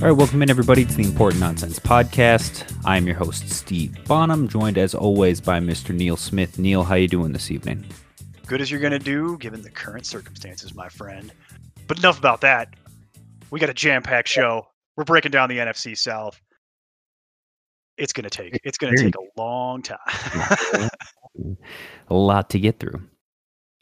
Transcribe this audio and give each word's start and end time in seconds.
All 0.00 0.06
right, 0.06 0.16
welcome 0.16 0.42
in 0.42 0.48
everybody 0.48 0.86
to 0.86 0.94
the 0.94 1.04
Important 1.04 1.40
Nonsense 1.40 1.78
Podcast. 1.78 2.74
I'm 2.86 3.06
your 3.06 3.16
host 3.16 3.50
Steve 3.50 4.02
Bonham, 4.06 4.48
joined 4.48 4.78
as 4.78 4.94
always 4.94 5.42
by 5.42 5.60
Mr. 5.60 5.94
Neil 5.94 6.16
Smith. 6.16 6.58
Neil, 6.58 6.84
how 6.84 6.94
you 6.94 7.06
doing 7.06 7.34
this 7.34 7.50
evening? 7.50 7.84
Good 8.46 8.62
as 8.62 8.70
you're 8.70 8.80
going 8.80 8.94
to 8.94 8.98
do, 8.98 9.36
given 9.36 9.60
the 9.60 9.68
current 9.68 10.06
circumstances, 10.06 10.74
my 10.74 10.88
friend. 10.88 11.30
But 11.86 11.98
enough 11.98 12.18
about 12.18 12.40
that. 12.40 12.76
We 13.50 13.60
got 13.60 13.68
a 13.68 13.74
jam-packed 13.74 14.26
show. 14.26 14.66
We're 14.96 15.04
breaking 15.04 15.32
down 15.32 15.50
the 15.50 15.58
NFC 15.58 15.94
South. 15.98 16.40
It's 17.98 18.14
going 18.14 18.24
to 18.24 18.30
take. 18.30 18.58
It's 18.64 18.78
going 18.78 18.96
to 18.96 19.02
take 19.02 19.16
a 19.16 19.38
long 19.38 19.82
time. 19.82 19.98
a 22.08 22.14
lot 22.14 22.48
to 22.48 22.58
get 22.58 22.80
through. 22.80 23.02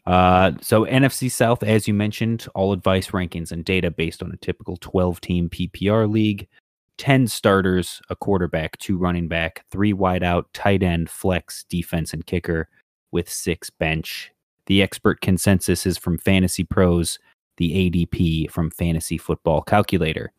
Uh, 0.09 0.53
so 0.63 0.87
NFC 0.87 1.31
South, 1.31 1.63
as 1.63 1.87
you 1.87 1.93
mentioned, 1.93 2.47
all 2.55 2.73
advice 2.73 3.09
rankings 3.09 3.53
and 3.53 3.63
data 3.63 3.91
based 3.91 4.23
on 4.23 4.33
a 4.33 4.39
typical 4.39 4.79
12-team 4.79 5.51
PPR 5.51 6.11
league. 6.11 6.49
10 6.97 7.29
starters, 7.29 8.01
a 8.09 8.17
quarterback, 8.17 8.79
two 8.79 8.97
running 8.97 9.29
back, 9.29 9.65
three 9.71 9.93
wide 9.93 10.23
out, 10.23 10.53
tight 10.55 10.83
end, 10.83 11.11
flex, 11.11 11.65
defense, 11.65 12.15
and 12.15 12.27
kicker, 12.27 12.71
with 13.13 13.29
six 13.29 13.69
bench. 13.69 14.33
The 14.65 14.83
expert 14.83 15.21
consensus 15.21 15.85
is 15.85 15.99
from 15.99 16.17
Fantasy 16.17 16.65
Pros, 16.65 17.19
the 17.59 17.71
ADP 17.71 18.51
from 18.51 18.71
Fantasy 18.71 19.19
Football 19.19 19.61
Calculator. 19.61 20.33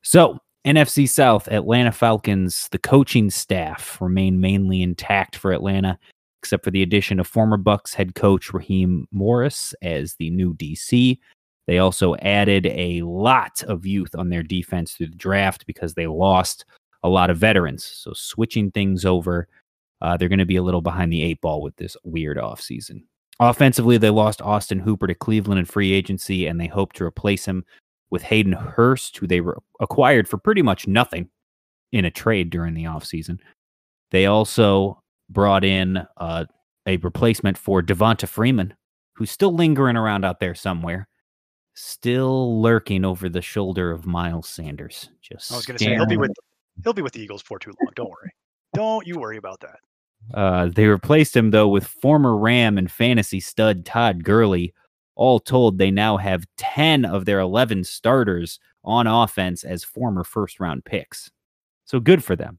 So, 0.00 0.38
NFC 0.64 1.06
South, 1.06 1.48
Atlanta 1.48 1.92
Falcons, 1.92 2.68
the 2.72 2.78
coaching 2.78 3.28
staff 3.28 3.98
remain 4.00 4.40
mainly 4.40 4.80
intact 4.80 5.36
for 5.36 5.52
Atlanta, 5.52 5.98
except 6.42 6.64
for 6.64 6.72
the 6.72 6.82
addition 6.82 7.20
of 7.20 7.26
former 7.28 7.56
Bucks 7.56 7.94
head 7.94 8.16
coach 8.16 8.52
Raheem 8.52 9.06
Morris 9.12 9.76
as 9.80 10.14
the 10.14 10.28
new 10.30 10.54
DC. 10.54 11.16
They 11.68 11.78
also 11.78 12.16
added 12.16 12.66
a 12.66 13.00
lot 13.02 13.62
of 13.68 13.86
youth 13.86 14.16
on 14.16 14.28
their 14.28 14.42
defense 14.42 14.94
through 14.94 15.08
the 15.08 15.16
draft 15.16 15.64
because 15.66 15.94
they 15.94 16.08
lost 16.08 16.64
a 17.04 17.08
lot 17.08 17.30
of 17.30 17.38
veterans. 17.38 17.84
So 17.84 18.12
switching 18.12 18.72
things 18.72 19.04
over, 19.04 19.46
uh, 20.00 20.16
they're 20.16 20.28
going 20.28 20.40
to 20.40 20.44
be 20.44 20.56
a 20.56 20.64
little 20.64 20.80
behind 20.80 21.12
the 21.12 21.22
eight 21.22 21.40
ball 21.40 21.62
with 21.62 21.76
this 21.76 21.96
weird 22.02 22.38
offseason. 22.38 23.04
Offensively, 23.38 23.96
they 23.96 24.10
lost 24.10 24.42
Austin 24.42 24.80
Hooper 24.80 25.06
to 25.06 25.14
Cleveland 25.14 25.60
in 25.60 25.64
free 25.64 25.92
agency, 25.92 26.48
and 26.48 26.60
they 26.60 26.66
hope 26.66 26.92
to 26.94 27.04
replace 27.04 27.44
him 27.44 27.64
with 28.10 28.22
Hayden 28.22 28.52
Hurst, 28.52 29.16
who 29.16 29.28
they 29.28 29.40
re- 29.40 29.54
acquired 29.78 30.28
for 30.28 30.38
pretty 30.38 30.62
much 30.62 30.88
nothing 30.88 31.28
in 31.92 32.04
a 32.04 32.10
trade 32.10 32.50
during 32.50 32.74
the 32.74 32.84
offseason. 32.84 33.38
They 34.10 34.26
also 34.26 35.02
brought 35.28 35.64
in 35.64 36.06
uh, 36.16 36.44
a 36.86 36.96
replacement 36.98 37.58
for 37.58 37.82
Devonta 37.82 38.28
Freeman, 38.28 38.74
who's 39.14 39.30
still 39.30 39.54
lingering 39.54 39.96
around 39.96 40.24
out 40.24 40.40
there 40.40 40.54
somewhere, 40.54 41.08
still 41.74 42.60
lurking 42.60 43.04
over 43.04 43.28
the 43.28 43.42
shoulder 43.42 43.90
of 43.90 44.06
Miles 44.06 44.48
Sanders. 44.48 45.10
Just 45.20 45.52
I 45.52 45.56
was 45.56 45.66
going 45.66 45.78
to 45.78 45.84
say 45.84 45.94
he'll 45.94 46.06
be 46.06 46.16
with 46.16 46.32
he'll 46.84 46.92
be 46.92 47.02
with 47.02 47.12
the 47.12 47.20
Eagles 47.20 47.42
for 47.42 47.58
too 47.58 47.72
long. 47.80 47.92
Don't 47.94 48.10
worry. 48.10 48.32
Don't 48.74 49.06
you 49.06 49.18
worry 49.18 49.36
about 49.36 49.60
that. 49.60 49.78
Uh, 50.34 50.68
they 50.74 50.86
replaced 50.86 51.36
him 51.36 51.50
though 51.50 51.68
with 51.68 51.86
former 51.86 52.36
Ram 52.36 52.78
and 52.78 52.90
fantasy 52.90 53.40
stud 53.40 53.84
Todd 53.84 54.24
Gurley. 54.24 54.72
All 55.14 55.38
told, 55.38 55.76
they 55.76 55.90
now 55.90 56.16
have 56.16 56.46
10 56.56 57.04
of 57.04 57.26
their 57.26 57.38
11 57.38 57.84
starters 57.84 58.58
on 58.82 59.06
offense 59.06 59.62
as 59.62 59.84
former 59.84 60.24
first 60.24 60.58
round 60.58 60.86
picks. 60.86 61.30
So 61.84 62.00
good 62.00 62.24
for 62.24 62.34
them. 62.34 62.58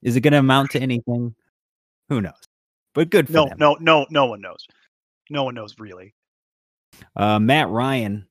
Is 0.00 0.14
it 0.14 0.20
going 0.20 0.32
to 0.32 0.38
amount 0.38 0.70
to 0.70 0.80
anything? 0.80 1.34
Who 2.08 2.20
knows? 2.20 2.32
But 2.94 3.10
good 3.10 3.26
for 3.26 3.32
No, 3.32 3.48
them. 3.48 3.58
no, 3.58 3.76
no, 3.80 4.06
no 4.10 4.26
one 4.26 4.40
knows. 4.40 4.66
No 5.30 5.44
one 5.44 5.54
knows 5.54 5.74
really. 5.78 6.14
Uh, 7.14 7.38
Matt 7.38 7.68
Ryan, 7.68 8.26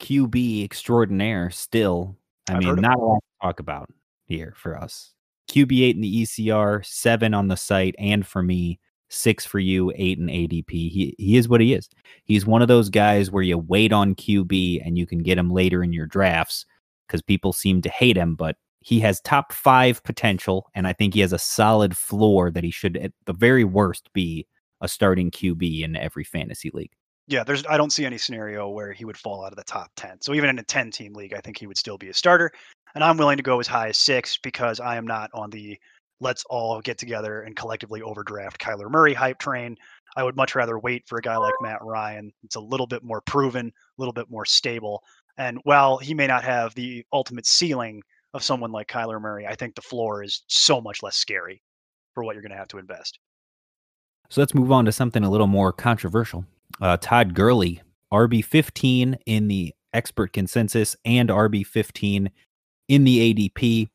QB 0.00 0.64
extraordinaire, 0.64 1.50
still. 1.50 2.16
I 2.48 2.54
I've 2.54 2.60
mean, 2.60 2.76
not 2.76 2.96
a 2.96 3.00
lot 3.00 3.16
to 3.18 3.46
talk 3.46 3.60
about 3.60 3.90
here 4.26 4.54
for 4.56 4.78
us. 4.78 5.12
QB8 5.50 5.94
in 5.94 6.00
the 6.00 6.22
ECR, 6.22 6.84
seven 6.84 7.34
on 7.34 7.48
the 7.48 7.56
site, 7.56 7.94
and 7.98 8.26
for 8.26 8.42
me, 8.42 8.78
six 9.08 9.44
for 9.44 9.58
you, 9.58 9.92
eight 9.96 10.18
in 10.18 10.26
ADP. 10.26 10.70
He 10.70 11.14
he 11.18 11.36
is 11.36 11.48
what 11.48 11.60
he 11.60 11.74
is. 11.74 11.88
He's 12.24 12.46
one 12.46 12.62
of 12.62 12.68
those 12.68 12.90
guys 12.90 13.30
where 13.30 13.42
you 13.42 13.58
wait 13.58 13.92
on 13.92 14.14
QB 14.14 14.86
and 14.86 14.96
you 14.96 15.06
can 15.06 15.18
get 15.18 15.38
him 15.38 15.50
later 15.50 15.82
in 15.82 15.92
your 15.92 16.06
drafts 16.06 16.66
because 17.06 17.22
people 17.22 17.52
seem 17.52 17.80
to 17.82 17.88
hate 17.88 18.16
him, 18.16 18.34
but 18.34 18.56
he 18.80 19.00
has 19.00 19.20
top 19.20 19.52
five 19.52 20.02
potential, 20.02 20.68
and 20.74 20.86
I 20.86 20.92
think 20.92 21.14
he 21.14 21.20
has 21.20 21.32
a 21.32 21.38
solid 21.38 21.96
floor 21.96 22.50
that 22.50 22.64
he 22.64 22.70
should, 22.70 22.96
at 22.96 23.12
the 23.26 23.32
very 23.32 23.64
worst, 23.64 24.12
be 24.12 24.46
a 24.80 24.88
starting 24.88 25.30
QB 25.30 25.82
in 25.82 25.96
every 25.96 26.24
fantasy 26.24 26.70
league. 26.72 26.92
Yeah, 27.26 27.44
there's 27.44 27.66
I 27.66 27.76
don't 27.76 27.92
see 27.92 28.06
any 28.06 28.16
scenario 28.16 28.70
where 28.70 28.92
he 28.92 29.04
would 29.04 29.18
fall 29.18 29.44
out 29.44 29.52
of 29.52 29.58
the 29.58 29.64
top 29.64 29.90
10. 29.96 30.22
So 30.22 30.32
even 30.32 30.48
in 30.48 30.58
a 30.58 30.62
10 30.62 30.90
team 30.90 31.12
league, 31.12 31.34
I 31.34 31.40
think 31.40 31.58
he 31.58 31.66
would 31.66 31.76
still 31.76 31.98
be 31.98 32.08
a 32.08 32.14
starter. 32.14 32.50
And 32.94 33.04
I'm 33.04 33.18
willing 33.18 33.36
to 33.36 33.42
go 33.42 33.60
as 33.60 33.66
high 33.66 33.88
as 33.88 33.98
6 33.98 34.38
because 34.38 34.80
I 34.80 34.96
am 34.96 35.06
not 35.06 35.30
on 35.34 35.50
the 35.50 35.78
let's 36.20 36.44
all 36.48 36.80
get 36.80 36.98
together 36.98 37.42
and 37.42 37.54
collectively 37.54 38.02
overdraft 38.02 38.60
Kyler 38.60 38.90
Murray 38.90 39.14
hype 39.14 39.38
train. 39.38 39.76
I 40.16 40.24
would 40.24 40.36
much 40.36 40.54
rather 40.54 40.78
wait 40.78 41.06
for 41.06 41.18
a 41.18 41.22
guy 41.22 41.36
like 41.36 41.54
Matt 41.60 41.82
Ryan. 41.82 42.32
It's 42.44 42.56
a 42.56 42.60
little 42.60 42.86
bit 42.86 43.04
more 43.04 43.20
proven, 43.20 43.68
a 43.68 44.00
little 44.00 44.14
bit 44.14 44.30
more 44.30 44.46
stable. 44.46 45.02
And 45.36 45.60
while 45.64 45.98
he 45.98 46.14
may 46.14 46.26
not 46.26 46.44
have 46.44 46.74
the 46.74 47.04
ultimate 47.12 47.46
ceiling 47.46 48.02
of 48.34 48.42
someone 48.42 48.72
like 48.72 48.88
Kyler 48.88 49.20
Murray, 49.20 49.46
I 49.46 49.54
think 49.54 49.74
the 49.74 49.82
floor 49.82 50.22
is 50.22 50.42
so 50.48 50.80
much 50.80 51.02
less 51.02 51.16
scary 51.16 51.62
for 52.14 52.24
what 52.24 52.34
you're 52.34 52.42
going 52.42 52.52
to 52.52 52.58
have 52.58 52.68
to 52.68 52.78
invest. 52.78 53.18
So 54.28 54.40
let's 54.40 54.54
move 54.54 54.70
on 54.70 54.84
to 54.84 54.92
something 54.92 55.24
a 55.24 55.30
little 55.30 55.46
more 55.46 55.72
controversial. 55.72 56.44
Uh, 56.80 56.98
Todd 56.98 57.34
Gurley, 57.34 57.80
RB 58.12 58.44
15 58.44 59.16
in 59.26 59.48
the 59.48 59.74
expert 59.92 60.32
consensus 60.32 60.96
and 61.04 61.30
RB 61.30 61.66
15 61.66 62.30
in 62.88 63.04
the 63.04 63.34
ADP. 63.34 63.88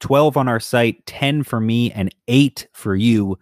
12 0.00 0.36
on 0.36 0.48
our 0.48 0.60
site, 0.60 1.04
10 1.06 1.44
for 1.44 1.60
me, 1.60 1.92
and 1.92 2.12
8 2.26 2.66
for 2.72 2.94
you. 2.96 3.38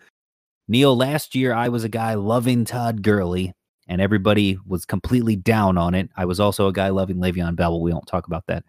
Neil, 0.69 0.97
last 0.97 1.35
year 1.35 1.55
I 1.55 1.69
was 1.69 1.85
a 1.85 1.89
guy 1.89 2.15
loving 2.15 2.65
Todd 2.65 3.03
Gurley, 3.03 3.55
and 3.89 4.01
everybody 4.01 4.59
was 4.67 4.85
completely 4.85 5.37
down 5.37 5.79
on 5.79 5.95
it. 5.95 6.11
I 6.17 6.27
was 6.27 6.39
also 6.39 6.69
a 6.69 6.73
guy 6.73 6.91
loving 6.91 7.17
Le'Veon 7.17 7.57
Bell, 7.57 7.73
but 7.73 7.83
we 7.83 7.93
won't 7.93 8.07
talk 8.07 8.27
about 8.27 8.47
that. 8.49 8.65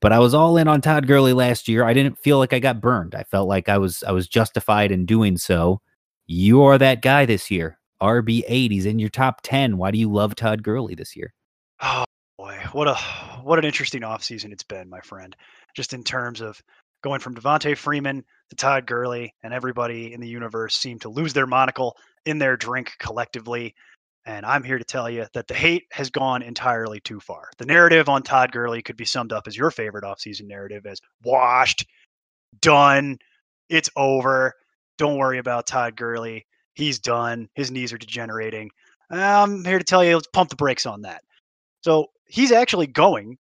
But 0.00 0.12
I 0.12 0.20
was 0.20 0.34
all 0.34 0.56
in 0.56 0.68
on 0.68 0.80
Todd 0.80 1.06
Gurley 1.06 1.32
last 1.32 1.66
year. 1.68 1.84
I 1.84 1.92
didn't 1.92 2.18
feel 2.18 2.38
like 2.38 2.52
I 2.52 2.60
got 2.60 2.80
burned. 2.80 3.14
I 3.14 3.24
felt 3.24 3.48
like 3.48 3.68
I 3.68 3.78
was 3.78 4.02
I 4.04 4.12
was 4.12 4.28
justified 4.28 4.92
in 4.92 5.06
doing 5.06 5.36
so. 5.36 5.80
You 6.26 6.62
are 6.62 6.78
that 6.78 7.02
guy 7.02 7.26
this 7.26 7.50
year. 7.50 7.78
RB 8.00 8.44
eight. 8.46 8.70
He's 8.70 8.86
in 8.86 8.98
your 8.98 9.08
top 9.08 9.40
ten. 9.42 9.76
Why 9.76 9.90
do 9.90 9.98
you 9.98 10.10
love 10.10 10.34
Todd 10.34 10.62
Gurley 10.62 10.94
this 10.94 11.16
year? 11.16 11.34
Oh 11.82 12.04
boy, 12.36 12.58
what 12.72 12.86
a 12.86 12.94
what 13.42 13.58
an 13.58 13.64
interesting 13.64 14.02
offseason 14.02 14.52
it's 14.52 14.62
been, 14.62 14.88
my 14.88 15.00
friend. 15.00 15.34
Just 15.74 15.92
in 15.92 16.04
terms 16.04 16.40
of 16.40 16.62
going 17.02 17.20
from 17.20 17.34
Devonta 17.34 17.76
Freeman 17.76 18.24
to 18.50 18.56
Todd 18.56 18.86
Gurley, 18.86 19.34
and 19.42 19.52
everybody 19.52 20.12
in 20.12 20.20
the 20.20 20.28
universe 20.28 20.76
seemed 20.76 21.00
to 21.02 21.08
lose 21.08 21.32
their 21.32 21.46
monocle 21.46 21.96
in 22.24 22.38
their 22.38 22.56
drink 22.56 22.92
collectively. 22.98 23.74
And 24.28 24.44
I'm 24.44 24.62
here 24.62 24.76
to 24.76 24.84
tell 24.84 25.08
you 25.08 25.24
that 25.32 25.48
the 25.48 25.54
hate 25.54 25.84
has 25.90 26.10
gone 26.10 26.42
entirely 26.42 27.00
too 27.00 27.18
far. 27.18 27.48
The 27.56 27.64
narrative 27.64 28.10
on 28.10 28.22
Todd 28.22 28.52
Gurley 28.52 28.82
could 28.82 28.98
be 28.98 29.06
summed 29.06 29.32
up 29.32 29.46
as 29.46 29.56
your 29.56 29.70
favorite 29.70 30.04
offseason 30.04 30.46
narrative 30.46 30.84
as 30.84 31.00
washed, 31.24 31.86
done, 32.60 33.16
it's 33.70 33.88
over. 33.96 34.52
Don't 34.98 35.16
worry 35.16 35.38
about 35.38 35.66
Todd 35.66 35.96
Gurley. 35.96 36.44
He's 36.74 36.98
done. 36.98 37.48
His 37.54 37.70
knees 37.70 37.90
are 37.90 37.98
degenerating. 37.98 38.70
I'm 39.10 39.64
here 39.64 39.78
to 39.78 39.84
tell 39.84 40.04
you, 40.04 40.16
let's 40.16 40.26
pump 40.26 40.50
the 40.50 40.56
brakes 40.56 40.84
on 40.84 41.00
that. 41.02 41.22
So 41.82 42.08
he's 42.26 42.52
actually 42.52 42.86
going, 42.86 43.38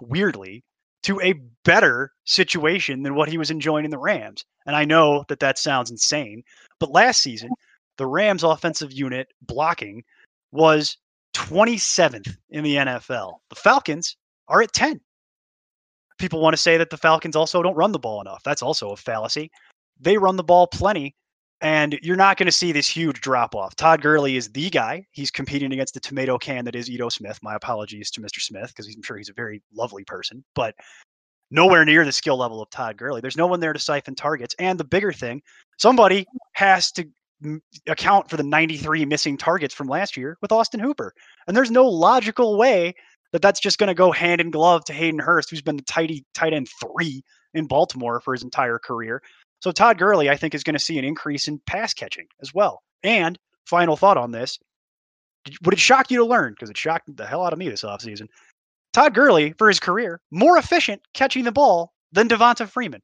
weirdly, 0.00 0.64
to 1.02 1.20
a 1.20 1.34
better 1.66 2.10
situation 2.24 3.02
than 3.02 3.16
what 3.16 3.28
he 3.28 3.36
was 3.36 3.50
enjoying 3.50 3.84
in 3.84 3.90
the 3.90 3.98
Rams. 3.98 4.46
And 4.64 4.74
I 4.74 4.86
know 4.86 5.26
that 5.28 5.40
that 5.40 5.58
sounds 5.58 5.90
insane, 5.90 6.42
but 6.80 6.90
last 6.90 7.20
season, 7.22 7.50
the 7.98 8.06
Rams 8.06 8.44
offensive 8.44 8.94
unit 8.94 9.28
blocking 9.42 10.02
was 10.52 10.96
27th 11.34 12.36
in 12.50 12.62
the 12.62 12.76
NFL. 12.76 13.34
The 13.48 13.56
Falcons 13.56 14.16
are 14.48 14.62
at 14.62 14.72
10. 14.72 15.00
People 16.18 16.40
want 16.40 16.54
to 16.54 16.62
say 16.62 16.76
that 16.76 16.90
the 16.90 16.96
Falcons 16.96 17.34
also 17.34 17.62
don't 17.62 17.74
run 17.74 17.92
the 17.92 17.98
ball 17.98 18.20
enough. 18.20 18.42
That's 18.44 18.62
also 18.62 18.90
a 18.90 18.96
fallacy. 18.96 19.50
They 19.98 20.18
run 20.18 20.36
the 20.36 20.44
ball 20.44 20.66
plenty, 20.66 21.16
and 21.60 21.98
you're 22.02 22.16
not 22.16 22.36
going 22.36 22.46
to 22.46 22.52
see 22.52 22.70
this 22.70 22.88
huge 22.88 23.20
drop 23.20 23.54
off. 23.54 23.74
Todd 23.76 24.02
Gurley 24.02 24.36
is 24.36 24.50
the 24.50 24.70
guy. 24.70 25.04
He's 25.12 25.30
competing 25.30 25.72
against 25.72 25.94
the 25.94 26.00
tomato 26.00 26.38
can 26.38 26.64
that 26.64 26.76
is 26.76 26.90
Ito 26.90 27.08
Smith. 27.08 27.38
My 27.42 27.54
apologies 27.54 28.10
to 28.12 28.20
Mr. 28.20 28.40
Smith 28.40 28.68
because 28.68 28.86
I'm 28.94 29.02
sure 29.02 29.16
he's 29.16 29.30
a 29.30 29.34
very 29.34 29.62
lovely 29.72 30.04
person, 30.04 30.44
but 30.54 30.74
nowhere 31.50 31.84
near 31.84 32.04
the 32.04 32.12
skill 32.12 32.36
level 32.36 32.62
of 32.62 32.70
Todd 32.70 32.96
Gurley. 32.96 33.20
There's 33.20 33.36
no 33.36 33.46
one 33.46 33.60
there 33.60 33.72
to 33.72 33.78
siphon 33.78 34.14
targets. 34.14 34.54
And 34.58 34.78
the 34.78 34.84
bigger 34.84 35.12
thing, 35.12 35.42
somebody 35.78 36.26
has 36.52 36.90
to 36.92 37.08
account 37.88 38.30
for 38.30 38.36
the 38.36 38.42
93 38.42 39.04
missing 39.04 39.36
targets 39.36 39.74
from 39.74 39.88
last 39.88 40.16
year 40.16 40.38
with 40.40 40.52
Austin 40.52 40.80
Hooper. 40.80 41.12
And 41.46 41.56
there's 41.56 41.70
no 41.70 41.86
logical 41.86 42.56
way 42.56 42.94
that 43.32 43.42
that's 43.42 43.60
just 43.60 43.78
going 43.78 43.88
to 43.88 43.94
go 43.94 44.12
hand 44.12 44.40
in 44.40 44.50
glove 44.50 44.84
to 44.84 44.92
Hayden 44.92 45.18
Hurst, 45.18 45.50
who's 45.50 45.62
been 45.62 45.76
the 45.76 45.82
tighty, 45.82 46.24
tight 46.34 46.52
end 46.52 46.68
three 46.80 47.22
in 47.54 47.66
Baltimore 47.66 48.20
for 48.20 48.34
his 48.34 48.42
entire 48.42 48.78
career. 48.78 49.22
So 49.60 49.72
Todd 49.72 49.98
Gurley, 49.98 50.28
I 50.28 50.36
think, 50.36 50.54
is 50.54 50.64
going 50.64 50.74
to 50.74 50.78
see 50.78 50.98
an 50.98 51.04
increase 51.04 51.48
in 51.48 51.60
pass 51.66 51.94
catching 51.94 52.26
as 52.40 52.52
well. 52.52 52.82
And 53.02 53.38
final 53.66 53.96
thought 53.96 54.16
on 54.16 54.32
this 54.32 54.58
would 55.64 55.74
it 55.74 55.80
shock 55.80 56.10
you 56.10 56.18
to 56.18 56.24
learn, 56.24 56.52
because 56.52 56.70
it 56.70 56.76
shocked 56.76 57.16
the 57.16 57.26
hell 57.26 57.44
out 57.44 57.52
of 57.52 57.58
me 57.58 57.68
this 57.68 57.82
offseason, 57.82 58.28
Todd 58.92 59.14
Gurley, 59.14 59.54
for 59.58 59.68
his 59.68 59.80
career, 59.80 60.20
more 60.30 60.58
efficient 60.58 61.00
catching 61.14 61.44
the 61.44 61.52
ball 61.52 61.92
than 62.12 62.28
Devonta 62.28 62.68
Freeman. 62.68 63.02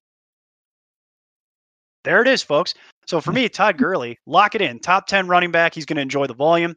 There 2.04 2.22
it 2.22 2.28
is, 2.28 2.42
folks. 2.42 2.74
So 3.06 3.20
for 3.20 3.32
me, 3.32 3.48
Todd 3.48 3.76
Gurley, 3.78 4.18
lock 4.26 4.54
it 4.54 4.62
in. 4.62 4.78
Top 4.78 5.06
10 5.06 5.28
running 5.28 5.50
back. 5.50 5.74
He's 5.74 5.86
going 5.86 5.96
to 5.96 6.02
enjoy 6.02 6.26
the 6.26 6.34
volume. 6.34 6.74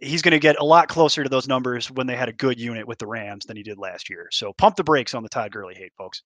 He's 0.00 0.22
going 0.22 0.32
to 0.32 0.40
get 0.40 0.58
a 0.58 0.64
lot 0.64 0.88
closer 0.88 1.22
to 1.22 1.28
those 1.28 1.46
numbers 1.46 1.90
when 1.90 2.06
they 2.06 2.16
had 2.16 2.28
a 2.28 2.32
good 2.32 2.58
unit 2.58 2.86
with 2.86 2.98
the 2.98 3.06
Rams 3.06 3.44
than 3.46 3.56
he 3.56 3.62
did 3.62 3.78
last 3.78 4.10
year. 4.10 4.28
So 4.32 4.52
pump 4.52 4.76
the 4.76 4.84
brakes 4.84 5.14
on 5.14 5.22
the 5.22 5.28
Todd 5.28 5.52
Gurley 5.52 5.74
hate, 5.74 5.92
folks. 5.96 6.22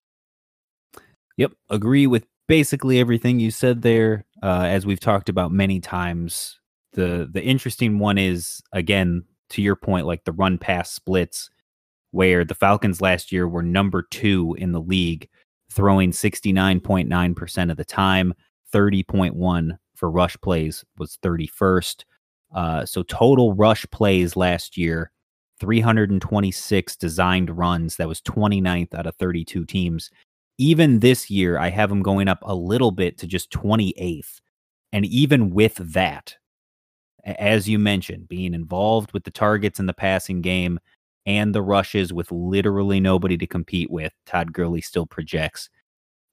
Yep. 1.37 1.53
Agree 1.69 2.07
with 2.07 2.25
basically 2.49 2.99
everything 3.01 3.39
you 3.41 3.51
said 3.51 3.83
there. 3.83 4.25
Uh, 4.43 4.65
as 4.67 4.87
we've 4.87 5.01
talked 5.01 5.29
about 5.29 5.53
many 5.53 5.81
times, 5.81 6.59
the 6.93 7.29
the 7.31 7.43
interesting 7.43 7.99
one 7.99 8.19
is 8.19 8.63
again 8.73 9.25
to 9.51 9.63
your 9.63 9.77
point, 9.77 10.07
like 10.07 10.25
the 10.25 10.33
run 10.33 10.59
pass 10.59 10.91
splits, 10.91 11.51
where 12.11 12.45
the 12.45 12.55
Falcons 12.55 13.01
last 13.01 13.31
year 13.31 13.47
were 13.47 13.63
number 13.63 14.03
two 14.11 14.57
in 14.59 14.73
the 14.73 14.81
league, 14.81 15.29
throwing 15.77 16.11
69.9% 16.11 17.71
of 17.71 17.77
the 17.77 17.85
time, 17.85 18.35
30.1 18.73 19.79
for 19.95 20.11
rush 20.11 20.37
plays 20.43 20.85
was 20.99 21.19
31st. 21.23 22.05
Uh, 22.55 22.87
so 22.87 23.03
total 23.03 23.55
rush 23.55 23.85
plays 23.93 24.35
last 24.37 24.79
year, 24.79 25.13
326 25.61 26.97
designed 26.97 27.57
runs. 27.57 27.97
That 27.97 28.09
was 28.09 28.23
29th 28.23 28.95
out 28.95 29.07
of 29.07 29.15
32 29.17 29.67
teams. 29.67 30.11
Even 30.59 31.01
this 31.01 31.31
year, 31.31 31.59
I 31.59 31.69
have 31.69 31.91
them 31.91 32.03
going 32.03 32.29
up 32.29 32.39
a 32.43 32.55
little 32.55 32.91
bit 32.91 33.19
to 33.19 33.27
just 33.27 33.51
28th. 33.51 34.41
And 34.93 35.05
even 35.05 35.51
with 35.51 35.75
that, 35.93 36.35
as 37.25 37.69
you 37.69 37.79
mentioned, 37.79 38.29
being 38.29 38.55
involved 38.55 39.13
with 39.13 39.25
the 39.25 39.31
targets 39.31 39.79
in 39.79 39.87
the 39.87 39.93
passing 39.93 40.41
game 40.41 40.79
and 41.27 41.55
the 41.55 41.63
rushes 41.63 42.13
with 42.13 42.31
literally 42.31 43.01
nobody 43.01 43.37
to 43.37 43.47
compete 43.47 43.91
with, 43.91 44.13
Todd 44.25 44.53
Gurley 44.53 44.81
still 44.81 45.07
projects 45.07 45.69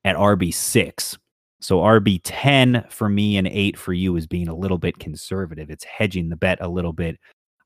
at 0.05 0.15
RB6. 0.15 1.17
So 1.59 1.79
RB10 1.79 2.91
for 2.91 3.09
me 3.09 3.37
and 3.37 3.47
8 3.47 3.77
for 3.77 3.93
you 3.93 4.15
is 4.15 4.27
being 4.27 4.49
a 4.49 4.55
little 4.55 4.77
bit 4.77 4.99
conservative. 4.99 5.69
It's 5.69 5.85
hedging 5.85 6.29
the 6.29 6.35
bet 6.35 6.59
a 6.61 6.67
little 6.67 6.93
bit. 6.93 7.17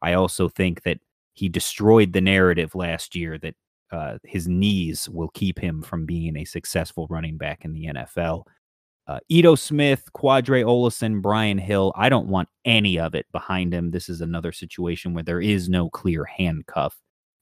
I 0.02 0.14
also 0.14 0.48
think 0.48 0.84
that 0.84 1.00
he 1.34 1.50
destroyed 1.50 2.14
the 2.14 2.22
narrative 2.22 2.76
last 2.76 3.16
year 3.16 3.38
that 3.40 3.56
uh, 3.92 4.18
his 4.24 4.48
knees 4.48 5.10
will 5.10 5.30
keep 5.30 5.60
him 5.60 5.82
from 5.82 6.06
being 6.06 6.38
a 6.38 6.46
successful 6.46 7.08
running 7.10 7.38
back 7.38 7.66
in 7.66 7.74
the 7.74 7.86
NFL. 7.86 8.44
Uh, 9.08 9.20
Ito 9.30 9.56
Smith, 9.56 10.04
Qadree 10.14 10.66
Ollison, 10.66 11.22
Brian 11.22 11.58
Hill. 11.58 11.94
I 11.96 12.10
don't 12.10 12.28
want 12.28 12.50
any 12.66 13.00
of 13.00 13.16
it 13.16 13.26
behind 13.32 13.74
him. 13.74 13.92
This 13.92 14.10
is 14.10 14.20
another 14.20 14.52
situation 14.52 15.14
where 15.14 15.24
there 15.24 15.40
is 15.40 15.70
no 15.70 15.90
clear 15.90 16.26
handcuff, 16.26 16.98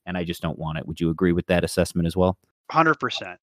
and 0.06 0.16
I 0.16 0.24
just 0.24 0.40
don't 0.40 0.58
want 0.58 0.78
it. 0.78 0.86
Would 0.86 1.00
you 1.00 1.10
agree 1.10 1.32
with 1.32 1.46
that 1.46 1.64
assessment 1.64 2.06
as 2.06 2.16
well? 2.16 2.38
100%. 2.70 3.36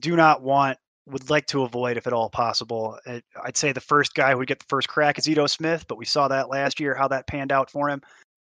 Do 0.00 0.16
not 0.16 0.42
want, 0.42 0.78
would 1.06 1.30
like 1.30 1.46
to 1.46 1.62
avoid, 1.62 1.96
if 1.96 2.06
at 2.06 2.12
all 2.12 2.28
possible. 2.28 2.98
I'd 3.42 3.56
say 3.56 3.72
the 3.72 3.80
first 3.80 4.14
guy 4.14 4.32
who 4.32 4.38
would 4.38 4.48
get 4.48 4.58
the 4.58 4.66
first 4.68 4.88
crack 4.88 5.18
is 5.18 5.28
Ito 5.28 5.46
Smith, 5.46 5.86
but 5.88 5.98
we 5.98 6.04
saw 6.04 6.28
that 6.28 6.48
last 6.48 6.80
year, 6.80 6.94
how 6.94 7.08
that 7.08 7.26
panned 7.26 7.52
out 7.52 7.70
for 7.70 7.88
him. 7.88 8.02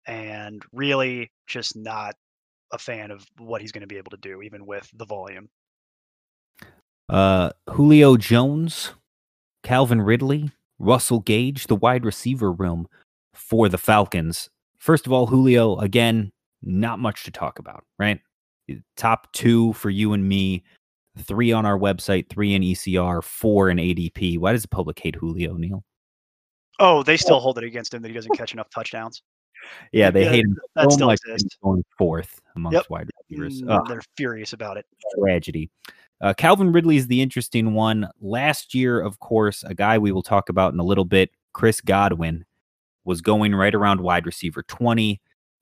And 0.07 0.63
really 0.73 1.31
just 1.47 1.77
not 1.77 2.17
a 2.73 2.79
fan 2.79 3.11
of 3.11 3.25
what 3.39 3.61
he's 3.61 3.73
going 3.73 3.83
to 3.83 3.87
be 3.87 3.99
able 3.99 4.11
to 4.11 4.17
do, 4.17 4.43
even 4.43 4.67
with 4.67 4.91
the 4.95 5.05
volume. 5.05 5.49
Uh, 7.09 7.51
Julio 7.71 8.17
Jones, 8.17 8.93
Calvin 9.63 10.01
Ridley, 10.01 10.51
Russell 10.79 11.21
Gage, 11.21 11.67
the 11.67 11.77
wide 11.77 12.05
receiver 12.05 12.51
room 12.51 12.89
for 13.35 13.69
the 13.69 13.79
Falcons. 13.79 14.51
First 14.79 15.07
of 15.07 15.13
all, 15.13 15.27
Julio, 15.27 15.79
again, 15.79 16.33
not 16.63 16.99
much 16.99 17.25
to 17.25 17.31
talk 17.31 17.59
about, 17.59 17.85
right? 17.99 18.21
Top 18.97 19.33
two 19.33 19.73
for 19.75 19.91
you 19.91 20.13
and 20.13 20.29
me, 20.29 20.63
three 21.19 21.53
on 21.53 21.67
our 21.67 21.79
website, 21.79 22.29
three 22.29 22.55
in 22.55 22.63
ECR, 22.63 23.23
four 23.23 23.69
in 23.71 23.79
ADP. 23.79 24.39
Why 24.39 24.53
does 24.53 24.63
the 24.63 24.69
public 24.69 24.99
hate 24.99 25.17
Julio, 25.17 25.55
Neil? 25.55 25.85
Oh, 26.79 27.03
they 27.03 27.17
still 27.17 27.41
hold 27.41 27.59
it 27.59 27.65
against 27.65 27.93
him 27.93 28.03
that 28.03 28.09
he 28.09 28.15
doesn't 28.15 28.37
catch 28.37 28.53
enough 28.55 28.71
touchdowns. 28.71 29.23
Yeah, 29.93 30.11
they 30.11 30.25
yeah, 30.25 30.31
hate 30.31 30.45
him 30.45 30.57
that 30.75 30.85
so 30.91 30.97
still 30.97 31.07
much 31.09 31.21
exists. 31.27 31.57
going 31.63 31.85
fourth 31.97 32.41
amongst 32.57 32.75
Yep. 32.77 32.91
wide 32.91 33.09
receivers. 33.31 33.63
Mm, 33.63 33.71
Ugh 33.71 33.87
They're 33.89 34.03
furious 34.17 34.53
about 34.53 34.77
it. 34.77 34.87
tragedy. 35.21 35.71
Uh, 36.21 36.33
Calvin 36.35 36.73
Ridley 36.73 36.97
is 36.97 37.09
the 37.09 37.21
interesting 37.21 37.75
one. 37.75 38.09
Last 38.21 38.75
year, 38.75 39.01
of 39.01 39.19
course, 39.19 39.63
a 39.65 39.75
guy 39.75 39.99
we 39.99 40.13
will 40.13 40.23
talk 40.23 40.49
about 40.49 40.73
in 40.73 40.81
a 40.81 40.85
little 40.85 41.05
bit, 41.05 41.31
Chris 41.53 41.81
Godwin, 41.81 42.45
was 43.05 43.21
going 43.21 43.55
right 43.55 43.75
around 43.75 44.01
wide 44.01 44.25
receiver 44.27 44.63
20 44.63 45.21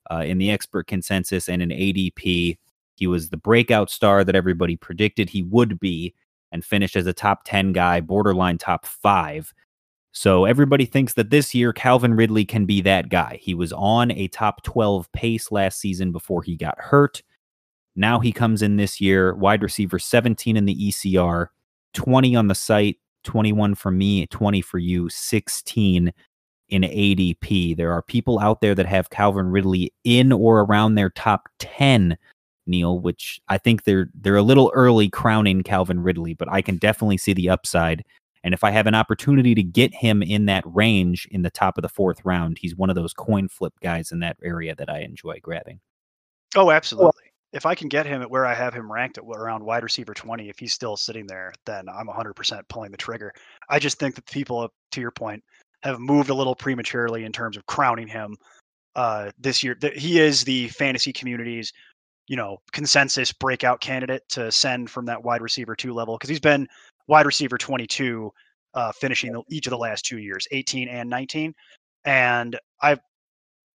uh, 0.09 0.23
in 0.25 0.37
the 0.37 0.51
expert 0.51 0.87
consensus 0.87 1.47
and 1.49 1.61
in 1.61 1.69
ADP. 1.69 2.57
He 2.95 3.07
was 3.07 3.29
the 3.29 3.37
breakout 3.37 3.89
star 3.89 4.23
that 4.23 4.35
everybody 4.35 4.75
predicted 4.75 5.29
he 5.29 5.43
would 5.43 5.79
be 5.79 6.13
and 6.51 6.63
finished 6.63 6.95
as 6.95 7.07
a 7.07 7.13
top 7.13 7.41
10 7.45 7.71
guy, 7.71 8.01
borderline 8.01 8.57
top 8.57 8.85
five. 8.85 9.53
So 10.11 10.45
everybody 10.45 10.85
thinks 10.85 11.13
that 11.13 11.29
this 11.29 11.55
year 11.55 11.71
Calvin 11.71 12.13
Ridley 12.13 12.43
can 12.45 12.65
be 12.65 12.81
that 12.81 13.09
guy. 13.09 13.39
He 13.41 13.53
was 13.53 13.71
on 13.73 14.11
a 14.11 14.27
top 14.27 14.61
12 14.63 15.11
pace 15.13 15.51
last 15.51 15.79
season 15.79 16.11
before 16.11 16.43
he 16.43 16.57
got 16.57 16.79
hurt. 16.79 17.23
Now 17.95 18.19
he 18.19 18.31
comes 18.31 18.61
in 18.61 18.77
this 18.77 18.99
year, 18.99 19.33
wide 19.35 19.63
receiver 19.63 19.99
17 19.99 20.57
in 20.57 20.65
the 20.65 20.89
ECR, 20.89 21.47
20 21.93 22.35
on 22.35 22.47
the 22.47 22.55
site, 22.55 22.97
21 23.23 23.75
for 23.75 23.91
me, 23.91 24.25
20 24.27 24.61
for 24.61 24.79
you, 24.79 25.09
16 25.09 26.11
in 26.71 26.83
ADP. 26.83 27.77
There 27.77 27.91
are 27.91 28.01
people 28.01 28.39
out 28.39 28.61
there 28.61 28.73
that 28.73 28.85
have 28.87 29.09
Calvin 29.09 29.47
Ridley 29.47 29.93
in 30.03 30.31
or 30.31 30.61
around 30.61 30.95
their 30.95 31.09
top 31.11 31.49
10, 31.59 32.17
Neil, 32.65 32.99
which 32.99 33.39
I 33.49 33.57
think 33.57 33.83
they're 33.83 34.09
they're 34.15 34.37
a 34.37 34.41
little 34.41 34.71
early 34.73 35.09
crowning 35.09 35.61
Calvin 35.61 36.01
Ridley, 36.01 36.33
but 36.33 36.51
I 36.51 36.61
can 36.61 36.77
definitely 36.77 37.17
see 37.17 37.33
the 37.33 37.49
upside. 37.49 38.03
And 38.43 38.53
if 38.53 38.63
I 38.63 38.71
have 38.71 38.87
an 38.87 38.95
opportunity 38.95 39.53
to 39.53 39.61
get 39.61 39.93
him 39.93 40.23
in 40.23 40.45
that 40.47 40.63
range 40.65 41.27
in 41.29 41.43
the 41.43 41.51
top 41.51 41.77
of 41.77 41.83
the 41.83 41.89
fourth 41.89 42.25
round, 42.25 42.57
he's 42.59 42.75
one 42.75 42.89
of 42.89 42.95
those 42.95 43.13
coin 43.13 43.47
flip 43.47 43.73
guys 43.83 44.11
in 44.11 44.19
that 44.21 44.37
area 44.41 44.73
that 44.75 44.89
I 44.89 45.01
enjoy 45.01 45.39
grabbing. 45.41 45.79
Oh, 46.55 46.71
absolutely. 46.71 47.23
If 47.53 47.65
I 47.65 47.75
can 47.75 47.89
get 47.89 48.05
him 48.05 48.21
at 48.21 48.31
where 48.31 48.45
I 48.45 48.53
have 48.53 48.73
him 48.73 48.91
ranked 48.91 49.17
at 49.17 49.25
around 49.25 49.63
wide 49.63 49.83
receiver 49.83 50.13
20, 50.13 50.49
if 50.49 50.57
he's 50.57 50.73
still 50.73 50.95
sitting 50.95 51.27
there, 51.27 51.53
then 51.65 51.87
I'm 51.89 52.07
100% 52.07 52.61
pulling 52.69 52.91
the 52.91 52.97
trigger. 52.97 53.33
I 53.69 53.77
just 53.77 53.99
think 53.99 54.15
that 54.15 54.25
people, 54.25 54.69
to 54.91 55.01
your 55.01 55.11
point, 55.11 55.43
have 55.83 55.99
moved 55.99 56.29
a 56.29 56.33
little 56.33 56.55
prematurely 56.55 57.23
in 57.25 57.31
terms 57.31 57.57
of 57.57 57.65
crowning 57.65 58.07
him 58.07 58.37
uh, 58.95 59.31
this 59.39 59.63
year. 59.63 59.77
He 59.95 60.19
is 60.19 60.43
the 60.43 60.67
fantasy 60.69 61.13
community's, 61.13 61.71
you 62.27 62.35
know, 62.35 62.57
consensus 62.71 63.31
breakout 63.31 63.81
candidate 63.81 64.23
to 64.29 64.51
send 64.51 64.89
from 64.89 65.05
that 65.05 65.23
wide 65.23 65.41
receiver 65.41 65.75
two 65.75 65.93
level 65.93 66.17
because 66.17 66.29
he's 66.29 66.39
been 66.39 66.67
wide 67.07 67.25
receiver 67.25 67.57
22, 67.57 68.31
uh, 68.73 68.91
finishing 68.93 69.33
the, 69.33 69.41
each 69.49 69.67
of 69.67 69.71
the 69.71 69.77
last 69.77 70.05
two 70.05 70.19
years, 70.19 70.47
18 70.51 70.87
and 70.87 71.09
19. 71.09 71.53
And 72.05 72.57
I've, 72.81 72.99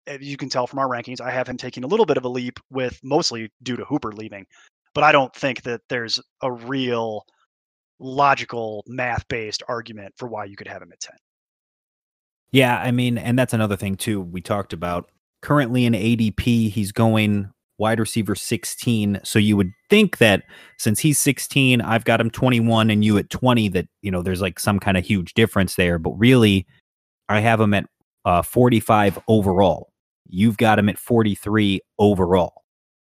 as 0.07 0.21
you 0.21 0.38
can 0.38 0.50
tell 0.50 0.67
from 0.67 0.79
our 0.79 0.88
rankings, 0.88 1.21
I 1.21 1.31
have 1.31 1.47
him 1.47 1.57
taking 1.57 1.83
a 1.83 1.88
little 1.88 2.05
bit 2.05 2.17
of 2.17 2.25
a 2.25 2.29
leap 2.29 2.59
with 2.69 3.00
mostly 3.03 3.51
due 3.63 3.75
to 3.75 3.85
Hooper 3.85 4.12
leaving. 4.12 4.45
But 4.93 5.03
I 5.03 5.12
don't 5.12 5.33
think 5.35 5.63
that 5.63 5.81
there's 5.89 6.19
a 6.41 6.51
real 6.51 7.25
logical 8.00 8.83
math 8.88 9.27
based 9.27 9.63
argument 9.67 10.13
for 10.17 10.27
why 10.27 10.45
you 10.45 10.55
could 10.55 10.67
have 10.67 10.81
him 10.81 10.91
at 10.91 11.00
10. 11.00 11.15
Yeah, 12.55 12.77
I 12.79 12.91
mean, 12.91 13.17
and 13.17 13.38
that's 13.38 13.51
another 13.51 13.75
thing 13.75 13.97
too. 13.97 14.21
We 14.21 14.39
talked 14.39 14.71
about 14.71 15.12
currently 15.41 15.83
in 15.83 15.91
ADP, 15.91 16.71
he's 16.71 16.93
going 16.93 17.51
wide 17.77 18.00
receiver 18.00 18.33
16. 18.33 19.19
So 19.25 19.39
you 19.39 19.57
would 19.57 19.74
think 19.89 20.19
that 20.19 20.43
since 20.77 21.01
he's 21.01 21.19
16, 21.19 21.81
I've 21.81 22.05
got 22.05 22.21
him 22.21 22.29
21 22.29 22.89
and 22.89 23.03
you 23.03 23.17
at 23.17 23.29
20, 23.29 23.67
that, 23.69 23.88
you 24.01 24.09
know, 24.09 24.21
there's 24.21 24.39
like 24.39 24.57
some 24.57 24.79
kind 24.79 24.95
of 24.95 25.05
huge 25.05 25.33
difference 25.33 25.75
there. 25.75 26.00
But 26.00 26.12
really, 26.12 26.65
I 27.27 27.41
have 27.41 27.59
him 27.59 27.74
at 27.74 27.88
uh, 28.24 28.41
45 28.41 29.19
overall. 29.27 29.91
You've 30.25 30.55
got 30.55 30.79
him 30.79 30.88
at 30.88 30.97
43 30.97 31.81
overall. 32.00 32.63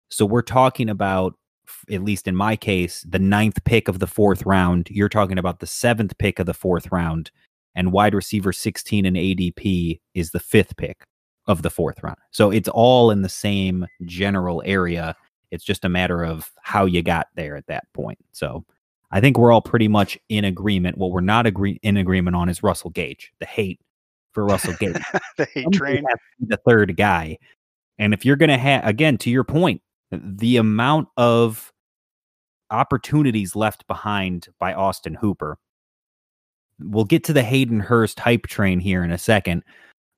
So 0.10 0.26
we're 0.26 0.42
talking 0.42 0.88
about, 0.88 1.34
at 1.92 2.02
least 2.02 2.30
in 2.30 2.36
my 2.38 2.56
case, 2.56 3.06
the 3.06 3.20
ninth 3.20 3.62
pick 3.66 3.90
of 3.90 4.00
the 4.00 4.08
fourth 4.08 4.46
round. 4.46 4.88
You're 4.90 5.10
talking 5.10 5.38
about 5.38 5.60
the 5.60 5.68
seventh 5.68 6.18
pick 6.18 6.40
of 6.40 6.46
the 6.46 6.54
fourth 6.54 6.90
round. 6.94 7.30
And 7.76 7.92
wide 7.92 8.14
receiver 8.14 8.54
16 8.54 9.06
in 9.06 9.14
ADP 9.16 10.00
is 10.14 10.32
the 10.32 10.40
fifth 10.40 10.78
pick 10.78 11.04
of 11.48 11.62
the 11.62 11.70
fourth 11.70 12.02
round. 12.04 12.18
So 12.32 12.52
it's 12.52 12.70
all 12.70 13.12
in 13.12 13.22
the 13.22 13.30
same 13.30 13.88
general 14.06 14.62
area. 14.66 15.16
It's 15.52 15.64
just 15.64 15.84
a 15.86 15.90
matter 15.90 16.24
of 16.24 16.52
how 16.62 16.86
you 16.86 17.02
got 17.02 17.28
there 17.36 17.56
at 17.56 17.68
that 17.68 17.86
point. 17.94 18.20
So 18.32 18.64
I 19.12 19.20
think 19.22 19.38
we're 19.38 19.52
all 19.52 19.62
pretty 19.62 19.88
much 19.88 20.18
in 20.30 20.46
agreement. 20.46 20.98
What 20.98 21.12
we're 21.12 21.22
not 21.22 21.46
agree- 21.46 21.80
in 21.84 21.98
agreement 21.98 22.36
on 22.36 22.50
is 22.50 22.64
Russell 22.64 22.90
Gage, 22.92 23.32
the 23.40 23.46
hate 23.46 23.80
for 24.32 24.46
Russell 24.46 24.74
Gage. 24.80 24.94
the 25.38 25.46
hate 25.46 25.64
Somebody 25.64 25.78
train. 25.78 26.04
has 26.10 26.20
to 26.20 26.46
be 26.46 26.46
the 26.48 26.60
third 26.68 26.96
guy. 26.98 27.38
And 28.00 28.14
if 28.14 28.26
you're 28.26 28.36
going 28.36 28.50
to 28.50 28.58
have, 28.58 28.86
again, 28.86 29.18
to 29.20 29.30
your 29.30 29.44
point, 29.44 29.82
the 30.12 30.58
amount 30.58 31.10
of 31.18 31.72
opportunities 32.72 33.56
left 33.56 33.86
behind 33.88 34.48
by 34.60 34.74
Austin 34.74 35.16
Hooper. 35.16 35.58
We'll 36.84 37.06
get 37.06 37.24
to 37.26 37.34
the 37.34 37.44
Hayden 37.44 37.80
Hurst 37.80 38.20
hype 38.20 38.48
train 38.48 38.80
here 38.80 39.04
in 39.04 39.12
a 39.12 39.18
second, 39.18 39.64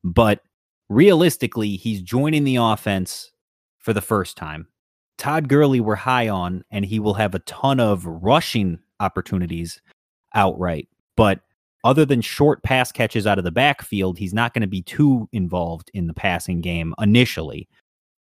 but 0.03 0.41
realistically, 0.89 1.75
he's 1.75 2.01
joining 2.01 2.43
the 2.43 2.57
offense 2.57 3.31
for 3.79 3.93
the 3.93 4.01
first 4.01 4.37
time. 4.37 4.67
Todd 5.17 5.47
Gurley, 5.47 5.79
we're 5.79 5.95
high 5.95 6.27
on, 6.27 6.63
and 6.71 6.85
he 6.85 6.99
will 6.99 7.13
have 7.13 7.35
a 7.35 7.39
ton 7.39 7.79
of 7.79 8.05
rushing 8.05 8.79
opportunities 8.99 9.81
outright. 10.33 10.89
But 11.15 11.39
other 11.83 12.05
than 12.05 12.21
short 12.21 12.63
pass 12.63 12.91
catches 12.91 13.27
out 13.27 13.37
of 13.37 13.43
the 13.43 13.51
backfield, 13.51 14.17
he's 14.17 14.33
not 14.33 14.53
going 14.53 14.61
to 14.61 14.67
be 14.67 14.81
too 14.81 15.29
involved 15.31 15.91
in 15.93 16.07
the 16.07 16.13
passing 16.13 16.61
game 16.61 16.93
initially. 16.99 17.69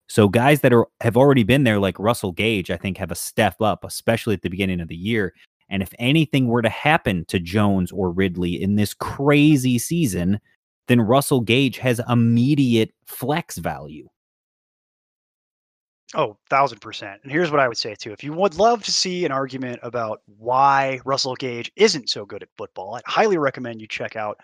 So 0.09 0.28
guys 0.28 0.62
that 0.62 0.73
are 0.73 0.88
have 1.02 1.16
already 1.16 1.44
been 1.44 1.62
there, 1.62 1.78
like 1.78 1.99
Russell 1.99 2.32
Gage, 2.32 2.70
I 2.70 2.76
think 2.76 2.97
have 2.97 3.12
a 3.12 3.16
step 3.16 3.61
up, 3.61 3.85
especially 3.85 4.35
at 4.35 4.42
the 4.42 4.49
beginning 4.49 4.80
of 4.80 4.88
the 4.88 4.97
year. 4.97 5.35
And 5.71 5.83
if 5.83 5.93
anything 5.99 6.49
were 6.49 6.62
to 6.62 6.69
happen 6.69 7.25
to 7.27 7.39
Jones 7.39 7.93
or 7.93 8.11
Ridley 8.11 8.61
in 8.61 8.77
this 8.77 8.93
crazy 8.93 9.79
season, 9.79 10.41
then 10.89 11.00
Russell 11.00 11.41
Gage 11.41 11.79
has 11.79 12.00
immediate 12.09 12.93
flex 13.07 13.59
value. 13.59 14.09
Oh, 16.15 16.37
thousand 16.49 16.81
percent. 16.81 17.21
And 17.23 17.31
here's 17.31 17.53
what 17.53 17.61
I 17.61 17.69
would 17.69 17.79
say 17.79 17.95
too. 17.95 18.12
If 18.12 18.25
you 18.25 18.33
would 18.33 18.57
love 18.57 18.83
to 18.83 18.91
see 18.91 19.25
an 19.25 19.31
argument 19.31 19.79
about 19.85 20.23
why 20.27 21.00
Russell 21.05 21.37
Gage 21.37 21.71
isn't 21.77 22.11
so 22.11 22.27
good 22.27 22.43
at 22.43 22.49
football, 22.59 22.97
I'd 22.97 23.03
highly 23.07 23.39
recommend 23.39 23.81
you 23.81 23.87
check 23.87 24.17
out 24.17 24.39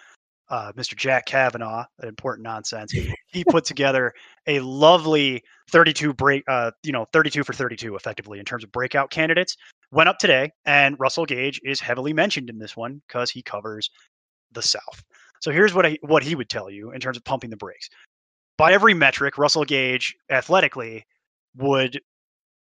uh, 0.49 0.73
Mr. 0.76 0.95
Jack 0.95 1.26
Kavanaugh, 1.26 1.85
an 1.99 2.09
important 2.09 2.45
nonsense. 2.45 2.92
He 3.26 3.45
put 3.45 3.64
together 3.64 4.14
a 4.47 4.61
lovely 4.61 5.42
32 5.71 6.14
break, 6.14 6.45
uh, 6.49 6.71
you 6.85 6.92
know, 6.92 7.06
32 7.12 7.42
for 7.42 7.52
32 7.52 7.97
effectively 7.97 8.38
in 8.38 8.45
terms 8.45 8.62
of 8.62 8.71
breakout 8.71 9.11
candidates. 9.11 9.56
Went 9.93 10.09
up 10.09 10.19
today, 10.19 10.50
and 10.64 10.97
Russell 10.99 11.26
Gage 11.26 11.61
is 11.64 11.81
heavily 11.81 12.12
mentioned 12.12 12.50
in 12.50 12.59
this 12.59 12.76
one 12.76 13.00
because 13.07 13.31
he 13.31 13.43
covers 13.43 13.90
the 14.52 14.62
South. 14.62 15.02
So 15.40 15.50
here's 15.50 15.75
what 15.75 15.87
I, 15.87 15.99
what 16.02 16.23
he 16.23 16.35
would 16.35 16.49
tell 16.49 16.71
you 16.71 16.90
in 16.90 17.00
terms 17.00 17.16
of 17.16 17.25
pumping 17.25 17.50
the 17.50 17.57
brakes. 17.57 17.88
By 18.59 18.73
every 18.73 18.95
metric, 18.95 19.38
Russell 19.38 19.64
Gage 19.64 20.16
athletically 20.31 21.05
would 21.57 22.00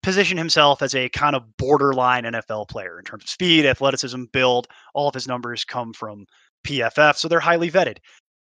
position 0.02 0.36
himself 0.36 0.82
as 0.82 0.94
a 0.94 1.08
kind 1.10 1.36
of 1.36 1.56
borderline 1.56 2.24
NFL 2.24 2.68
player 2.68 2.98
in 2.98 3.04
terms 3.04 3.24
of 3.24 3.30
speed, 3.30 3.66
athleticism, 3.66 4.24
build. 4.32 4.66
All 4.94 5.08
of 5.08 5.14
his 5.14 5.28
numbers 5.28 5.64
come 5.64 5.92
from 5.92 6.26
PFF, 6.66 7.16
so 7.16 7.28
they're 7.28 7.40
highly 7.40 7.70
vetted. 7.70 7.98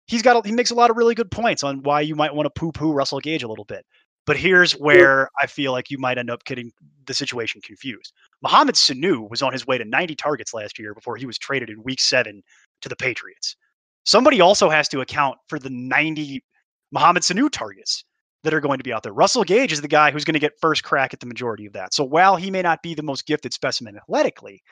He's 0.07 0.23
got 0.23 0.45
a, 0.45 0.47
he 0.47 0.55
makes 0.55 0.71
a 0.71 0.75
lot 0.75 0.91
of 0.91 0.97
really 0.97 1.15
good 1.15 1.31
points 1.31 1.63
on 1.63 1.83
why 1.83 2.01
you 2.01 2.15
might 2.15 2.35
want 2.35 2.47
to 2.47 2.61
poo-poo 2.61 2.93
Russell 2.93 3.21
Gage 3.21 3.43
a 3.43 3.49
little 3.49 3.65
bit. 3.65 3.87
But 4.27 4.37
here's 4.37 4.73
where 4.73 5.29
I 5.41 5.47
feel 5.47 5.73
like 5.73 5.91
you 5.91 5.99
might 5.99 6.19
end 6.19 6.31
up 6.31 6.45
getting 6.45 6.73
the 7.07 7.15
situation 7.15 7.61
confused. 7.63 8.13
Mohamed 8.45 8.75
Sanu 8.75 9.29
was 9.31 9.41
on 9.41 9.55
his 9.55 9.67
way 9.67 9.79
to 9.79 9.87
90 9.87 10.15
targets 10.17 10.53
last 10.53 10.79
year 10.79 10.93
before 10.93 11.17
he 11.17 11.25
was 11.25 11.39
traded 11.39 11.71
in 11.71 11.83
week 11.83 11.99
7 11.99 12.43
to 12.83 12.89
the 12.91 12.97
Patriots. 12.97 13.57
Somebody 14.05 14.43
also 14.43 14.69
has 14.69 14.87
to 14.91 15.01
account 15.01 15.39
for 15.49 15.59
the 15.59 15.71
90 15.71 16.45
Mohamed 16.93 17.23
Sanu 17.23 17.51
targets 17.51 18.05
that 18.43 18.53
are 18.53 18.61
going 18.61 18.77
to 18.77 18.85
be 18.85 18.93
out 18.93 19.03
there. 19.03 19.15
Russell 19.15 19.45
Gage 19.45 19.73
is 19.73 19.81
the 19.81 19.89
guy 19.89 20.11
who's 20.11 20.27
going 20.27 20.35
to 20.35 20.41
get 20.41 20.61
first 20.61 20.85
crack 20.85 21.15
at 21.15 21.21
the 21.21 21.27
majority 21.27 21.65
of 21.65 21.73
that. 21.73 21.95
So 21.95 22.05
while 22.05 22.37
he 22.37 22.51
may 22.51 22.61
not 22.61 22.83
be 22.83 22.93
the 22.93 23.03
most 23.03 23.27
gifted 23.27 23.55
specimen 23.55 23.97
athletically, 23.97 24.63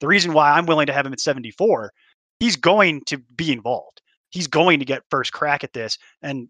the 0.00 0.08
reason 0.08 0.34
why 0.34 0.50
I'm 0.50 0.66
willing 0.66 0.86
to 0.88 0.92
have 0.92 1.06
him 1.06 1.14
at 1.14 1.20
74, 1.20 1.90
he's 2.38 2.56
going 2.56 3.00
to 3.06 3.16
be 3.34 3.50
involved. 3.50 4.02
He's 4.28 4.46
going 4.46 4.78
to 4.78 4.84
get 4.84 5.04
first 5.08 5.32
crack 5.32 5.64
at 5.64 5.72
this. 5.72 5.96
And 6.20 6.48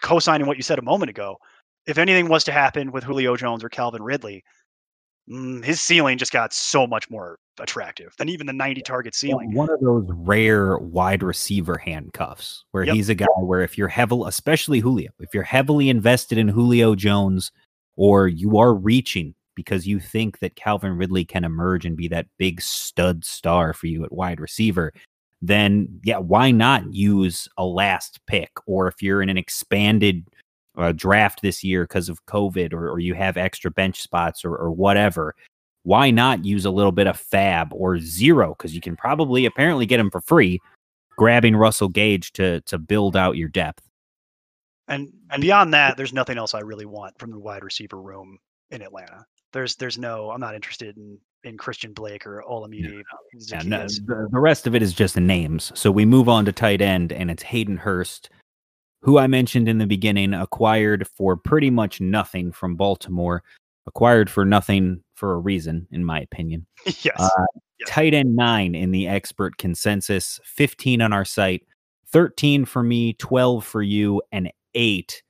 co-signing 0.00 0.48
what 0.48 0.56
you 0.56 0.64
said 0.64 0.80
a 0.80 0.82
moment 0.82 1.10
ago, 1.10 1.36
if 1.86 1.96
anything 1.96 2.28
was 2.28 2.42
to 2.44 2.52
happen 2.52 2.90
with 2.90 3.04
Julio 3.04 3.36
Jones 3.36 3.62
or 3.62 3.68
Calvin 3.68 4.02
Ridley, 4.02 4.42
Mm, 5.30 5.64
his 5.64 5.80
ceiling 5.80 6.18
just 6.18 6.32
got 6.32 6.52
so 6.52 6.86
much 6.86 7.08
more 7.08 7.38
attractive 7.60 8.14
than 8.18 8.28
even 8.28 8.46
the 8.46 8.52
90 8.52 8.82
target 8.82 9.14
ceiling. 9.14 9.54
One 9.54 9.70
of 9.70 9.80
those 9.80 10.04
rare 10.08 10.78
wide 10.78 11.22
receiver 11.22 11.78
handcuffs 11.78 12.64
where 12.72 12.84
Yep. 12.84 12.94
he's 12.94 13.08
a 13.08 13.14
guy 13.14 13.26
where 13.38 13.60
if 13.60 13.78
you're 13.78 13.88
heavily, 13.88 14.28
especially 14.28 14.80
Julio, 14.80 15.10
if 15.20 15.32
you're 15.32 15.42
heavily 15.42 15.88
invested 15.88 16.38
in 16.38 16.48
Julio 16.48 16.94
Jones 16.94 17.52
or 17.96 18.26
you 18.26 18.58
are 18.58 18.74
reaching 18.74 19.34
because 19.54 19.86
you 19.86 20.00
think 20.00 20.38
that 20.40 20.56
Calvin 20.56 20.96
Ridley 20.96 21.24
can 21.24 21.44
emerge 21.44 21.84
and 21.84 21.96
be 21.96 22.08
that 22.08 22.26
big 22.38 22.60
stud 22.62 23.24
star 23.24 23.74
for 23.74 23.86
you 23.86 24.02
at 24.04 24.12
wide 24.12 24.40
receiver, 24.40 24.92
then 25.42 26.00
yeah, 26.04 26.18
why 26.18 26.50
not 26.50 26.92
use 26.92 27.48
a 27.58 27.64
last 27.64 28.18
pick? 28.26 28.50
Or 28.66 28.88
if 28.88 29.02
you're 29.02 29.22
in 29.22 29.28
an 29.28 29.36
expanded 29.36 30.24
uh, 30.76 30.92
draft 30.92 31.42
this 31.42 31.62
year 31.62 31.84
because 31.84 32.08
of 32.08 32.24
COVID 32.26 32.72
or, 32.72 32.90
or 32.90 32.98
you 32.98 33.14
have 33.14 33.36
extra 33.36 33.70
bench 33.70 34.00
spots 34.00 34.44
or, 34.44 34.54
or 34.54 34.70
whatever, 34.70 35.34
why 35.84 36.10
not 36.10 36.44
use 36.44 36.64
a 36.64 36.70
little 36.70 36.92
bit 36.92 37.06
of 37.06 37.20
FAAB 37.20 37.68
or 37.72 37.98
zero? 37.98 38.54
Because 38.56 38.74
you 38.74 38.80
can 38.80 38.96
probably 38.96 39.46
apparently 39.46 39.86
get 39.86 40.00
him 40.00 40.10
for 40.10 40.20
free, 40.20 40.60
grabbing 41.16 41.56
Russell 41.56 41.88
Gage 41.88 42.32
to 42.32 42.60
to 42.62 42.78
build 42.78 43.16
out 43.16 43.36
your 43.36 43.48
depth. 43.48 43.82
And 44.88 45.12
and 45.30 45.42
beyond 45.42 45.74
that, 45.74 45.96
there's 45.96 46.12
nothing 46.12 46.38
else 46.38 46.54
I 46.54 46.60
really 46.60 46.86
want 46.86 47.18
from 47.18 47.30
the 47.30 47.38
wide 47.38 47.64
receiver 47.64 48.00
room 48.00 48.38
in 48.70 48.82
Atlanta. 48.82 49.26
There's 49.52 49.76
there's 49.76 49.98
no 49.98 50.30
I'm 50.30 50.40
not 50.40 50.54
interested 50.54 50.96
in 50.96 51.18
in 51.44 51.58
Christian 51.58 51.92
Blake 51.92 52.26
or 52.26 52.42
Olamide. 52.48 53.02
And 53.52 53.68
no, 53.68 53.82
the, 53.82 54.28
the 54.30 54.38
rest 54.38 54.66
of 54.66 54.74
it 54.74 54.82
is 54.82 54.92
just 54.92 55.16
names. 55.16 55.72
So 55.74 55.90
we 55.90 56.04
move 56.04 56.28
on 56.28 56.44
to 56.44 56.52
tight 56.52 56.80
end, 56.80 57.12
and 57.12 57.30
it's 57.30 57.42
Hayden 57.42 57.76
Hurst, 57.76 58.30
who 59.02 59.18
I 59.18 59.26
mentioned 59.26 59.68
in 59.68 59.78
the 59.78 59.86
beginning, 59.86 60.32
acquired 60.32 61.06
for 61.08 61.36
pretty 61.36 61.70
much 61.70 62.00
nothing 62.00 62.52
from 62.52 62.76
Baltimore, 62.76 63.42
acquired 63.86 64.30
for 64.30 64.44
nothing 64.44 65.02
for 65.14 65.34
a 65.34 65.38
reason, 65.38 65.86
in 65.90 66.04
my 66.04 66.20
opinion. 66.20 66.66
yes. 66.86 67.16
Uh, 67.18 67.46
Yes. 67.82 67.90
Tight 67.90 68.14
end 68.14 68.36
nine 68.36 68.74
in 68.76 68.92
the 68.92 69.08
expert 69.08 69.58
consensus, 69.58 70.38
15 70.44 71.02
on 71.02 71.12
our 71.12 71.24
site, 71.24 71.66
13 72.12 72.64
for 72.64 72.82
me, 72.82 73.14
12 73.14 73.64
for 73.64 73.82
you, 73.82 74.22
and 74.30 74.52
eight 74.74 75.22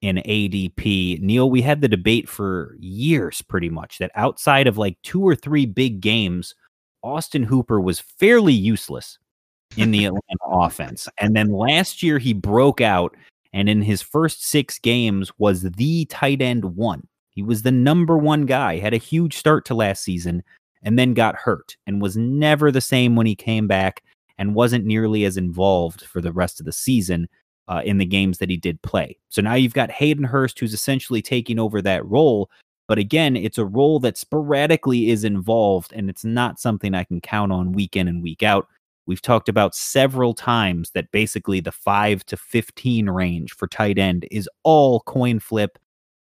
in 0.00 0.16
ADP. 0.16 1.20
Neil, 1.20 1.50
we 1.50 1.60
had 1.60 1.82
the 1.82 1.88
debate 1.88 2.26
for 2.26 2.74
years 2.78 3.42
pretty 3.42 3.68
much 3.68 3.98
that 3.98 4.12
outside 4.14 4.66
of 4.66 4.78
like 4.78 4.96
two 5.02 5.22
or 5.22 5.36
three 5.36 5.66
big 5.66 6.00
games, 6.00 6.54
Austin 7.02 7.42
Hooper 7.42 7.80
was 7.80 8.00
fairly 8.00 8.54
useless 8.54 9.18
in 9.76 9.90
the 9.90 10.04
Atlanta 10.04 10.22
offense. 10.46 11.08
And 11.18 11.34
then 11.36 11.52
last 11.52 12.02
year 12.02 12.18
he 12.18 12.32
broke 12.32 12.80
out 12.80 13.16
and 13.52 13.68
in 13.68 13.82
his 13.82 14.02
first 14.02 14.44
six 14.44 14.78
games 14.78 15.30
was 15.38 15.62
the 15.62 16.04
tight 16.06 16.42
end 16.42 16.76
one. 16.76 17.06
He 17.30 17.42
was 17.42 17.62
the 17.62 17.72
number 17.72 18.18
one 18.18 18.46
guy, 18.46 18.78
had 18.78 18.94
a 18.94 18.98
huge 18.98 19.36
start 19.36 19.64
to 19.66 19.74
last 19.74 20.02
season, 20.02 20.42
and 20.82 20.98
then 20.98 21.14
got 21.14 21.36
hurt 21.36 21.76
and 21.86 22.02
was 22.02 22.16
never 22.16 22.70
the 22.70 22.80
same 22.80 23.16
when 23.16 23.26
he 23.26 23.34
came 23.34 23.66
back 23.66 24.02
and 24.38 24.54
wasn't 24.54 24.86
nearly 24.86 25.24
as 25.24 25.36
involved 25.36 26.02
for 26.02 26.20
the 26.20 26.32
rest 26.32 26.60
of 26.60 26.66
the 26.66 26.72
season 26.72 27.28
uh, 27.68 27.82
in 27.84 27.98
the 27.98 28.06
games 28.06 28.38
that 28.38 28.50
he 28.50 28.56
did 28.56 28.80
play. 28.82 29.16
So 29.28 29.42
now 29.42 29.54
you've 29.54 29.74
got 29.74 29.90
Hayden 29.90 30.24
Hurst 30.24 30.58
who's 30.58 30.74
essentially 30.74 31.22
taking 31.22 31.58
over 31.58 31.80
that 31.82 32.04
role. 32.06 32.50
But 32.88 32.98
again, 32.98 33.36
it's 33.36 33.58
a 33.58 33.64
role 33.64 34.00
that 34.00 34.18
sporadically 34.18 35.10
is 35.10 35.22
involved, 35.22 35.92
and 35.92 36.10
it's 36.10 36.24
not 36.24 36.58
something 36.58 36.92
I 36.92 37.04
can 37.04 37.20
count 37.20 37.52
on 37.52 37.70
week 37.72 37.94
in 37.94 38.08
and 38.08 38.20
week 38.20 38.42
out. 38.42 38.66
We've 39.06 39.22
talked 39.22 39.48
about 39.48 39.74
several 39.74 40.34
times 40.34 40.90
that 40.90 41.10
basically 41.10 41.60
the 41.60 41.72
5 41.72 42.24
to 42.26 42.36
15 42.36 43.10
range 43.10 43.52
for 43.52 43.66
tight 43.66 43.98
end 43.98 44.26
is 44.30 44.48
all 44.62 45.00
coin 45.00 45.40
flip. 45.40 45.78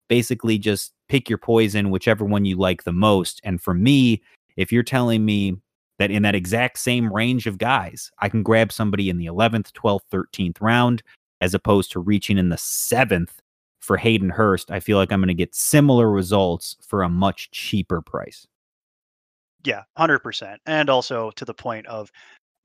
Basically, 0.08 0.58
just 0.58 0.92
pick 1.08 1.28
your 1.28 1.38
poison, 1.38 1.90
whichever 1.90 2.24
one 2.24 2.44
you 2.44 2.56
like 2.56 2.84
the 2.84 2.92
most. 2.92 3.40
And 3.44 3.60
for 3.60 3.74
me, 3.74 4.22
if 4.56 4.72
you're 4.72 4.82
telling 4.82 5.24
me 5.24 5.56
that 5.98 6.10
in 6.10 6.22
that 6.22 6.34
exact 6.34 6.78
same 6.78 7.12
range 7.12 7.46
of 7.46 7.58
guys, 7.58 8.10
I 8.20 8.28
can 8.28 8.42
grab 8.42 8.72
somebody 8.72 9.10
in 9.10 9.18
the 9.18 9.26
11th, 9.26 9.72
12th, 9.72 10.02
13th 10.12 10.56
round, 10.60 11.02
as 11.40 11.54
opposed 11.54 11.92
to 11.92 12.00
reaching 12.00 12.38
in 12.38 12.48
the 12.48 12.56
seventh 12.56 13.42
for 13.88 13.96
Hayden 13.96 14.28
Hurst, 14.28 14.70
I 14.70 14.80
feel 14.80 14.98
like 14.98 15.10
I'm 15.10 15.20
going 15.20 15.28
to 15.28 15.34
get 15.34 15.54
similar 15.54 16.10
results 16.10 16.76
for 16.82 17.02
a 17.02 17.08
much 17.08 17.50
cheaper 17.52 18.02
price. 18.02 18.46
Yeah, 19.64 19.82
hundred 19.96 20.18
percent. 20.20 20.60
And 20.66 20.90
also 20.90 21.30
to 21.32 21.44
the 21.44 21.54
point 21.54 21.86
of 21.86 22.12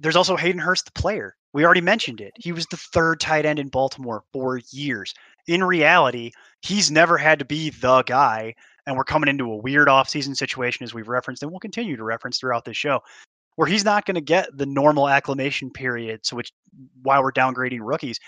there's 0.04 0.16
also 0.16 0.36
Hayden 0.36 0.60
Hurst, 0.60 0.86
the 0.86 0.92
player. 0.92 1.36
We 1.54 1.66
already 1.66 1.82
mentioned 1.82 2.22
it. 2.22 2.34
He 2.36 2.52
was 2.52 2.66
the 2.68 2.78
third 2.78 3.20
tight 3.20 3.46
end 3.46 3.60
in 3.60 3.70
Baltimore 3.70 4.24
for 4.34 4.60
years. 4.72 5.14
In 5.48 5.64
reality, 5.64 6.32
he's 6.62 6.92
never 6.92 7.18
had 7.18 7.40
to 7.40 7.46
be 7.46 7.70
the 7.70 8.04
guy. 8.04 8.54
And 8.86 8.98
we're 8.98 9.06
coming 9.06 9.30
into 9.30 9.52
a 9.52 9.58
weird 9.58 9.88
offseason 9.88 10.36
situation 10.36 10.84
as 10.84 10.94
we've 10.94 11.08
referenced, 11.08 11.42
and 11.42 11.52
we'll 11.52 11.60
continue 11.60 11.96
to 11.96 12.04
reference 12.04 12.38
throughout 12.38 12.66
this 12.66 12.76
show, 12.76 13.00
where 13.56 13.68
he's 13.68 13.86
not 13.86 14.06
going 14.06 14.16
to 14.16 14.22
get 14.22 14.50
the 14.58 14.66
normal 14.66 15.08
acclimation 15.08 15.70
period. 15.72 16.26
So 16.26 16.36
which 16.36 16.52
while 17.02 17.24
we're 17.24 17.32
downgrading 17.32 17.80
rookies, 17.82 18.20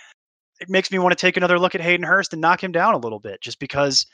it 0.61 0.69
makes 0.69 0.91
me 0.91 0.99
want 0.99 1.11
to 1.11 1.21
take 1.21 1.35
another 1.35 1.59
look 1.59 1.75
at 1.75 1.81
Hayden 1.81 2.05
Hurst 2.05 2.31
and 2.31 2.41
knock 2.41 2.63
him 2.63 2.71
down 2.71 2.93
a 2.93 2.99
little 2.99 3.19
bit, 3.19 3.41
just 3.41 3.59
because 3.59 4.05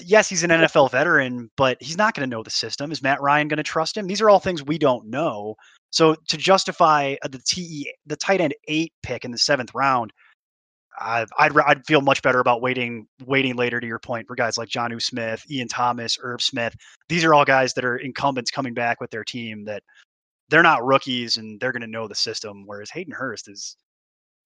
yes, 0.00 0.28
he's 0.28 0.42
an 0.42 0.50
NFL 0.50 0.90
veteran, 0.90 1.50
but 1.56 1.78
he's 1.80 1.96
not 1.96 2.14
going 2.14 2.28
to 2.28 2.34
know 2.34 2.42
the 2.42 2.50
system. 2.50 2.92
Is 2.92 3.02
Matt 3.02 3.20
Ryan 3.20 3.48
going 3.48 3.58
to 3.58 3.62
trust 3.62 3.96
him? 3.96 4.06
These 4.06 4.20
are 4.20 4.30
all 4.30 4.40
things 4.40 4.62
we 4.62 4.78
don't 4.78 5.06
know. 5.06 5.54
So 5.90 6.16
to 6.28 6.36
justify 6.36 7.16
uh, 7.22 7.28
the 7.28 7.38
TE, 7.38 7.92
the 8.06 8.16
tight 8.16 8.40
end 8.40 8.54
eight 8.68 8.92
pick 9.02 9.24
in 9.24 9.30
the 9.30 9.38
seventh 9.38 9.74
round, 9.74 10.12
I, 10.98 11.26
I'd 11.38 11.56
I'd 11.58 11.86
feel 11.86 12.00
much 12.00 12.22
better 12.22 12.40
about 12.40 12.62
waiting 12.62 13.06
waiting 13.24 13.54
later. 13.56 13.80
To 13.80 13.86
your 13.86 13.98
point, 13.98 14.26
for 14.26 14.34
guys 14.34 14.58
like 14.58 14.68
Jonnu 14.68 15.00
Smith, 15.00 15.42
Ian 15.50 15.68
Thomas, 15.68 16.16
Irv 16.22 16.42
Smith, 16.42 16.74
these 17.08 17.24
are 17.24 17.34
all 17.34 17.44
guys 17.44 17.74
that 17.74 17.84
are 17.84 17.96
incumbents 17.98 18.50
coming 18.50 18.74
back 18.74 19.00
with 19.00 19.10
their 19.10 19.24
team 19.24 19.64
that 19.66 19.82
they're 20.48 20.62
not 20.62 20.84
rookies 20.84 21.36
and 21.36 21.60
they're 21.60 21.72
going 21.72 21.82
to 21.82 21.86
know 21.86 22.08
the 22.08 22.14
system. 22.14 22.64
Whereas 22.66 22.90
Hayden 22.90 23.12
Hurst 23.12 23.48
is 23.48 23.76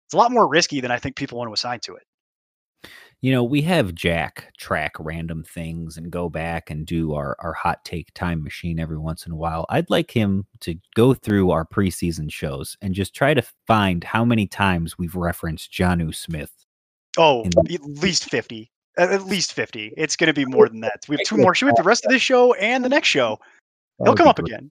it's 0.07 0.15
a 0.15 0.17
lot 0.17 0.33
more 0.33 0.49
risky 0.49 0.81
than 0.81 0.91
I 0.91 0.99
think 0.99 1.17
people 1.17 1.39
want 1.39 1.49
to 1.49 1.55
assign 1.55 1.81
to 1.85 1.95
it. 1.95 2.03
You 3.23 3.33
know, 3.33 3.45
we 3.45 3.61
have 3.63 3.95
Jack 3.95 4.51
track 4.57 4.93
random 4.99 5.45
things 5.45 5.99
and 5.99 6.11
go 6.11 6.31
back 6.31 6.71
and 6.71 6.87
do 6.87 7.13
our, 7.13 7.37
our 7.41 7.53
hot 7.53 7.85
take 7.85 8.15
time 8.15 8.43
machine 8.43 8.81
every 8.81 8.97
once 8.97 9.27
in 9.27 9.33
a 9.33 9.37
while. 9.37 9.67
I'd 9.69 9.91
like 9.91 10.11
him 10.11 10.47
to 10.61 10.75
go 10.95 11.13
through 11.13 11.51
our 11.51 11.67
preseason 11.67 12.33
shows 12.33 12.79
and 12.81 12.95
just 12.95 13.15
try 13.15 13.35
to 13.35 13.43
find 13.67 14.05
how 14.05 14.25
many 14.25 14.47
times 14.47 14.97
we've 14.97 15.17
referenced 15.17 15.71
Jonnu 15.71 16.15
Smith. 16.15 16.51
Oh, 17.19 17.45
at 17.45 17.85
least 17.85 18.31
fifty. 18.31 18.71
At 18.97 19.11
at 19.11 19.27
least 19.27 19.53
fifty. 19.53 19.93
It's 19.99 20.17
going 20.17 20.29
to 20.29 20.33
be 20.33 20.47
more 20.47 20.69
than 20.69 20.81
that. 20.81 21.05
We 21.07 21.17
have 21.17 21.27
two 21.27 21.37
more. 21.37 21.55
Should 21.55 21.67
we 21.67 21.71
have 21.71 21.77
the 21.77 21.83
rest 21.83 22.07
of 22.07 22.11
this 22.11 22.23
show 22.23 22.55
and 22.55 22.83
the 22.83 22.89
next 22.89 23.09
show? 23.09 23.39
He'll 24.03 24.15
come 24.15 24.29
up 24.29 24.37
great. 24.37 24.49
again. 24.49 24.71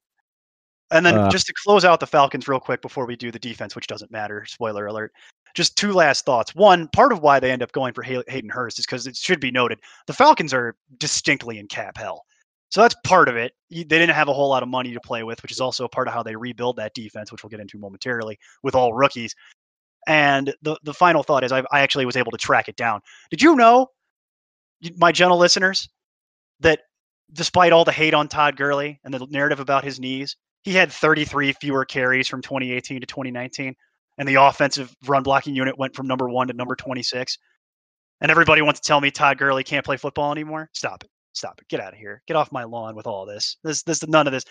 And 0.92 1.06
then 1.06 1.16
Uh, 1.16 1.30
just 1.30 1.46
to 1.46 1.54
close 1.54 1.86
out 1.86 2.00
the 2.00 2.08
Falcons 2.08 2.48
real 2.48 2.60
quick 2.60 2.82
before 2.82 3.06
we 3.06 3.16
do 3.16 3.30
the 3.30 3.38
defense, 3.38 3.76
which 3.76 3.86
doesn't 3.86 4.10
matter. 4.10 4.44
Spoiler 4.48 4.88
alert. 4.88 5.14
Just 5.56 5.78
two 5.78 5.94
last 5.94 6.26
thoughts. 6.26 6.54
One, 6.56 6.88
part 6.90 7.12
of 7.12 7.22
why 7.22 7.40
they 7.40 7.52
end 7.52 7.64
up 7.64 7.72
going 7.72 7.94
for 7.94 8.04
Hay- 8.04 8.24
Hayden 8.28 8.50
Hurst 8.50 8.80
is 8.80 8.86
because 8.86 9.08
it 9.08 9.16
should 9.16 9.40
be 9.40 9.52
noted 9.52 9.80
the 10.08 10.14
Falcons 10.14 10.54
are 10.54 10.76
distinctly 10.98 11.60
in 11.60 11.68
cap 11.68 11.98
hell. 11.98 12.24
So 12.70 12.82
that's 12.82 12.96
part 13.04 13.28
of 13.28 13.36
it. 13.36 13.54
They 13.72 13.84
didn't 13.84 14.12
have 14.12 14.28
a 14.28 14.34
whole 14.34 14.50
lot 14.50 14.62
of 14.62 14.70
money 14.70 14.94
to 14.94 15.00
play 15.00 15.24
with, 15.24 15.42
which 15.42 15.52
is 15.52 15.60
also 15.60 15.86
a 15.86 15.90
part 15.90 16.08
of 16.08 16.14
how 16.14 16.22
they 16.22 16.36
rebuild 16.36 16.76
that 16.78 16.94
defense, 16.94 17.32
which 17.32 17.44
we'll 17.44 17.50
get 17.50 17.60
into 17.60 17.80
momentarily 17.80 18.38
with 18.62 18.76
all 18.76 18.94
rookies. 18.94 19.34
And 20.08 20.54
the 20.62 20.78
the 20.84 20.94
final 20.94 21.24
thought 21.24 21.44
is 21.44 21.52
I, 21.52 21.64
I 21.72 21.82
actually 21.82 22.06
was 22.06 22.16
able 22.16 22.32
to 22.32 22.38
track 22.38 22.70
it 22.70 22.76
down. 22.76 23.02
Did 23.32 23.42
you 23.42 23.56
know, 23.56 23.88
my 24.98 25.12
gentle 25.12 25.38
listeners, 25.38 25.90
that 26.60 26.82
despite 27.34 27.72
all 27.72 27.86
the 27.86 27.92
hate 27.92 28.14
on 28.14 28.28
Todd 28.28 28.56
Gurley 28.56 29.00
and 29.04 29.14
the 29.14 29.26
narrative 29.30 29.60
about 29.60 29.84
his 29.84 30.00
knees, 30.00 30.36
he 30.62 30.74
had 30.74 30.92
33 30.92 31.54
fewer 31.54 31.86
carries 31.86 32.28
from 32.28 32.42
2018 32.42 33.02
to 33.02 33.06
2019, 33.08 33.76
and 34.20 34.28
the 34.28 34.36
offensive 34.36 34.94
run 35.08 35.24
blocking 35.24 35.56
unit 35.56 35.78
went 35.80 35.96
from 35.96 36.06
number 36.08 36.30
one 36.30 36.48
to 36.48 36.54
number 36.54 36.76
26. 36.76 37.38
And 38.22 38.30
everybody 38.30 38.62
wants 38.62 38.80
to 38.82 38.88
tell 38.88 39.02
me 39.02 39.10
Todd 39.10 39.38
Gurley 39.40 39.64
can't 39.64 39.84
play 39.86 39.98
football 39.98 40.32
anymore. 40.32 40.70
Stop 40.74 41.04
it! 41.04 41.10
Stop 41.34 41.60
it! 41.62 41.68
Get 41.70 41.80
out 41.80 41.94
of 41.94 42.00
here! 42.00 42.22
Get 42.28 42.36
off 42.36 42.52
my 42.52 42.66
lawn 42.66 42.96
with 42.96 43.08
all 43.08 43.26
this. 43.26 43.58
This 43.64 43.82
this 43.84 44.06
none 44.08 44.28
of 44.28 44.34
this. 44.34 44.44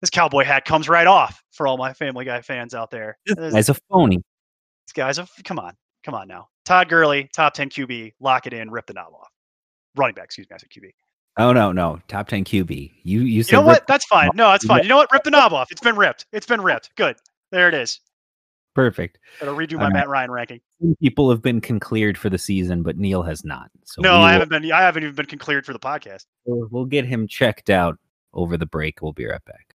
This 0.00 0.10
cowboy 0.10 0.44
hat 0.44 0.64
comes 0.64 0.88
right 0.88 1.06
off 1.08 1.42
for 1.50 1.66
all 1.66 1.76
my 1.76 1.92
Family 1.92 2.24
Guy 2.24 2.40
fans 2.40 2.72
out 2.74 2.90
there. 2.90 3.18
This- 3.26 3.54
As 3.54 3.68
a 3.68 3.74
phony. 3.90 4.16
these 4.16 4.92
guys, 4.94 5.18
are- 5.18 5.26
come 5.44 5.58
on, 5.58 5.74
come 6.04 6.14
on 6.14 6.28
now. 6.28 6.46
Todd 6.64 6.88
Gurley, 6.88 7.28
top 7.34 7.54
10 7.54 7.68
QB, 7.70 8.12
lock 8.20 8.46
it 8.46 8.52
in, 8.52 8.70
rip 8.70 8.86
the 8.86 8.92
knob 8.94 9.12
off. 9.12 9.28
Running 9.96 10.14
back, 10.14 10.26
excuse 10.26 10.48
me, 10.48 10.54
I 10.54 10.58
said 10.58 10.68
QB. 10.70 10.90
Oh 11.40 11.52
no, 11.52 11.70
no. 11.72 12.00
Top 12.08 12.26
ten 12.28 12.44
QB. 12.44 12.92
You 13.04 13.20
you 13.20 13.26
You 13.26 13.42
said 13.44 13.52
know 13.52 13.62
what? 13.62 13.86
That's 13.86 14.04
fine. 14.06 14.28
No, 14.34 14.50
that's 14.50 14.66
fine. 14.66 14.82
You 14.82 14.88
know 14.88 14.96
what? 14.96 15.08
Rip 15.12 15.22
the 15.22 15.30
knob 15.30 15.52
off. 15.52 15.70
It's 15.70 15.80
been 15.80 15.94
ripped. 15.96 16.26
It's 16.32 16.46
been 16.46 16.60
ripped. 16.60 16.90
Good. 16.96 17.16
There 17.52 17.68
it 17.68 17.74
is. 17.74 18.00
Perfect. 18.78 19.18
Gotta 19.40 19.50
redo 19.52 19.76
my. 19.76 19.90
Matt 19.90 20.08
Ryan 20.08 20.30
ranking. 20.30 20.60
People 21.02 21.30
have 21.30 21.42
been 21.42 21.60
concleared 21.60 22.16
for 22.16 22.30
the 22.30 22.38
season, 22.38 22.84
but 22.84 22.96
Neil 22.96 23.24
has 23.24 23.44
not. 23.44 23.70
So 23.84 24.02
No, 24.02 24.12
I 24.12 24.18
will- 24.20 24.28
haven't 24.28 24.48
been. 24.50 24.72
I 24.72 24.82
haven't 24.82 25.02
even 25.02 25.14
been 25.16 25.38
cleared 25.38 25.66
for 25.66 25.72
the 25.72 25.80
podcast. 25.80 26.26
We'll, 26.44 26.68
we'll 26.70 26.84
get 26.84 27.04
him 27.04 27.26
checked 27.26 27.70
out 27.70 27.98
over 28.32 28.56
the 28.56 28.66
break. 28.66 29.02
We'll 29.02 29.12
be 29.12 29.26
right 29.26 29.44
back. 29.44 29.74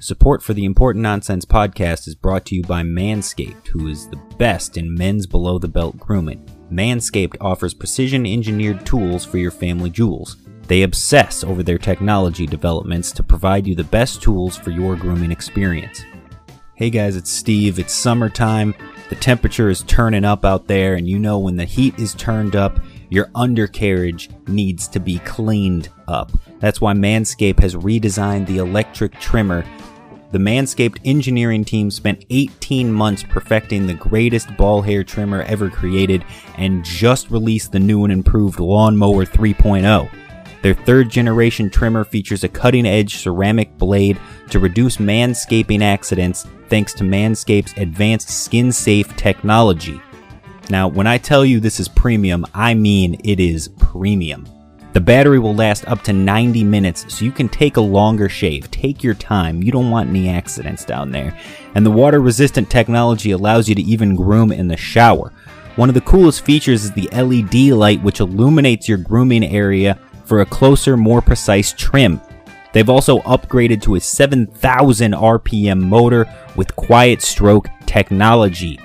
Support 0.00 0.42
for 0.42 0.54
the 0.54 0.64
Important 0.64 1.02
Nonsense 1.02 1.44
podcast 1.44 2.08
is 2.08 2.14
brought 2.14 2.46
to 2.46 2.54
you 2.54 2.62
by 2.62 2.82
Manscaped, 2.82 3.68
who 3.68 3.86
is 3.88 4.08
the 4.08 4.16
best 4.38 4.78
in 4.78 4.94
men's 4.94 5.26
below 5.26 5.58
the 5.58 5.68
belt 5.68 5.98
grooming. 5.98 6.42
Manscaped 6.72 7.36
offers 7.40 7.74
precision 7.74 8.26
engineered 8.26 8.86
tools 8.86 9.26
for 9.26 9.36
your 9.36 9.50
family 9.50 9.90
jewels. 9.90 10.38
They 10.68 10.82
obsess 10.82 11.44
over 11.44 11.62
their 11.62 11.78
technology 11.78 12.46
developments 12.46 13.12
to 13.12 13.22
provide 13.22 13.66
you 13.66 13.74
the 13.74 13.84
best 13.84 14.22
tools 14.22 14.56
for 14.56 14.70
your 14.70 14.96
grooming 14.96 15.30
experience. 15.30 16.02
Hey 16.76 16.90
guys, 16.90 17.14
it's 17.14 17.30
Steve. 17.30 17.78
It's 17.78 17.92
summertime. 17.92 18.74
The 19.08 19.14
temperature 19.14 19.70
is 19.70 19.84
turning 19.84 20.24
up 20.24 20.44
out 20.44 20.66
there, 20.66 20.96
and 20.96 21.08
you 21.08 21.20
know 21.20 21.38
when 21.38 21.54
the 21.54 21.64
heat 21.64 21.96
is 22.00 22.14
turned 22.14 22.56
up, 22.56 22.80
your 23.10 23.30
undercarriage 23.36 24.28
needs 24.48 24.88
to 24.88 24.98
be 24.98 25.20
cleaned 25.20 25.88
up. 26.08 26.32
That's 26.58 26.80
why 26.80 26.92
Manscaped 26.92 27.60
has 27.60 27.76
redesigned 27.76 28.48
the 28.48 28.58
electric 28.58 29.20
trimmer. 29.20 29.64
The 30.32 30.38
Manscaped 30.38 30.98
engineering 31.04 31.64
team 31.64 31.92
spent 31.92 32.24
18 32.30 32.92
months 32.92 33.22
perfecting 33.22 33.86
the 33.86 33.94
greatest 33.94 34.56
ball 34.56 34.82
hair 34.82 35.04
trimmer 35.04 35.42
ever 35.42 35.70
created 35.70 36.24
and 36.58 36.84
just 36.84 37.30
released 37.30 37.70
the 37.70 37.78
new 37.78 38.02
and 38.02 38.12
improved 38.12 38.58
Lawnmower 38.58 39.26
3.0. 39.26 40.10
Their 40.64 40.72
third 40.72 41.10
generation 41.10 41.68
trimmer 41.68 42.04
features 42.04 42.42
a 42.42 42.48
cutting 42.48 42.86
edge 42.86 43.18
ceramic 43.18 43.76
blade 43.76 44.18
to 44.48 44.58
reduce 44.58 44.96
manscaping 44.96 45.82
accidents 45.82 46.46
thanks 46.70 46.94
to 46.94 47.04
Manscaped's 47.04 47.74
advanced 47.76 48.30
skin 48.30 48.72
safe 48.72 49.14
technology. 49.14 50.00
Now, 50.70 50.88
when 50.88 51.06
I 51.06 51.18
tell 51.18 51.44
you 51.44 51.60
this 51.60 51.80
is 51.80 51.88
premium, 51.88 52.46
I 52.54 52.72
mean 52.72 53.20
it 53.24 53.40
is 53.40 53.68
premium. 53.76 54.48
The 54.94 55.02
battery 55.02 55.38
will 55.38 55.54
last 55.54 55.86
up 55.86 56.00
to 56.04 56.14
90 56.14 56.64
minutes, 56.64 57.14
so 57.14 57.26
you 57.26 57.30
can 57.30 57.50
take 57.50 57.76
a 57.76 57.82
longer 57.82 58.30
shave. 58.30 58.70
Take 58.70 59.02
your 59.02 59.12
time, 59.12 59.62
you 59.62 59.70
don't 59.70 59.90
want 59.90 60.08
any 60.08 60.30
accidents 60.30 60.86
down 60.86 61.10
there. 61.10 61.38
And 61.74 61.84
the 61.84 61.90
water 61.90 62.22
resistant 62.22 62.70
technology 62.70 63.32
allows 63.32 63.68
you 63.68 63.74
to 63.74 63.82
even 63.82 64.16
groom 64.16 64.50
in 64.50 64.68
the 64.68 64.78
shower. 64.78 65.30
One 65.76 65.90
of 65.90 65.94
the 65.94 66.00
coolest 66.00 66.42
features 66.42 66.84
is 66.84 66.92
the 66.92 67.10
LED 67.12 67.76
light, 67.76 68.02
which 68.02 68.20
illuminates 68.20 68.88
your 68.88 68.96
grooming 68.96 69.44
area 69.44 69.98
for 70.24 70.40
a 70.40 70.46
closer, 70.46 70.96
more 70.96 71.20
precise 71.20 71.72
trim. 71.72 72.20
They've 72.72 72.88
also 72.88 73.20
upgraded 73.20 73.82
to 73.82 73.94
a 73.94 74.00
7,000 74.00 75.12
RPM 75.12 75.80
motor 75.80 76.26
with 76.56 76.74
quiet 76.74 77.22
stroke 77.22 77.68
technology. 77.86 78.80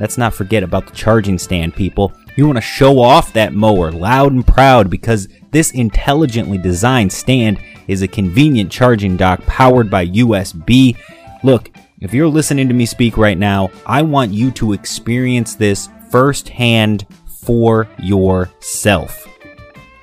Let's 0.00 0.18
not 0.18 0.34
forget 0.34 0.62
about 0.62 0.86
the 0.86 0.94
charging 0.94 1.38
stand, 1.38 1.74
people. 1.74 2.12
You 2.36 2.46
want 2.46 2.56
to 2.56 2.62
show 2.62 3.00
off 3.00 3.32
that 3.32 3.54
mower 3.54 3.90
loud 3.90 4.32
and 4.32 4.46
proud 4.46 4.90
because 4.90 5.28
this 5.50 5.70
intelligently 5.70 6.58
designed 6.58 7.12
stand 7.12 7.58
is 7.88 8.02
a 8.02 8.08
convenient 8.08 8.70
charging 8.70 9.16
dock 9.16 9.44
powered 9.46 9.90
by 9.90 10.06
USB. 10.06 10.96
Look, 11.42 11.70
if 12.00 12.12
you're 12.12 12.28
listening 12.28 12.68
to 12.68 12.74
me 12.74 12.84
speak 12.84 13.16
right 13.16 13.38
now, 13.38 13.70
I 13.86 14.02
want 14.02 14.32
you 14.32 14.50
to 14.52 14.74
experience 14.74 15.54
this 15.54 15.88
firsthand 16.10 17.06
for 17.26 17.88
yourself. 17.98 19.26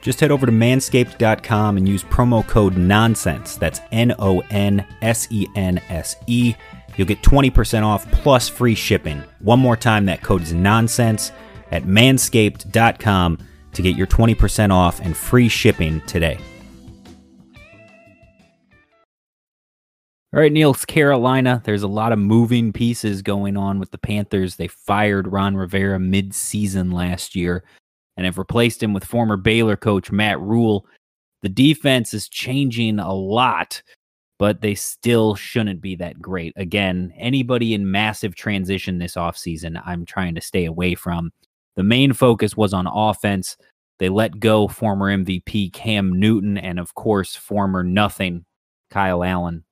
Just 0.03 0.19
head 0.19 0.31
over 0.31 0.45
to 0.45 0.51
manscaped.com 0.51 1.77
and 1.77 1.87
use 1.87 2.03
promo 2.03 2.45
code 2.45 2.75
NONSENSE. 2.75 3.57
That's 3.57 3.79
N 3.93 4.13
O 4.19 4.41
N 4.49 4.85
S 5.01 5.29
E 5.31 5.47
N 5.55 5.81
S 5.87 6.17
E. 6.27 6.55
You'll 6.97 7.07
get 7.07 7.21
20% 7.21 7.83
off 7.83 8.11
plus 8.11 8.49
free 8.49 8.75
shipping. 8.75 9.23
One 9.39 9.59
more 9.59 9.77
time, 9.77 10.05
that 10.07 10.21
code 10.21 10.41
is 10.41 10.51
NONSENSE 10.51 11.31
at 11.71 11.83
manscaped.com 11.83 13.37
to 13.71 13.81
get 13.81 13.95
your 13.95 14.05
20% 14.05 14.71
off 14.71 14.99
and 14.99 15.15
free 15.15 15.47
shipping 15.47 16.01
today. 16.01 16.37
All 20.33 20.41
right, 20.41 20.51
Neil's 20.51 20.83
Carolina. 20.83 21.61
There's 21.63 21.83
a 21.83 21.87
lot 21.87 22.11
of 22.11 22.19
moving 22.19 22.73
pieces 22.73 23.21
going 23.21 23.55
on 23.55 23.79
with 23.79 23.91
the 23.91 23.97
Panthers. 23.97 24.57
They 24.57 24.67
fired 24.67 25.31
Ron 25.31 25.55
Rivera 25.55 25.97
mid 25.97 26.35
season 26.35 26.91
last 26.91 27.35
year 27.35 27.63
and 28.17 28.25
have 28.25 28.37
replaced 28.37 28.81
him 28.81 28.93
with 28.93 29.05
former 29.05 29.37
Baylor 29.37 29.75
coach 29.75 30.11
Matt 30.11 30.39
Rhule. 30.39 30.85
The 31.41 31.49
defense 31.49 32.13
is 32.13 32.29
changing 32.29 32.99
a 32.99 33.13
lot, 33.13 33.81
but 34.39 34.61
they 34.61 34.75
still 34.75 35.35
shouldn't 35.35 35.81
be 35.81 35.95
that 35.95 36.21
great. 36.21 36.53
Again, 36.55 37.13
anybody 37.17 37.73
in 37.73 37.91
massive 37.91 38.35
transition 38.35 38.97
this 38.97 39.15
offseason, 39.15 39.81
I'm 39.85 40.05
trying 40.05 40.35
to 40.35 40.41
stay 40.41 40.65
away 40.65 40.95
from. 40.95 41.31
The 41.75 41.83
main 41.83 42.13
focus 42.13 42.55
was 42.55 42.73
on 42.73 42.87
offense. 42.87 43.57
They 43.99 44.09
let 44.09 44.39
go 44.39 44.67
former 44.67 45.15
MVP 45.15 45.73
Cam 45.73 46.19
Newton 46.19 46.57
and, 46.57 46.79
of 46.79 46.93
course, 46.95 47.35
former 47.35 47.83
nothing 47.83 48.45
Kyle 48.89 49.23
Allen. 49.23 49.63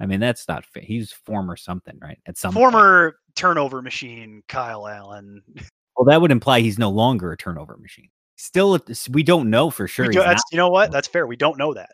I 0.00 0.06
mean, 0.06 0.20
that's 0.20 0.48
not 0.48 0.64
fair. 0.64 0.82
He's 0.82 1.12
former 1.12 1.56
something, 1.56 1.98
right? 2.00 2.18
At 2.26 2.36
some 2.36 2.52
point. 2.52 2.72
Former 2.72 3.16
turnover 3.34 3.82
machine, 3.82 4.42
Kyle 4.48 4.86
Allen. 4.88 5.42
Well, 5.96 6.04
that 6.06 6.20
would 6.20 6.30
imply 6.30 6.60
he's 6.60 6.78
no 6.78 6.90
longer 6.90 7.32
a 7.32 7.36
turnover 7.36 7.76
machine. 7.76 8.08
Still, 8.36 8.78
we 9.10 9.22
don't 9.22 9.48
know 9.48 9.70
for 9.70 9.86
sure. 9.86 10.08
Do- 10.08 10.20
that's, 10.20 10.42
you 10.50 10.56
know 10.56 10.68
what? 10.68 10.90
That's 10.90 11.08
fair. 11.08 11.26
We 11.26 11.36
don't 11.36 11.58
know 11.58 11.72
that. 11.74 11.90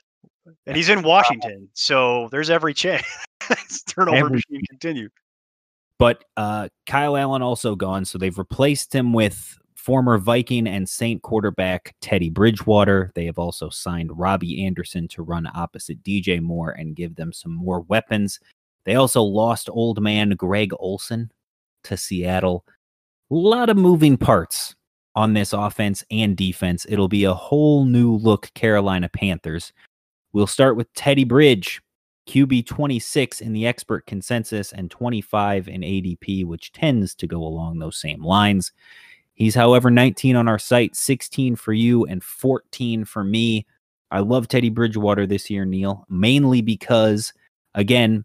And 0.66 0.76
he's 0.76 0.88
in 0.88 1.02
Washington, 1.02 1.68
so 1.74 2.28
there's 2.32 2.50
every 2.50 2.74
chance 2.74 3.04
turnover 3.86 4.16
Every- 4.16 4.30
machine 4.36 4.62
continue. 4.68 5.08
But 5.98 6.24
uh, 6.38 6.70
Kyle 6.86 7.14
Allen 7.14 7.42
also 7.42 7.76
gone, 7.76 8.06
so 8.06 8.16
they've 8.16 8.38
replaced 8.38 8.94
him 8.94 9.12
with 9.12 9.58
former 9.76 10.16
Viking 10.16 10.66
and 10.66 10.88
Saint 10.88 11.20
quarterback 11.20 11.94
Teddy 12.00 12.30
Bridgewater. 12.30 13.12
They 13.14 13.26
have 13.26 13.38
also 13.38 13.68
signed 13.68 14.18
Robbie 14.18 14.64
Anderson 14.64 15.08
to 15.08 15.22
run 15.22 15.46
opposite 15.54 16.02
DJ 16.02 16.40
Moore 16.40 16.70
and 16.70 16.96
give 16.96 17.16
them 17.16 17.32
some 17.34 17.52
more 17.52 17.80
weapons. 17.82 18.40
They 18.84 18.94
also 18.94 19.22
lost 19.22 19.68
old 19.70 20.00
man 20.00 20.30
Greg 20.30 20.72
Olsen 20.78 21.30
to 21.84 21.96
Seattle. 21.96 22.64
Lot 23.32 23.70
of 23.70 23.76
moving 23.76 24.16
parts 24.16 24.74
on 25.14 25.34
this 25.34 25.52
offense 25.52 26.02
and 26.10 26.36
defense. 26.36 26.84
It'll 26.88 27.06
be 27.06 27.22
a 27.22 27.32
whole 27.32 27.84
new 27.84 28.16
look 28.16 28.52
Carolina 28.54 29.08
Panthers. 29.08 29.72
We'll 30.32 30.48
start 30.48 30.76
with 30.76 30.92
Teddy 30.94 31.22
Bridge, 31.22 31.80
QB 32.26 32.66
26 32.66 33.40
in 33.40 33.52
the 33.52 33.68
expert 33.68 34.06
consensus 34.06 34.72
and 34.72 34.90
25 34.90 35.68
in 35.68 35.82
ADP, 35.82 36.44
which 36.44 36.72
tends 36.72 37.14
to 37.14 37.28
go 37.28 37.38
along 37.44 37.78
those 37.78 38.00
same 38.00 38.24
lines. 38.24 38.72
He's, 39.34 39.54
however, 39.54 39.92
19 39.92 40.34
on 40.34 40.48
our 40.48 40.58
site, 40.58 40.96
16 40.96 41.54
for 41.54 41.72
you, 41.72 42.04
and 42.06 42.24
14 42.24 43.04
for 43.04 43.22
me. 43.22 43.64
I 44.10 44.20
love 44.20 44.48
Teddy 44.48 44.70
Bridgewater 44.70 45.24
this 45.24 45.48
year, 45.48 45.64
Neil, 45.64 46.04
mainly 46.08 46.62
because, 46.62 47.32
again, 47.76 48.24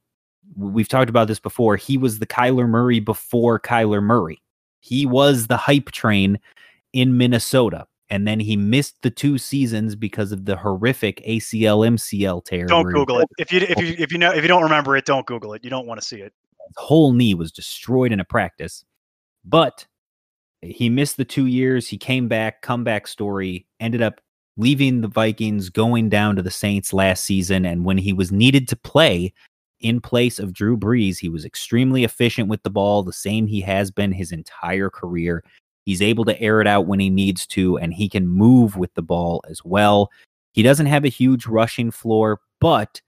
we've 0.57 0.89
talked 0.89 1.11
about 1.11 1.27
this 1.27 1.39
before. 1.39 1.75
He 1.75 1.95
was 1.95 2.17
the 2.17 2.25
Kyler 2.25 2.67
Murray 2.67 2.99
before 2.99 3.59
Kyler 3.59 4.01
Murray. 4.01 4.41
He 4.85 5.07
was 5.07 5.47
the 5.47 5.57
hype 5.57 5.91
train 5.91 6.39
in 6.93 7.17
Minnesota. 7.17 7.87
And 8.11 8.27
then 8.27 8.39
he 8.39 8.55
missed 8.55 9.01
the 9.01 9.09
two 9.09 9.39
seasons 9.39 9.95
because 9.95 10.31
of 10.31 10.45
the 10.45 10.55
horrific 10.55 11.23
ACL 11.27 11.87
MCL 11.87 12.45
tear. 12.45 12.67
Don't 12.67 12.91
Google 12.91 13.19
it. 13.19 13.27
If 13.39 13.51
you 13.51 13.61
if 13.61 13.81
you 13.81 13.95
if 13.97 14.11
you 14.11 14.19
know 14.19 14.31
if 14.31 14.43
you 14.43 14.47
don't 14.47 14.61
remember 14.61 14.95
it, 14.95 15.05
don't 15.05 15.25
Google 15.25 15.53
it. 15.53 15.63
You 15.63 15.71
don't 15.71 15.87
want 15.87 15.99
to 15.99 16.05
see 16.05 16.17
it. 16.17 16.33
His 16.67 16.75
whole 16.77 17.13
knee 17.13 17.33
was 17.33 17.51
destroyed 17.51 18.11
in 18.11 18.19
a 18.19 18.23
practice. 18.23 18.85
But 19.43 19.87
he 20.61 20.87
missed 20.87 21.17
the 21.17 21.25
two 21.25 21.47
years. 21.47 21.87
He 21.87 21.97
came 21.97 22.27
back, 22.27 22.61
comeback 22.61 23.07
story, 23.07 23.65
ended 23.79 24.03
up 24.03 24.21
leaving 24.55 25.01
the 25.01 25.07
Vikings, 25.07 25.71
going 25.71 26.09
down 26.09 26.35
to 26.35 26.43
the 26.43 26.51
Saints 26.51 26.93
last 26.93 27.23
season. 27.23 27.65
And 27.65 27.85
when 27.85 27.97
he 27.97 28.13
was 28.13 28.31
needed 28.31 28.67
to 28.67 28.75
play 28.75 29.33
in 29.85 30.01
place 30.01 30.39
of 30.39 30.51
Drew 30.51 30.75
Brees, 30.75 31.19
he 31.19 31.29
was 31.29 31.45
extremely 31.45 32.03
efficient 32.03 32.49
with 32.49 32.63
the 32.63 32.71
ball, 32.71 33.03
the 33.03 33.13
same 33.13 33.45
he 33.45 33.61
has 33.61 33.91
been 33.91 34.11
his 34.11 34.31
entire 34.31 34.89
career. 34.89 35.43
He's 35.85 36.01
able 36.01 36.25
to 36.25 36.41
air 36.41 36.59
it 36.59 36.65
out 36.65 36.87
when 36.87 36.99
he 36.99 37.11
needs 37.11 37.45
to, 37.47 37.77
and 37.77 37.93
he 37.93 38.09
can 38.09 38.27
move 38.27 38.75
with 38.75 38.91
the 38.95 39.03
ball 39.03 39.43
as 39.47 39.63
well. 39.63 40.09
He 40.53 40.63
doesn't 40.63 40.87
have 40.87 41.05
a 41.05 41.09
huge 41.09 41.45
rushing 41.45 41.91
floor, 41.91 42.39
but 42.59 42.99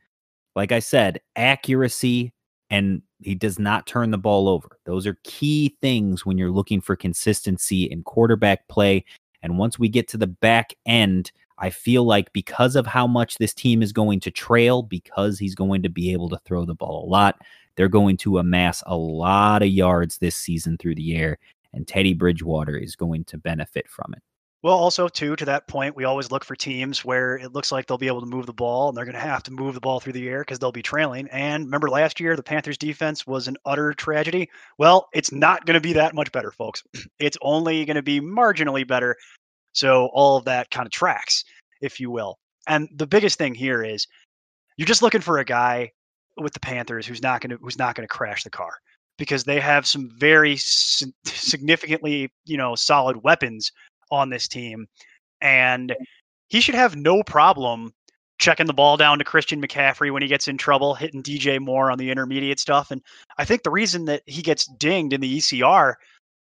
like 0.55 0.71
I 0.71 0.77
said, 0.77 1.19
accuracy 1.35 2.31
and 2.69 3.01
he 3.23 3.33
does 3.33 3.57
not 3.57 3.87
turn 3.87 4.11
the 4.11 4.19
ball 4.19 4.47
over. 4.47 4.77
Those 4.85 5.07
are 5.07 5.17
key 5.23 5.75
things 5.81 6.27
when 6.27 6.37
you're 6.37 6.51
looking 6.51 6.79
for 6.79 6.95
consistency 6.95 7.85
in 7.85 8.03
quarterback 8.03 8.67
play. 8.67 9.03
And 9.41 9.57
once 9.57 9.79
we 9.79 9.89
get 9.89 10.07
to 10.09 10.17
the 10.17 10.27
back 10.27 10.75
end, 10.85 11.31
I 11.57 11.69
feel 11.69 12.03
like 12.03 12.31
because 12.33 12.75
of 12.75 12.85
how 12.85 13.07
much 13.07 13.37
this 13.37 13.53
team 13.53 13.81
is 13.81 13.91
going 13.91 14.19
to 14.21 14.31
trail, 14.31 14.83
because 14.83 15.39
he's 15.39 15.55
going 15.55 15.83
to 15.83 15.89
be 15.89 16.13
able 16.13 16.29
to 16.29 16.39
throw 16.45 16.65
the 16.65 16.75
ball 16.75 17.05
a 17.05 17.09
lot, 17.09 17.41
they're 17.75 17.87
going 17.87 18.17
to 18.17 18.37
amass 18.37 18.83
a 18.85 18.95
lot 18.95 19.61
of 19.61 19.69
yards 19.69 20.17
this 20.17 20.35
season 20.35 20.77
through 20.77 20.95
the 20.95 21.15
air 21.15 21.37
and 21.73 21.87
Teddy 21.87 22.13
Bridgewater 22.13 22.75
is 22.75 22.95
going 22.95 23.23
to 23.25 23.37
benefit 23.37 23.87
from 23.87 24.13
it. 24.13 24.23
Well, 24.63 24.75
also 24.75 25.07
too 25.07 25.35
to 25.35 25.45
that 25.45 25.67
point, 25.67 25.95
we 25.95 26.03
always 26.03 26.31
look 26.31 26.43
for 26.43 26.55
teams 26.55 27.05
where 27.05 27.37
it 27.37 27.53
looks 27.53 27.71
like 27.71 27.85
they'll 27.85 27.99
be 27.99 28.07
able 28.07 28.21
to 28.21 28.27
move 28.27 28.47
the 28.47 28.53
ball, 28.53 28.89
and 28.89 28.97
they're 28.97 29.05
going 29.05 29.13
to 29.13 29.21
have 29.21 29.43
to 29.43 29.51
move 29.51 29.75
the 29.75 29.79
ball 29.79 29.99
through 29.99 30.13
the 30.13 30.27
air 30.27 30.41
because 30.41 30.57
they'll 30.57 30.71
be 30.71 30.81
trailing. 30.81 31.27
And 31.31 31.65
remember, 31.65 31.89
last 31.89 32.19
year 32.19 32.35
the 32.35 32.43
Panthers' 32.43 32.77
defense 32.77 33.27
was 33.27 33.47
an 33.47 33.55
utter 33.65 33.93
tragedy. 33.93 34.49
Well, 34.79 35.07
it's 35.13 35.31
not 35.31 35.65
going 35.65 35.75
to 35.75 35.79
be 35.79 35.93
that 35.93 36.15
much 36.15 36.31
better, 36.31 36.51
folks. 36.51 36.83
It's 37.19 37.37
only 37.41 37.85
going 37.85 37.95
to 37.95 38.03
be 38.03 38.19
marginally 38.19 38.87
better. 38.87 39.15
So 39.73 40.09
all 40.13 40.37
of 40.37 40.45
that 40.45 40.69
kind 40.71 40.85
of 40.85 40.91
tracks, 40.91 41.43
if 41.81 41.99
you 41.99 42.09
will. 42.09 42.37
And 42.67 42.89
the 42.95 43.07
biggest 43.07 43.37
thing 43.37 43.53
here 43.53 43.83
is 43.83 44.07
you're 44.77 44.85
just 44.85 45.01
looking 45.01 45.21
for 45.21 45.37
a 45.37 45.45
guy 45.45 45.91
with 46.37 46.53
the 46.53 46.59
Panthers 46.59 47.07
who's 47.07 47.21
not 47.21 47.41
going 47.41 47.51
to 47.51 47.57
who's 47.61 47.77
not 47.77 47.95
going 47.95 48.07
to 48.07 48.13
crash 48.13 48.43
the 48.43 48.49
car 48.49 48.73
because 49.17 49.43
they 49.43 49.59
have 49.59 49.87
some 49.87 50.09
very 50.17 50.57
significantly, 51.25 52.31
you 52.45 52.57
know, 52.57 52.75
solid 52.75 53.23
weapons 53.23 53.71
on 54.11 54.29
this 54.29 54.47
team. 54.47 54.87
And 55.41 55.95
he 56.49 56.61
should 56.61 56.75
have 56.75 56.95
no 56.95 57.23
problem 57.23 57.93
checking 58.39 58.67
the 58.67 58.73
ball 58.73 58.97
down 58.97 59.17
to 59.17 59.23
Christian 59.23 59.61
McCaffrey 59.61 60.11
when 60.11 60.21
he 60.21 60.27
gets 60.27 60.47
in 60.47 60.57
trouble, 60.57 60.93
hitting 60.93 61.23
DJ 61.23 61.59
Moore 61.59 61.89
on 61.91 61.97
the 61.97 62.11
intermediate 62.11 62.59
stuff. 62.59 62.91
And 62.91 63.01
I 63.37 63.45
think 63.45 63.63
the 63.63 63.71
reason 63.71 64.05
that 64.05 64.21
he 64.25 64.41
gets 64.41 64.67
dinged 64.77 65.13
in 65.13 65.21
the 65.21 65.37
ECR 65.37 65.95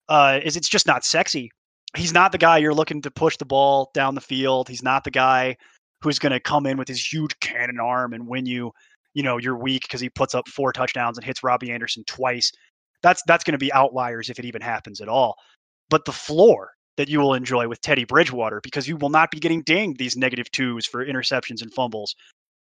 uh, 0.08 0.40
is 0.42 0.56
it's 0.56 0.68
just 0.68 0.87
not 0.87 1.04
sexy. 1.04 1.50
He's 1.96 2.14
not 2.14 2.33
the 2.33 2.38
guy 2.38 2.59
you're 2.59 2.74
looking 2.74 3.02
to 3.02 3.11
push 3.11 3.37
the 3.37 3.44
ball 3.44 3.90
down 3.92 4.14
the 4.14 4.20
field. 4.20 4.68
He's 4.68 4.83
not 4.83 5.05
the 5.05 5.11
guy 5.11 5.57
who's 6.02 6.18
going 6.18 6.33
to 6.33 6.40
come 6.40 6.66
in 6.66 6.76
with 6.78 6.88
his 6.88 7.12
huge 7.12 7.38
cannon 7.40 7.78
arm 7.81 8.12
and 8.12 8.26
win 8.26 8.46
you 8.46 8.72
you 9.14 9.22
know 9.22 9.37
you're 9.37 9.57
weak 9.57 9.83
because 9.83 10.00
he 10.00 10.09
puts 10.09 10.35
up 10.35 10.48
four 10.48 10.72
touchdowns 10.72 11.18
and 11.18 11.24
hits 11.24 11.42
Robbie 11.42 11.70
Anderson 11.70 12.05
twice. 12.07 12.50
That's 13.02 13.22
that's 13.26 13.44
going 13.44 13.52
to 13.52 13.59
be 13.59 13.72
outliers 13.72 14.31
if 14.31 14.38
it 14.38 14.44
even 14.44 14.62
happens 14.62 15.00
at 15.00 15.09
all. 15.09 15.37
But 15.90 16.05
the 16.05 16.12
floor 16.12 16.70
that 16.96 17.09
you 17.09 17.20
will 17.20 17.35
enjoy 17.35 17.68
with 17.68 17.81
Teddy 17.81 18.05
Bridgewater 18.05 18.61
because 18.62 18.87
you 18.87 18.96
will 18.96 19.09
not 19.09 19.31
be 19.31 19.38
getting 19.38 19.62
dinged 19.62 19.98
these 19.98 20.16
negative 20.16 20.50
twos 20.50 20.87
for 20.87 21.05
interceptions 21.05 21.62
and 21.62 21.72
fumbles 21.72 22.14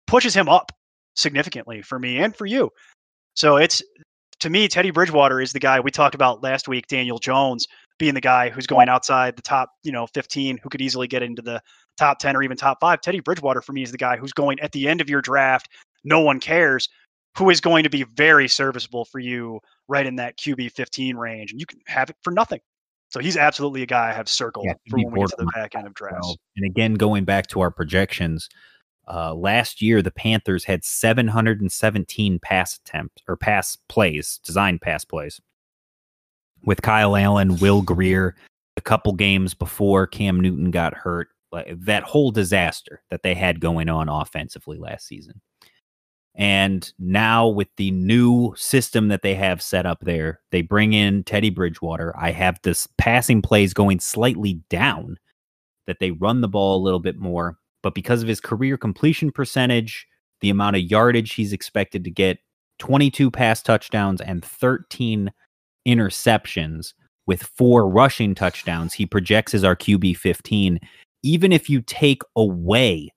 pushes 0.07 0.35
him 0.35 0.49
up 0.49 0.73
significantly 1.15 1.83
for 1.83 1.99
me 1.99 2.19
and 2.19 2.37
for 2.37 2.47
you. 2.47 2.71
So 3.35 3.57
it's 3.57 3.83
to 4.41 4.51
me 4.51 4.69
Teddy 4.69 4.91
Bridgewater 4.91 5.41
is 5.41 5.53
the 5.53 5.61
guy 5.61 5.81
we 5.81 5.91
talked 5.91 6.15
about 6.15 6.43
last 6.43 6.69
week 6.69 6.87
Daniel 6.87 7.19
Jones 7.19 7.67
being 8.01 8.15
the 8.15 8.21
guy 8.21 8.49
who's 8.49 8.67
going 8.67 8.89
outside 8.89 9.37
the 9.37 9.43
top, 9.43 9.71
you 9.85 9.93
know, 9.93 10.07
15 10.09 10.59
who 10.61 10.69
could 10.69 10.81
easily 10.81 11.07
get 11.07 11.23
into 11.23 11.43
the 11.43 11.63
top 11.97 12.19
10 12.19 12.35
or 12.35 12.43
even 12.43 12.57
top 12.57 12.79
5. 12.81 13.01
Teddy 13.01 13.21
Bridgewater 13.21 13.61
for 13.61 13.73
me 13.73 13.83
is 13.83 13.93
the 13.93 13.99
guy 13.99 14.17
who's 14.17 14.33
going 14.33 14.59
at 14.59 14.73
the 14.73 14.89
end 14.89 15.01
of 15.01 15.09
your 15.09 15.21
draft 15.21 15.69
no 16.03 16.21
one 16.21 16.41
cares, 16.41 16.89
who 17.37 17.51
is 17.51 17.61
going 17.61 17.85
to 17.85 17.91
be 17.91 18.05
very 18.05 18.49
serviceable 18.49 19.05
for 19.05 19.19
you 19.19 19.61
right 19.87 20.07
in 20.07 20.17
that 20.17 20.39
QB 20.39 20.73
15 20.73 21.17
range. 21.17 21.53
And 21.53 21.61
you 21.61 21.67
can 21.67 21.79
have 21.87 22.11
it 22.11 22.17
for 22.23 22.33
nothing. 22.33 22.61
So 23.11 23.21
he's 23.21 23.37
absolutely 23.37 23.83
a 23.83 23.87
guy 23.87 24.11
I 24.11 24.13
have 24.13 24.29
circled 24.29 24.67
yeah, 24.67 24.75
for 24.89 24.99
when 24.99 25.13
we 25.13 25.21
get 25.21 25.29
to 25.31 25.37
the 25.39 25.53
back 25.55 25.75
end 25.75 25.87
of 25.87 25.95
drafts. 25.95 26.37
And 26.57 26.65
again, 26.65 26.95
going 26.95 27.25
back 27.25 27.49
to 27.49 27.61
our 27.61 27.71
projections, 27.71 28.49
uh, 29.07 29.35
last 29.35 29.83
year 29.83 30.01
the 30.01 30.13
Panthers 30.13 30.65
had 30.65 30.85
717 30.85 32.39
pass 32.39 32.79
attempts 32.79 33.23
or 33.29 33.37
pass 33.37 33.77
plays, 33.89 34.41
design 34.43 34.79
pass 34.79 35.05
plays, 35.05 35.41
with 36.65 36.83
Kyle 36.83 37.17
Allen, 37.17 37.57
Will 37.57 37.83
Grier, 37.83 38.35
a 38.77 38.81
couple 38.81 39.13
games 39.13 39.55
before 39.55 40.07
Cam 40.07 40.41
Newton 40.41 40.71
got 40.71 40.95
hurt. 40.95 41.29
Like 41.53 41.75
that 41.81 42.05
whole 42.05 42.31
disaster 42.31 43.03
that 43.11 43.25
they 43.25 43.35
had 43.35 43.61
going 43.61 43.89
on 43.89 44.09
offensively 44.09 44.79
last 44.79 45.07
season. 45.07 45.41
And 46.37 46.93
now 46.99 47.49
with 47.49 47.69
the 47.77 47.91
new 47.91 48.55
system 48.57 49.09
that 49.09 49.23
they 49.23 49.35
have 49.35 49.61
set 49.61 49.85
up 49.85 49.99
there, 50.01 50.41
they 50.53 50.63
bring 50.63 50.93
in 50.93 51.25
Teddy 51.25 51.51
Bridgewater. 51.51 52.15
I 52.17 52.31
have 52.31 52.61
this 52.63 52.87
passing 52.99 53.43
plays 53.43 53.75
going 53.75 53.99
slightly 53.99 54.63
down, 54.71 55.19
that 55.87 55.99
they 55.99 56.13
run 56.13 56.41
the 56.41 56.49
ball 56.49 56.77
a 56.77 56.85
little 56.85 57.01
bit 57.01 57.19
more. 57.19 57.59
But 57.83 57.95
because 57.95 58.23
of 58.23 58.29
his 58.29 58.41
career 58.41 58.77
completion 58.77 59.33
percentage, 59.33 60.07
the 60.41 60.51
amount 60.51 60.77
of 60.77 60.83
yardage 60.83 61.35
he's 61.35 61.53
expected 61.53 62.05
to 62.05 62.11
get, 62.11 62.39
22 62.79 63.31
pass 63.31 63.61
touchdowns 63.61 64.21
and 64.21 64.45
13 64.45 65.33
interceptions 65.87 66.93
with 67.27 67.43
four 67.43 67.89
rushing 67.89 68.35
touchdowns, 68.35 68.95
he 68.95 69.07
projects 69.07 69.55
as 69.55 69.65
our 69.65 69.77
QB 69.77 70.17
15. 70.17 70.81
Even 71.23 71.53
if 71.53 71.69
you 71.69 71.83
take 71.83 72.23
away 72.35 73.11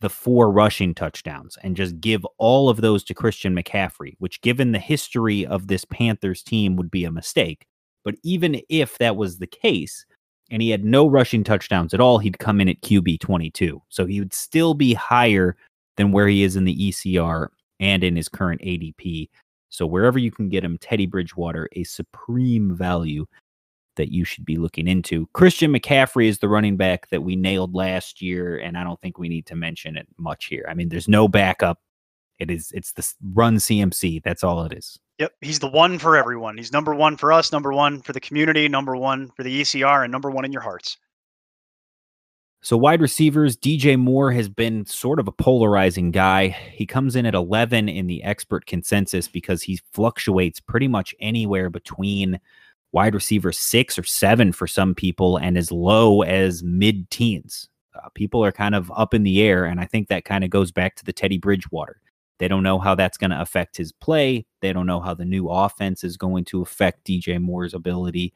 the 0.00 0.08
four 0.08 0.50
rushing 0.50 0.94
touchdowns 0.94 1.58
and 1.62 1.76
just 1.76 2.00
give 2.00 2.24
all 2.38 2.68
of 2.68 2.80
those 2.80 3.02
to 3.04 3.14
Christian 3.14 3.54
McCaffrey, 3.54 4.14
which, 4.18 4.40
given 4.42 4.72
the 4.72 4.78
history 4.78 5.44
of 5.44 5.66
this 5.66 5.84
Panthers 5.84 6.42
team, 6.42 6.76
would 6.76 6.90
be 6.90 7.04
a 7.04 7.10
mistake. 7.10 7.66
But 8.04 8.14
even 8.22 8.60
if 8.68 8.96
that 8.98 9.16
was 9.16 9.38
the 9.38 9.46
case, 9.46 10.06
and 10.50 10.62
he 10.62 10.70
had 10.70 10.84
no 10.84 11.06
rushing 11.06 11.44
touchdowns 11.44 11.92
at 11.92 12.00
all, 12.00 12.18
he'd 12.18 12.38
come 12.38 12.60
in 12.60 12.68
at 12.68 12.80
QB 12.80 13.20
22. 13.20 13.82
So 13.88 14.06
he 14.06 14.20
would 14.20 14.32
still 14.32 14.74
be 14.74 14.94
higher 14.94 15.56
than 15.96 16.12
where 16.12 16.28
he 16.28 16.42
is 16.42 16.56
in 16.56 16.64
the 16.64 16.90
ECR 16.90 17.48
and 17.80 18.02
in 18.02 18.16
his 18.16 18.28
current 18.28 18.60
ADP. 18.62 19.28
So 19.68 19.86
wherever 19.86 20.18
you 20.18 20.30
can 20.30 20.48
get 20.48 20.64
him, 20.64 20.78
Teddy 20.78 21.06
Bridgewater, 21.06 21.68
a 21.72 21.84
supreme 21.84 22.74
value 22.74 23.26
that 23.96 24.10
you 24.10 24.24
should 24.24 24.46
be 24.46 24.56
looking 24.56 24.88
into. 24.88 25.28
Christian 25.34 25.72
McCaffrey 25.72 26.28
is 26.28 26.38
the 26.38 26.48
running 26.48 26.76
back 26.76 27.10
that 27.10 27.22
we 27.22 27.36
nailed 27.36 27.74
last 27.74 28.22
year, 28.22 28.56
and 28.56 28.78
I 28.78 28.84
don't 28.84 29.00
think 29.02 29.18
we 29.18 29.28
need 29.28 29.44
to 29.46 29.56
mention 29.56 29.96
it 29.96 30.06
much 30.16 30.46
here. 30.46 30.64
I 30.68 30.74
mean, 30.74 30.88
there's 30.88 31.08
no 31.08 31.28
backup. 31.28 31.78
It 32.38 32.50
is 32.50 32.70
it's 32.72 32.92
the 32.92 33.06
run 33.34 33.56
CMC. 33.56 34.22
That's 34.22 34.44
all 34.44 34.62
it 34.62 34.72
is. 34.72 34.98
Yep, 35.18 35.32
he's 35.40 35.58
the 35.58 35.68
one 35.68 35.98
for 35.98 36.16
everyone. 36.16 36.56
He's 36.56 36.72
number 36.72 36.94
one 36.94 37.16
for 37.16 37.32
us, 37.32 37.50
number 37.50 37.72
one 37.72 38.00
for 38.00 38.12
the 38.12 38.20
community, 38.20 38.68
number 38.68 38.96
one 38.96 39.30
for 39.36 39.42
the 39.42 39.60
ECR, 39.62 40.04
and 40.04 40.12
number 40.12 40.30
one 40.30 40.44
in 40.44 40.52
your 40.52 40.62
hearts. 40.62 40.96
So, 42.60 42.76
wide 42.76 43.00
receivers, 43.00 43.56
DJ 43.56 43.98
Moore 43.98 44.32
has 44.32 44.48
been 44.48 44.84
sort 44.84 45.20
of 45.20 45.28
a 45.28 45.32
polarizing 45.32 46.10
guy. 46.10 46.48
He 46.48 46.86
comes 46.86 47.14
in 47.14 47.24
at 47.24 47.34
11 47.34 47.88
in 47.88 48.08
the 48.08 48.22
expert 48.24 48.66
consensus 48.66 49.28
because 49.28 49.62
he 49.62 49.80
fluctuates 49.92 50.58
pretty 50.58 50.88
much 50.88 51.14
anywhere 51.20 51.70
between 51.70 52.40
wide 52.90 53.14
receiver 53.14 53.52
six 53.52 53.98
or 53.98 54.02
seven 54.02 54.50
for 54.52 54.66
some 54.66 54.94
people, 54.94 55.36
and 55.36 55.56
as 55.56 55.70
low 55.70 56.22
as 56.22 56.62
mid 56.64 57.08
teens. 57.10 57.68
Uh, 57.94 58.08
people 58.14 58.44
are 58.44 58.52
kind 58.52 58.74
of 58.74 58.90
up 58.96 59.14
in 59.14 59.22
the 59.22 59.40
air, 59.42 59.64
and 59.64 59.80
I 59.80 59.84
think 59.84 60.08
that 60.08 60.24
kind 60.24 60.42
of 60.42 60.50
goes 60.50 60.72
back 60.72 60.96
to 60.96 61.04
the 61.04 61.12
Teddy 61.12 61.38
Bridgewater. 61.38 62.00
They 62.38 62.48
don't 62.48 62.62
know 62.62 62.78
how 62.78 62.94
that's 62.94 63.18
going 63.18 63.30
to 63.30 63.40
affect 63.40 63.76
his 63.76 63.92
play. 63.92 64.46
They 64.62 64.72
don't 64.72 64.86
know 64.86 65.00
how 65.00 65.14
the 65.14 65.24
new 65.24 65.48
offense 65.48 66.04
is 66.04 66.16
going 66.16 66.44
to 66.46 66.62
affect 66.62 67.06
DJ 67.06 67.40
Moore's 67.40 67.74
ability. 67.74 68.32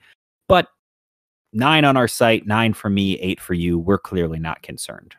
But 0.48 0.68
nine 1.52 1.84
on 1.84 1.96
our 1.96 2.08
site, 2.08 2.46
nine 2.46 2.72
for 2.72 2.90
me, 2.90 3.18
eight 3.20 3.40
for 3.40 3.54
you. 3.54 3.78
We're 3.78 3.98
clearly 3.98 4.38
not 4.38 4.62
concerned. 4.62 5.14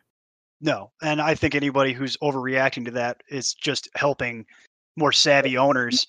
No, 0.62 0.92
and 1.02 1.22
I 1.22 1.36
think 1.36 1.56
anybody 1.56 1.94
who's 1.94 2.18
overreacting 2.18 2.86
to 2.86 2.92
that 2.92 3.22
is 3.30 3.54
just 3.54 3.90
helping 3.96 4.46
more 4.96 5.12
savvy 5.12 5.58
owners 5.58 6.06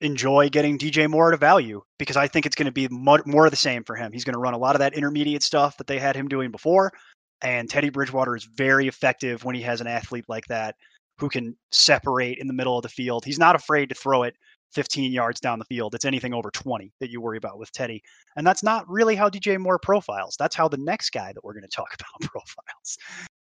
enjoy 0.00 0.48
getting 0.48 0.78
DJ 0.78 1.08
Moore 1.08 1.28
at 1.28 1.34
a 1.34 1.38
value 1.38 1.82
because 1.98 2.16
I 2.16 2.28
think 2.28 2.46
it's 2.46 2.54
going 2.54 2.66
to 2.66 2.72
be 2.72 2.88
more, 2.88 3.22
more 3.26 3.46
of 3.46 3.50
the 3.50 3.56
same 3.56 3.82
for 3.84 3.96
him. 3.96 4.12
He's 4.12 4.24
going 4.24 4.34
to 4.34 4.40
run 4.40 4.54
a 4.54 4.58
lot 4.58 4.76
of 4.76 4.80
that 4.80 4.94
intermediate 4.94 5.42
stuff 5.42 5.76
that 5.78 5.86
they 5.86 5.98
had 5.98 6.14
him 6.14 6.28
doing 6.28 6.50
before. 6.50 6.92
And 7.40 7.68
Teddy 7.68 7.88
Bridgewater 7.88 8.36
is 8.36 8.44
very 8.44 8.88
effective 8.88 9.44
when 9.44 9.54
he 9.54 9.62
has 9.62 9.80
an 9.80 9.86
athlete 9.86 10.26
like 10.28 10.46
that 10.46 10.76
who 11.18 11.28
can 11.28 11.56
separate 11.72 12.38
in 12.38 12.46
the 12.46 12.52
middle 12.52 12.76
of 12.76 12.82
the 12.82 12.88
field. 12.88 13.24
He's 13.24 13.38
not 13.38 13.56
afraid 13.56 13.88
to 13.88 13.94
throw 13.94 14.22
it 14.22 14.34
15 14.72 15.12
yards 15.12 15.40
down 15.40 15.58
the 15.58 15.64
field. 15.64 15.94
It's 15.94 16.04
anything 16.04 16.34
over 16.34 16.50
20 16.50 16.92
that 17.00 17.10
you 17.10 17.20
worry 17.20 17.38
about 17.38 17.58
with 17.58 17.72
Teddy. 17.72 18.02
And 18.36 18.46
that's 18.46 18.62
not 18.62 18.88
really 18.88 19.16
how 19.16 19.28
DJ 19.28 19.58
Moore 19.58 19.78
profiles. 19.78 20.36
That's 20.38 20.54
how 20.54 20.68
the 20.68 20.76
next 20.76 21.10
guy 21.10 21.32
that 21.32 21.44
we're 21.44 21.54
going 21.54 21.62
to 21.68 21.68
talk 21.68 21.94
about 21.94 22.30
profiles. 22.30 22.98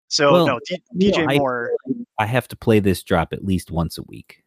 So, 0.08 0.32
well, 0.34 0.46
no, 0.46 0.60
D- 0.68 0.82
DJ 0.98 1.28
know, 1.28 1.38
Moore. 1.38 1.72
I 2.20 2.26
have 2.26 2.48
to 2.50 2.56
play 2.56 2.80
this 2.80 3.04
drop 3.04 3.34
at 3.34 3.46
least 3.46 3.72
once 3.72 3.98
a 3.98 4.04
week. 4.04 4.44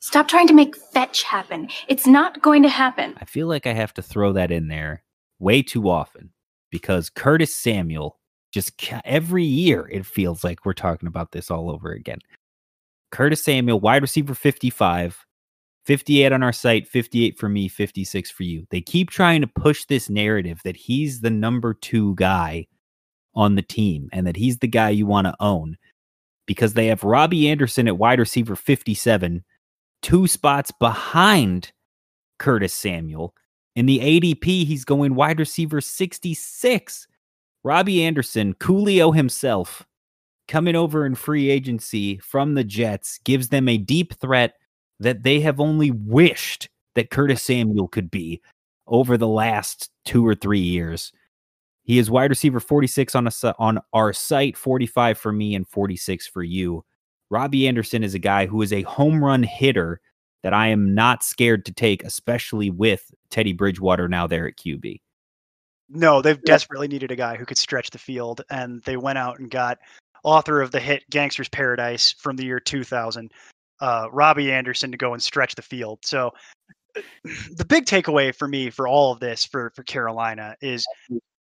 Stop 0.00 0.28
trying 0.28 0.46
to 0.46 0.54
make 0.54 0.76
fetch 0.76 1.22
happen. 1.22 1.68
It's 1.88 2.06
not 2.06 2.40
going 2.40 2.62
to 2.62 2.68
happen. 2.68 3.14
I 3.20 3.24
feel 3.24 3.48
like 3.48 3.66
I 3.66 3.72
have 3.72 3.92
to 3.94 4.02
throw 4.02 4.32
that 4.32 4.50
in 4.50 4.68
there 4.68 5.02
way 5.38 5.62
too 5.62 5.88
often 5.88 6.30
because 6.70 7.10
Curtis 7.10 7.54
Samuel 7.54 8.18
just 8.52 8.72
every 9.04 9.44
year 9.44 9.88
it 9.92 10.06
feels 10.06 10.42
like 10.42 10.64
we're 10.64 10.72
talking 10.72 11.06
about 11.06 11.32
this 11.32 11.50
all 11.50 11.70
over 11.70 11.92
again. 11.92 12.18
Curtis 13.10 13.42
Samuel, 13.42 13.80
wide 13.80 14.02
receiver 14.02 14.34
55, 14.34 15.26
58 15.88 16.32
on 16.32 16.42
our 16.42 16.52
site, 16.52 16.86
58 16.86 17.38
for 17.38 17.48
me, 17.48 17.66
56 17.66 18.30
for 18.30 18.42
you. 18.42 18.66
They 18.70 18.82
keep 18.82 19.08
trying 19.08 19.40
to 19.40 19.46
push 19.46 19.86
this 19.86 20.10
narrative 20.10 20.60
that 20.64 20.76
he's 20.76 21.22
the 21.22 21.30
number 21.30 21.72
two 21.72 22.14
guy 22.16 22.66
on 23.34 23.54
the 23.54 23.62
team 23.62 24.10
and 24.12 24.26
that 24.26 24.36
he's 24.36 24.58
the 24.58 24.68
guy 24.68 24.90
you 24.90 25.06
want 25.06 25.28
to 25.28 25.34
own 25.40 25.78
because 26.44 26.74
they 26.74 26.88
have 26.88 27.04
Robbie 27.04 27.48
Anderson 27.48 27.88
at 27.88 27.96
wide 27.96 28.18
receiver 28.18 28.54
57, 28.54 29.42
two 30.02 30.26
spots 30.26 30.70
behind 30.78 31.72
Curtis 32.38 32.74
Samuel. 32.74 33.34
In 33.74 33.86
the 33.86 34.00
ADP, 34.00 34.66
he's 34.66 34.84
going 34.84 35.14
wide 35.14 35.38
receiver 35.38 35.80
66. 35.80 37.08
Robbie 37.64 38.04
Anderson, 38.04 38.52
Coolio 38.52 39.16
himself, 39.16 39.86
coming 40.48 40.76
over 40.76 41.06
in 41.06 41.14
free 41.14 41.48
agency 41.48 42.18
from 42.18 42.56
the 42.56 42.64
Jets, 42.64 43.20
gives 43.24 43.48
them 43.48 43.70
a 43.70 43.78
deep 43.78 44.12
threat 44.20 44.57
that 45.00 45.22
they 45.22 45.40
have 45.40 45.60
only 45.60 45.90
wished 45.90 46.68
that 46.94 47.10
Curtis 47.10 47.42
Samuel 47.42 47.88
could 47.88 48.10
be 48.10 48.40
over 48.86 49.16
the 49.16 49.28
last 49.28 49.90
two 50.04 50.26
or 50.26 50.34
three 50.34 50.60
years. 50.60 51.12
He 51.82 51.98
is 51.98 52.10
wide 52.10 52.30
receiver 52.30 52.60
46 52.60 53.14
on 53.14 53.26
a, 53.26 53.54
on 53.58 53.80
our 53.92 54.12
site, 54.12 54.56
45 54.56 55.16
for 55.18 55.32
me 55.32 55.54
and 55.54 55.66
46 55.66 56.26
for 56.26 56.42
you. 56.42 56.84
Robbie 57.30 57.68
Anderson 57.68 58.02
is 58.02 58.14
a 58.14 58.18
guy 58.18 58.46
who 58.46 58.62
is 58.62 58.72
a 58.72 58.82
home 58.82 59.22
run 59.22 59.42
hitter 59.42 60.00
that 60.42 60.54
I 60.54 60.68
am 60.68 60.94
not 60.94 61.22
scared 61.22 61.64
to 61.66 61.72
take, 61.72 62.04
especially 62.04 62.70
with 62.70 63.10
Teddy 63.30 63.52
Bridgewater 63.52 64.08
now 64.08 64.26
there 64.26 64.46
at 64.46 64.56
QB. 64.56 65.00
No, 65.88 66.20
they've 66.20 66.42
desperately 66.42 66.88
needed 66.88 67.10
a 67.10 67.16
guy 67.16 67.36
who 67.36 67.46
could 67.46 67.58
stretch 67.58 67.90
the 67.90 67.98
field, 67.98 68.42
and 68.50 68.82
they 68.82 68.96
went 68.96 69.18
out 69.18 69.38
and 69.38 69.50
got 69.50 69.78
author 70.22 70.60
of 70.60 70.70
the 70.70 70.80
hit 70.80 71.04
Gangsta's 71.10 71.48
Paradise 71.48 72.12
from 72.12 72.36
the 72.36 72.44
year 72.44 72.60
2000, 72.60 73.32
uh, 73.80 74.08
Robbie 74.12 74.52
Anderson 74.52 74.90
to 74.90 74.96
go 74.96 75.12
and 75.12 75.22
stretch 75.22 75.54
the 75.54 75.62
field. 75.62 76.00
So 76.04 76.32
the 77.24 77.64
big 77.66 77.84
takeaway 77.84 78.34
for 78.34 78.48
me 78.48 78.70
for 78.70 78.88
all 78.88 79.12
of 79.12 79.20
this 79.20 79.44
for 79.44 79.72
for 79.74 79.82
Carolina 79.84 80.56
is 80.60 80.86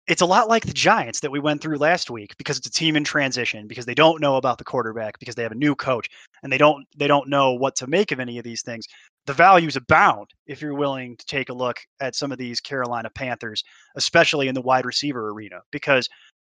it's 0.07 0.21
a 0.21 0.25
lot 0.25 0.49
like 0.49 0.65
the 0.65 0.73
Giants 0.73 1.21
that 1.21 1.31
we 1.31 1.39
went 1.39 1.61
through 1.61 1.77
last 1.77 2.09
week 2.09 2.35
because 2.37 2.57
it's 2.57 2.67
a 2.67 2.71
team 2.71 2.97
in 2.97 3.05
transition 3.05 3.67
because 3.67 3.85
they 3.85 3.95
don't 3.95 4.19
know 4.19 4.35
about 4.35 4.57
the 4.57 4.63
quarterback 4.63 5.17
because 5.17 5.35
they 5.35 5.43
have 5.43 5.53
a 5.53 5.55
new 5.55 5.75
coach 5.75 6.09
and 6.43 6.51
they 6.51 6.57
don't 6.57 6.85
they 6.97 7.07
don't 7.07 7.29
know 7.29 7.53
what 7.53 7.75
to 7.77 7.87
make 7.87 8.11
of 8.11 8.19
any 8.19 8.37
of 8.37 8.43
these 8.43 8.61
things. 8.61 8.85
The 9.25 9.33
values 9.33 9.77
abound 9.77 10.27
if 10.45 10.61
you're 10.61 10.73
willing 10.73 11.15
to 11.15 11.25
take 11.25 11.49
a 11.49 11.53
look 11.53 11.79
at 12.01 12.15
some 12.15 12.33
of 12.33 12.37
these 12.37 12.59
Carolina 12.59 13.09
Panthers, 13.09 13.63
especially 13.95 14.49
in 14.49 14.55
the 14.55 14.61
wide 14.61 14.85
receiver 14.85 15.29
arena 15.29 15.61
because 15.71 16.09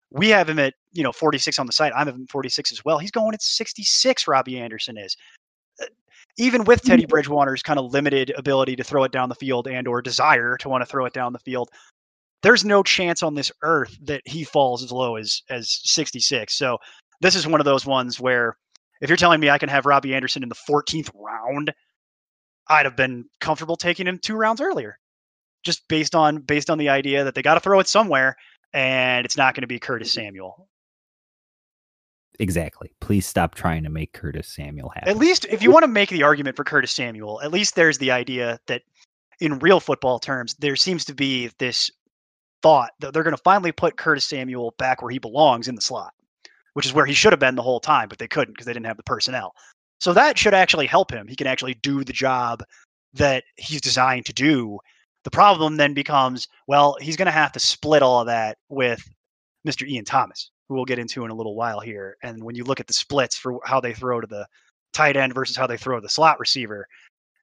we 0.09 0.29
have 0.29 0.47
him 0.47 0.59
at 0.59 0.75
you 0.93 1.03
know 1.03 1.11
46 1.11 1.59
on 1.59 1.65
the 1.65 1.73
site. 1.73 1.91
I'm 1.95 2.07
at 2.07 2.15
46 2.29 2.71
as 2.71 2.85
well. 2.85 2.97
He's 2.97 3.11
going 3.11 3.33
at 3.33 3.41
66. 3.41 4.27
Robbie 4.27 4.59
Anderson 4.59 4.97
is 4.97 5.17
even 6.37 6.63
with 6.63 6.81
Teddy 6.81 7.03
mm-hmm. 7.03 7.09
Bridgewater's 7.09 7.61
kind 7.61 7.79
of 7.79 7.91
limited 7.91 8.33
ability 8.37 8.75
to 8.77 8.83
throw 8.83 9.03
it 9.03 9.11
down 9.11 9.29
the 9.29 9.35
field 9.35 9.67
and 9.67 9.87
or 9.87 10.01
desire 10.01 10.57
to 10.57 10.69
want 10.69 10.81
to 10.81 10.85
throw 10.85 11.05
it 11.05 11.13
down 11.13 11.33
the 11.33 11.39
field, 11.39 11.69
there's 12.41 12.65
no 12.65 12.83
chance 12.83 13.23
on 13.23 13.35
this 13.35 13.51
earth 13.61 13.97
that 14.03 14.21
he 14.25 14.43
falls 14.43 14.83
as 14.83 14.91
low 14.91 15.15
as 15.15 15.41
as 15.49 15.79
66. 15.83 16.55
So 16.57 16.77
this 17.21 17.35
is 17.35 17.47
one 17.47 17.61
of 17.61 17.65
those 17.65 17.85
ones 17.85 18.19
where 18.19 18.57
if 19.01 19.09
you're 19.09 19.17
telling 19.17 19.39
me 19.39 19.49
I 19.49 19.57
can 19.57 19.69
have 19.69 19.85
Robbie 19.85 20.15
Anderson 20.15 20.43
in 20.43 20.49
the 20.49 20.55
14th 20.55 21.09
round, 21.15 21.73
I'd 22.67 22.85
have 22.85 22.95
been 22.95 23.25
comfortable 23.39 23.75
taking 23.75 24.07
him 24.07 24.19
two 24.19 24.35
rounds 24.35 24.61
earlier. 24.61 24.97
Just 25.63 25.87
based 25.87 26.15
on 26.15 26.39
based 26.39 26.69
on 26.69 26.77
the 26.77 26.89
idea 26.89 27.23
that 27.23 27.35
they 27.35 27.41
got 27.41 27.53
to 27.53 27.59
throw 27.59 27.79
it 27.79 27.87
somewhere 27.87 28.35
and 28.73 29.25
it's 29.25 29.37
not 29.37 29.55
going 29.55 29.61
to 29.61 29.67
be 29.67 29.79
Curtis 29.79 30.11
Samuel 30.11 30.67
exactly. 32.39 32.93
Please 32.99 33.25
stop 33.25 33.55
trying 33.55 33.83
to 33.83 33.89
make 33.89 34.13
Curtis 34.13 34.47
Samuel 34.47 34.89
happen. 34.89 35.09
At 35.09 35.17
least 35.17 35.45
if 35.45 35.61
you 35.61 35.71
want 35.71 35.83
to 35.83 35.87
make 35.87 36.09
the 36.09 36.23
argument 36.23 36.55
for 36.55 36.63
Curtis 36.63 36.91
Samuel, 36.91 37.41
at 37.41 37.51
least 37.51 37.75
there's 37.75 37.97
the 37.97 38.11
idea 38.11 38.59
that 38.67 38.83
in 39.39 39.59
real 39.59 39.79
football 39.79 40.19
terms, 40.19 40.53
there 40.55 40.75
seems 40.75 41.05
to 41.05 41.13
be 41.13 41.49
this 41.59 41.91
thought 42.61 42.91
that 42.99 43.13
they're 43.13 43.23
going 43.23 43.35
to 43.35 43.41
finally 43.43 43.71
put 43.71 43.97
Curtis 43.97 44.25
Samuel 44.25 44.73
back 44.77 45.01
where 45.01 45.11
he 45.11 45.19
belongs 45.19 45.67
in 45.67 45.75
the 45.75 45.81
slot, 45.81 46.13
which 46.73 46.85
is 46.85 46.93
where 46.93 47.05
he 47.05 47.13
should 47.13 47.33
have 47.33 47.39
been 47.39 47.55
the 47.55 47.61
whole 47.61 47.79
time, 47.79 48.07
but 48.07 48.17
they 48.17 48.27
couldn't 48.27 48.53
because 48.53 48.65
they 48.65 48.73
didn't 48.73 48.85
have 48.85 48.97
the 48.97 49.03
personnel. 49.03 49.53
So 49.99 50.13
that 50.13 50.37
should 50.37 50.53
actually 50.53 50.87
help 50.87 51.11
him. 51.11 51.27
He 51.27 51.35
can 51.35 51.47
actually 51.47 51.75
do 51.75 52.03
the 52.03 52.13
job 52.13 52.63
that 53.13 53.43
he's 53.57 53.81
designed 53.81 54.25
to 54.25 54.33
do. 54.33 54.79
The 55.23 55.31
problem 55.31 55.77
then 55.77 55.93
becomes, 55.93 56.47
well, 56.67 56.97
he's 56.99 57.15
going 57.15 57.27
to 57.27 57.31
have 57.31 57.51
to 57.53 57.59
split 57.59 58.01
all 58.01 58.21
of 58.21 58.27
that 58.27 58.57
with 58.69 59.07
Mr. 59.67 59.87
Ian 59.87 60.05
Thomas 60.05 60.51
who 60.67 60.75
we'll 60.75 60.85
get 60.85 60.99
into 60.99 61.25
in 61.25 61.31
a 61.31 61.35
little 61.35 61.55
while 61.55 61.79
here. 61.79 62.17
And 62.23 62.43
when 62.43 62.55
you 62.55 62.63
look 62.63 62.79
at 62.79 62.87
the 62.87 62.93
splits 62.93 63.37
for 63.37 63.59
how 63.65 63.79
they 63.79 63.93
throw 63.93 64.21
to 64.21 64.27
the 64.27 64.47
tight 64.93 65.17
end 65.17 65.33
versus 65.33 65.55
how 65.57 65.67
they 65.67 65.77
throw 65.77 65.97
to 65.97 66.01
the 66.01 66.09
slot 66.09 66.39
receiver, 66.39 66.87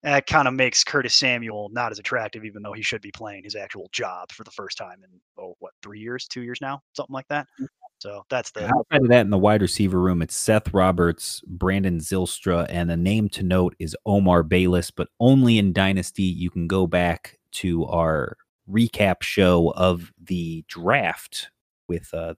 that 0.02 0.26
kind 0.26 0.48
of 0.48 0.54
makes 0.54 0.82
Curtis 0.82 1.14
Samuel 1.14 1.68
not 1.72 1.92
as 1.92 1.98
attractive, 1.98 2.44
even 2.44 2.62
though 2.62 2.72
he 2.72 2.82
should 2.82 3.02
be 3.02 3.10
playing 3.12 3.44
his 3.44 3.54
actual 3.54 3.88
job 3.92 4.32
for 4.32 4.44
the 4.44 4.50
first 4.50 4.78
time 4.78 5.02
in 5.04 5.10
oh 5.38 5.54
what 5.58 5.72
three 5.82 6.00
years, 6.00 6.26
two 6.26 6.42
years 6.42 6.58
now, 6.62 6.80
something 6.94 7.12
like 7.12 7.28
that. 7.28 7.46
Mm. 7.60 7.66
So 7.98 8.24
that's 8.30 8.50
the 8.50 8.64
outside 8.64 9.02
of 9.02 9.08
that 9.08 9.20
in 9.20 9.30
the 9.30 9.36
wide 9.36 9.60
receiver 9.60 10.00
room. 10.00 10.22
It's 10.22 10.34
Seth 10.34 10.72
Roberts, 10.72 11.42
Brandon 11.46 11.98
Zylstra, 11.98 12.64
and 12.70 12.90
a 12.90 12.96
name 12.96 13.28
to 13.30 13.42
note 13.42 13.76
is 13.78 13.94
Omar 14.06 14.42
Bayless, 14.42 14.90
but 14.90 15.08
only 15.20 15.58
in 15.58 15.74
Dynasty. 15.74 16.22
You 16.22 16.48
can 16.48 16.66
go 16.66 16.86
back 16.86 17.38
to 17.52 17.84
our 17.84 18.38
recap 18.70 19.22
show 19.22 19.74
of 19.76 20.12
the 20.18 20.64
draft 20.66 21.50
with 21.88 22.08
uh, 22.14 22.34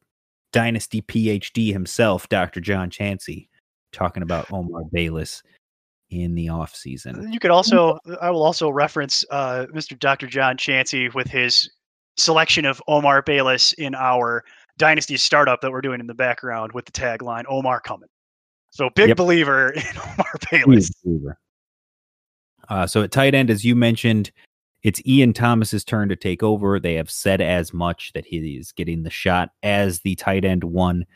Dynasty 0.53 1.03
PhD 1.03 1.73
himself, 1.73 2.29
Dr. 2.29 2.61
John 2.61 2.91
Chansey, 2.91 3.49
talking 3.93 4.23
about 4.23 4.53
Omar 4.53 4.83
Bayless 4.93 5.43
in 6.11 6.35
the 6.35 6.51
off 6.51 6.75
season. 6.75 7.33
You 7.33 7.41
could 7.41 7.51
also, 7.51 7.99
I 8.21 8.31
will 8.31 8.43
also 8.43 8.71
reference 8.71 9.25
uh, 9.31 9.67
Mr. 9.75 9.99
Dr. 9.99 10.27
John 10.27 10.57
Chansey 10.57 11.13
with 11.15 11.27
his 11.27 11.71
selection 12.17 12.65
of 12.65 12.83
Omar 12.87 13.23
Bayless 13.23 13.73
in 13.75 13.95
our 13.95 14.45
Dynasty 14.79 15.17
startup 15.17 15.61
that 15.61 15.71
we're 15.71 15.81
doing 15.81 16.01
in 16.01 16.07
the 16.07 16.15
background 16.15 16.73
with 16.73 16.85
the 16.85 16.93
tagline 16.93 17.45
Omar 17.49 17.81
coming. 17.81 18.09
So 18.71 18.91
big 18.95 19.09
yep. 19.09 19.17
believer 19.17 19.71
in 19.77 19.83
Omar 19.97 20.33
Bayless. 20.51 20.91
Uh, 22.69 22.87
so 22.87 23.03
at 23.03 23.11
tight 23.11 23.35
end, 23.35 23.51
as 23.51 23.65
you 23.65 23.75
mentioned, 23.75 24.31
it's 24.83 25.03
Ian 25.07 25.33
Thomas's 25.33 25.85
turn 25.85 26.09
to 26.09 26.17
take 26.17 26.43
over. 26.43 26.81
They 26.81 26.95
have 26.95 27.11
said 27.11 27.41
as 27.41 27.73
much 27.73 28.13
that 28.15 28.27
he 28.27 28.57
is 28.57 28.73
getting 28.73 29.03
the 29.03 29.11
shot 29.11 29.51
as 29.63 30.01
the 30.01 30.15
tight 30.17 30.45
end 30.45 30.65
one. 30.65 31.07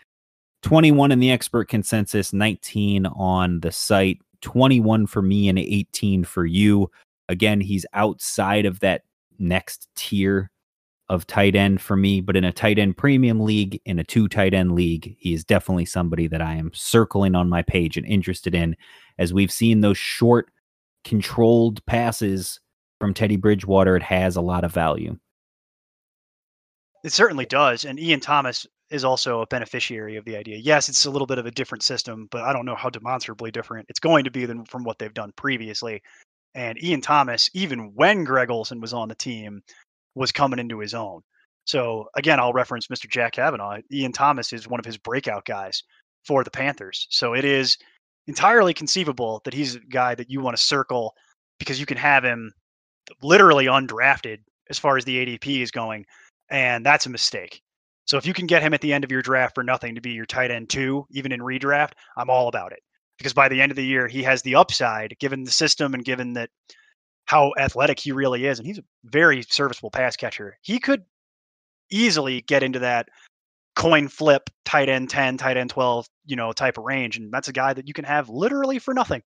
21 0.63 1.13
in 1.13 1.21
the 1.21 1.31
expert 1.31 1.69
consensus, 1.69 2.33
19 2.33 3.07
on 3.07 3.61
the 3.61 3.73
site, 3.73 4.19
21 4.41 5.07
for 5.07 5.23
me 5.23 5.49
and 5.49 5.59
18 5.59 6.25
for 6.25 6.47
you. 6.47 6.91
Again, 7.29 7.61
he's 7.61 7.87
outside 7.93 8.67
of 8.67 8.81
that 8.81 9.03
next 9.39 9.89
tier 9.97 10.51
of 11.09 11.27
tight 11.27 11.55
end 11.55 11.81
for 11.81 11.97
me, 11.97 12.21
but 12.21 12.37
in 12.37 12.45
a 12.45 12.53
tight 12.53 12.79
end 12.79 12.97
premium 12.97 13.41
league, 13.41 13.81
in 13.85 13.99
a 13.99 14.05
two 14.05 14.29
tight 14.29 14.55
end 14.55 14.73
league, 14.73 15.17
he 15.19 15.35
is 15.35 15.45
definitely 15.45 15.85
somebody 15.85 16.27
that 16.27 16.43
I 16.43 16.55
am 16.55 16.73
circling 16.75 17.35
on 17.35 17.49
my 17.49 17.63
page 17.63 17.97
and 17.97 18.07
interested 18.07 18.55
in 18.55 18.77
as 19.19 19.33
we've 19.33 19.53
seen 19.53 19.81
those 19.81 19.99
short 19.99 20.51
controlled 21.05 21.85
passes 21.87 22.59
from 23.01 23.15
Teddy 23.15 23.37
Bridgewater, 23.37 23.97
it 23.97 24.03
has 24.03 24.37
a 24.37 24.41
lot 24.41 24.65
of 24.65 24.73
value. 24.73 25.19
It 27.05 27.13
certainly 27.13 27.47
does. 27.47 27.85
And 27.85 28.01
Ian 28.01 28.21
Thomas 28.21 28.67
is 28.91 29.05
also 29.05 29.41
a 29.41 29.47
beneficiary 29.47 30.17
of 30.17 30.25
the 30.25 30.37
idea. 30.37 30.57
Yes, 30.57 30.89
it's 30.89 31.05
a 31.07 31.11
little 31.11 31.27
bit 31.27 31.39
of 31.39 31.47
a 31.47 31.51
different 31.51 31.83
system, 31.83 32.29
but 32.31 32.43
I 32.43 32.53
don't 32.53 32.67
know 32.67 32.77
how 32.77 32.91
demonstrably 32.91 33.51
different 33.51 33.87
it's 33.89 34.01
going 34.01 34.25
to 34.25 34.31
be 34.31 34.47
than 34.47 34.65
from 34.65 34.85
what 34.85 34.99
they've 34.99 35.13
done 35.13 35.33
previously. 35.37 36.03
And 36.55 36.83
Ian 36.83 37.01
Thomas, 37.01 37.51
even 37.53 37.93
when 37.95 38.25
Greg 38.25 38.51
Olsen 38.51 38.81
was 38.81 38.93
on 38.93 39.09
the 39.09 39.15
team, 39.15 39.63
was 40.15 40.33
coming 40.33 40.59
into 40.59 40.79
his 40.79 40.95
own. 40.95 41.21
So 41.65 42.09
again, 42.17 42.41
I'll 42.41 42.53
reference 42.53 42.87
Mr. 42.87 43.09
Jack 43.11 43.33
Kavanaugh. 43.33 43.81
Ian 43.93 44.13
Thomas 44.13 44.53
is 44.53 44.69
one 44.69 44.81
of 44.81 44.87
his 44.87 44.97
breakout 44.97 45.45
guys 45.45 45.83
for 46.25 46.45
the 46.45 46.51
Panthers. 46.51 47.07
So 47.11 47.35
it 47.35 47.45
is 47.45 47.77
entirely 48.27 48.73
conceivable 48.73 49.43
that 49.45 49.55
he's 49.55 49.75
a 49.75 49.81
guy 49.81 50.15
that 50.15 50.31
you 50.31 50.41
want 50.41 50.57
to 50.57 50.63
circle 50.63 51.15
because 51.59 51.79
you 51.79 51.87
can 51.87 51.97
have 51.97 52.25
him 52.25 52.53
literally 53.23 53.67
undrafted 53.67 54.39
as 54.71 54.79
far 54.79 54.97
as 54.97 55.05
the 55.05 55.25
ADP 55.25 55.63
is 55.63 55.71
going. 55.71 56.05
And 56.51 56.85
that's 56.85 57.07
a 57.07 57.11
mistake. 57.11 57.63
So 58.07 58.17
if 58.17 58.27
you 58.27 58.33
can 58.33 58.47
get 58.47 58.63
him 58.63 58.73
at 58.73 58.81
the 58.81 58.93
end 58.93 59.05
of 59.05 59.11
your 59.11 59.23
draft 59.23 59.55
for 59.55 59.65
nothing 59.65 59.95
to 59.97 60.01
be 60.01 60.13
your 60.13 60.27
tight 60.27 60.51
end 60.51 60.71
two, 60.71 61.07
even 61.11 61.33
in 61.33 61.41
redraft, 61.41 61.93
I'm 62.17 62.31
all 62.31 62.49
about 62.49 62.73
it. 62.73 62.81
Because 63.19 63.33
by 63.33 63.49
the 63.49 63.61
end 63.61 63.73
of 63.73 63.77
the 63.77 63.85
year, 63.85 64.07
he 64.07 64.23
has 64.23 64.43
the 64.43 64.55
upside 64.55 65.17
given 65.19 65.45
the 65.45 65.51
system 65.51 65.95
and 65.95 66.05
given 66.05 66.35
that 66.35 66.51
how 67.25 67.53
athletic 67.59 67.99
he 67.99 68.13
really 68.13 68.47
is. 68.47 68.59
And 68.59 68.67
he's 68.67 68.79
a 68.79 68.85
very 69.05 69.43
serviceable 69.43 69.91
pass 69.91 70.17
catcher. 70.17 70.57
He 70.63 70.79
could 70.79 71.03
easily 71.91 72.43
get 72.43 72.63
into 72.63 72.79
that 72.81 73.09
coin 73.75 74.09
flip 74.09 74.49
tight 74.65 74.89
end 74.89 75.11
10 75.11 75.37
tight 75.37 75.57
end 75.57 75.71
12 75.71 76.09
you 76.25 76.35
know 76.35 76.51
type 76.53 76.79
of 76.79 76.85
range 76.85 77.17
and 77.19 77.31
that's 77.31 77.49
a 77.49 77.53
guy 77.53 77.73
that 77.73 77.87
you 77.87 77.93
can 77.93 78.07
have 78.07 78.29
literally 78.29 78.79
for 78.79 78.95
nothing 78.95 79.23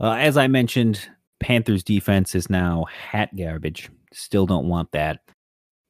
uh, 0.00 0.12
as 0.12 0.36
i 0.36 0.46
mentioned 0.46 1.08
panthers 1.42 1.82
defense 1.82 2.34
is 2.34 2.48
now 2.48 2.86
hat 2.90 3.34
garbage. 3.36 3.90
Still 4.12 4.46
don't 4.46 4.68
want 4.68 4.92
that. 4.92 5.20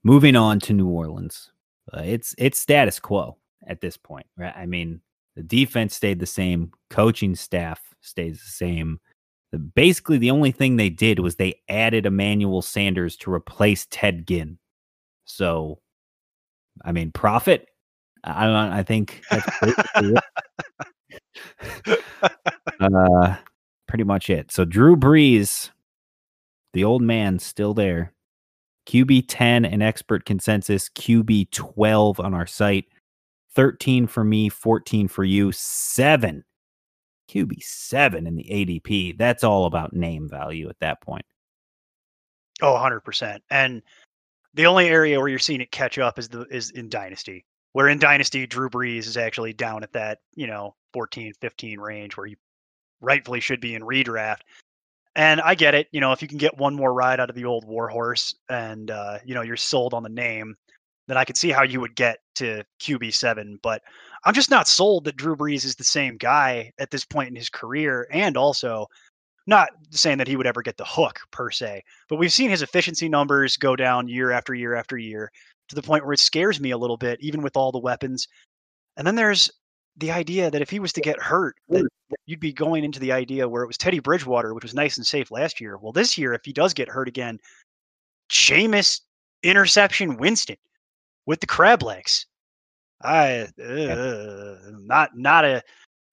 Moving 0.05 0.37
on 0.37 0.59
to 0.61 0.73
new 0.73 0.89
orleans. 0.89 1.51
Uh, 1.93 2.03
it's 2.05 2.35
it's 2.39 2.59
status 2.59 2.99
quo 2.99 3.37
at 3.67 3.81
this 3.81 3.97
point 3.97 4.27
right? 4.37 4.55
I 4.57 4.67
mean 4.67 5.01
the 5.37 5.43
defense 5.43 5.95
stayed 5.95 6.19
the 6.19 6.27
same. 6.27 6.73
Coaching 6.91 7.35
staff 7.35 7.81
stays 8.01 8.39
the 8.39 8.51
same. 8.51 9.01
Basically 9.75 10.19
the 10.19 10.31
only 10.31 10.51
thing 10.51 10.77
they 10.77 10.91
did 10.91 11.19
was 11.19 11.37
they 11.37 11.61
added 11.69 12.07
emmanuel 12.07 12.63
sanders 12.63 13.17
to 13.19 13.33
replace 13.33 13.87
ted 13.91 14.27
ginn. 14.27 14.59
So 15.25 15.79
I 16.85 16.93
mean, 16.93 17.13
profit. 17.13 17.69
I 18.25 18.45
don't. 18.45 18.55
I 18.55 18.83
think 18.83 19.23
that's 19.31 19.59
great. 19.59 20.17
uh, 22.81 23.37
pretty 23.93 24.05
much 24.05 24.31
it. 24.31 24.51
So 24.51 24.65
Drew 24.65 24.97
Brees, 24.97 25.71
the 26.73 26.83
old 26.83 27.03
man, 27.03 27.39
still 27.39 27.75
there. 27.75 28.15
QB 28.87 29.27
ten 29.29 29.67
and 29.67 29.83
expert 29.83 30.25
consensus. 30.25 30.89
QB 30.89 31.51
twelve 31.51 32.19
on 32.19 32.33
our 32.33 32.47
site. 32.47 32.87
Thirteen 33.55 34.07
for 34.07 34.25
me. 34.25 34.49
Fourteen 34.49 35.09
for 35.09 35.25
you. 35.25 35.53
Seven. 35.53 36.43
QB 37.29 37.63
seven 37.63 38.27
in 38.27 38.35
the 38.35 38.45
ADP. 38.45 39.19
That's 39.19 39.45
all 39.45 39.67
about 39.67 39.93
name 39.93 40.27
value 40.27 40.71
at 40.71 40.81
that 40.81 41.03
point. 41.03 41.27
Oh, 42.63 42.73
100%. 42.73 43.41
And 43.51 43.83
the 44.55 44.65
only 44.65 44.89
area 44.89 45.19
where 45.19 45.29
you're 45.29 45.39
seeing 45.39 45.61
it 45.61 45.71
catch 45.71 45.99
up 45.99 46.19
is 46.19 46.31
the 46.31 46.47
is 46.51 46.71
in 46.71 46.89
Dynasty. 46.89 47.45
Where 47.73 47.89
in 47.89 47.99
Dynasty, 47.99 48.47
Drew 48.47 48.71
Brees 48.71 49.01
is 49.01 49.19
actually 49.19 49.53
down 49.53 49.83
at 49.83 49.93
that, 49.93 50.21
you 50.35 50.47
know, 50.47 50.77
14, 50.95 51.35
15 51.43 51.79
range 51.79 52.17
where 52.17 52.27
you 52.27 52.37
rightfully 53.03 53.41
should 53.41 53.61
be 53.61 53.75
in 53.75 53.83
redraft. 53.83 54.41
And 55.15 55.41
I 55.43 55.55
get 55.55 55.75
it, 55.75 55.89
you 55.93 56.01
know, 56.01 56.13
if 56.13 56.23
you 56.23 56.29
can 56.29 56.39
get 56.39 56.57
one 56.57 56.75
more 56.75 56.95
ride 56.95 57.21
out 57.21 57.29
of 57.29 57.37
the 57.37 57.45
old 57.45 57.67
warhorse 57.67 58.35
and 58.49 58.91
uh, 58.91 59.19
you 59.25 59.35
know, 59.35 59.43
you're 59.43 59.57
sold 59.57 59.93
on 59.93 60.03
the 60.03 60.09
name, 60.09 60.55
then 61.09 61.19
I 61.19 61.25
could 61.25 61.37
see 61.37 61.51
how 61.51 61.63
you 61.65 61.81
would 61.81 61.95
get 61.95 62.19
to 62.37 62.65
QB 62.81 63.13
seven. 63.13 63.59
But 63.63 63.83
I'm 64.25 64.35
just 64.35 64.51
not 64.51 64.69
sold 64.69 65.05
that 65.05 65.17
Drew 65.17 65.37
Brees 65.37 65.67
is 65.67 65.75
the 65.75 65.85
same 65.85 66.17
guy 66.17 66.73
at 66.79 66.91
this 66.91 67.05
point 67.05 67.29
in 67.29 67.37
his 67.37 67.51
career. 67.51 68.07
And 68.11 68.37
also, 68.37 68.87
not 69.47 69.71
saying 69.91 70.19
that 70.19 70.29
he 70.29 70.37
would 70.37 70.47
ever 70.47 70.63
get 70.63 70.77
the 70.77 70.85
hook 70.85 71.19
per 71.31 71.51
se, 71.51 71.83
but 72.09 72.17
we've 72.17 72.33
seen 72.33 72.49
his 72.49 72.63
efficiency 72.63 73.09
numbers 73.09 73.57
go 73.57 73.75
down 73.75 74.09
year 74.09 74.31
after 74.31 74.55
year 74.55 74.75
after 74.75 74.97
year 74.97 75.31
to 75.69 75.75
the 75.75 75.83
point 75.83 76.05
where 76.05 76.13
it 76.13 76.21
scares 76.21 76.61
me 76.61 76.71
a 76.71 76.79
little 76.79 76.97
bit, 76.97 77.19
even 77.21 77.43
with 77.43 77.57
all 77.57 77.73
the 77.73 77.79
weapons. 77.79 78.29
And 78.97 79.07
then 79.07 79.17
there's 79.17 79.51
the 79.97 80.11
idea 80.11 80.51
that 80.51 80.63
if 80.63 80.71
he 80.71 80.81
was 80.81 80.93
to 80.95 81.01
get 81.01 81.21
hurt, 81.21 81.57
that 81.69 81.87
you'd 82.27 82.41
be 82.41 82.53
going 82.53 82.85
into 82.85 82.99
the 82.99 83.13
idea 83.13 83.49
where 83.49 83.63
it 83.63 83.67
was 83.67 83.77
Teddy 83.77 83.99
Bridgewater, 83.99 84.55
which 84.55 84.65
was 84.65 84.75
nice 84.75 84.97
and 84.97 85.07
safe 85.07 85.31
last 85.31 85.61
year. 85.61 85.77
Well, 85.77 85.93
this 85.93 86.17
year, 86.17 86.33
if 86.33 86.43
he 86.45 86.53
does 86.53 86.73
get 86.73 86.89
hurt 86.89 87.09
again, 87.09 87.39
Jameis 88.31 89.01
interception 89.43 90.17
Winston 90.17 90.57
with 91.27 91.41
the 91.41 91.47
crab 91.47 91.83
legs. 91.83 92.27
I 93.03 93.49
uh, 93.63 94.57
not 94.81 95.11
not 95.17 95.45
a 95.45 95.63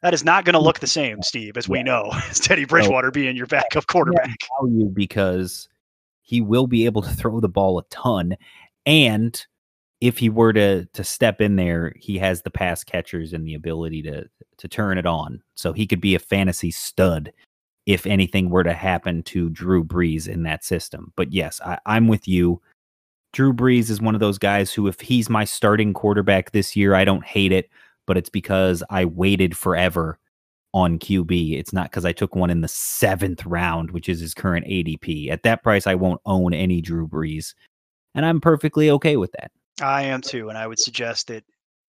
that 0.02 0.13
is 0.13 0.24
not 0.24 0.46
going 0.46 0.54
to 0.54 0.60
look 0.60 0.80
the 0.80 0.88
same, 0.88 1.22
Steve, 1.22 1.58
as 1.58 1.70
we 1.70 1.84
know, 1.84 2.10
as 2.30 2.39
Teddy 2.39 2.65
Bridgewater 2.65 3.12
being 3.12 3.36
your 3.36 3.48
backup 3.48 3.88
quarterback. 3.88 4.36
Value 4.60 4.89
because 4.89 5.70
he 6.22 6.42
will 6.42 6.68
be 6.68 6.86
able 6.86 7.02
to 7.02 7.10
throw 7.10 7.39
the 7.39 7.50
ball 7.50 7.80
a 7.80 7.84
ton, 7.89 8.36
and 8.86 9.46
if 10.02 10.18
he 10.18 10.30
were 10.30 10.54
to 10.54 10.86
to 10.86 11.04
step 11.04 11.42
in 11.42 11.56
there, 11.56 11.94
he 11.98 12.18
has 12.18 12.42
the 12.42 12.52
pass 12.52 12.84
catchers 12.84 13.34
and 13.34 13.48
the 13.48 13.56
ability 13.56 14.02
to 14.04 14.26
to 14.58 14.68
turn 14.68 14.98
it 14.98 15.06
on. 15.06 15.42
So 15.56 15.74
he 15.74 15.88
could 15.88 16.02
be 16.02 16.16
a 16.16 16.20
fantasy 16.20 16.72
stud 16.72 17.32
if 17.86 18.06
anything 18.06 18.50
were 18.50 18.64
to 18.64 18.74
happen 18.74 19.24
to 19.24 19.50
Drew 19.50 19.84
Brees 19.84 20.28
in 20.28 20.44
that 20.44 20.64
system. 20.64 21.12
But 21.16 21.32
yes, 21.34 21.60
I, 21.62 21.80
I'm 21.86 22.08
with 22.08 22.28
you. 22.28 22.62
Drew 23.34 23.54
Brees 23.54 23.90
is 23.90 24.02
one 24.02 24.16
of 24.16 24.22
those 24.22 24.38
guys 24.38 24.74
who, 24.74 24.88
if 24.88 25.00
he's 25.00 25.30
my 25.30 25.46
starting 25.46 25.94
quarterback 25.94 26.52
this 26.52 26.76
year, 26.76 26.96
I 26.96 27.06
don't 27.06 27.24
hate 27.26 27.52
it 27.52 27.70
but 28.10 28.18
it's 28.18 28.30
because 28.30 28.82
I 28.90 29.06
waited 29.06 29.56
forever 29.56 30.18
on 30.74 30.98
QB. 30.98 31.60
It's 31.60 31.72
not 31.72 31.92
because 31.92 32.06
I 32.06 32.12
took 32.12 32.36
one 32.36 32.50
in 32.50 32.62
the 32.62 32.68
seventh 32.68 33.46
round, 33.46 33.92
which 33.92 34.10
is 34.10 34.20
his 34.20 34.34
current 34.34 34.66
ADP. 34.66 35.30
At 35.30 35.44
that 35.44 35.62
price, 35.62 35.86
I 35.86 35.94
won't 35.94 36.20
own 36.26 36.52
any 36.52 36.82
Drew 36.82 37.08
Brees. 37.08 37.54
And 38.16 38.26
I'm 38.26 38.42
perfectly 38.42 38.90
okay 38.90 39.16
with 39.16 39.32
that. 39.34 39.52
I 39.82 40.04
am 40.04 40.22
too. 40.22 40.50
And 40.50 40.58
I 40.58 40.68
would 40.68 40.80
suggest 40.80 41.28
that 41.28 41.44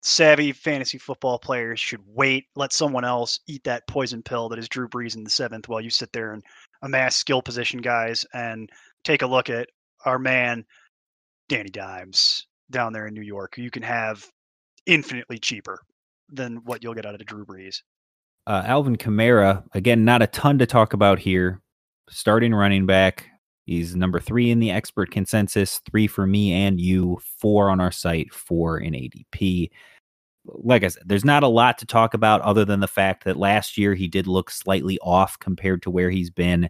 savvy 0.01 0.51
fantasy 0.51 0.97
football 0.97 1.39
players 1.39 1.79
should 1.79 2.01
wait, 2.05 2.45
let 2.55 2.71
someone 2.73 3.03
else 3.03 3.39
eat 3.47 3.63
that 3.63 3.87
poison 3.87 4.21
pill 4.21 4.49
that 4.49 4.59
is 4.59 4.69
Drew 4.69 4.87
Brees 4.87 5.15
in 5.15 5.23
the 5.23 5.29
seventh 5.29 5.67
while 5.67 5.81
you 5.81 5.89
sit 5.89 6.11
there 6.13 6.33
and 6.33 6.43
amass 6.83 7.15
skill 7.15 7.41
position 7.41 7.81
guys 7.81 8.25
and 8.33 8.69
take 9.03 9.23
a 9.23 9.27
look 9.27 9.49
at 9.49 9.67
our 10.05 10.19
man, 10.19 10.63
Danny 11.49 11.69
Dimes, 11.69 12.45
down 12.69 12.93
there 12.93 13.07
in 13.07 13.13
New 13.13 13.21
York, 13.21 13.57
you 13.57 13.71
can 13.71 13.83
have 13.83 14.27
infinitely 14.85 15.39
cheaper 15.39 15.79
than 16.29 16.57
what 16.65 16.83
you'll 16.83 16.93
get 16.93 17.05
out 17.05 17.13
of 17.13 17.19
the 17.19 17.25
Drew 17.25 17.45
Brees. 17.45 17.81
Uh, 18.47 18.61
Alvin 18.65 18.95
Kamara, 18.95 19.63
again, 19.73 20.05
not 20.05 20.21
a 20.21 20.27
ton 20.27 20.59
to 20.59 20.65
talk 20.67 20.93
about 20.93 21.19
here. 21.19 21.61
Starting 22.09 22.53
running 22.53 22.85
back. 22.85 23.27
He's 23.65 23.95
number 23.95 24.19
three 24.19 24.51
in 24.51 24.59
the 24.59 24.71
expert 24.71 25.11
consensus, 25.11 25.81
three 25.89 26.07
for 26.07 26.27
me 26.27 26.53
and 26.53 26.79
you, 26.79 27.19
four 27.39 27.69
on 27.69 27.81
our 27.81 27.91
site, 27.91 28.33
four 28.33 28.77
in 28.77 28.93
ADP. 28.93 29.71
Like 30.45 30.83
I 30.83 30.89
said, 30.89 31.03
there's 31.07 31.25
not 31.25 31.41
a 31.41 31.47
lot 31.47 31.79
to 31.79 31.87
talk 31.87 32.13
about 32.13 32.41
other 32.41 32.63
than 32.63 32.79
the 32.79 32.87
fact 32.87 33.23
that 33.23 33.37
last 33.37 33.77
year 33.77 33.95
he 33.95 34.07
did 34.07 34.27
look 34.27 34.51
slightly 34.51 34.99
off 34.99 35.39
compared 35.39 35.81
to 35.83 35.89
where 35.89 36.11
he's 36.11 36.29
been. 36.29 36.69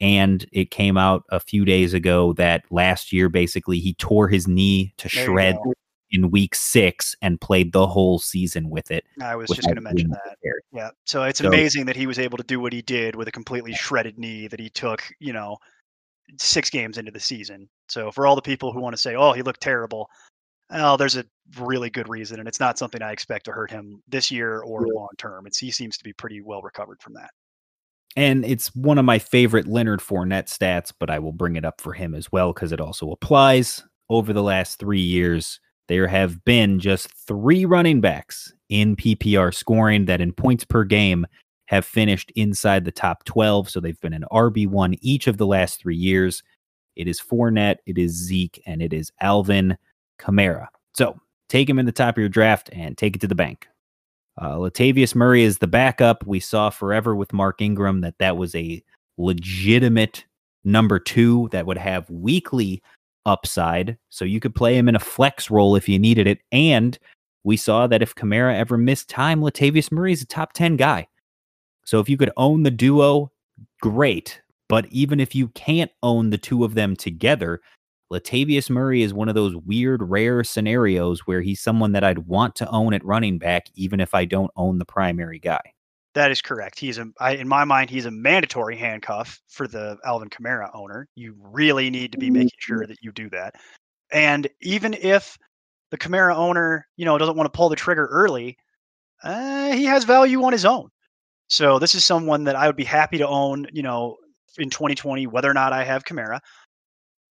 And 0.00 0.46
it 0.52 0.70
came 0.70 0.96
out 0.96 1.24
a 1.30 1.40
few 1.40 1.64
days 1.64 1.94
ago 1.94 2.34
that 2.34 2.64
last 2.70 3.12
year, 3.12 3.28
basically, 3.28 3.80
he 3.80 3.94
tore 3.94 4.28
his 4.28 4.46
knee 4.46 4.92
to 4.98 5.08
there 5.08 5.24
shreds 5.24 5.58
in 6.10 6.30
week 6.30 6.54
six 6.54 7.16
and 7.22 7.40
played 7.40 7.72
the 7.72 7.86
whole 7.86 8.18
season 8.18 8.70
with 8.70 8.90
it. 8.90 9.04
I 9.20 9.34
was 9.34 9.48
just 9.48 9.62
going 9.62 9.76
to 9.76 9.80
mention 9.80 10.10
that. 10.10 10.22
Prepared. 10.22 10.62
Yeah. 10.72 10.90
So 11.06 11.24
it's 11.24 11.40
so, 11.40 11.48
amazing 11.48 11.86
that 11.86 11.96
he 11.96 12.06
was 12.06 12.18
able 12.18 12.36
to 12.36 12.44
do 12.44 12.60
what 12.60 12.72
he 12.72 12.82
did 12.82 13.16
with 13.16 13.26
a 13.26 13.32
completely 13.32 13.74
shredded 13.74 14.18
knee 14.18 14.46
that 14.48 14.60
he 14.60 14.68
took, 14.68 15.02
you 15.18 15.32
know, 15.32 15.56
six 16.38 16.70
games 16.70 16.98
into 16.98 17.10
the 17.10 17.20
season. 17.20 17.68
So 17.88 18.10
for 18.10 18.26
all 18.26 18.36
the 18.36 18.42
people 18.42 18.72
who 18.72 18.80
want 18.80 18.94
to 18.94 19.00
say, 19.00 19.14
oh, 19.14 19.32
he 19.32 19.42
looked 19.42 19.60
terrible, 19.60 20.08
well, 20.70 20.96
there's 20.96 21.16
a 21.16 21.24
really 21.58 21.90
good 21.90 22.08
reason. 22.08 22.38
And 22.38 22.48
it's 22.48 22.60
not 22.60 22.78
something 22.78 23.02
I 23.02 23.12
expect 23.12 23.44
to 23.46 23.52
hurt 23.52 23.70
him 23.70 24.02
this 24.08 24.30
year 24.30 24.60
or 24.60 24.86
yeah. 24.86 24.92
long 24.94 25.08
term. 25.18 25.46
It's, 25.46 25.58
he 25.58 25.70
seems 25.70 25.96
to 25.98 26.04
be 26.04 26.12
pretty 26.12 26.40
well 26.40 26.62
recovered 26.62 27.00
from 27.00 27.14
that. 27.14 27.30
And 28.16 28.44
it's 28.44 28.74
one 28.74 28.98
of 28.98 29.04
my 29.04 29.18
favorite 29.18 29.66
Leonard 29.66 30.00
Fournette 30.00 30.46
stats, 30.46 30.92
but 30.98 31.10
I 31.10 31.18
will 31.18 31.32
bring 31.32 31.56
it 31.56 31.66
up 31.66 31.80
for 31.80 31.92
him 31.92 32.14
as 32.14 32.32
well 32.32 32.52
because 32.52 32.72
it 32.72 32.80
also 32.80 33.10
applies. 33.10 33.84
Over 34.08 34.32
the 34.32 34.42
last 34.42 34.78
three 34.78 35.00
years, 35.00 35.60
there 35.88 36.06
have 36.06 36.44
been 36.44 36.78
just 36.78 37.12
three 37.26 37.64
running 37.64 38.00
backs 38.00 38.52
in 38.68 38.96
PPR 38.96 39.54
scoring 39.54 40.06
that 40.06 40.20
in 40.20 40.32
points 40.32 40.64
per 40.64 40.84
game 40.84 41.26
have 41.66 41.84
finished 41.84 42.32
inside 42.36 42.84
the 42.84 42.92
top 42.92 43.24
12. 43.24 43.70
So 43.70 43.80
they've 43.80 44.00
been 44.00 44.12
an 44.12 44.24
RB1 44.32 44.98
each 45.00 45.26
of 45.26 45.36
the 45.36 45.46
last 45.46 45.80
three 45.80 45.96
years. 45.96 46.42
It 46.94 47.08
is 47.08 47.20
Fournette, 47.20 47.78
it 47.86 47.98
is 47.98 48.12
Zeke, 48.12 48.62
and 48.66 48.80
it 48.80 48.92
is 48.92 49.12
Alvin 49.20 49.76
Kamara. 50.18 50.68
So 50.94 51.20
take 51.48 51.68
him 51.68 51.78
in 51.78 51.86
the 51.86 51.92
top 51.92 52.16
of 52.16 52.20
your 52.20 52.28
draft 52.28 52.70
and 52.72 52.96
take 52.96 53.16
it 53.16 53.20
to 53.20 53.28
the 53.28 53.34
bank. 53.34 53.68
Uh, 54.40 54.56
Latavius 54.56 55.14
Murray 55.14 55.42
is 55.42 55.58
the 55.58 55.66
backup. 55.66 56.26
We 56.26 56.40
saw 56.40 56.70
forever 56.70 57.14
with 57.14 57.32
Mark 57.32 57.60
Ingram 57.60 58.00
that 58.02 58.18
that 58.18 58.36
was 58.36 58.54
a 58.54 58.82
legitimate 59.18 60.24
number 60.64 60.98
two 60.98 61.48
that 61.52 61.66
would 61.66 61.78
have 61.78 62.08
weekly 62.10 62.82
upside. 63.24 63.96
So 64.10 64.24
you 64.24 64.40
could 64.40 64.54
play 64.54 64.76
him 64.76 64.88
in 64.88 64.96
a 64.96 65.00
flex 65.00 65.50
role 65.50 65.74
if 65.74 65.88
you 65.88 65.98
needed 65.98 66.26
it. 66.26 66.40
And 66.52 66.98
we 67.44 67.56
saw 67.56 67.86
that 67.86 68.02
if 68.02 68.14
Kamara 68.14 68.56
ever 68.56 68.76
missed 68.76 69.08
time, 69.08 69.40
Latavius 69.40 69.92
Murray 69.92 70.12
is 70.12 70.22
a 70.22 70.26
top 70.26 70.52
10 70.52 70.76
guy. 70.76 71.08
So 71.86 72.00
if 72.00 72.08
you 72.08 72.18
could 72.18 72.32
own 72.36 72.64
the 72.64 72.70
duo, 72.70 73.32
great. 73.80 74.42
But 74.68 74.86
even 74.90 75.20
if 75.20 75.34
you 75.34 75.48
can't 75.48 75.92
own 76.02 76.30
the 76.30 76.38
two 76.38 76.64
of 76.64 76.74
them 76.74 76.96
together, 76.96 77.60
Latavius 78.12 78.68
Murray 78.68 79.02
is 79.02 79.14
one 79.14 79.28
of 79.28 79.34
those 79.34 79.56
weird, 79.56 80.02
rare 80.02 80.44
scenarios 80.44 81.20
where 81.26 81.40
he's 81.40 81.60
someone 81.60 81.92
that 81.92 82.04
I'd 82.04 82.18
want 82.18 82.56
to 82.56 82.68
own 82.70 82.92
at 82.92 83.04
running 83.04 83.38
back, 83.38 83.66
even 83.74 84.00
if 84.00 84.14
I 84.14 84.24
don't 84.24 84.50
own 84.56 84.78
the 84.78 84.84
primary 84.84 85.38
guy. 85.38 85.60
That 86.14 86.30
is 86.30 86.40
correct. 86.42 86.80
He's 86.80 86.98
a, 86.98 87.06
I, 87.20 87.32
in 87.32 87.46
my 87.46 87.64
mind, 87.64 87.90
he's 87.90 88.06
a 88.06 88.10
mandatory 88.10 88.76
handcuff 88.76 89.40
for 89.48 89.68
the 89.68 89.98
Alvin 90.04 90.30
Kamara 90.30 90.70
owner. 90.74 91.08
You 91.14 91.36
really 91.38 91.90
need 91.90 92.12
to 92.12 92.18
be 92.18 92.30
making 92.30 92.58
sure 92.58 92.86
that 92.86 92.98
you 93.02 93.12
do 93.12 93.28
that. 93.30 93.54
And 94.10 94.48
even 94.62 94.94
if 94.94 95.36
the 95.90 95.98
Kamara 95.98 96.34
owner, 96.34 96.86
you 96.96 97.04
know, 97.04 97.18
doesn't 97.18 97.36
want 97.36 97.52
to 97.52 97.56
pull 97.56 97.68
the 97.68 97.76
trigger 97.76 98.06
early, 98.06 98.56
uh, 99.22 99.72
he 99.72 99.84
has 99.84 100.04
value 100.04 100.42
on 100.42 100.52
his 100.52 100.64
own. 100.64 100.88
So 101.48 101.78
this 101.78 101.94
is 101.94 102.04
someone 102.04 102.44
that 102.44 102.56
I 102.56 102.66
would 102.66 102.76
be 102.76 102.84
happy 102.84 103.18
to 103.18 103.28
own, 103.28 103.66
you 103.72 103.82
know, 103.82 104.16
in 104.58 104.70
2020, 104.70 105.26
whether 105.26 105.50
or 105.50 105.54
not 105.54 105.72
I 105.72 105.84
have 105.84 106.04
Kamara. 106.04 106.40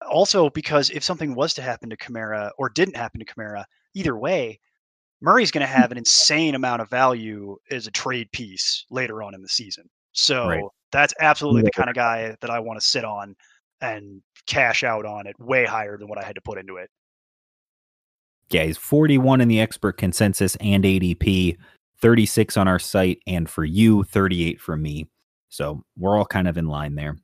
Also, 0.08 0.50
because 0.50 0.90
if 0.90 1.04
something 1.04 1.36
was 1.36 1.54
to 1.56 1.62
happen 1.62 1.90
to 1.90 1.98
Kamara 1.98 2.52
or 2.58 2.70
didn't 2.70 2.96
happen 2.96 3.20
to 3.20 3.26
Kamara, 3.26 3.66
either 3.94 4.18
way, 4.18 4.60
Murray's 5.22 5.52
going 5.52 5.66
to 5.66 5.74
hmm. 5.74 5.82
have 5.82 5.92
an 5.92 5.98
insane 5.98 6.56
amount 6.56 6.82
of 6.82 6.90
value 6.90 7.58
as 7.72 7.88
a 7.88 7.92
trade 7.92 8.32
piece 8.32 8.86
later 8.90 9.24
on 9.24 9.34
in 9.34 9.42
the 9.42 9.50
season. 9.50 9.90
So 10.14 10.48
Right. 10.48 10.64
that's 10.92 11.14
absolutely 11.20 11.64
the 11.64 11.72
kind 11.72 11.90
of 11.90 11.96
guy 11.96 12.36
that 12.40 12.50
I 12.50 12.60
want 12.60 12.80
to 12.80 12.86
sit 12.86 13.04
on 13.04 13.36
and 13.82 14.22
cash 14.48 14.84
out 14.84 15.06
on 15.06 15.28
it 15.28 15.36
way 15.40 15.66
higher 15.66 15.98
than 15.98 16.08
what 16.08 16.18
I 16.18 16.24
had 16.24 16.36
to 16.36 16.42
put 16.42 16.58
into 16.58 16.78
it. 16.78 16.90
Yeah, 18.52 18.64
he's 18.64 18.78
41 18.78 19.42
in 19.42 19.48
the 19.48 19.60
expert 19.60 19.94
consensus 19.94 20.56
and 20.58 20.84
ADP, 20.84 21.58
36 22.06 22.56
on 22.56 22.68
our 22.68 22.78
site, 22.78 23.18
and 23.26 23.50
for 23.50 23.66
you, 23.66 24.04
38 24.04 24.62
for 24.62 24.78
me. 24.78 25.08
So 25.50 25.82
we're 25.98 26.16
all 26.16 26.26
kind 26.28 26.48
of 26.48 26.56
in 26.56 26.68
line 26.68 26.94
there. 26.94 27.18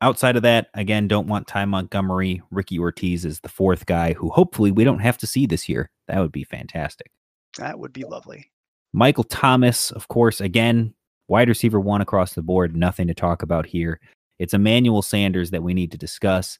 Outside 0.00 0.36
of 0.36 0.42
that, 0.42 0.68
again, 0.74 1.08
don't 1.08 1.26
want 1.26 1.48
Ty 1.48 1.64
Montgomery. 1.64 2.42
Ricky 2.52 2.78
Ortiz 2.78 3.24
is 3.24 3.40
the 3.40 3.48
fourth 3.48 3.86
guy 3.86 4.12
who 4.12 4.30
hopefully 4.30 4.70
we 4.70 4.84
don't 4.84 5.00
have 5.00 5.18
to 5.18 5.26
see 5.26 5.46
this 5.46 5.68
year. 5.68 5.90
That 6.06 6.20
would 6.20 6.30
be 6.30 6.44
fantastic. 6.44 7.10
That 7.58 7.80
would 7.80 7.92
be 7.92 8.04
lovely. 8.04 8.52
Michael 8.92 9.24
Thomas, 9.24 9.90
of 9.90 10.06
course, 10.06 10.40
again, 10.40 10.94
wide 11.26 11.48
receiver 11.48 11.80
one 11.80 12.00
across 12.00 12.34
the 12.34 12.42
board. 12.42 12.76
Nothing 12.76 13.08
to 13.08 13.14
talk 13.14 13.42
about 13.42 13.66
here. 13.66 13.98
It's 14.38 14.54
Emmanuel 14.54 15.02
Sanders 15.02 15.50
that 15.50 15.64
we 15.64 15.74
need 15.74 15.90
to 15.90 15.98
discuss. 15.98 16.56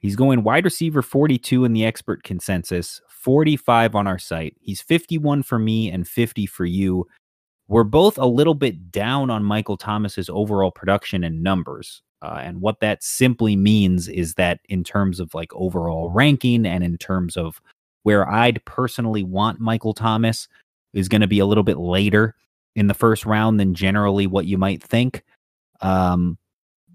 He's 0.00 0.16
going 0.16 0.42
wide 0.42 0.64
receiver 0.64 1.02
42 1.02 1.64
in 1.64 1.72
the 1.72 1.84
expert 1.84 2.24
consensus, 2.24 3.00
45 3.18 3.94
on 3.94 4.06
our 4.06 4.18
site. 4.18 4.56
He's 4.60 4.80
51 4.80 5.42
for 5.42 5.58
me 5.58 5.90
and 5.90 6.06
50 6.06 6.46
for 6.46 6.64
you. 6.64 7.06
We're 7.66 7.84
both 7.84 8.16
a 8.16 8.26
little 8.26 8.54
bit 8.54 8.90
down 8.90 9.28
on 9.28 9.44
Michael 9.44 9.76
Thomas's 9.76 10.30
overall 10.30 10.70
production 10.70 11.24
and 11.24 11.42
numbers. 11.42 12.02
Uh, 12.22 12.40
and 12.42 12.60
what 12.60 12.80
that 12.80 13.02
simply 13.02 13.56
means 13.56 14.08
is 14.08 14.34
that 14.34 14.60
in 14.68 14.84
terms 14.84 15.20
of 15.20 15.34
like 15.34 15.52
overall 15.54 16.10
ranking 16.10 16.64
and 16.64 16.82
in 16.84 16.96
terms 16.96 17.36
of 17.36 17.60
where 18.04 18.28
I'd 18.30 18.64
personally 18.64 19.22
want 19.22 19.60
Michael 19.60 19.94
Thomas 19.94 20.48
is 20.94 21.08
going 21.08 21.20
to 21.20 21.26
be 21.26 21.40
a 21.40 21.46
little 21.46 21.64
bit 21.64 21.78
later 21.78 22.34
in 22.74 22.86
the 22.86 22.94
first 22.94 23.26
round 23.26 23.58
than 23.58 23.74
generally 23.74 24.26
what 24.26 24.46
you 24.46 24.58
might 24.58 24.82
think. 24.82 25.24
Um, 25.80 26.38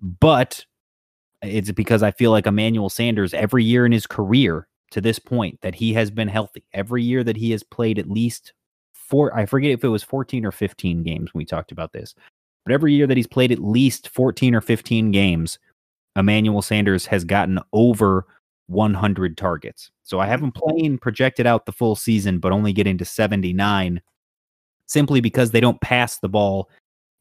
but 0.02 0.66
it's 1.42 1.72
because 1.72 2.02
I 2.02 2.12
feel 2.12 2.32
like 2.32 2.48
Emmanuel 2.48 2.90
Sanders 2.90 3.34
every 3.34 3.64
year 3.64 3.86
in 3.86 3.92
his 3.92 4.08
career 4.08 4.68
to 4.94 5.02
this 5.02 5.18
point 5.18 5.60
that 5.62 5.74
he 5.74 5.91
has 5.94 6.12
been 6.12 6.28
healthy. 6.28 6.64
Every 6.72 7.02
year 7.02 7.24
that 7.24 7.36
he 7.36 7.50
has 7.50 7.64
played 7.64 7.98
at 7.98 8.10
least 8.10 8.54
four, 8.94 9.36
I 9.36 9.48
forget 9.48 9.72
if 9.72 9.84
it 9.84 9.88
was 9.88 10.04
14 10.04 10.46
or 10.46 10.52
15 10.52 11.02
games 11.02 11.34
when 11.34 11.39
we 11.39 11.46
talked 11.46 11.72
about 11.72 11.94
this, 11.94 12.14
but 12.64 12.74
every 12.74 12.94
year 12.94 13.08
that 13.08 13.18
he's 13.18 13.28
played 13.28 13.52
at 13.52 13.58
least 13.58 14.10
14 14.10 14.54
or 14.54 14.62
15 14.62 15.12
games, 15.12 15.58
Emmanuel 16.16 16.62
Sanders 16.62 17.08
has 17.08 17.24
gotten 17.24 17.58
over 17.74 18.28
100 18.68 19.36
targets. 19.36 19.89
So 20.04 20.20
I 20.20 20.28
have 20.28 20.44
him 20.44 20.52
playing 20.52 21.00
projected 21.00 21.48
out 21.48 21.66
the 21.66 21.72
full 21.72 21.96
season, 21.96 22.38
but 22.38 22.52
only 22.52 22.72
getting 22.72 23.00
to 23.00 23.06
79 23.06 24.00
simply 24.86 25.22
because 25.22 25.50
they 25.50 25.60
don't 25.60 25.82
pass 25.82 26.20
the 26.20 26.30
ball 26.30 26.70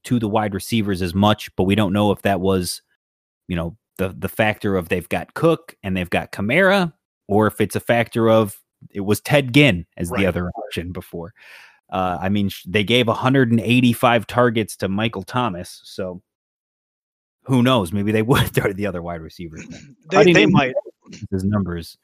to 0.04 0.18
the 0.18 0.28
wide 0.28 0.52
receivers 0.52 1.00
as 1.00 1.14
much. 1.14 1.54
But 1.56 1.64
we 1.64 1.74
don't 1.74 1.94
know 1.94 2.12
if 2.12 2.20
that 2.20 2.40
was, 2.40 2.82
you 3.48 3.56
know, 3.56 3.78
the 3.96 4.14
the 4.18 4.28
factor 4.28 4.76
of 4.76 4.90
they've 4.90 5.08
got 5.08 5.32
Cook 5.32 5.74
and 5.82 5.96
they've 5.96 6.10
got 6.10 6.32
Kamara, 6.32 6.92
or 7.32 7.46
if 7.46 7.60
it's 7.60 7.76
a 7.76 7.80
factor 7.80 8.28
of 8.28 8.60
it 8.90 9.00
was 9.00 9.20
Ted 9.20 9.54
Ginn 9.54 9.86
as 9.96 10.10
Right. 10.10 10.20
the 10.20 10.26
other 10.26 10.50
option 10.50 10.92
before. 10.92 11.32
Uh, 11.90 12.18
I 12.20 12.28
mean, 12.28 12.50
they 12.66 12.84
gave 12.84 13.06
185 13.06 14.26
targets 14.26 14.76
to 14.76 14.88
Michael 14.88 15.22
Thomas, 15.22 15.80
so 15.84 16.22
who 17.44 17.62
knows? 17.62 17.92
Maybe 17.92 18.12
they 18.12 18.22
would 18.30 18.48
throw 18.48 18.68
to 18.68 18.74
the 18.74 18.86
other 18.86 19.02
wide 19.02 19.20
receivers. 19.20 19.64
They, 20.10 20.32
they 20.32 20.46
might. 20.46 20.74
His 21.30 21.42
numbers, 21.44 21.96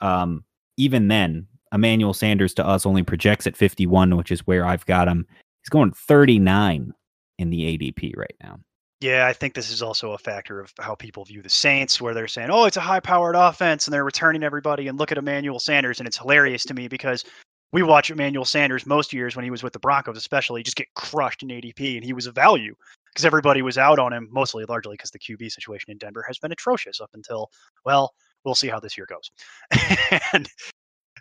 um, 0.00 0.44
even 0.76 1.08
then, 1.08 1.46
Emmanuel 1.72 2.12
Sanders 2.12 2.52
to 2.54 2.66
us 2.66 2.84
only 2.84 3.02
projects 3.02 3.46
at 3.46 3.56
51, 3.56 4.16
which 4.16 4.30
is 4.30 4.46
where 4.46 4.66
I've 4.66 4.84
got 4.86 5.08
him. 5.08 5.26
He's 5.62 5.68
going 5.70 5.92
39 5.92 6.92
in 7.38 7.50
the 7.50 7.78
ADP 7.78 8.16
right 8.16 8.34
now. 8.42 8.58
Yeah, 9.00 9.26
I 9.26 9.32
think 9.32 9.54
this 9.54 9.70
is 9.70 9.80
also 9.82 10.12
a 10.12 10.18
factor 10.18 10.60
of 10.60 10.72
how 10.78 10.94
people 10.94 11.24
view 11.24 11.40
the 11.40 11.48
Saints, 11.48 12.00
where 12.02 12.12
they're 12.12 12.28
saying, 12.28 12.50
"Oh, 12.50 12.66
it's 12.66 12.76
a 12.76 12.80
high-powered 12.80 13.34
offense," 13.34 13.86
and 13.86 13.94
they're 13.94 14.04
returning 14.04 14.42
everybody. 14.42 14.88
And 14.88 14.98
look 14.98 15.10
at 15.10 15.16
Emmanuel 15.18 15.58
Sanders, 15.58 16.00
and 16.00 16.06
it's 16.06 16.18
hilarious 16.18 16.64
to 16.64 16.74
me 16.74 16.86
because 16.86 17.24
we 17.72 17.82
watch 17.82 18.10
Emmanuel 18.10 18.44
Sanders 18.44 18.84
most 18.84 19.12
years 19.14 19.36
when 19.36 19.44
he 19.44 19.50
was 19.50 19.62
with 19.62 19.72
the 19.72 19.78
Broncos, 19.78 20.18
especially, 20.18 20.62
just 20.62 20.76
get 20.76 20.92
crushed 20.94 21.42
in 21.42 21.48
ADP, 21.50 21.96
and 21.96 22.04
he 22.04 22.12
was 22.12 22.26
a 22.26 22.32
value 22.32 22.74
because 23.06 23.24
everybody 23.24 23.62
was 23.62 23.78
out 23.78 23.98
on 23.98 24.12
him, 24.12 24.28
mostly 24.30 24.64
largely 24.66 24.94
because 24.96 25.10
the 25.10 25.18
QB 25.18 25.50
situation 25.50 25.90
in 25.90 25.96
Denver 25.98 26.24
has 26.28 26.38
been 26.38 26.52
atrocious 26.52 27.00
up 27.00 27.10
until, 27.14 27.50
well, 27.86 28.12
we'll 28.44 28.54
see 28.54 28.68
how 28.68 28.80
this 28.80 28.98
year 28.98 29.06
goes. 29.06 29.30
and 30.34 30.46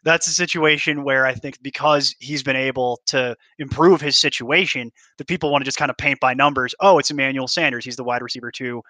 that's 0.03 0.27
a 0.27 0.31
situation 0.31 1.03
where 1.03 1.25
I 1.25 1.33
think 1.33 1.61
because 1.61 2.15
he's 2.19 2.43
been 2.43 2.55
able 2.55 3.01
to 3.07 3.35
improve 3.57 4.01
his 4.01 4.17
situation, 4.17 4.91
that 5.17 5.27
people 5.27 5.51
want 5.51 5.63
to 5.63 5.65
just 5.65 5.77
kind 5.77 5.91
of 5.91 5.97
paint 5.97 6.19
by 6.19 6.33
numbers. 6.33 6.73
Oh, 6.79 6.99
it's 6.99 7.11
Emmanuel 7.11 7.47
Sanders. 7.47 7.85
He's 7.85 7.95
the 7.95 8.03
wide 8.03 8.21
receiver 8.21 8.51
two 8.51 8.81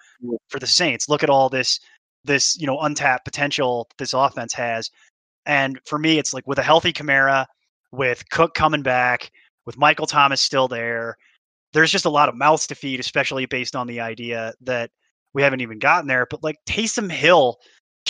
for 0.48 0.58
the 0.58 0.66
Saints. 0.66 1.08
Look 1.08 1.22
at 1.22 1.30
all 1.30 1.48
this, 1.48 1.80
this 2.24 2.58
you 2.60 2.66
know 2.66 2.80
untapped 2.80 3.24
potential 3.24 3.88
this 3.98 4.12
offense 4.12 4.52
has. 4.54 4.90
And 5.46 5.78
for 5.86 5.98
me, 5.98 6.18
it's 6.18 6.34
like 6.34 6.46
with 6.46 6.58
a 6.58 6.62
healthy 6.62 6.92
Kamara, 6.92 7.46
with 7.92 8.28
Cook 8.30 8.54
coming 8.54 8.82
back, 8.82 9.30
with 9.66 9.78
Michael 9.78 10.06
Thomas 10.06 10.40
still 10.40 10.68
there, 10.68 11.16
there's 11.72 11.92
just 11.92 12.04
a 12.04 12.10
lot 12.10 12.28
of 12.28 12.34
mouths 12.34 12.66
to 12.68 12.74
feed, 12.74 13.00
especially 13.00 13.46
based 13.46 13.76
on 13.76 13.86
the 13.86 14.00
idea 14.00 14.52
that 14.60 14.90
we 15.32 15.42
haven't 15.42 15.60
even 15.60 15.78
gotten 15.78 16.08
there. 16.08 16.26
But 16.28 16.42
like 16.42 16.56
Taysom 16.66 17.10
Hill 17.10 17.58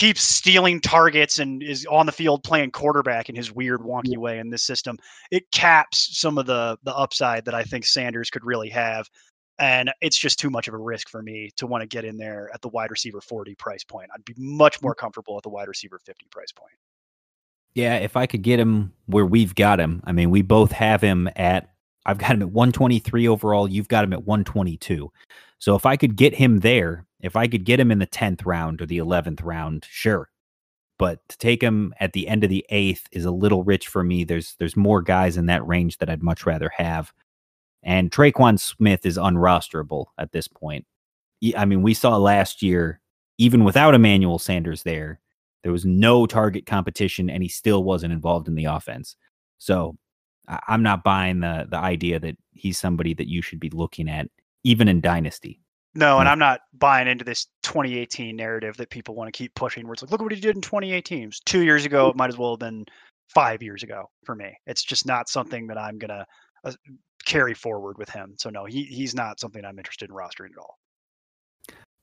keeps 0.01 0.23
stealing 0.23 0.81
targets 0.81 1.37
and 1.37 1.61
is 1.61 1.85
on 1.85 2.07
the 2.07 2.11
field 2.11 2.43
playing 2.43 2.71
quarterback 2.71 3.29
in 3.29 3.35
his 3.35 3.51
weird 3.51 3.81
wonky 3.81 4.17
way 4.17 4.39
in 4.39 4.49
this 4.49 4.63
system. 4.63 4.97
It 5.29 5.43
caps 5.51 6.17
some 6.17 6.39
of 6.39 6.47
the 6.47 6.75
the 6.81 6.95
upside 6.95 7.45
that 7.45 7.53
I 7.53 7.61
think 7.61 7.85
Sanders 7.85 8.31
could 8.31 8.43
really 8.43 8.69
have. 8.69 9.07
And 9.59 9.91
it's 10.01 10.17
just 10.17 10.39
too 10.39 10.49
much 10.49 10.67
of 10.67 10.73
a 10.73 10.77
risk 10.79 11.07
for 11.07 11.21
me 11.21 11.51
to 11.57 11.67
want 11.67 11.83
to 11.83 11.87
get 11.87 12.03
in 12.03 12.17
there 12.17 12.49
at 12.51 12.61
the 12.61 12.69
wide 12.69 12.89
receiver 12.89 13.21
40 13.21 13.53
price 13.53 13.83
point. 13.83 14.09
I'd 14.11 14.25
be 14.25 14.33
much 14.37 14.79
mm. 14.79 14.83
more 14.85 14.95
comfortable 14.95 15.37
at 15.37 15.43
the 15.43 15.49
wide 15.49 15.67
receiver 15.67 15.99
50 16.03 16.25
price 16.31 16.51
point. 16.51 16.73
Yeah, 17.75 17.97
if 17.97 18.17
I 18.17 18.25
could 18.25 18.41
get 18.41 18.59
him 18.59 18.93
where 19.05 19.25
we've 19.25 19.53
got 19.53 19.79
him, 19.79 20.01
I 20.05 20.13
mean, 20.13 20.31
we 20.31 20.41
both 20.41 20.71
have 20.71 21.01
him 21.01 21.29
at, 21.35 21.70
I've 22.05 22.17
got 22.17 22.31
him 22.31 22.41
at 22.41 22.51
123 22.51 23.27
overall. 23.27 23.67
You've 23.67 23.87
got 23.87 24.03
him 24.03 24.13
at 24.13 24.25
122. 24.25 25.11
So 25.59 25.75
if 25.75 25.85
I 25.85 25.95
could 25.95 26.15
get 26.15 26.33
him 26.33 26.59
there, 26.59 27.05
if 27.21 27.35
I 27.35 27.47
could 27.47 27.65
get 27.65 27.79
him 27.79 27.91
in 27.91 27.99
the 27.99 28.07
10th 28.07 28.45
round 28.45 28.81
or 28.81 28.85
the 28.85 28.97
11th 28.97 29.41
round, 29.43 29.85
sure. 29.89 30.29
But 30.97 31.19
to 31.29 31.37
take 31.37 31.61
him 31.61 31.93
at 31.99 32.13
the 32.13 32.27
end 32.27 32.43
of 32.43 32.49
the 32.49 32.65
eighth 32.69 33.07
is 33.11 33.25
a 33.25 33.31
little 33.31 33.63
rich 33.63 33.87
for 33.87 34.03
me. 34.03 34.23
There's 34.23 34.55
there's 34.59 34.75
more 34.75 35.01
guys 35.01 35.35
in 35.35 35.47
that 35.47 35.65
range 35.65 35.97
that 35.97 36.09
I'd 36.09 36.21
much 36.21 36.45
rather 36.45 36.71
have. 36.77 37.11
And 37.83 38.11
Tre'Quan 38.11 38.59
Smith 38.59 39.05
is 39.05 39.17
unrosterable 39.17 40.05
at 40.19 40.31
this 40.31 40.47
point. 40.47 40.85
I 41.57 41.65
mean, 41.65 41.81
we 41.81 41.95
saw 41.95 42.17
last 42.17 42.61
year, 42.61 43.01
even 43.39 43.63
without 43.63 43.95
Emmanuel 43.95 44.37
Sanders 44.37 44.83
there, 44.83 45.19
there 45.63 45.71
was 45.71 45.85
no 45.85 46.27
target 46.27 46.67
competition, 46.67 47.29
and 47.29 47.41
he 47.41 47.49
still 47.49 47.83
wasn't 47.83 48.13
involved 48.13 48.47
in 48.47 48.53
the 48.53 48.65
offense. 48.65 49.15
So 49.57 49.97
I- 50.47 50.59
I'm 50.67 50.83
not 50.83 51.03
buying 51.03 51.39
the 51.39 51.67
the 51.69 51.77
idea 51.77 52.19
that 52.19 52.37
he's 52.51 52.77
somebody 52.77 53.13
that 53.15 53.29
you 53.29 53.41
should 53.41 53.59
be 53.59 53.69
looking 53.69 54.09
at, 54.09 54.27
even 54.63 54.87
in 54.87 55.01
Dynasty. 55.01 55.61
No, 55.93 56.19
and 56.19 56.29
I'm 56.29 56.39
not 56.39 56.61
buying 56.73 57.09
into 57.09 57.25
this 57.25 57.47
2018 57.63 58.35
narrative 58.35 58.77
that 58.77 58.89
people 58.89 59.13
want 59.13 59.27
to 59.27 59.37
keep 59.37 59.53
pushing 59.55 59.85
where 59.85 59.93
it's 59.93 60.01
like, 60.01 60.09
look 60.11 60.21
what 60.21 60.31
he 60.31 60.39
did 60.39 60.55
in 60.55 60.61
2018. 60.61 61.23
It 61.23 61.25
was 61.25 61.39
two 61.41 61.63
years 61.63 61.85
ago. 61.85 62.09
It 62.09 62.15
might 62.15 62.29
as 62.29 62.37
well 62.37 62.53
have 62.53 62.59
been 62.59 62.85
five 63.27 63.61
years 63.61 63.83
ago 63.83 64.09
for 64.23 64.33
me. 64.33 64.57
It's 64.67 64.83
just 64.83 65.05
not 65.05 65.27
something 65.27 65.67
that 65.67 65.77
I'm 65.77 65.97
going 65.97 66.09
to 66.09 66.25
uh, 66.63 66.71
carry 67.25 67.53
forward 67.53 67.97
with 67.97 68.09
him. 68.09 68.35
So, 68.37 68.49
no, 68.49 68.63
he, 68.63 68.83
he's 68.83 69.13
not 69.13 69.41
something 69.41 69.65
I'm 69.65 69.77
interested 69.77 70.09
in 70.09 70.15
rostering 70.15 70.51
at 70.51 70.59
all. 70.59 70.77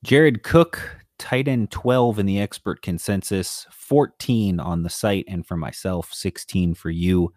Jared 0.04 0.42
Cook, 0.42 0.98
tight 1.18 1.48
end 1.48 1.70
12 1.70 2.18
in 2.18 2.26
the 2.26 2.40
expert 2.40 2.82
consensus, 2.82 3.66
14 3.70 4.60
on 4.60 4.82
the 4.82 4.90
site, 4.90 5.24
and 5.28 5.46
for 5.46 5.56
myself, 5.56 6.12
16 6.12 6.74
for 6.74 6.90
you, 6.90 7.32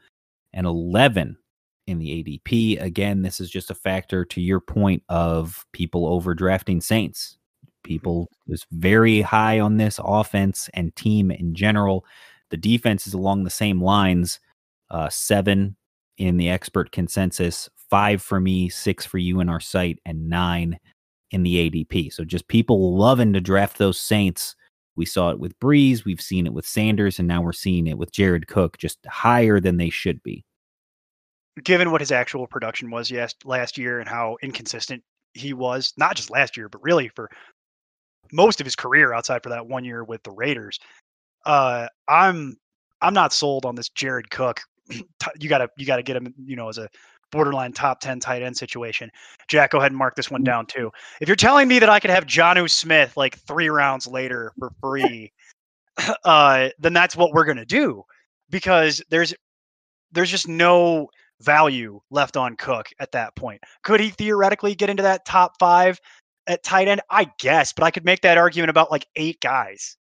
and 0.54 0.66
11 0.66 1.38
in 1.88 2.00
the 2.00 2.24
ADP. 2.24 2.82
Again, 2.82 3.22
this 3.22 3.40
is 3.40 3.50
just 3.50 3.72
a 3.72 3.76
factor 3.76 4.26
to 4.26 4.42
your 4.42 4.60
point 4.60 5.04
of 5.10 5.66
people 5.74 6.08
overdrafting 6.20 6.82
Saints. 6.82 7.38
People 7.84 8.30
is 8.48 8.66
very 8.72 9.22
high 9.22 9.60
on 9.60 9.78
this 9.78 10.00
offense 10.04 10.70
and 10.74 10.96
team 10.96 11.32
in 11.32 11.56
general. 11.56 12.06
The 12.50 12.58
defense 12.58 13.08
is 13.08 13.14
along 13.14 13.44
the 13.44 13.50
same 13.50 13.82
lines. 13.82 14.40
Uh, 14.90 15.10
seven 15.10 15.76
in 16.18 16.38
the 16.38 16.50
expert 16.50 16.92
consensus, 16.92 17.70
five 17.90 18.22
for 18.22 18.40
me, 18.40 18.68
six 18.70 19.06
for 19.06 19.18
you 19.18 19.40
in 19.40 19.50
our 19.50 19.60
site, 19.60 20.00
and 20.06 20.30
nine 20.30 20.78
in 21.32 21.44
the 21.44 21.70
ADP. 21.70 22.12
So 22.14 22.24
just 22.24 22.48
people 22.48 22.98
loving 22.98 23.34
to 23.34 23.42
draft 23.42 23.78
those 23.78 23.98
Saints. 23.98 24.56
We 24.96 25.06
saw 25.06 25.30
it 25.30 25.40
with 25.40 25.60
Brees, 25.60 26.06
we've 26.06 26.22
seen 26.22 26.46
it 26.46 26.54
with 26.54 26.66
Sanders, 26.66 27.20
and 27.20 27.28
now 27.28 27.42
we're 27.42 27.54
seeing 27.54 27.88
it 27.88 27.98
with 27.98 28.12
Jared 28.12 28.48
Cook, 28.48 28.78
just 28.78 29.00
higher 29.06 29.60
than 29.60 29.78
they 29.78 29.90
should 29.90 30.22
be. 30.24 30.46
Given 31.64 31.92
what 31.92 32.02
his 32.02 32.12
actual 32.12 32.48
production 32.48 32.92
was 32.92 33.12
yes, 33.12 33.36
last 33.46 33.78
year 33.78 34.00
and 34.00 34.08
how 34.08 34.38
inconsistent 34.42 35.04
he 35.34 35.54
was, 35.54 35.94
not 35.98 36.16
just 36.16 36.30
last 36.30 36.58
year, 36.58 36.70
but 36.70 36.84
really 36.84 37.10
for 37.10 37.30
most 38.32 38.62
of 38.62 38.66
his 38.66 38.76
career 38.76 39.14
outside 39.14 39.44
for 39.44 39.50
that 39.50 39.68
one 39.68 39.84
year 39.84 40.04
with 40.04 40.24
the 40.24 40.32
Raiders, 40.32 40.80
uh, 41.46 41.88
I'm 42.08 42.58
I'm 43.02 43.14
not 43.14 43.34
sold 43.34 43.66
on 43.66 43.76
this 43.76 43.90
Jared 43.90 44.30
Cook. 44.30 44.62
you 44.90 45.50
gotta 45.50 45.70
you 45.78 45.86
gotta 45.86 46.04
get 46.04 46.16
him, 46.16 46.34
you 46.46 46.56
know, 46.56 46.70
as 46.70 46.78
a 46.78 46.90
borderline 47.32 47.74
top 47.74 48.00
10 48.00 48.20
tight 48.20 48.42
end 48.44 48.56
situation. 48.56 49.10
Jack, 49.48 49.72
go 49.72 49.80
ahead 49.80 49.92
and 49.92 49.98
mark 49.98 50.16
this 50.16 50.30
one 50.30 50.44
down 50.44 50.66
too. 50.66 50.92
If 51.20 51.28
you're 51.28 51.36
telling 51.36 51.68
me 51.68 51.80
that 51.80 51.90
I 51.90 52.00
could 52.00 52.12
have 52.12 52.26
Jonnu 52.26 52.70
Smith 52.70 53.18
like 53.18 53.38
three 53.40 53.70
rounds 53.70 54.08
later 54.08 54.52
for 54.60 54.72
free, 54.82 55.32
uh, 56.24 56.70
then 56.80 56.94
that's 56.94 57.16
what 57.16 57.34
we're 57.34 57.46
gonna 57.46 57.66
do 57.66 58.04
because 58.50 59.02
there's 59.10 59.34
there's 60.12 60.30
just 60.30 60.48
no 60.48 61.10
value 61.42 62.00
left 62.12 62.38
on 62.38 62.56
Cook 62.56 62.90
at 63.00 63.12
that 63.14 63.36
point. 63.36 63.62
Could 63.84 64.00
he 64.00 64.10
theoretically 64.10 64.76
get 64.76 64.90
into 64.90 65.04
that 65.04 65.26
top 65.26 65.54
five 65.60 66.00
at 66.48 66.64
tight 66.64 66.88
end? 66.88 67.02
I 67.10 67.32
guess, 67.40 67.74
but 67.74 67.84
I 67.84 67.92
could 67.92 68.06
make 68.06 68.22
that 68.22 68.38
argument 68.38 68.70
about 68.70 68.92
like 68.92 69.08
eight 69.16 69.40
guys. 69.42 69.98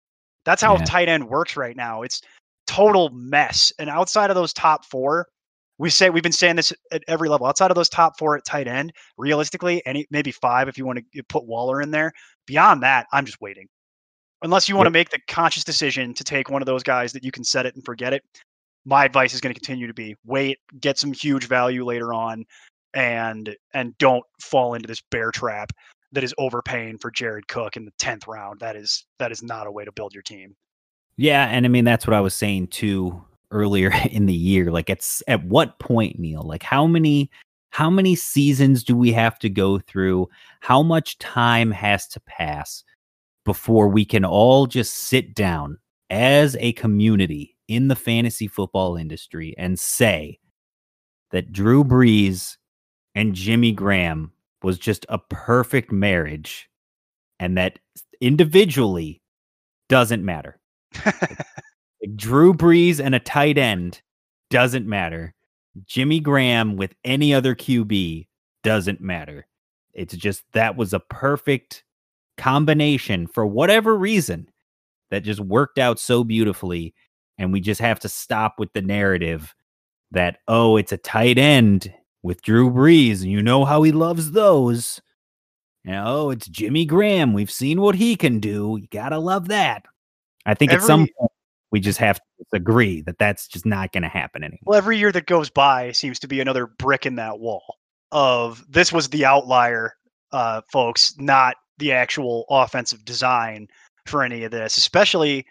That's 0.45 0.63
how 0.63 0.77
Yeah. 0.77 0.85
tight 0.85 1.09
end 1.09 1.29
works 1.29 1.57
right 1.57 1.77
now. 1.77 2.03
It's 2.03 2.21
total 2.67 3.11
mess. 3.11 3.73
And 3.79 3.91
outside 3.91 4.31
of 4.31 4.37
those 4.37 4.53
top 4.53 4.85
four, 4.85 5.27
we 5.79 5.91
say 5.91 6.11
we've 6.11 6.23
been 6.23 6.33
saying 6.33 6.57
this 6.57 6.73
at 6.93 7.03
every 7.09 7.29
level. 7.29 7.47
Outside 7.47 7.71
of 7.71 7.75
those 7.75 7.89
top 7.89 8.19
four 8.19 8.37
at 8.37 8.45
tight 8.45 8.69
end, 8.69 8.93
realistically, 9.17 9.85
any 9.87 10.07
maybe 10.11 10.31
five 10.31 10.69
if 10.69 10.79
you 10.79 10.87
want 10.87 11.01
to 11.15 11.23
put 11.25 11.47
Waller 11.47 11.83
in 11.83 11.91
there. 11.91 12.13
Beyond 12.47 12.83
that, 12.83 13.07
I'm 13.13 13.25
just 13.25 13.41
waiting. 13.41 13.69
Unless 14.43 14.69
you 14.69 14.77
want 14.77 14.87
to 14.87 14.91
make 14.91 15.11
the 15.11 15.19
conscious 15.27 15.65
decision 15.65 16.13
to 16.15 16.25
take 16.25 16.51
one 16.51 16.63
of 16.63 16.67
those 16.67 16.83
guys 16.83 17.13
that 17.13 17.25
you 17.25 17.33
can 17.33 17.45
set 17.45 17.67
it 17.67 17.75
and 17.75 17.85
forget 17.85 18.13
it, 18.13 18.23
my 18.85 19.05
advice 19.05 19.33
is 19.33 19.41
going 19.41 19.55
to 19.55 19.59
continue 19.59 19.87
to 19.87 19.95
be 19.95 20.15
wait, 20.25 20.59
get 20.81 20.99
some 20.99 21.13
huge 21.13 21.49
value 21.49 21.85
later 21.85 22.13
on, 22.13 22.45
and 22.93 23.57
and 23.73 23.97
don't 23.99 24.25
fall 24.41 24.75
into 24.75 24.87
this 24.87 25.03
bear 25.11 25.31
trap 25.31 25.73
that 26.13 26.23
is 26.23 26.35
overpaying 26.39 26.99
for 26.99 27.11
Jared 27.11 27.49
Cook 27.49 27.77
in 27.77 27.85
the 27.85 27.91
tenth 27.99 28.29
round. 28.29 28.61
That 28.61 28.77
is 28.77 29.07
that 29.19 29.33
is 29.33 29.43
not 29.43 29.67
a 29.67 29.73
way 29.73 29.85
to 29.85 29.93
build 29.93 30.13
your 30.13 30.23
team. 30.23 30.55
Yeah, 31.17 31.47
and 31.47 31.65
I 31.65 31.69
mean 31.69 31.85
that's 31.85 32.07
what 32.07 32.15
I 32.15 32.21
was 32.21 32.35
saying 32.35 32.69
too 32.69 33.25
earlier 33.55 33.93
in 34.11 34.27
the 34.27 34.35
year. 34.35 34.71
Like 34.71 34.91
it's 34.91 35.23
at 35.27 35.45
what 35.45 35.79
point, 35.79 36.19
Neil? 36.19 36.43
Like 36.43 36.63
how 36.63 36.87
many 36.87 37.31
how 37.71 37.91
many 37.91 38.15
seasons 38.15 38.85
do 38.85 38.97
we 38.97 39.13
have 39.13 39.39
to 39.41 39.49
go 39.49 39.79
through? 39.81 40.29
How 40.61 40.83
much 40.83 41.19
time 41.19 41.73
has 41.73 42.07
to 42.09 42.21
pass 42.21 42.85
before 43.45 43.89
we 43.89 44.05
can 44.05 44.25
all 44.25 44.67
just 44.67 44.95
sit 44.95 45.35
down 45.35 45.79
as 46.09 46.57
a 46.61 46.73
community 46.75 47.57
in 47.67 47.89
the 47.89 47.97
fantasy 47.97 48.47
football 48.47 48.97
industry 48.97 49.55
and 49.59 49.79
say 49.79 50.39
that 51.33 51.53
Drew 51.53 51.83
Brees 51.83 52.57
and 53.15 53.35
Jimmy 53.35 53.73
Graham 53.73 54.31
was 54.63 54.79
just 54.79 55.05
a 55.09 55.19
perfect 55.19 55.91
marriage 55.91 56.69
and 57.41 57.59
that 57.59 57.81
individually 58.21 59.21
doesn't 59.89 60.25
matter. 60.25 60.61
Like 62.05 62.17
Drew 62.17 62.53
Brees 62.53 63.01
and 63.01 63.15
a 63.15 63.21
tight 63.21 63.57
end 63.57 64.03
doesn't 64.51 64.87
matter. 64.87 65.35
Jimmy 65.87 66.21
Graham 66.21 66.77
with 66.77 66.95
any 67.05 67.33
other 67.33 67.55
QB 67.55 68.27
doesn't 68.63 69.01
matter. 69.01 69.47
It's 69.95 70.15
just 70.15 70.43
that 70.53 70.77
was 70.77 70.93
a 70.93 71.01
perfect 71.01 71.85
combination 72.37 73.27
for 73.27 73.47
whatever 73.47 73.97
reason 73.97 74.49
that 75.11 75.21
just 75.21 75.41
worked 75.41 75.79
out 75.79 75.99
so 75.99 76.25
beautifully. 76.25 76.95
And 77.39 77.53
we 77.53 77.61
just 77.61 77.81
have 77.81 78.01
to 78.01 78.09
stop 78.09 78.57
with 78.59 78.73
the 78.75 78.83
narrative 78.83 79.55
that, 80.11 80.39
oh, 80.47 80.77
it's 80.77 80.93
a 80.93 80.97
tight 80.97 81.39
end 81.39 81.93
with 82.23 82.43
Drew 82.43 82.71
Brees. 82.71 83.23
And 83.23 83.31
you 83.31 83.43
know 83.43 83.65
how 83.65 83.83
he 83.83 83.93
loves 83.93 84.33
those. 84.33 85.01
You 85.85 85.93
oh, 85.93 85.95
know, 85.95 86.31
it's 86.31 86.49
Jimmy 86.49 86.85
Graham. 86.85 87.33
We've 87.33 87.51
seen 87.51 87.81
what 87.81 87.95
he 87.95 88.15
can 88.15 88.41
do. 88.41 88.79
You 88.81 88.89
got 88.89 89.09
to 89.09 89.19
love 89.19 89.49
that. 89.49 89.85
I 90.47 90.55
think 90.55 90.73
at 90.73 90.83
some 90.83 91.09
point 91.19 91.31
we 91.75 91.81
just 91.81 91.99
have 91.99 92.21
to 92.21 92.45
agree 92.53 93.01
that 93.01 93.19
that's 93.19 93.49
just 93.49 93.67
not 93.67 93.91
going 93.91 94.05
to 94.05 94.09
happen 94.09 94.45
anymore. 94.45 94.61
Well, 94.65 94.79
every 94.79 94.97
year 94.97 95.11
that 95.11 95.27
goes 95.27 95.51
by 95.51 95.91
seems 95.91 96.21
to 96.21 96.29
be 96.29 96.39
another 96.39 96.69
brick 96.69 97.05
in 97.05 97.17
that 97.17 97.41
wall 97.41 97.79
of 98.13 98.65
this 98.71 98.93
was 98.93 99.09
the 99.09 99.25
outlier, 99.25 99.95
uh, 100.31 100.61
folks, 100.71 101.17
not 101.19 101.57
the 101.79 101.91
actual 101.91 102.45
offensive 102.49 103.05
design 103.05 103.67
for 104.07 104.23
any 104.23 104.45
of 104.45 104.53
this, 104.53 104.77
especially 104.77 105.45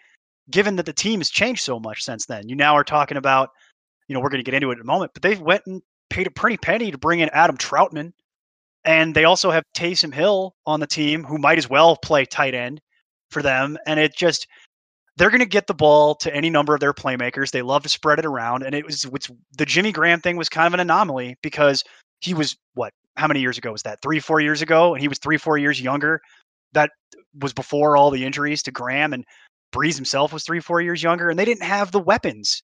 given 0.50 0.76
that 0.76 0.86
the 0.86 0.94
team 0.94 1.20
has 1.20 1.28
changed 1.28 1.60
so 1.60 1.78
much 1.78 2.02
since 2.02 2.24
then. 2.24 2.48
You 2.48 2.56
now 2.56 2.74
are 2.74 2.84
talking 2.84 3.18
about, 3.18 3.50
you 4.08 4.14
know, 4.14 4.20
we're 4.20 4.30
going 4.30 4.42
to 4.42 4.50
get 4.50 4.54
into 4.54 4.70
it 4.70 4.76
in 4.76 4.80
a 4.80 4.84
moment, 4.84 5.10
but 5.12 5.20
they 5.22 5.34
went 5.34 5.64
and 5.66 5.82
paid 6.08 6.26
a 6.26 6.30
pretty 6.30 6.56
penny 6.56 6.90
to 6.90 6.96
bring 6.96 7.20
in 7.20 7.28
Adam 7.34 7.58
Trautman. 7.58 8.14
And 8.82 9.14
they 9.14 9.24
also 9.24 9.50
have 9.50 9.64
Taysom 9.76 10.14
Hill 10.14 10.54
on 10.64 10.80
the 10.80 10.86
team 10.86 11.22
who 11.22 11.36
might 11.36 11.58
as 11.58 11.68
well 11.68 11.98
play 11.98 12.24
tight 12.24 12.54
end 12.54 12.80
for 13.30 13.42
them. 13.42 13.76
And 13.86 14.00
it 14.00 14.16
just, 14.16 14.46
they're 15.16 15.30
going 15.30 15.40
to 15.40 15.46
get 15.46 15.66
the 15.66 15.74
ball 15.74 16.14
to 16.16 16.34
any 16.34 16.50
number 16.50 16.74
of 16.74 16.80
their 16.80 16.92
playmakers. 16.92 17.50
They 17.50 17.62
love 17.62 17.82
to 17.84 17.88
spread 17.88 18.18
it 18.18 18.26
around, 18.26 18.62
and 18.64 18.74
it 18.74 18.84
was 18.84 19.06
the 19.56 19.66
Jimmy 19.66 19.92
Graham 19.92 20.20
thing 20.20 20.36
was 20.36 20.48
kind 20.48 20.66
of 20.66 20.74
an 20.74 20.80
anomaly 20.80 21.36
because 21.42 21.84
he 22.20 22.34
was 22.34 22.56
what? 22.74 22.92
How 23.16 23.28
many 23.28 23.40
years 23.40 23.56
ago 23.58 23.70
was 23.70 23.82
that? 23.82 24.00
Three, 24.02 24.18
four 24.18 24.40
years 24.40 24.60
ago, 24.60 24.92
and 24.94 25.00
he 25.00 25.06
was 25.08 25.18
three, 25.18 25.36
four 25.36 25.56
years 25.56 25.80
younger. 25.80 26.20
That 26.72 26.90
was 27.40 27.52
before 27.52 27.96
all 27.96 28.10
the 28.10 28.24
injuries 28.24 28.62
to 28.64 28.72
Graham, 28.72 29.12
and 29.12 29.24
Brees 29.72 29.94
himself 29.94 30.32
was 30.32 30.44
three, 30.44 30.60
four 30.60 30.80
years 30.80 31.02
younger, 31.02 31.30
and 31.30 31.38
they 31.38 31.44
didn't 31.44 31.62
have 31.62 31.92
the 31.92 32.00
weapons 32.00 32.62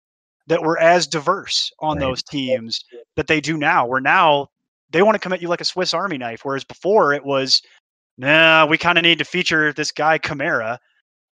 that 0.47 0.64
were 0.64 0.80
as 0.80 1.06
diverse 1.06 1.72
on 1.80 1.97
Right. 1.97 2.06
those 2.06 2.24
teams 2.24 2.84
that 3.16 3.28
they 3.28 3.39
do 3.39 3.58
now. 3.58 3.86
Where 3.86 4.02
now 4.02 4.47
they 4.89 5.04
want 5.04 5.14
to 5.14 5.20
come 5.20 5.34
at 5.34 5.41
you 5.41 5.47
like 5.50 5.62
a 5.62 5.66
Swiss 5.66 5.93
Army 5.93 6.18
knife, 6.18 6.41
whereas 6.43 6.64
before 6.64 7.14
it 7.14 7.24
was, 7.24 7.62
nah, 8.18 8.66
we 8.66 8.78
kind 8.80 8.97
of 8.97 9.04
need 9.04 9.20
to 9.20 9.26
feature 9.26 9.72
this 9.72 9.91
guy 9.91 10.18
Kamara 10.18 10.80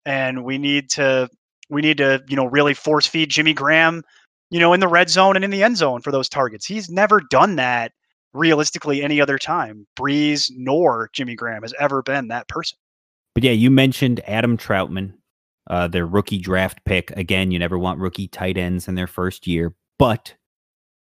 and 0.08 0.42
we 0.42 0.56
need 0.56 0.88
to 0.88 1.28
we 1.68 1.82
need 1.82 1.98
to 1.98 2.22
you 2.28 2.34
know 2.34 2.46
really 2.46 2.72
force 2.74 3.06
feed 3.06 3.28
Jimmy 3.28 3.52
Graham, 3.52 4.02
you 4.50 4.58
know, 4.58 4.72
in 4.72 4.80
the 4.80 4.88
red 4.88 5.10
zone 5.10 5.36
and 5.36 5.44
in 5.44 5.50
the 5.50 5.62
end 5.62 5.76
zone 5.76 6.00
for 6.00 6.10
those 6.10 6.28
targets. 6.28 6.64
He's 6.66 6.88
never 6.88 7.20
done 7.20 7.56
that 7.56 7.92
realistically 8.32 9.02
any 9.02 9.20
other 9.20 9.38
time. 9.38 9.86
Brees 9.98 10.50
nor 10.56 11.10
Jimmy 11.12 11.34
Graham 11.34 11.62
has 11.62 11.74
ever 11.78 12.02
been 12.02 12.28
that 12.28 12.48
person. 12.48 12.78
But 13.34 13.44
yeah, 13.44 13.52
you 13.52 13.70
mentioned 13.70 14.20
Adam 14.26 14.56
Trautman, 14.56 15.12
uh, 15.68 15.88
their 15.88 16.06
rookie 16.06 16.38
draft 16.38 16.82
pick. 16.86 17.10
Again, 17.12 17.50
you 17.50 17.58
never 17.58 17.78
want 17.78 18.00
rookie 18.00 18.28
tight 18.28 18.56
ends 18.56 18.88
in 18.88 18.94
their 18.94 19.06
first 19.06 19.46
year, 19.46 19.74
but 19.98 20.34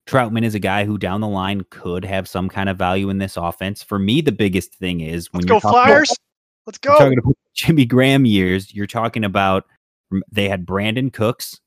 Trautman 0.07 0.45
is 0.45 0.55
a 0.55 0.61
guy 0.61 0.85
who 0.85 0.97
down 0.97 1.21
the 1.21 1.29
line 1.29 1.65
could 1.71 2.05
have 2.05 2.29
some 2.29 2.49
kind 2.49 2.69
of 2.69 2.79
value 2.79 3.11
in 3.11 3.19
this 3.19 3.37
offense. 3.37 3.83
For 3.83 3.99
me, 3.99 4.21
the 4.21 4.33
biggest 4.33 4.75
thing 4.75 5.01
is 5.01 5.33
when 5.33 5.41
Let's 5.41 5.51
you're 5.51 5.61
go 5.61 5.71
talking 5.73 5.93
about- 5.93 6.09
Let's 6.67 6.79
you're 6.85 6.95
go. 6.95 6.99
talking 6.99 7.19
about 7.19 7.37
Jimmy 7.55 7.85
Graham 7.85 8.25
years, 8.25 8.75
you're 8.75 8.87
talking 8.87 9.25
about 9.25 9.67
they 10.31 10.49
had 10.49 10.67
Brandin 10.67 11.13
Cooks 11.13 11.61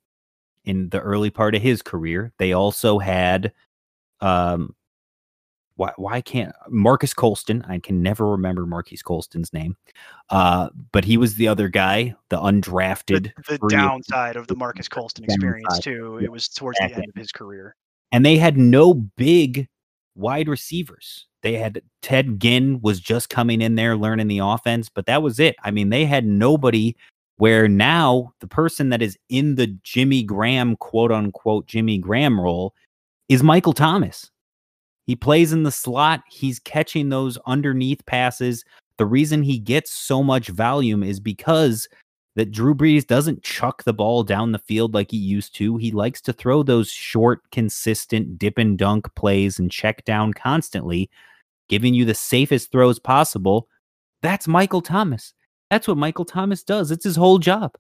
in 0.64 0.90
the 0.90 1.00
early 1.00 1.30
part 1.30 1.56
of 1.56 1.62
his 1.62 1.82
career. 1.82 2.32
They 2.38 2.54
also 2.54 3.00
had 3.00 3.52
um 4.22 4.76
why 5.78 5.92
why 5.98 6.22
can't 6.22 6.54
Marques 6.70 7.14
Colston? 7.14 7.64
I 7.68 7.80
can 7.80 8.02
never 8.02 8.30
remember 8.30 8.66
Marques 8.66 9.02
Colston's 9.02 9.52
name. 9.52 9.76
Uh 10.30 10.70
but 10.92 11.04
he 11.04 11.18
was 11.18 11.36
the 11.36 11.48
other 11.48 11.68
guy, 11.68 12.16
the 12.30 12.38
undrafted 12.38 13.32
the, 13.48 13.58
the 13.58 13.68
downside 13.70 14.38
of 14.38 14.48
the 14.48 14.56
Marques 14.56 14.88
Colston 14.88 15.26
experience 15.26 15.80
too. 15.80 16.20
It 16.22 16.32
was 16.32 16.48
towards 16.48 16.78
the 16.80 16.86
end 16.86 17.10
of 17.10 17.16
his 17.16 17.32
career. 17.32 17.76
and 18.12 18.26
they 18.26 18.38
had 18.38 18.58
no 18.58 18.94
big 18.94 19.68
wide 20.16 20.48
receivers. 20.48 21.28
They 21.46 21.54
had 21.54 21.84
Ted 22.02 22.40
Ginn 22.40 22.82
was 22.82 23.00
just 23.00 23.30
coming 23.30 23.62
in 23.62 23.76
there 23.76 23.96
learning 23.96 24.30
the 24.30 24.40
offense, 24.40 24.90
but 24.90 25.06
that 25.06 25.22
was 25.22 25.40
it. 25.40 25.56
I 25.64 25.70
mean, 25.70 25.90
they 25.90 26.04
had 26.04 26.26
nobody 26.26 26.96
where 27.38 27.68
now 27.68 28.34
the 28.40 28.48
person 28.48 28.90
that 28.90 29.04
is 29.04 29.16
in 29.30 29.54
the 29.54 29.68
Jimmy 29.84 30.24
Graham 30.24 30.76
quote 30.78 31.12
unquote 31.12 31.68
Jimmy 31.68 32.00
Graham 32.00 32.42
role 32.42 32.74
is 33.30 33.44
Michael 33.44 33.74
Thomas. 33.74 34.32
He 35.06 35.16
plays 35.16 35.54
in 35.54 35.62
the 35.62 35.72
slot, 35.72 36.24
he's 36.32 36.58
catching 36.58 37.10
those 37.10 37.38
underneath 37.46 38.04
passes, 38.08 38.66
the 38.98 39.06
reason 39.06 39.44
he 39.44 39.60
gets 39.60 39.92
so 39.92 40.24
much 40.24 40.48
volume 40.48 41.04
is 41.04 41.20
because 41.20 41.88
that 42.36 42.52
Drew 42.52 42.74
Brees 42.74 43.06
doesn't 43.06 43.44
chuck 43.44 43.84
the 43.84 43.94
ball 43.94 44.24
down 44.24 44.52
the 44.52 44.58
field 44.58 44.96
like 44.96 45.12
he 45.12 45.18
used 45.18 45.54
to. 45.58 45.78
He 45.78 45.92
likes 45.92 46.22
to 46.22 46.34
throw 46.34 46.64
those 46.64 46.90
short, 46.90 47.42
consistent 47.52 48.40
dip 48.40 48.58
and 48.58 48.80
dunk 48.80 49.14
plays 49.14 49.60
and 49.60 49.70
check 49.70 50.04
down 50.06 50.34
constantly, 50.34 51.08
giving 51.70 51.94
you 51.94 52.06
the 52.06 52.14
safest 52.16 52.72
throws 52.72 53.00
possible. 53.00 53.68
That's 54.22 54.48
Michael 54.48 54.82
Thomas. 54.82 55.34
That's 55.70 55.88
what 55.88 55.98
Michael 55.98 56.26
Thomas 56.26 56.64
does. 56.64 56.92
It's 56.92 57.04
his 57.04 57.16
whole 57.16 57.40
job. 57.40 57.74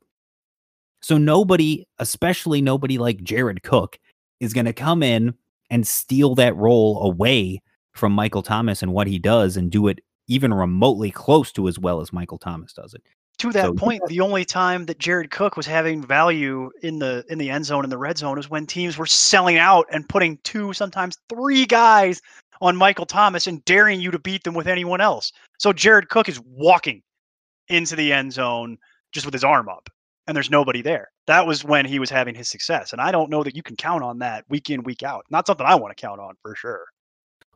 So 1.02 1.18
nobody, 1.18 1.86
especially 2.00 2.62
nobody 2.62 2.98
like 2.98 3.24
Jared 3.24 3.64
Cook, 3.64 4.00
is 4.40 4.54
going 4.54 4.66
to 4.66 4.74
come 4.74 5.04
in 5.04 5.36
and 5.70 5.88
steal 5.88 6.36
that 6.36 6.56
role 6.56 7.04
away 7.04 7.62
from 7.94 8.12
Michael 8.12 8.42
Thomas 8.42 8.82
and 8.82 8.92
what 8.92 9.08
he 9.08 9.20
does 9.20 9.56
and 9.58 9.72
do 9.72 9.88
it 9.88 10.00
even 10.28 10.54
remotely 10.54 11.12
close 11.12 11.52
to 11.54 11.68
as 11.68 11.78
well 11.78 12.02
as 12.02 12.12
Michael 12.12 12.40
Thomas 12.40 12.74
does 12.74 12.94
it. 12.94 13.04
To 13.40 13.52
that 13.52 13.66
So- 13.66 13.74
point, 13.74 14.02
the 14.08 14.22
only 14.22 14.46
time 14.46 14.86
that 14.86 14.98
Jared 14.98 15.30
Cook 15.30 15.58
was 15.58 15.66
having 15.66 16.02
value 16.02 16.72
in 16.82 17.00
the 17.00 17.26
in 17.30 17.38
the 17.38 17.50
end 17.50 17.66
zone 17.66 17.84
in 17.84 17.90
the 17.90 17.98
red 17.98 18.18
zone 18.18 18.40
is 18.40 18.50
when 18.50 18.66
teams 18.66 18.98
were 18.98 19.06
selling 19.06 19.58
out 19.58 19.86
and 19.92 20.08
putting 20.08 20.38
two, 20.44 20.72
sometimes 20.74 21.18
three 21.30 21.66
guys 21.66 22.22
on 22.62 22.76
Michael 22.76 23.06
Thomas 23.06 23.48
and 23.48 23.64
daring 23.66 24.02
you 24.02 24.12
to 24.12 24.20
beat 24.20 24.44
them 24.44 24.54
with 24.54 24.68
anyone 24.68 25.02
else. 25.02 25.32
So 25.60 25.74
Jared 25.74 26.10
Cook 26.10 26.30
is 26.30 26.40
walking 26.42 27.02
into 27.70 27.96
the 27.96 28.14
end 28.14 28.34
zone 28.34 28.78
just 29.12 29.26
with 29.26 29.34
his 29.34 29.44
arm 29.44 29.70
up 29.70 29.90
and 30.28 30.36
there's 30.36 30.50
nobody 30.50 30.82
there. 30.82 31.10
That 31.28 31.46
was 31.46 31.64
when 31.64 31.86
he 31.86 32.00
was 32.00 32.10
having 32.10 32.36
his 32.36 32.50
success. 32.50 32.94
And 32.94 33.02
I 33.02 33.12
don't 33.12 33.30
know 33.30 33.44
that 33.44 33.56
you 33.56 33.64
can 33.64 33.76
count 33.76 34.04
on 34.04 34.20
that 34.20 34.46
week 34.50 34.70
in, 34.70 34.84
week 34.84 35.04
out. 35.04 35.26
Not 35.30 35.48
something 35.48 35.66
I 35.66 35.76
want 35.76 35.96
to 35.96 36.02
count 36.02 36.20
on 36.20 36.36
for 36.42 36.56
sure. 36.56 36.86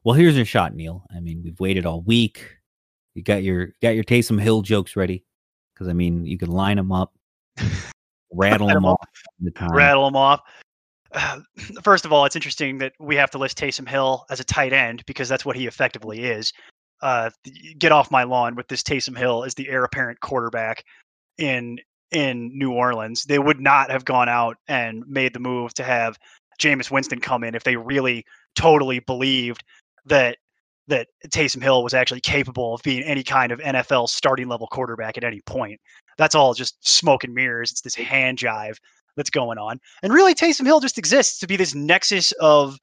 Well, 0.04 0.16
here's 0.16 0.36
your 0.36 0.46
shot, 0.46 0.76
Neil. 0.76 1.04
I 1.16 1.20
mean, 1.20 1.42
we've 1.44 1.60
waited 1.60 1.86
all 1.86 2.02
week. 2.02 2.58
You 3.16 3.24
got 3.24 3.44
your 3.44 3.74
got 3.82 3.96
your 3.96 4.04
Taysom 4.04 4.40
Hill 4.40 4.62
jokes 4.62 4.96
ready 4.96 5.24
because 5.74 5.88
I 5.88 5.94
mean, 5.94 6.26
you 6.26 6.38
can 6.38 6.52
line 6.52 6.78
them 6.78 6.92
up, 6.92 7.14
rattle 8.32 8.68
them 8.68 8.76
them 8.76 8.86
'em 8.86 8.92
off. 8.92 9.08
the 9.40 9.52
time. 9.52 9.72
rattle 9.72 10.06
them 10.06 10.16
off. 10.16 10.42
Uh, 11.12 11.40
first 11.84 12.06
of 12.06 12.14
all, 12.14 12.26
it's 12.26 12.36
interesting 12.36 12.78
that 12.80 12.94
we 13.00 13.16
have 13.16 13.32
to 13.32 13.38
list 13.38 13.58
Taysom 13.58 13.88
Hill 13.88 14.26
as 14.30 14.40
a 14.40 14.44
tight 14.44 14.74
end 14.74 15.04
because 15.06 15.30
that's 15.30 15.46
what 15.46 15.56
he 15.56 15.68
effectively 15.68 16.24
is. 16.24 16.54
Uh, 17.02 17.30
get 17.78 17.92
off 17.92 18.12
my 18.12 18.24
lawn 18.24 18.56
with 18.56 18.68
this 18.68 18.84
Taysom 18.84 19.18
Hill 19.18 19.44
as 19.44 19.54
the 19.54 19.70
heir 19.70 19.84
apparent 19.84 20.20
quarterback 20.20 20.84
in 21.38 21.78
in 22.12 22.52
New 22.58 22.72
Orleans. 22.72 23.24
They 23.24 23.40
would 23.40 23.60
not 23.60 23.92
have 23.92 24.04
gone 24.04 24.30
out 24.30 24.58
and 24.68 25.04
made 25.08 25.34
the 25.34 25.40
move 25.40 25.74
to 25.76 25.84
have 25.84 26.18
Jameis 26.60 26.92
Winston 26.92 27.20
come 27.20 27.44
in 27.44 27.56
if 27.56 27.64
they 27.64 27.76
really 27.78 28.26
totally 28.56 29.00
believed 29.00 29.64
that 30.06 30.38
that 30.88 31.08
Taysom 31.28 31.62
Hill 31.62 31.84
was 31.84 31.94
actually 31.94 32.22
capable 32.22 32.74
of 32.74 32.82
being 32.82 33.04
any 33.04 33.24
kind 33.24 33.52
of 33.52 33.60
NFL 33.60 34.10
starting 34.10 34.48
level 34.48 34.68
quarterback 34.68 35.18
at 35.18 35.24
any 35.24 35.40
point. 35.42 35.80
That's 36.18 36.36
all 36.36 36.54
just 36.56 36.86
smoke 36.86 37.24
and 37.24 37.34
mirrors. 37.34 37.72
It's 37.72 37.82
this 37.82 37.96
hand 37.96 38.40
jive 38.40 38.78
that's 39.20 39.30
going 39.30 39.58
on. 39.58 39.80
And 40.02 40.14
really 40.14 40.34
Taysom 40.34 40.66
Hill 40.66 40.80
just 40.80 40.98
exists 40.98 41.40
to 41.40 41.48
be 41.48 41.58
this 41.58 41.76
nexus 41.76 42.32
of 42.40 42.80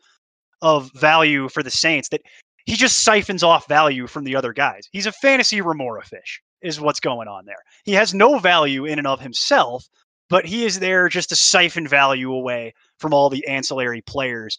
of 0.63 0.91
value 0.95 1.49
for 1.49 1.63
the 1.63 1.71
Saints 1.71 2.09
that 2.11 2.23
he 2.67 2.77
just 2.77 2.99
siphons 2.99 3.43
off 3.43 3.69
value 3.69 4.07
from 4.07 4.25
the 4.25 4.37
other 4.37 4.53
guys. 4.53 4.89
He's 4.93 5.07
a 5.07 5.13
fantasy 5.13 5.61
remora 5.61 6.05
fish 6.05 6.41
is 6.63 6.81
what's 6.81 7.01
going 7.01 7.29
on 7.29 7.47
there. 7.47 7.63
He 7.85 7.93
has 7.93 8.13
no 8.13 8.39
value 8.39 8.85
in 8.85 8.99
and 8.99 9.07
of 9.07 9.21
himself, 9.21 9.87
but 10.29 10.45
he 10.45 10.65
is 10.65 10.81
there 10.81 11.09
just 11.09 11.29
to 11.29 11.37
siphon 11.37 11.87
value 11.87 12.33
away 12.33 12.75
from 12.99 13.15
all 13.15 13.31
the 13.31 13.47
ancillary 13.47 14.03
players 14.03 14.59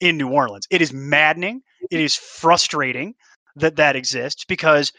in 0.00 0.16
New 0.16 0.28
Orleans. 0.28 0.66
It 0.70 0.80
is 0.80 0.92
maddening. 0.92 1.62
It 1.90 2.00
is 2.00 2.14
frustrating 2.14 3.14
that 3.56 3.76
that 3.76 3.96
exists 3.96 4.44
because 4.44 4.92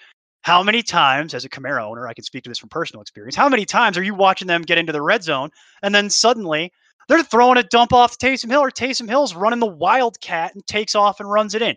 how 0.50 0.64
many 0.64 0.82
times, 0.82 1.36
as 1.36 1.46
a 1.46 1.50
Kamara 1.50 1.84
owner, 1.84 2.08
I 2.08 2.14
can 2.16 2.24
speak 2.24 2.44
to 2.44 2.50
this 2.50 2.58
from 2.58 2.70
personal 2.70 3.04
experience, 3.04 3.36
how 3.36 3.50
many 3.50 3.66
times 3.66 4.00
are 4.00 4.04
you 4.04 4.16
watching 4.16 4.48
them 4.48 4.64
get 4.64 4.80
into 4.80 4.92
the 4.92 5.02
red 5.02 5.22
zone 5.22 5.52
and 5.84 5.94
then 5.94 6.10
suddenly 6.10 6.74
they're 7.08 7.22
throwing 7.22 7.60
a 7.60 7.64
dump 7.64 7.94
off 7.94 8.18
to 8.18 8.26
Taysom 8.26 8.50
Hill 8.50 8.62
or 8.62 8.72
Taysom 8.72 9.08
Hill's 9.08 9.36
running 9.36 9.60
the 9.60 9.68
wildcat 9.68 10.56
and 10.56 10.66
takes 10.66 10.96
off 10.96 11.20
and 11.20 11.30
runs 11.30 11.54
it 11.54 11.62
in? 11.62 11.76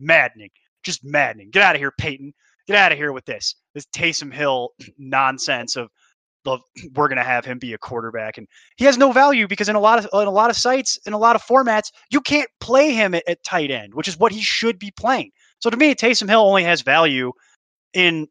Maddening. 0.00 0.50
Just 0.82 1.04
maddening. 1.04 1.50
Get 1.50 1.62
out 1.62 1.76
of 1.76 1.80
here, 1.80 1.92
Payton. 1.96 2.34
Get 2.66 2.74
out 2.74 2.90
of 2.90 2.98
here 2.98 3.12
with 3.12 3.24
this. 3.24 3.54
This 3.72 3.86
Taysom 3.86 4.34
Hill 4.34 4.70
nonsense 4.98 5.76
of 5.76 5.88
of 6.44 6.62
we're 6.96 7.06
going 7.06 7.18
to 7.18 7.22
have 7.22 7.44
him 7.44 7.60
be 7.60 7.74
a 7.74 7.78
quarterback 7.78 8.36
and 8.36 8.48
he 8.78 8.84
has 8.84 8.98
no 8.98 9.12
value 9.12 9.46
because 9.46 9.68
in 9.68 9.76
a 9.76 9.80
lot 9.80 10.04
of 10.04 10.08
in 10.20 10.26
a 10.26 10.30
lot 10.30 10.50
of 10.50 10.56
sites 10.56 10.98
in 11.06 11.12
a 11.12 11.18
lot 11.18 11.36
of 11.36 11.42
formats 11.42 11.92
you 12.10 12.20
can't 12.20 12.50
play 12.58 12.92
him 12.94 13.14
at, 13.14 13.22
at 13.28 13.44
tight 13.44 13.70
end 13.70 13.94
which 13.94 14.08
is 14.08 14.18
what 14.18 14.32
he 14.32 14.40
should 14.40 14.78
be 14.78 14.90
playing 14.92 15.30
so 15.58 15.68
to 15.68 15.76
me 15.76 15.94
Taysom 15.94 16.28
Hill 16.28 16.40
only 16.40 16.64
has 16.64 16.80
value 16.80 17.32
in 17.94 18.28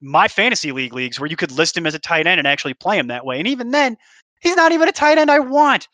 my 0.00 0.28
fantasy 0.28 0.72
league 0.72 0.92
leagues 0.92 1.18
where 1.18 1.28
you 1.28 1.36
could 1.36 1.52
list 1.52 1.76
him 1.76 1.86
as 1.86 1.94
a 1.94 1.98
tight 1.98 2.26
end 2.26 2.38
and 2.38 2.46
actually 2.46 2.74
play 2.74 2.98
him 2.98 3.06
that 3.06 3.24
way 3.24 3.38
and 3.38 3.48
even 3.48 3.70
then 3.70 3.96
he's 4.40 4.56
not 4.56 4.72
even 4.72 4.88
a 4.88 4.92
tight 4.92 5.18
end 5.18 5.30
I 5.30 5.38
want 5.38 5.88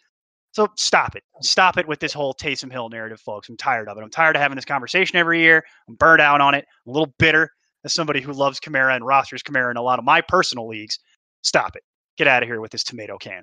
so 0.52 0.68
stop 0.76 1.14
it 1.14 1.22
stop 1.42 1.78
it 1.78 1.86
with 1.86 2.00
this 2.00 2.12
whole 2.12 2.34
Taysom 2.34 2.72
Hill 2.72 2.88
narrative 2.88 3.20
folks 3.20 3.48
I'm 3.48 3.56
tired 3.56 3.88
of 3.88 3.96
it 3.96 4.02
I'm 4.02 4.10
tired 4.10 4.36
of 4.36 4.42
having 4.42 4.56
this 4.56 4.64
conversation 4.64 5.16
every 5.16 5.40
year 5.40 5.64
I'm 5.88 5.94
burned 5.94 6.20
out 6.20 6.40
on 6.40 6.54
it 6.54 6.66
I'm 6.86 6.90
a 6.90 6.92
little 6.92 7.14
bitter 7.18 7.50
as 7.84 7.94
somebody 7.94 8.20
who 8.20 8.32
loves 8.32 8.58
Kamara 8.58 8.96
and 8.96 9.06
rosters 9.06 9.42
Kamara 9.42 9.70
in 9.70 9.76
a 9.76 9.82
lot 9.82 9.98
of 9.98 10.04
my 10.04 10.20
personal 10.20 10.68
leagues 10.68 10.98
stop 11.42 11.76
it. 11.76 11.82
Get 12.16 12.28
out 12.28 12.42
of 12.42 12.48
here 12.48 12.60
with 12.60 12.70
this 12.70 12.84
tomato 12.84 13.18
can. 13.18 13.42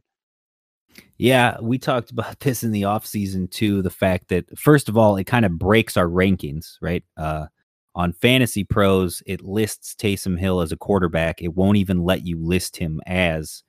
Yeah, 1.17 1.57
we 1.61 1.77
talked 1.77 2.11
about 2.11 2.39
this 2.39 2.63
in 2.63 2.71
the 2.71 2.85
off 2.85 3.05
season 3.05 3.47
too. 3.47 3.81
The 3.81 3.89
fact 3.89 4.29
that 4.29 4.57
first 4.57 4.89
of 4.89 4.97
all, 4.97 5.17
it 5.17 5.25
kind 5.25 5.45
of 5.45 5.57
breaks 5.57 5.97
our 5.97 6.07
rankings, 6.07 6.75
right? 6.81 7.03
Uh, 7.15 7.47
on 7.97 8.13
Fantasy 8.13 8.63
Pros, 8.63 9.23
it 9.25 9.41
lists 9.41 9.95
Taysom 9.95 10.37
Hill 10.37 10.61
as 10.61 10.71
a 10.71 10.77
quarterback. 10.77 11.41
It 11.41 11.55
won't 11.55 11.77
even 11.77 12.03
let 12.03 12.25
you 12.27 12.37
list 12.39 12.77
him 12.77 13.01
as 13.07 13.63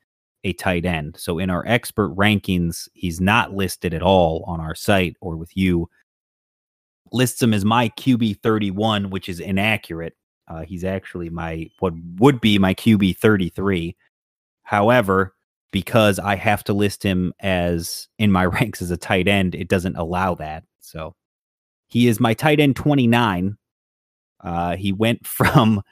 a 0.44 0.52
tight 0.52 0.84
end. 0.84 1.16
So 1.18 1.38
in 1.38 1.48
our 1.48 1.64
expert 1.66 2.14
rankings, 2.14 2.88
he's 2.92 3.22
not 3.22 3.54
listed 3.54 3.94
at 3.94 4.02
all 4.02 4.44
on 4.46 4.60
our 4.60 4.74
site 4.74 5.16
or 5.22 5.36
with 5.36 5.56
you. 5.56 5.88
Lists 7.10 7.42
him 7.42 7.54
as 7.54 7.64
my 7.64 7.88
QB 7.88 8.42
31, 8.42 9.08
which 9.08 9.30
is 9.30 9.40
inaccurate. 9.40 10.14
Uh, 10.46 10.62
he's 10.62 10.84
actually 10.84 11.30
my 11.30 11.70
what 11.78 11.94
would 12.16 12.38
be 12.38 12.58
my 12.58 12.74
QB 12.74 13.16
33. 13.16 13.96
However, 14.62 15.34
because 15.72 16.18
I 16.18 16.36
have 16.36 16.62
to 16.64 16.74
list 16.74 17.02
him 17.02 17.32
as 17.40 18.08
in 18.18 18.30
my 18.30 18.44
ranks 18.46 18.82
as 18.82 18.90
a 18.90 18.98
tight 18.98 19.26
end, 19.26 19.54
it 19.54 19.68
doesn't 19.68 19.96
allow 19.96 20.34
that. 20.34 20.64
So 20.80 21.14
he 21.86 22.08
is 22.08 22.20
my 22.20 22.34
tight 22.34 22.60
end 22.60 22.76
29. 22.76 23.56
Uh, 24.40 24.76
he 24.76 24.92
went 24.92 25.26
from 25.26 25.82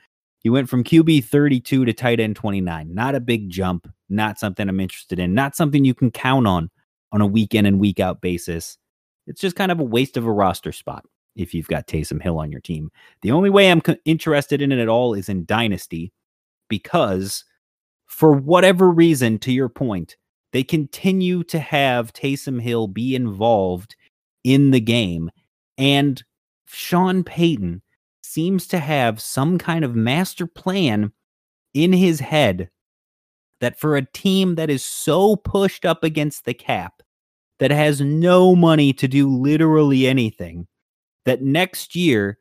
he 0.41 0.51
went 0.51 0.69
from 0.69 0.85
QB 0.85 1.25
32 1.25 1.85
to 1.85 1.93
tight 1.93 2.21
end 2.21 2.37
29. 2.37 2.95
Not 2.95 3.17
a 3.17 3.21
big 3.21 3.51
jump, 3.51 3.91
not 4.09 4.39
something 4.39 4.69
I'm 4.69 4.79
interested 4.79 5.19
in, 5.19 5.35
not 5.35 5.57
something 5.57 5.85
you 5.85 5.95
can 5.95 6.11
count 6.11 6.47
on 6.47 6.71
on 7.13 7.21
a 7.21 7.27
week 7.27 7.55
in 7.55 7.67
and 7.67 7.81
week 7.81 7.99
out 7.99 8.21
basis. 8.21 8.79
It's 9.27 9.41
just 9.41 9.57
kind 9.57 9.73
of 9.73 9.81
a 9.81 9.85
waste 9.85 10.17
of 10.17 10.25
a 10.25 10.33
roster 10.33 10.71
spot 10.71 11.05
if 11.35 11.53
you've 11.53 11.69
got 11.69 11.87
Taysom 11.87 12.23
Hill 12.23 12.39
on 12.39 12.51
your 12.51 12.61
team. 12.61 12.91
The 13.23 13.33
only 13.33 13.51
way 13.51 13.71
I'm 13.71 13.81
co- 13.81 13.97
interested 14.05 14.63
in 14.63 14.73
it 14.73 14.79
at 14.79 14.89
all 14.89 15.15
is 15.15 15.29
in 15.29 15.45
Dynasty 15.45 16.13
because 16.69 17.45
for 18.07 18.33
whatever 18.33 18.91
reason, 18.91 19.39
to 19.41 19.53
your 19.53 19.69
point, 19.69 20.17
they 20.53 20.63
continue 20.63 21.43
to 21.45 21.59
have 21.59 22.13
Taysom 22.13 22.61
Hill 22.61 22.89
be 22.89 23.15
involved 23.15 23.97
in 24.45 24.71
the 24.71 24.81
game. 24.81 25.31
And 25.77 26.23
Sean 26.67 27.25
Payton 27.25 27.83
seems 28.37 28.67
to 28.67 28.79
have 28.79 29.19
some 29.19 29.57
kind 29.57 29.83
of 29.83 29.97
master 29.97 30.47
plan 30.47 31.11
in 31.73 31.91
his 31.91 32.21
head 32.21 32.69
that 33.63 33.81
for 33.81 33.97
a 33.97 34.05
team 34.13 34.57
that 34.57 34.69
is 34.69 34.85
so 34.85 35.37
pushed 35.37 35.87
up 35.87 36.05
against 36.05 36.45
the 36.45 36.53
cap, 36.53 37.01
that 37.61 37.71
has 37.71 38.03
no 38.03 38.55
money 38.55 38.93
to 38.93 39.09
do 39.09 39.27
literally 39.35 40.07
anything, 40.07 40.67
that 41.25 41.41
next 41.41 41.97
year 41.97 42.39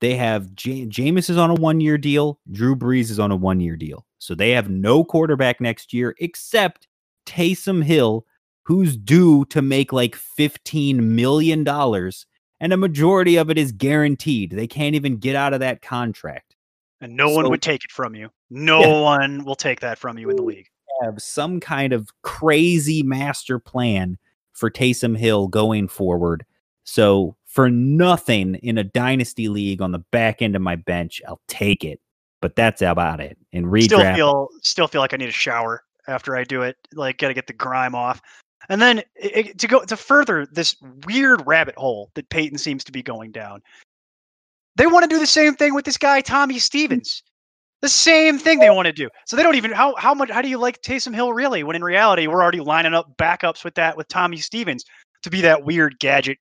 they 0.00 0.14
have 0.14 0.54
J- 0.54 0.86
Jameis 0.86 1.28
is 1.28 1.36
on 1.36 1.50
a 1.50 1.54
one 1.54 1.80
year 1.80 1.98
deal, 1.98 2.38
Drew 2.52 2.76
Brees 2.76 3.10
is 3.10 3.18
on 3.18 3.32
a 3.32 3.36
one 3.36 3.58
year 3.58 3.74
deal. 3.74 4.06
So 4.18 4.36
they 4.36 4.50
have 4.50 4.70
no 4.70 5.02
quarterback 5.02 5.60
next 5.60 5.92
year 5.92 6.14
except 6.20 6.86
Taysom 7.26 7.82
Hill, 7.82 8.24
who's 8.64 8.96
due 8.96 9.44
to 9.46 9.60
make 9.60 9.92
like 9.92 10.14
$15 10.14 11.00
million, 11.00 11.64
and 12.62 12.72
a 12.72 12.76
majority 12.76 13.36
of 13.36 13.50
it 13.50 13.58
is 13.58 13.72
guaranteed. 13.72 14.52
They 14.52 14.68
can't 14.68 14.94
even 14.94 15.16
get 15.18 15.34
out 15.34 15.52
of 15.52 15.60
that 15.60 15.82
contract. 15.82 16.54
And 17.00 17.16
no 17.16 17.28
one 17.28 17.50
would 17.50 17.60
take 17.60 17.84
it 17.84 17.90
from 17.90 18.14
you. 18.14 18.30
No 18.48 18.80
Yeah. 18.80 19.00
one 19.00 19.44
will 19.44 19.56
take 19.56 19.80
that 19.80 19.98
from 19.98 20.16
you 20.16 20.30
in 20.30 20.36
the 20.36 20.42
league. 20.42 20.68
Have 21.02 21.20
some 21.20 21.58
kind 21.58 21.92
of 21.92 22.08
crazy 22.22 23.02
master 23.02 23.58
plan 23.58 24.16
for 24.52 24.70
Taysom 24.70 25.18
Hill 25.18 25.48
going 25.48 25.88
forward. 25.88 26.46
So 26.84 27.36
for 27.44 27.68
nothing 27.68 28.54
in 28.56 28.78
a 28.78 28.84
dynasty 28.84 29.48
league 29.48 29.82
on 29.82 29.90
the 29.90 29.98
back 29.98 30.40
end 30.40 30.54
of 30.54 30.62
my 30.62 30.76
bench, 30.76 31.20
I'll 31.26 31.40
take 31.48 31.84
it. 31.84 32.00
But 32.40 32.54
that's 32.54 32.80
about 32.80 33.20
it. 33.20 33.36
In 33.50 33.68
Still 33.82 34.14
feel 34.14 34.48
still 34.62 34.86
feel 34.86 35.00
like 35.00 35.12
I 35.12 35.16
need 35.16 35.28
a 35.28 35.32
shower 35.32 35.82
after 36.06 36.36
I 36.36 36.44
do 36.44 36.62
it. 36.62 36.76
Like 36.92 37.18
got 37.18 37.28
to 37.28 37.34
get 37.34 37.48
the 37.48 37.52
grime 37.52 37.96
off. 37.96 38.20
And 38.68 38.80
then 38.80 39.00
i- 39.22 39.32
i- 39.36 39.52
to 39.58 39.66
go 39.66 39.84
to 39.84 39.96
further 39.96 40.46
this 40.46 40.76
weird 41.06 41.42
rabbit 41.46 41.74
hole 41.76 42.10
that 42.14 42.28
Payton 42.28 42.58
seems 42.58 42.84
to 42.84 42.92
be 42.92 43.02
going 43.02 43.32
down. 43.32 43.62
They 44.76 44.86
want 44.86 45.04
to 45.04 45.08
do 45.08 45.18
the 45.18 45.26
same 45.26 45.54
thing 45.54 45.74
with 45.74 45.84
this 45.84 45.98
guy 45.98 46.20
Tommy 46.20 46.56
mm. 46.56 46.60
Stevens. 46.60 47.22
The 47.82 47.88
same 47.88 48.38
thing 48.38 48.60
they 48.60 48.70
want 48.70 48.86
to 48.86 48.92
do. 48.92 49.08
So 49.26 49.34
they 49.34 49.42
don't 49.42 49.56
even 49.56 49.72
how 49.72 49.96
how 49.96 50.14
much 50.14 50.30
how 50.30 50.40
do 50.40 50.48
you 50.48 50.56
like 50.56 50.80
Taysom 50.82 51.14
Hill 51.14 51.32
really? 51.32 51.64
When 51.64 51.74
in 51.74 51.82
reality, 51.82 52.28
we're 52.28 52.40
already 52.40 52.60
lining 52.60 52.94
up 52.94 53.16
backups 53.16 53.64
with 53.64 53.74
that 53.74 53.96
with 53.96 54.06
Tommy 54.06 54.36
Stevens 54.36 54.84
to 55.24 55.30
be 55.30 55.40
that 55.40 55.64
weird 55.64 55.98
gadget 55.98 56.38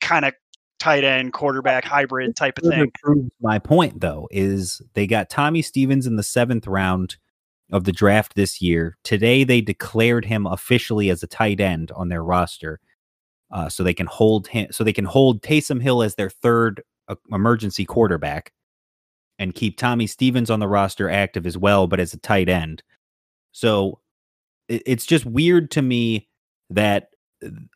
kind 0.00 0.24
of 0.24 0.34
tight 0.80 1.04
end 1.04 1.32
quarterback 1.32 1.84
hybrid 1.84 2.34
type 2.34 2.58
of 2.58 2.64
thing. 2.64 2.90
proves 3.04 3.30
my 3.40 3.58
point 3.58 4.00
though 4.00 4.26
is 4.32 4.82
they 4.94 5.06
got 5.06 5.30
Tommy 5.30 5.62
Stevens 5.62 6.06
in 6.06 6.16
the 6.16 6.22
seventh 6.22 6.66
round 6.66 7.18
of 7.72 7.84
the 7.84 7.92
draft 7.92 8.34
this 8.34 8.60
year. 8.60 8.96
Today 9.04 9.44
they 9.44 9.60
declared 9.60 10.24
him 10.24 10.46
officially 10.46 11.10
as 11.10 11.22
a 11.22 11.26
tight 11.26 11.60
end 11.60 11.92
on 11.92 12.08
their 12.08 12.24
roster, 12.24 12.80
uh, 13.50 13.68
so 13.68 13.82
they 13.82 13.94
can 13.94 14.06
hold 14.06 14.48
him. 14.48 14.68
So 14.70 14.84
they 14.84 14.92
can 14.92 15.04
hold 15.04 15.42
Taysom 15.42 15.82
Hill 15.82 16.02
as 16.02 16.14
their 16.14 16.30
third 16.30 16.82
uh, 17.08 17.16
emergency 17.32 17.84
quarterback, 17.84 18.52
and 19.38 19.54
keep 19.54 19.76
Tommy 19.76 20.06
Stevens 20.06 20.50
on 20.50 20.60
the 20.60 20.68
roster 20.68 21.08
active 21.08 21.46
as 21.46 21.56
well, 21.56 21.86
but 21.86 22.00
as 22.00 22.14
a 22.14 22.18
tight 22.18 22.48
end. 22.48 22.82
So 23.52 24.00
it, 24.68 24.82
it's 24.86 25.06
just 25.06 25.26
weird 25.26 25.70
to 25.72 25.82
me 25.82 26.28
that 26.70 27.10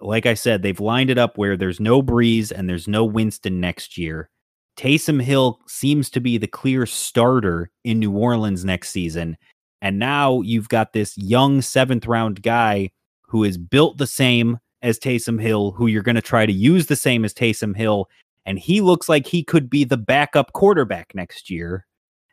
like 0.00 0.26
I 0.26 0.34
said, 0.34 0.62
they've 0.62 0.80
lined 0.80 1.10
it 1.10 1.18
up 1.18 1.38
where 1.38 1.56
there's 1.56 1.80
no 1.80 2.02
Brees 2.02 2.52
and 2.52 2.68
there's 2.68 2.88
no 2.88 3.04
Winston 3.04 3.60
next 3.60 3.96
year. 3.96 4.30
Taysom 4.76 5.22
Hill 5.22 5.60
seems 5.66 6.10
to 6.10 6.20
be 6.20 6.36
the 6.36 6.46
clear 6.46 6.84
starter 6.84 7.70
in 7.84 8.00
New 8.00 8.12
Orleans 8.12 8.64
next 8.64 8.90
season. 8.90 9.36
And 9.82 9.98
now 9.98 10.40
you've 10.40 10.68
got 10.68 10.92
this 10.92 11.16
young 11.18 11.60
seventh 11.60 12.06
round 12.06 12.42
guy 12.42 12.90
who 13.22 13.44
is 13.44 13.58
built 13.58 13.98
the 13.98 14.06
same 14.06 14.58
as 14.82 14.98
Taysom 14.98 15.40
Hill, 15.40 15.72
who 15.72 15.86
you're 15.86 16.02
going 16.02 16.14
to 16.14 16.22
try 16.22 16.46
to 16.46 16.52
use 16.52 16.86
the 16.86 16.96
same 16.96 17.24
as 17.24 17.34
Taysom 17.34 17.76
Hill. 17.76 18.08
And 18.46 18.58
he 18.58 18.80
looks 18.80 19.08
like 19.08 19.26
he 19.26 19.42
could 19.42 19.70
be 19.70 19.84
the 19.84 19.96
backup 19.96 20.52
quarterback 20.52 21.14
next 21.14 21.50
year. 21.50 21.86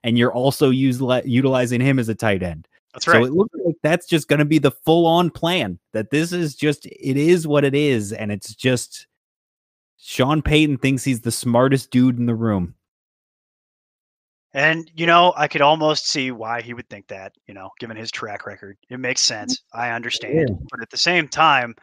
And 0.04 0.18
you're 0.18 0.34
also 0.34 0.70
use, 0.70 1.02
utilizing 1.26 1.82
him 1.82 2.00
as 2.00 2.10
a 2.10 2.16
tight 2.16 2.44
end. 2.44 2.68
That's 2.94 3.08
right. 3.08 3.22
So 3.22 3.26
it 3.26 3.34
looks 3.34 3.56
like 3.66 3.76
that's 3.84 4.06
just 4.06 4.28
going 4.28 4.40
to 4.40 4.46
be 4.46 4.58
the 4.58 4.72
full 4.72 5.06
on 5.06 5.30
plan. 5.30 5.80
That 5.94 6.10
this 6.10 6.34
is 6.34 6.56
just, 6.56 6.86
it 6.86 7.18
is 7.18 7.48
what 7.48 7.64
it 7.64 7.74
is. 7.74 8.12
And 8.12 8.32
it's 8.32 8.54
just 8.54 9.08
Sean 9.98 10.42
Payton 10.42 10.78
thinks 10.78 11.04
he's 11.04 11.22
the 11.22 11.32
smartest 11.32 11.92
dude 11.92 12.18
in 12.18 12.26
the 12.26 12.36
room. 12.36 12.76
And 14.54 14.90
you 14.96 15.06
know, 15.06 15.34
I 15.38 15.48
could 15.48 15.62
almost 15.62 16.08
see 16.08 16.32
why 16.32 16.62
he 16.62 16.74
would 16.74 16.90
think 16.90 17.08
that. 17.08 17.34
You 17.48 17.54
know, 17.54 17.70
given 17.80 17.98
his 17.98 18.12
track 18.12 18.46
record, 18.46 18.78
it 18.90 19.00
makes 19.00 19.22
mm. 19.22 19.28
sense. 19.28 19.62
I 19.74 19.92
understand. 19.92 20.50
Yeah. 20.50 20.68
But 20.70 20.82
at 20.82 20.90
the 20.90 20.98
same 20.98 21.28
time, 21.28 21.76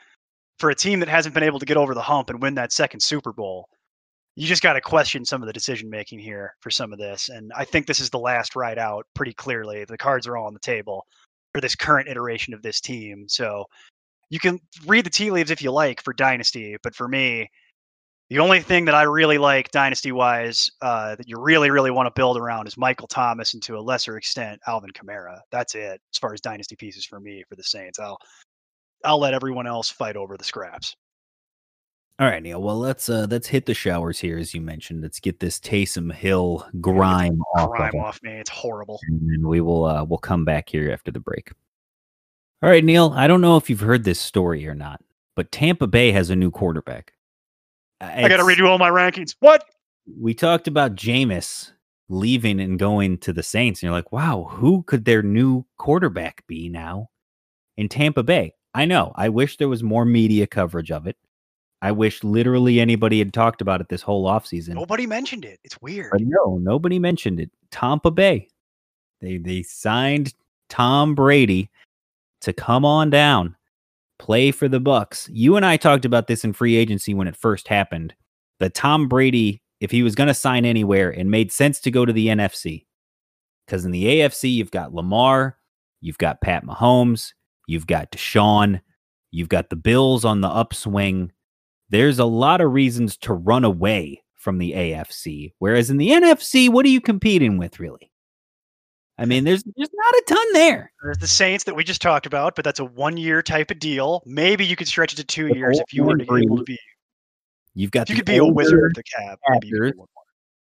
for 0.59 0.71
a 0.71 0.75
team 0.75 1.01
that 1.01 1.09
hasn't 1.09 1.35
been 1.35 1.45
able 1.45 1.59
to 1.59 1.67
get 1.67 1.77
over 1.77 1.95
the 1.95 2.03
hump 2.03 2.31
and 2.31 2.43
win 2.43 2.55
that 2.55 2.73
second 2.73 3.01
Super 3.01 3.33
Bowl, 3.33 3.69
you 4.37 4.47
just 4.47 4.63
got 4.63 4.75
to 4.75 4.81
question 4.81 5.25
some 5.25 5.43
of 5.43 5.47
the 5.47 5.53
decision 5.53 5.89
making 5.91 6.19
here 6.19 6.55
for 6.61 6.71
some 6.71 6.93
of 6.93 6.99
this. 6.99 7.29
And 7.29 7.51
I 7.57 7.65
think 7.65 7.87
this 7.87 8.01
is 8.01 8.11
the 8.11 8.19
last 8.19 8.55
ride 8.55 8.79
out 8.79 9.07
pretty 9.15 9.33
clearly. 9.33 9.85
The 9.85 9.99
cards 9.99 10.27
are 10.27 10.37
all 10.37 10.47
on 10.47 10.55
the 10.55 10.61
table 10.61 11.07
for 11.55 11.61
this 11.61 11.75
current 11.75 12.09
iteration 12.09 12.55
of 12.55 12.63
this 12.63 12.81
team. 12.81 13.25
So 13.29 13.65
you 14.31 14.39
can 14.39 14.61
read 14.87 15.07
the 15.07 15.11
tea 15.11 15.31
leaves 15.31 15.51
if 15.51 15.63
you 15.63 15.73
like 15.73 16.03
for 16.03 16.13
Dynasty, 16.13 16.77
but 16.83 16.95
for 16.95 17.09
me, 17.09 17.51
the 18.31 18.39
only 18.39 18.61
thing 18.61 18.85
that 18.85 18.95
I 18.95 19.05
really 19.05 19.39
like 19.39 19.71
dynasty 19.71 20.13
wise 20.13 20.71
uh, 20.83 21.17
that 21.17 21.27
you 21.29 21.39
really, 21.41 21.71
really 21.71 21.91
want 21.91 22.07
to 22.07 22.19
build 22.19 22.37
around 22.37 22.67
is 22.67 22.77
Michael 22.77 23.09
Thomas 23.09 23.55
and 23.55 23.63
to 23.63 23.79
a 23.79 23.81
lesser 23.81 24.19
extent 24.19 24.61
Alvin 24.67 24.91
Kamara. 24.91 25.41
That's 25.51 25.75
it 25.75 26.01
as 26.13 26.19
far 26.19 26.35
as 26.35 26.41
dynasty 26.41 26.77
pieces 26.77 27.07
for 27.07 27.21
me 27.21 27.43
for 27.49 27.57
the 27.57 27.63
Saints. 27.63 27.99
I'll 27.99 28.19
I'll 29.05 29.19
let 29.19 29.33
everyone 29.35 29.67
else 29.67 29.89
fight 29.89 30.17
over 30.17 30.37
the 30.37 30.45
scraps. 30.45 30.95
All 32.21 32.27
right, 32.27 32.43
Neil. 32.43 32.61
Well, 32.61 32.79
let's 32.79 33.09
uh 33.09 33.27
let's 33.31 33.47
hit 33.47 33.65
the 33.67 33.75
showers 33.75 34.19
here, 34.19 34.39
as 34.39 34.53
you 34.53 34.61
mentioned. 34.61 35.03
Let's 35.03 35.21
get 35.21 35.41
this 35.41 35.59
Taysom 35.61 36.13
Hill 36.13 36.67
grime 36.81 37.41
off, 37.57 37.71
Grime 37.71 37.95
of 37.95 38.01
off 38.05 38.21
me. 38.23 38.33
It's 38.33 38.51
horrible. 38.51 38.99
and 39.07 39.47
we 39.47 39.61
will 39.61 39.85
uh 39.85 40.05
we'll 40.05 40.19
come 40.19 40.45
back 40.45 40.69
here 40.69 40.91
after 40.91 41.11
the 41.13 41.21
break. 41.21 41.53
All 42.61 42.69
right, 42.69 42.85
Neil. 42.85 43.13
I 43.15 43.29
don't 43.29 43.41
know 43.41 43.57
if 43.57 43.71
you've 43.71 43.81
heard 43.81 44.03
this 44.03 44.19
story 44.19 44.67
or 44.67 44.75
not, 44.75 45.01
but 45.37 45.53
Tampa 45.53 45.87
Bay 45.87 46.11
has 46.11 46.29
a 46.29 46.37
new 46.37 46.51
quarterback. 46.51 47.13
Uh, 48.01 48.11
I 48.15 48.29
got 48.29 48.37
to 48.39 48.45
redo 48.45 48.69
all 48.69 48.79
my 48.79 48.91
rankings. 48.91 49.35
What? 49.41 49.65
we 50.17 50.35
talked 50.35 50.69
about 50.69 50.95
Jameis 50.95 51.73
leaving 52.09 52.61
and 52.61 52.79
going 52.79 53.19
to 53.19 53.33
the 53.33 53.43
Saints, 53.43 53.81
and 53.81 53.89
you're 53.89 53.97
like, 53.97 54.13
wow, 54.13 54.49
who 54.51 54.83
could 54.85 55.05
their 55.05 55.23
new 55.23 55.65
quarterback 55.77 56.47
be 56.47 56.69
now 56.69 57.09
in 57.77 57.89
Tampa 57.89 58.23
Bay? 58.23 58.55
I 58.75 58.85
know. 58.85 59.13
I 59.17 59.29
wish 59.29 59.57
there 59.57 59.69
was 59.69 59.83
more 59.83 60.05
media 60.05 60.47
coverage 60.47 60.91
of 60.91 61.07
it. 61.07 61.17
I 61.81 61.93
wish 61.93 62.25
literally 62.25 62.81
anybody 62.81 63.19
had 63.19 63.33
talked 63.33 63.61
about 63.61 63.81
it 63.81 63.89
this 63.89 64.03
whole 64.03 64.27
offseason. 64.27 64.75
Nobody 64.75 65.07
mentioned 65.07 65.45
it. 65.45 65.61
It's 65.63 65.81
weird. 65.81 66.11
But 66.11 66.23
no, 66.23 66.59
nobody 66.59 66.99
mentioned 66.99 67.39
it. 67.41 67.51
Tampa 67.71 68.11
Bay. 68.11 68.49
They 69.21 69.39
they 69.39 69.63
signed 69.63 70.35
Tom 70.69 71.15
Brady 71.15 71.71
to 72.41 72.53
come 72.53 72.85
on 72.85 73.11
down, 73.11 73.57
play 74.19 74.51
for 74.51 74.69
the 74.69 74.81
Bucs. 74.81 75.29
You 75.33 75.57
and 75.57 75.65
I 75.65 75.77
talked 75.77 76.05
about 76.05 76.27
this 76.27 76.45
in 76.45 76.53
free 76.53 76.77
agency 76.77 77.15
when 77.15 77.29
it 77.29 77.37
first 77.37 77.69
happened. 77.69 78.15
That 78.61 78.75
Tom 78.75 79.09
Brady, 79.09 79.63
if 79.81 79.91
he 79.91 80.03
was 80.03 80.15
going 80.15 80.27
to 80.27 80.35
sign 80.35 80.65
anywhere, 80.65 81.13
it 81.13 81.25
made 81.25 81.53
sense 81.53 81.81
to 81.81 81.91
go 81.91 82.05
to 82.05 82.13
the 82.13 82.27
NFC. 82.27 82.87
Because 83.67 83.85
in 83.85 83.91
the 83.91 84.05
AFC, 84.05 84.53
you've 84.53 84.71
got 84.71 84.95
Lamar, 84.95 85.59
you've 86.01 86.19
got 86.19 86.41
Pat 86.41 86.65
Mahomes, 86.65 87.33
you've 87.67 87.87
got 87.87 88.11
Deshaun, 88.11 88.81
you've 89.31 89.49
got 89.49 89.71
the 89.71 89.77
Bills 89.77 90.25
on 90.25 90.41
the 90.41 90.49
upswing. 90.49 91.31
There's 91.91 92.19
a 92.19 92.25
lot 92.25 92.61
of 92.61 92.73
reasons 92.73 93.17
to 93.19 93.35
run 93.35 93.65
away 93.65 94.23
from 94.35 94.59
the 94.59 94.73
AFC. 94.73 95.53
Whereas 95.59 95.91
in 95.91 95.99
the 95.99 96.11
NFC, 96.11 96.69
what 96.69 96.87
are 96.87 96.91
you 96.91 97.01
competing 97.01 97.59
with, 97.59 97.79
really? 97.79 98.11
I 99.19 99.25
mean, 99.25 99.43
there's 99.45 99.65
there's 99.77 99.91
not 99.93 100.15
a 100.15 100.25
ton 100.29 100.53
there. 100.53 100.93
There's 101.03 101.19
the 101.19 101.27
Saints 101.27 101.65
that 101.65 101.75
we 101.75 101.83
just 101.83 102.01
talked 102.01 102.25
about, 102.25 102.55
but 102.55 102.65
that's 102.65 102.79
a 102.79 102.85
one 102.85 103.17
year 103.17 103.43
type 103.43 103.71
of 103.71 103.81
deal. 103.81 104.23
Maybe 104.25 104.65
you 104.65 104.77
could 104.77 104.87
stretch 104.87 105.13
it 105.13 105.17
to 105.17 105.25
two 105.25 105.49
With 105.49 105.57
years 105.57 105.81
if 105.81 105.93
you 105.93 106.05
were 106.05 106.17
to 106.17 106.25
be 106.25 106.43
able 106.45 106.59
to 106.59 106.63
be. 106.63 106.79
You've 107.75 107.91
got 107.91 108.09
you 108.09 108.17
could 108.17 108.25
be 108.25 108.37
a 108.37 108.45
wizard 108.45 108.93
of 108.93 108.95
the 108.95 109.03
cap. 109.03 109.39
maybe 109.51 109.67
you 109.69 109.73
could 109.75 109.81
Packers 109.81 109.93
do 109.93 109.99
one 109.99 110.09
more. 110.15 110.25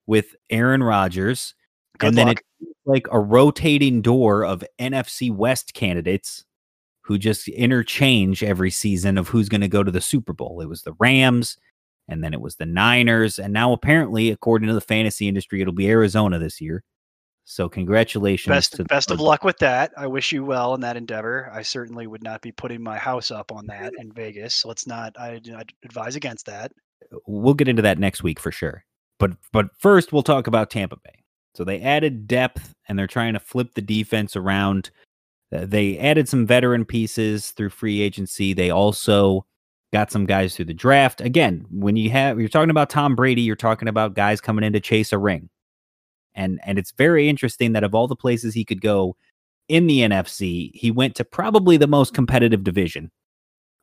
with 0.06 0.36
Aaron 0.48 0.82
Rodgers, 0.82 1.54
Good 1.98 2.08
and 2.08 2.18
then 2.18 2.26
luck. 2.28 2.42
it's 2.60 2.70
like 2.86 3.06
a 3.12 3.20
rotating 3.20 4.00
door 4.00 4.44
of 4.44 4.64
NFC 4.78 5.34
West 5.34 5.74
candidates 5.74 6.44
who 7.02 7.18
just 7.18 7.48
interchange 7.48 8.42
every 8.42 8.70
season 8.70 9.18
of 9.18 9.28
who's 9.28 9.48
going 9.48 9.60
to 9.60 9.68
go 9.68 9.82
to 9.82 9.90
the 9.90 10.00
Super 10.00 10.32
Bowl. 10.32 10.60
It 10.60 10.68
was 10.68 10.82
the 10.82 10.94
Rams, 10.98 11.58
and 12.08 12.22
then 12.24 12.32
it 12.32 12.40
was 12.40 12.56
the 12.56 12.66
Niners, 12.66 13.38
and 13.38 13.52
now 13.52 13.72
apparently, 13.72 14.30
according 14.30 14.68
to 14.68 14.74
the 14.74 14.80
fantasy 14.80 15.28
industry, 15.28 15.60
it'll 15.60 15.72
be 15.74 15.88
Arizona 15.90 16.38
this 16.38 16.60
year. 16.60 16.82
So 17.50 17.68
congratulations 17.68 18.54
best 18.54 18.70
to 18.72 18.76
the 18.76 18.84
best 18.84 19.10
of 19.10 19.18
luck 19.18 19.42
with 19.42 19.58
that. 19.58 19.90
I 19.96 20.06
wish 20.06 20.30
you 20.30 20.44
well 20.44 20.72
in 20.74 20.80
that 20.82 20.96
endeavor. 20.96 21.50
I 21.52 21.62
certainly 21.62 22.06
would 22.06 22.22
not 22.22 22.42
be 22.42 22.52
putting 22.52 22.80
my 22.80 22.96
house 22.96 23.32
up 23.32 23.50
on 23.50 23.66
that 23.66 23.92
in 23.98 24.12
Vegas. 24.12 24.64
Let's 24.64 24.86
not. 24.86 25.18
I 25.18 25.40
I'd 25.56 25.72
advise 25.84 26.14
against 26.14 26.46
that. 26.46 26.70
we'll 27.26 27.54
get 27.54 27.66
into 27.66 27.82
that 27.82 27.98
next 27.98 28.22
week 28.22 28.38
for 28.38 28.52
sure. 28.52 28.84
But 29.18 29.32
but 29.52 29.66
first 29.76 30.12
we'll 30.12 30.22
talk 30.22 30.46
about 30.46 30.70
Tampa 30.70 30.94
Bay. 31.02 31.24
So 31.56 31.64
they 31.64 31.80
added 31.80 32.28
depth 32.28 32.72
and 32.88 32.96
they're 32.96 33.08
trying 33.08 33.32
to 33.32 33.40
flip 33.40 33.74
the 33.74 33.82
defense 33.82 34.36
around. 34.36 34.92
They 35.50 35.98
added 35.98 36.28
some 36.28 36.46
veteran 36.46 36.84
pieces 36.84 37.50
through 37.50 37.70
free 37.70 38.00
agency. 38.00 38.52
They 38.52 38.70
also 38.70 39.44
got 39.92 40.12
some 40.12 40.24
guys 40.24 40.54
through 40.54 40.66
the 40.66 40.74
draft. 40.74 41.20
Again, 41.20 41.66
when 41.68 41.96
you 41.96 42.10
have 42.10 42.38
you're 42.38 42.48
talking 42.48 42.70
about 42.70 42.90
Tom 42.90 43.16
Brady, 43.16 43.42
you're 43.42 43.56
talking 43.56 43.88
about 43.88 44.14
guys 44.14 44.40
coming 44.40 44.62
in 44.62 44.72
to 44.72 44.80
chase 44.80 45.12
a 45.12 45.18
ring. 45.18 45.50
And 46.34 46.60
and 46.64 46.78
it's 46.78 46.92
very 46.92 47.28
interesting 47.28 47.72
that 47.72 47.84
of 47.84 47.94
all 47.94 48.06
the 48.06 48.16
places 48.16 48.54
he 48.54 48.64
could 48.64 48.80
go 48.80 49.16
in 49.68 49.86
the 49.86 50.00
NFC, 50.00 50.70
he 50.74 50.90
went 50.90 51.14
to 51.16 51.24
probably 51.24 51.76
the 51.76 51.86
most 51.86 52.14
competitive 52.14 52.64
division. 52.64 53.10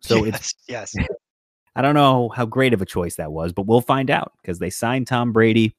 So 0.02 0.26
it's 0.26 0.54
yes, 0.68 0.92
yes. 0.96 1.08
I 1.76 1.82
don't 1.82 1.96
know 1.96 2.30
how 2.30 2.46
great 2.46 2.74
of 2.74 2.82
a 2.82 2.86
choice 2.86 3.18
that 3.18 3.32
was, 3.32 3.54
but 3.54 3.68
we'll 3.68 3.82
find 3.82 4.10
out 4.10 4.34
because 4.42 4.58
they 4.58 4.72
signed 4.72 5.06
Tom 5.06 5.32
Brady. 5.32 5.76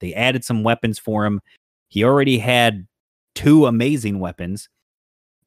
They 0.00 0.12
added 0.12 0.44
some 0.44 0.62
weapons 0.62 0.98
for 0.98 1.24
him. 1.24 1.40
He 1.88 2.04
already 2.04 2.38
had 2.38 2.86
two 3.34 3.66
amazing 3.66 4.20
weapons 4.20 4.68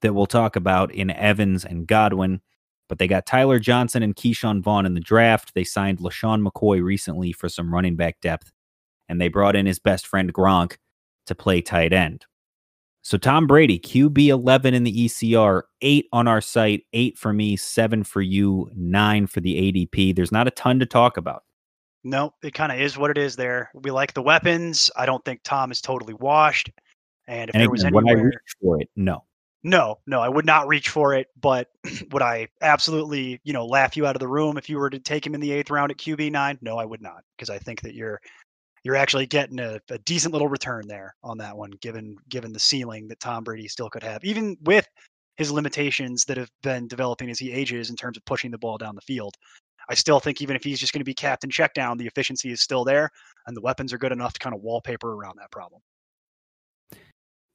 that 0.01 0.13
we'll 0.13 0.25
talk 0.25 0.55
about 0.55 0.91
in 0.91 1.11
Evans 1.11 1.63
and 1.63 1.85
Godwin, 1.85 2.41
but 2.89 2.97
they 2.97 3.07
got 3.07 3.27
Tyler 3.27 3.59
Johnson 3.59 4.01
and 4.01 4.15
Ke'Shawn 4.15 4.63
Vaughn 4.63 4.85
in 4.85 4.95
the 4.95 4.99
draft. 4.99 5.53
They 5.53 5.63
signed 5.63 5.99
LeSean 5.99 6.45
McCoy 6.45 6.83
recently 6.83 7.31
for 7.31 7.47
some 7.47 7.73
running 7.73 7.95
back 7.95 8.19
depth, 8.19 8.51
and 9.11 9.19
they 9.19 9.27
brought 9.27 9.57
in 9.57 9.65
his 9.65 9.77
best 9.77 10.07
friend 10.07 10.33
Gronk 10.33 10.77
to 11.25 11.35
play 11.35 11.61
tight 11.61 11.91
end. 11.91 12.25
So 13.01 13.17
Tom 13.17 13.45
Brady, 13.45 13.77
QB 13.77 14.27
11 14.27 14.73
in 14.73 14.85
the 14.85 15.05
ECR, 15.05 15.63
eight 15.81 16.07
on 16.13 16.29
our 16.29 16.39
site, 16.39 16.85
eight 16.93 17.17
for 17.17 17.33
me, 17.33 17.57
seven 17.57 18.05
for 18.05 18.21
you, 18.21 18.71
nine 18.73 19.27
for 19.27 19.41
the 19.41 19.55
ADP. 19.55 20.15
There's 20.15 20.31
not 20.31 20.47
a 20.47 20.51
ton 20.51 20.79
to 20.79 20.85
talk 20.85 21.17
about. 21.17 21.43
No, 22.05 22.33
it 22.41 22.53
kind 22.53 22.71
of 22.71 22.79
is 22.79 22.97
what 22.97 23.11
it 23.11 23.17
is. 23.17 23.35
There, 23.35 23.69
we 23.73 23.91
like 23.91 24.13
the 24.13 24.21
weapons. 24.21 24.89
I 24.95 25.05
don't 25.05 25.23
think 25.25 25.41
Tom 25.43 25.71
is 25.71 25.81
totally 25.81 26.13
washed. 26.13 26.71
And 27.27 27.49
if 27.49 27.55
And 27.55 27.61
there 27.61 27.69
was 27.69 27.83
again, 27.83 27.93
I 28.07 28.11
anywhere, 28.11 28.25
reach 28.27 28.55
for 28.61 28.81
it? 28.81 28.89
No. 28.95 29.25
no, 29.63 29.99
no, 30.07 30.21
I 30.21 30.29
would 30.29 30.45
not 30.45 30.69
reach 30.69 30.87
for 30.87 31.13
it. 31.13 31.27
But 31.39 31.67
would 32.11 32.21
I 32.21 32.47
absolutely, 32.61 33.41
you 33.43 33.51
know, 33.51 33.65
laugh 33.65 33.97
you 33.97 34.05
out 34.05 34.15
of 34.15 34.21
the 34.21 34.27
room 34.27 34.57
if 34.57 34.69
you 34.69 34.77
were 34.77 34.89
to 34.89 34.99
take 34.99 35.27
him 35.27 35.35
in 35.35 35.41
the 35.41 35.51
eighth 35.51 35.69
round 35.69 35.91
at 35.91 35.97
QB 35.97 36.31
nine? 36.31 36.57
No, 36.61 36.77
I 36.77 36.85
would 36.85 37.01
not, 37.01 37.23
because 37.35 37.49
I 37.49 37.57
think 37.57 37.81
that 37.81 37.93
you're 37.93 38.21
you're 38.83 38.95
actually 38.95 39.27
getting 39.27 39.59
a, 39.59 39.79
a 39.89 39.97
decent 39.99 40.33
little 40.33 40.47
return 40.47 40.87
there 40.87 41.15
on 41.23 41.37
that 41.37 41.55
one, 41.55 41.71
given 41.81 42.17
given 42.29 42.51
the 42.51 42.59
ceiling 42.59 43.07
that 43.07 43.19
Tom 43.19 43.43
Brady 43.43 43.67
still 43.67 43.89
could 43.89 44.03
have, 44.03 44.23
even 44.23 44.57
with 44.61 44.87
his 45.37 45.51
limitations 45.51 46.25
that 46.25 46.37
have 46.37 46.49
been 46.61 46.87
developing 46.87 47.29
as 47.29 47.39
he 47.39 47.51
ages 47.51 47.89
in 47.89 47.95
terms 47.95 48.17
of 48.17 48.25
pushing 48.25 48.51
the 48.51 48.57
ball 48.57 48.77
down 48.77 48.95
the 48.95 49.01
field. 49.01 49.35
I 49.89 49.95
still 49.95 50.19
think 50.19 50.41
even 50.41 50.55
if 50.55 50.63
he's 50.63 50.79
just 50.79 50.93
going 50.93 50.99
to 50.99 51.05
be 51.05 51.13
captain 51.13 51.49
check 51.49 51.73
down, 51.73 51.97
the 51.97 52.05
efficiency 52.05 52.51
is 52.51 52.61
still 52.61 52.83
there, 52.83 53.09
and 53.47 53.57
the 53.57 53.61
weapons 53.61 53.91
are 53.93 53.97
good 53.97 54.11
enough 54.11 54.33
to 54.33 54.39
kind 54.39 54.55
of 54.55 54.61
wallpaper 54.61 55.13
around 55.13 55.37
that 55.39 55.51
problem. 55.51 55.81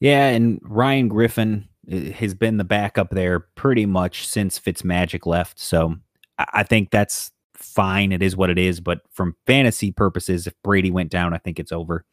Yeah, 0.00 0.26
and 0.26 0.60
Ryan 0.62 1.08
Griffin 1.08 1.68
eh, 1.88 2.10
has 2.12 2.34
been 2.34 2.58
the 2.58 2.64
backup 2.64 3.10
there 3.10 3.40
pretty 3.40 3.86
much 3.86 4.26
since 4.26 4.58
Fitzmagic 4.58 5.24
left. 5.24 5.58
So 5.58 5.96
I 6.38 6.64
think 6.64 6.90
that's 6.90 7.30
fine. 7.57 8.12
It 8.12 8.22
is 8.22 8.36
what 8.36 8.50
it 8.50 8.59
is. 8.59 8.80
But 8.80 9.00
from 9.11 9.36
fantasy 9.46 9.92
purposes, 9.92 10.46
if 10.46 10.54
Brady 10.62 10.90
went 10.90 11.11
down, 11.11 11.34
I 11.34 11.38
think 11.38 11.59
it's 11.59 11.72
over. 11.72 12.04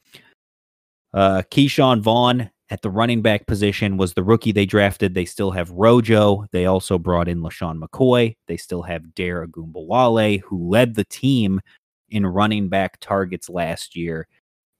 Uh, 1.14 1.44
Ke'Shawn 1.52 2.02
Vaughn 2.02 2.50
at 2.70 2.82
the 2.82 2.89
running 2.89 3.22
back 3.22 3.46
position 3.46 3.98
was 3.98 4.14
the 4.14 4.24
rookie 4.24 4.52
they 4.52 4.66
drafted. 4.66 5.14
They 5.14 5.26
still 5.26 5.52
have 5.52 5.70
Rojo. 5.70 6.46
They 6.52 6.66
also 6.66 6.98
brought 6.98 7.28
in 7.28 7.41
LeSean 7.41 7.80
McCoy. 7.80 8.36
They 8.48 8.58
still 8.58 8.82
have 8.82 9.14
Dare 9.14 9.46
Ogunbowale, 9.46 10.41
who 10.41 10.70
led 10.70 10.96
the 10.96 11.04
team 11.04 11.62
in 12.10 12.26
running 12.26 12.70
back 12.70 13.00
targets 13.00 13.50
last 13.50 13.96
year. 13.96 14.28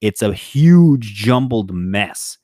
It's 0.02 0.22
a 0.22 0.34
huge 0.34 1.14
jumbled 1.14 1.74
mess 1.74 2.38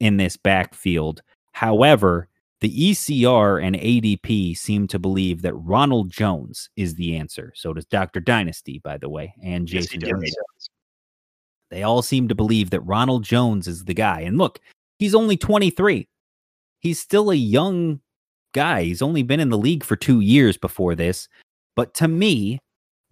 in 0.00 0.16
this 0.16 0.36
backfield. 0.36 1.22
However, 1.52 2.27
the 2.60 2.90
ECR 2.90 3.62
and 3.62 3.76
ADP 3.76 4.56
seem 4.56 4.88
to 4.88 4.98
believe 4.98 5.42
that 5.42 5.54
Ronald 5.54 6.10
Jones 6.10 6.70
is 6.76 6.94
the 6.94 7.16
answer. 7.16 7.52
So 7.54 7.72
does 7.72 7.86
Dr. 7.86 8.20
Dynasty, 8.20 8.80
by 8.82 8.98
the 8.98 9.08
way, 9.08 9.34
and 9.42 9.66
Jason 9.66 10.00
yes, 10.00 10.68
They 11.70 11.84
all 11.84 12.02
seem 12.02 12.26
to 12.28 12.34
believe 12.34 12.70
that 12.70 12.80
Ronald 12.80 13.22
Jones 13.22 13.68
is 13.68 13.84
the 13.84 13.94
guy. 13.94 14.20
And 14.22 14.38
look, 14.38 14.58
he's 14.98 15.14
only 15.14 15.36
23. 15.36 16.08
He's 16.80 17.00
still 17.00 17.30
a 17.30 17.36
young 17.36 18.00
guy. 18.54 18.82
He's 18.84 19.02
only 19.02 19.22
been 19.22 19.40
in 19.40 19.50
the 19.50 19.58
league 19.58 19.84
for 19.84 19.96
two 19.96 20.20
years 20.20 20.56
before 20.56 20.94
this. 20.96 21.28
But 21.76 21.94
to 21.94 22.08
me, 22.08 22.58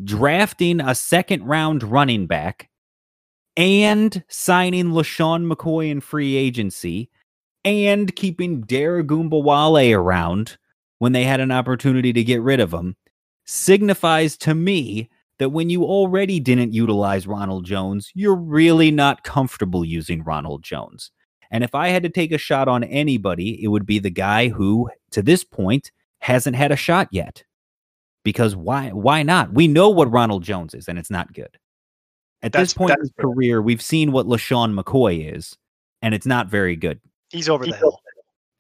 drafting 0.02 0.80
a 0.80 0.94
second 0.94 1.44
round 1.44 1.84
running 1.84 2.26
back 2.26 2.68
and 3.56 4.24
signing 4.28 4.86
LeSean 4.86 5.50
McCoy 5.50 5.90
in 5.90 6.00
free 6.00 6.36
agency 6.36 7.10
and 7.66 8.14
keeping 8.14 8.60
Dare 8.62 9.02
Ogunbowale 9.02 9.94
around 9.94 10.56
when 11.00 11.12
they 11.12 11.24
had 11.24 11.40
an 11.40 11.50
opportunity 11.50 12.12
to 12.12 12.24
get 12.24 12.40
rid 12.40 12.60
of 12.60 12.72
him 12.72 12.96
signifies 13.44 14.36
to 14.38 14.54
me 14.54 15.10
that 15.38 15.50
when 15.50 15.68
you 15.68 15.84
already 15.84 16.40
didn't 16.40 16.72
utilize 16.72 17.26
Ronald 17.26 17.66
Jones, 17.66 18.10
you're 18.14 18.36
really 18.36 18.90
not 18.90 19.24
comfortable 19.24 19.84
using 19.84 20.22
Ronald 20.22 20.62
Jones. 20.62 21.10
And 21.50 21.64
if 21.64 21.74
I 21.74 21.88
had 21.88 22.04
to 22.04 22.08
take 22.08 22.32
a 22.32 22.38
shot 22.38 22.68
on 22.68 22.84
anybody, 22.84 23.62
it 23.62 23.68
would 23.68 23.84
be 23.84 23.98
the 23.98 24.10
guy 24.10 24.48
who, 24.48 24.88
to 25.10 25.20
this 25.20 25.44
point, 25.44 25.90
hasn't 26.20 26.56
had 26.56 26.72
a 26.72 26.76
shot 26.76 27.08
yet. 27.10 27.42
Because 28.24 28.56
why 28.56 28.88
why 28.88 29.22
not? 29.22 29.52
We 29.52 29.68
know 29.68 29.88
what 29.90 30.10
Ronald 30.10 30.42
Jones 30.42 30.74
is, 30.74 30.88
and 30.88 30.98
it's 30.98 31.10
not 31.10 31.32
good. 31.32 31.58
At 32.42 32.52
that's, 32.52 32.62
this 32.62 32.74
point 32.74 32.92
in 32.92 33.00
his 33.00 33.12
career, 33.20 33.60
we've 33.60 33.82
seen 33.82 34.10
what 34.12 34.26
LeSean 34.26 34.76
McCoy 34.76 35.34
is, 35.34 35.56
and 36.02 36.14
it's 36.14 36.26
not 36.26 36.48
very 36.48 36.74
good. 36.74 37.00
He's 37.30 37.48
over 37.48 37.66
the 37.66 37.76
hill. 37.76 38.00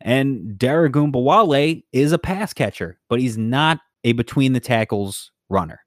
And 0.00 0.56
Dare 0.58 0.88
Ogunbowale 0.88 1.82
is 1.92 2.12
a 2.12 2.18
pass 2.18 2.52
catcher, 2.52 2.98
but 3.08 3.20
he's 3.20 3.36
not 3.36 3.80
a 4.04 4.12
between 4.12 4.52
the 4.52 4.60
tackles 4.60 5.32
runner. 5.48 5.80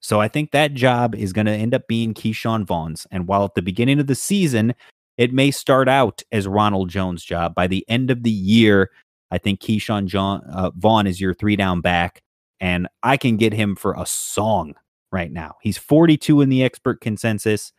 So 0.00 0.20
I 0.20 0.28
think 0.28 0.50
that 0.50 0.74
job 0.74 1.14
is 1.14 1.32
going 1.32 1.46
to 1.46 1.52
end 1.52 1.74
up 1.74 1.86
being 1.86 2.14
Ke'Shawn 2.14 2.64
Vaughn's. 2.64 3.06
And 3.10 3.28
while 3.28 3.44
at 3.44 3.54
the 3.54 3.62
beginning 3.62 4.00
of 4.00 4.06
the 4.06 4.14
season, 4.14 4.74
it 5.18 5.32
may 5.32 5.50
start 5.50 5.88
out 5.88 6.22
as 6.32 6.48
Ronald 6.48 6.88
Jones' 6.88 7.22
job, 7.22 7.54
by 7.54 7.66
the 7.66 7.84
end 7.88 8.10
of 8.10 8.22
the 8.22 8.30
year, 8.30 8.90
I 9.30 9.38
think 9.38 9.60
Ke'Shawn 9.60 10.06
John, 10.06 10.42
uh, 10.50 10.70
Vaughn 10.74 11.06
is 11.06 11.20
your 11.20 11.34
three 11.34 11.56
down 11.56 11.82
back. 11.82 12.22
And 12.60 12.88
I 13.02 13.16
can 13.16 13.36
get 13.36 13.52
him 13.52 13.76
for 13.76 13.94
a 13.96 14.06
song 14.06 14.74
right 15.12 15.30
now. 15.30 15.56
He's 15.62 15.78
42 15.78 16.40
in 16.40 16.48
the 16.48 16.64
expert 16.64 17.00
consensus, 17.00 17.72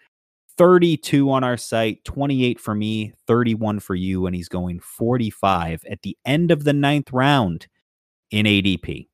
32 0.57 1.31
on 1.31 1.43
our 1.43 1.57
site, 1.57 2.03
28 2.03 2.59
for 2.59 2.75
me, 2.75 3.13
31 3.27 3.79
for 3.79 3.95
you, 3.95 4.25
and 4.25 4.35
he's 4.35 4.49
going 4.49 4.79
45 4.79 5.83
at 5.89 6.01
the 6.01 6.17
end 6.25 6.51
of 6.51 6.63
the 6.63 6.73
ninth 6.73 7.11
round 7.11 7.67
in 8.31 8.45
ADP. 8.45 9.07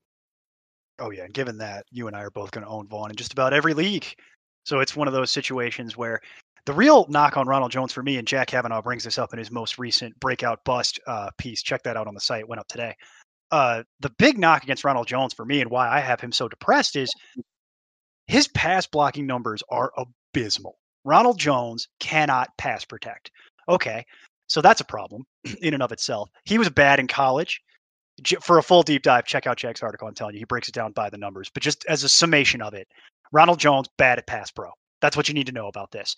Oh 0.99 1.11
yeah, 1.11 1.25
And 1.25 1.33
given 1.33 1.57
that 1.59 1.85
you 1.91 2.07
and 2.07 2.15
I 2.15 2.21
are 2.21 2.31
both 2.31 2.51
going 2.51 2.63
to 2.65 2.69
own 2.69 2.87
Vaughn 2.87 3.11
in 3.11 3.15
just 3.15 3.33
about 3.33 3.53
every 3.53 3.73
league, 3.73 4.05
so 4.63 4.79
it's 4.79 4.95
one 4.95 5.07
of 5.07 5.13
those 5.13 5.31
situations 5.31 5.95
where 5.95 6.19
the 6.65 6.73
real 6.73 7.05
knock 7.07 7.37
on 7.37 7.47
Ronald 7.47 7.71
Jones 7.71 7.93
for 7.93 8.03
me, 8.03 8.17
and 8.17 8.27
Jack 8.27 8.47
Kavanaugh 8.47 8.81
brings 8.81 9.03
this 9.03 9.17
up 9.17 9.31
in 9.31 9.39
his 9.39 9.51
most 9.51 9.77
recent 9.77 10.19
breakout 10.19 10.63
bust 10.65 10.99
uh, 11.07 11.29
piece. 11.37 11.61
Check 11.61 11.83
that 11.83 11.95
out 11.95 12.07
on 12.07 12.13
the 12.13 12.19
site; 12.19 12.47
went 12.47 12.59
up 12.59 12.67
today. 12.67 12.95
Uh, 13.51 13.83
the 14.01 14.09
big 14.17 14.37
knock 14.37 14.63
against 14.63 14.83
Ronald 14.83 15.07
Jones 15.07 15.33
for 15.33 15.45
me, 15.45 15.61
and 15.61 15.71
why 15.71 15.87
I 15.87 15.99
have 15.99 16.19
him 16.19 16.31
so 16.31 16.49
depressed, 16.49 16.95
is 16.95 17.13
his 18.25 18.47
pass 18.49 18.85
blocking 18.85 19.25
numbers 19.25 19.63
are 19.69 19.91
abysmal. 19.97 20.76
Ronald 21.07 21.39
Jones 21.39 21.87
cannot 22.01 22.49
pass 22.57 22.83
protect. 22.83 23.31
Okay, 23.69 24.05
so 24.47 24.61
that's 24.61 24.81
a 24.81 24.85
problem 24.85 25.25
in 25.61 25.73
and 25.73 25.81
of 25.81 25.93
itself. 25.93 26.29
He 26.43 26.57
was 26.57 26.69
bad 26.69 26.99
in 26.99 27.07
college. 27.07 27.61
For 28.41 28.57
a 28.57 28.63
full 28.63 28.83
deep 28.83 29.03
dive, 29.03 29.25
check 29.25 29.47
out 29.47 29.57
Jack's 29.57 29.81
article. 29.81 30.07
I'm 30.07 30.15
telling 30.15 30.33
you, 30.33 30.39
he 30.39 30.45
breaks 30.45 30.67
it 30.67 30.73
down 30.73 30.91
by 30.91 31.09
the 31.09 31.17
numbers. 31.17 31.49
But 31.53 31.63
just 31.63 31.85
as 31.85 32.03
a 32.03 32.09
summation 32.09 32.61
of 32.61 32.73
it, 32.73 32.87
Ronald 33.31 33.59
Jones 33.59 33.87
bad 33.97 34.17
at 34.17 34.27
pass 34.27 34.51
pro. 34.51 34.69
That's 34.99 35.15
what 35.15 35.29
you 35.29 35.33
need 35.33 35.45
to 35.47 35.53
know 35.53 35.67
about 35.67 35.91
this. 35.91 36.15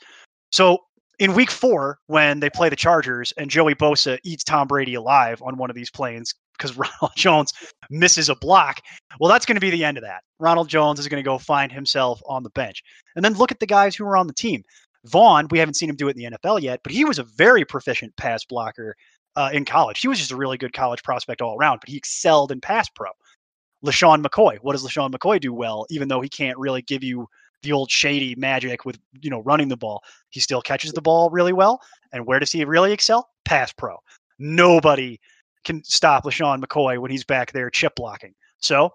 So 0.52 0.80
in 1.20 1.36
week 1.36 1.52
four, 1.52 2.00
when 2.08 2.40
they 2.40 2.50
play 2.50 2.70
the 2.70 2.76
Chargers 2.76 3.32
and 3.38 3.50
Joey 3.50 3.76
Bosa 3.76 4.18
eats 4.24 4.44
Tom 4.44 4.68
Brady 4.68 4.96
alive 4.96 5.42
on 5.44 5.58
one 5.58 5.70
of 5.70 5.76
these 5.76 5.92
planes 5.92 6.34
because 6.60 6.78
Ronald 7.02 7.16
Jones 7.16 7.54
misses 7.90 8.30
a 8.30 8.36
block. 8.36 8.82
Well, 9.20 9.32
that's 9.32 9.46
going 9.46 9.56
to 9.56 9.62
be 9.62 9.70
the 9.70 9.84
end 9.84 9.98
of 9.98 10.04
that. 10.04 10.24
Ronald 10.40 10.68
Jones 10.70 11.00
is 11.00 11.08
going 11.08 11.24
to 11.24 11.28
go 11.28 11.38
find 11.38 11.72
himself 11.72 12.22
on 12.28 12.44
the 12.44 12.50
bench. 12.52 12.84
And 13.16 13.26
then 13.26 13.34
look 13.34 13.52
at 13.52 13.60
the 13.60 13.66
guys 13.66 13.96
who 13.96 14.06
are 14.06 14.18
on 14.18 14.28
the 14.28 14.34
team. 14.34 14.64
Vaughn, 15.06 15.48
we 15.50 15.60
haven't 15.60 15.76
seen 15.76 15.90
him 15.90 15.96
do 15.96 16.10
it 16.10 16.18
in 16.18 16.32
the 16.32 16.38
NFL 16.38 16.62
yet, 16.62 16.82
but 16.84 16.92
he 16.92 17.06
was 17.06 17.20
a 17.20 17.24
very 17.24 17.64
proficient 17.64 18.16
pass 18.18 18.44
blocker 18.46 18.96
uh, 19.36 19.50
in 19.54 19.64
college. 19.64 20.02
He 20.02 20.10
was 20.10 20.20
just 20.20 20.32
a 20.32 20.36
really 20.36 20.58
good 20.58 20.74
college 20.74 21.02
prospect 21.04 21.42
all 21.42 21.58
around, 21.58 21.80
but 21.80 21.90
he 21.90 21.98
excelled 21.98 22.52
in 22.52 22.60
pass 22.60 22.90
pro. 22.90 23.10
LeSean 23.86 24.22
McCoy, 24.22 24.58
what 24.62 24.74
does 24.74 24.86
LeSean 24.86 25.10
McCoy 25.10 25.40
do 25.40 25.54
well, 25.54 25.86
even 25.90 26.10
though 26.10 26.20
he 26.20 26.28
can't 26.28 26.58
really 26.58 26.82
give 26.82 27.02
you 27.02 27.28
the 27.64 27.72
old 27.72 27.90
shady 27.92 28.36
magic 28.36 28.86
with 28.86 29.00
you 29.22 29.30
know 29.30 29.42
running 29.42 29.68
the 29.68 29.78
ball. 29.78 30.04
He 30.30 30.40
still 30.40 30.62
catches 30.62 30.94
the 30.94 31.02
ball 31.02 31.30
really 31.30 31.54
well. 31.54 31.82
And 32.12 32.26
where 32.26 32.40
does 32.40 32.52
he 32.52 32.64
really 32.66 32.92
excel? 32.92 33.30
Pass 33.46 33.72
pro. 33.74 33.98
Nobody 34.40 35.20
can 35.66 35.84
stop 35.84 36.24
LeSean 36.24 36.64
McCoy 36.64 37.00
when 37.00 37.12
he's 37.12 37.24
back 37.24 37.52
there 37.52 37.70
chip 37.70 37.94
blocking. 37.96 38.34
So 38.60 38.92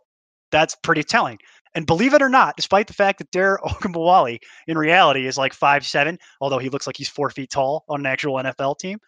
that's 0.50 0.76
pretty 0.82 1.02
telling. 1.02 1.38
And 1.74 1.86
believe 1.86 2.14
it 2.14 2.22
or 2.22 2.28
not, 2.28 2.56
despite 2.56 2.86
the 2.86 2.92
fact 2.92 3.18
that 3.18 3.30
Dare 3.30 3.58
Ogunbowale 3.64 4.38
in 4.68 4.78
reality 4.78 5.26
is 5.26 5.36
like 5.36 5.52
five 5.52 5.84
seven, 5.84 6.18
although 6.40 6.58
he 6.58 6.68
looks 6.68 6.86
like 6.86 6.96
he's 6.96 7.08
four 7.08 7.30
feet 7.30 7.50
tall 7.50 7.84
on 7.88 8.00
an 8.00 8.06
actual 8.06 8.34
NFL 8.34 8.78
team, 8.78 8.98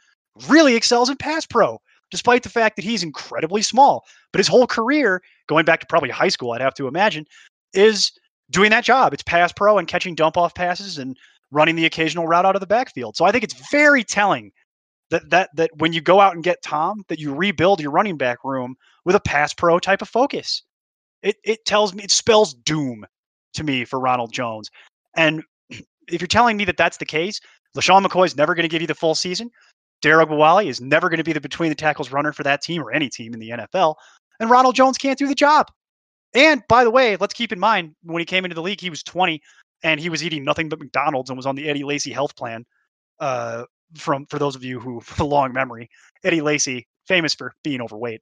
really 0.49 0.75
excels 0.75 1.09
in 1.09 1.17
pass 1.17 1.47
pro, 1.47 1.79
despite 2.11 2.43
the 2.43 2.49
fact 2.49 2.77
that 2.77 2.85
he's 2.85 3.03
incredibly 3.03 3.63
small. 3.63 4.05
But 4.33 4.41
his 4.41 4.49
whole 4.49 4.67
career, 4.67 5.23
going 5.47 5.65
back 5.65 5.81
to 5.81 5.87
probably 5.87 6.11
high 6.11 6.29
school, 6.29 6.53
I'd 6.53 6.61
have 6.61 6.75
to 6.75 6.89
imagine, 6.89 7.25
is 7.73 8.11
doing 8.51 8.71
that 8.71 8.85
job. 8.85 9.15
It's 9.15 9.23
pass 9.23 9.53
pro 9.53 9.79
and 9.79 9.89
catching 9.89 10.15
dump 10.15 10.37
off 10.37 10.55
passes 10.55 10.99
and 10.99 11.17
running 11.53 11.77
the 11.77 11.87
occasional 11.87 12.27
route 12.27 12.45
out 12.45 12.57
of 12.57 12.61
the 12.61 12.67
backfield. 12.67 13.17
So 13.17 13.25
I 13.25 13.33
think 13.33 13.45
it's 13.45 13.71
very 13.71 14.03
telling 14.03 14.51
that 15.11 15.29
that 15.31 15.51
that 15.55 15.71
when 15.77 15.93
you 15.93 16.01
go 16.01 16.21
out 16.21 16.35
and 16.35 16.45
get 16.45 16.63
Tom, 16.63 17.03
that 17.09 17.19
you 17.19 17.35
rebuild 17.35 17.81
your 17.81 17.91
running 17.91 18.17
back 18.17 18.39
room 18.45 18.77
with 19.05 19.17
a 19.17 19.21
pass 19.21 19.55
pro 19.55 19.79
type 19.79 20.03
of 20.03 20.09
focus. 20.09 20.63
It 21.23 21.37
it 21.45 21.65
tells 21.65 21.95
me 21.95 22.03
it 22.03 22.11
spells 22.11 22.55
doom 22.55 23.07
to 23.55 23.65
me 23.65 23.85
for 23.85 24.01
Ronald 24.01 24.33
Jones. 24.33 24.71
And 25.17 25.43
if 25.71 26.21
you're 26.21 26.29
telling 26.29 26.57
me 26.57 26.65
that 26.65 26.77
that's 26.77 26.99
the 26.99 27.05
case, 27.05 27.41
LeSean 27.77 28.05
McCoy 28.05 28.27
is 28.27 28.37
never 28.37 28.55
going 28.55 28.65
to 28.65 28.69
give 28.69 28.81
you 28.81 28.89
the 28.89 28.95
full 28.95 29.15
season. 29.15 29.51
Dare 30.03 30.19
Ogunbowale 30.19 30.67
is 30.67 30.81
never 30.81 31.09
going 31.09 31.19
to 31.19 31.25
be 31.25 31.33
the 31.33 31.41
between 31.41 31.71
the 31.71 31.75
tackles 31.75 32.13
runner 32.13 32.33
for 32.33 32.43
that 32.43 32.63
team 32.63 32.83
or 32.83 32.93
any 32.93 33.09
team 33.09 33.33
in 33.33 33.41
the 33.41 33.51
NFL. 33.51 33.95
And 34.41 34.51
Ronald 34.51 34.75
Jones 34.75 34.99
can't 34.99 35.19
do 35.19 35.27
the 35.27 35.35
job. 35.35 35.69
And 36.35 36.63
by 36.69 36.85
the 36.85 36.91
way, 36.91 37.17
let's 37.17 37.33
keep 37.33 37.53
in 37.53 37.59
mind 37.59 37.95
when 38.03 38.21
he 38.21 38.27
came 38.27 38.45
into 38.45 38.55
the 38.55 38.63
league, 38.63 38.81
he 38.81 38.91
was 38.91 39.03
20 39.03 39.41
and 39.83 39.99
he 39.99 40.11
was 40.11 40.23
eating 40.23 40.45
nothing 40.45 40.69
but 40.69 40.79
McDonald's 40.79 41.31
and 41.31 41.37
was 41.37 41.47
on 41.47 41.55
the 41.55 41.69
Eddie 41.69 41.85
Lacy 41.85 42.13
health 42.13 42.37
plan. 42.37 42.65
Uh, 43.21 43.65
from 43.95 44.27
for 44.27 44.39
those 44.39 44.57
of 44.57 44.65
you 44.65 44.81
who 44.81 45.01
have 45.01 45.21
a 45.21 45.25
long 45.37 45.53
memory, 45.53 45.89
Eddie 46.25 46.41
Lacy, 46.41 46.87
famous 47.07 47.35
for 47.35 47.55
being 47.63 47.81
overweight. 47.81 48.21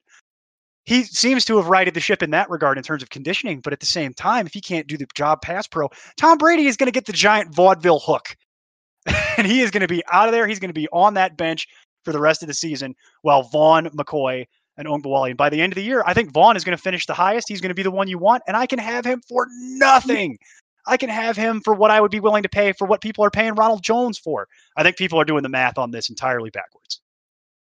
He 0.87 1.05
seems 1.05 1.47
to 1.47 1.57
have 1.57 1.69
righted 1.69 1.95
the 1.95 2.01
ship 2.01 2.23
in 2.23 2.31
that 2.31 2.51
regard 2.51 2.77
in 2.77 2.85
terms 2.85 3.03
of 3.03 3.09
conditioning, 3.09 3.61
but 3.61 3.73
at 3.73 3.81
the 3.81 3.87
same 3.87 4.13
time, 4.13 4.47
if 4.47 4.53
he 4.53 4.61
can't 4.61 4.87
do 4.87 4.99
the 4.99 5.07
job 5.15 5.41
pass 5.41 5.67
pro, 5.67 5.89
Tom 6.19 6.37
Brady 6.37 6.67
is 6.67 6.77
going 6.77 6.89
to 6.89 6.93
get 6.93 7.07
the 7.07 7.13
giant 7.13 7.55
vaudeville 7.55 8.01
hook. 8.01 8.37
and 9.39 9.47
he 9.47 9.61
is 9.61 9.71
going 9.71 9.81
to 9.81 9.89
be 9.89 10.03
out 10.13 10.29
of 10.29 10.33
there. 10.33 10.47
He's 10.47 10.59
going 10.59 10.71
to 10.71 10.75
be 10.75 10.89
on 10.93 11.15
that 11.15 11.37
bench 11.37 11.69
for 12.05 12.13
the 12.13 12.21
rest 12.21 12.43
of 12.43 12.49
the 12.49 12.55
season 12.55 12.95
while 13.23 13.43
Vaughn, 13.43 13.87
McCoy, 13.91 14.47
and 14.77 14.89
Ogunbowale. 14.89 15.29
And 15.29 15.37
by 15.37 15.49
the 15.49 15.61
end 15.61 15.73
of 15.73 15.77
the 15.77 15.83
year, 15.83 16.03
I 16.07 16.15
think 16.15 16.33
Vaughn 16.33 16.57
is 16.57 16.65
going 16.65 16.77
to 16.77 16.83
finish 16.83 17.07
the 17.07 17.15
highest. 17.15 17.49
He's 17.49 17.61
going 17.61 17.71
to 17.71 17.75
be 17.75 17.83
the 17.83 17.91
one 17.91 18.09
you 18.09 18.19
want, 18.19 18.43
and 18.47 18.57
I 18.57 18.67
can 18.67 18.79
have 18.79 19.05
him 19.05 19.21
for 19.29 19.47
nothing. 19.51 20.39
I 20.87 20.97
can 20.97 21.09
have 21.09 21.37
him 21.37 21.61
for 21.61 21.75
what 21.75 21.91
I 21.91 22.01
would 22.01 22.11
be 22.11 22.21
willing 22.21 22.43
to 22.43 22.49
pay 22.49 22.73
for 22.73 22.87
what 22.87 23.01
people 23.01 23.25
are 23.25 23.31
paying 23.31 23.55
Ronald 23.55 23.83
Jones 23.83 24.19
for. 24.19 24.49
I 24.77 24.83
think 24.83 24.97
people 24.97 25.21
are 25.21 25.25
doing 25.25 25.43
the 25.43 25.49
math 25.49 25.79
on 25.79 25.91
this 25.91 26.11
entirely 26.11 26.51
backwards. 26.51 27.01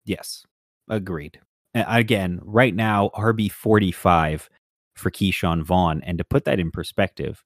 Yes, 0.06 0.44
agreed. 0.90 1.40
Again, 1.74 2.40
right 2.44 2.74
now, 2.74 3.12
RB 3.16 3.52
45 3.52 4.50
for 4.96 5.12
Ke'Shawn 5.12 5.64
Vaughn. 5.64 6.02
And 6.04 6.18
to 6.18 6.24
put 6.24 6.46
that 6.46 6.60
in 6.60 6.72
perspective, 6.72 7.44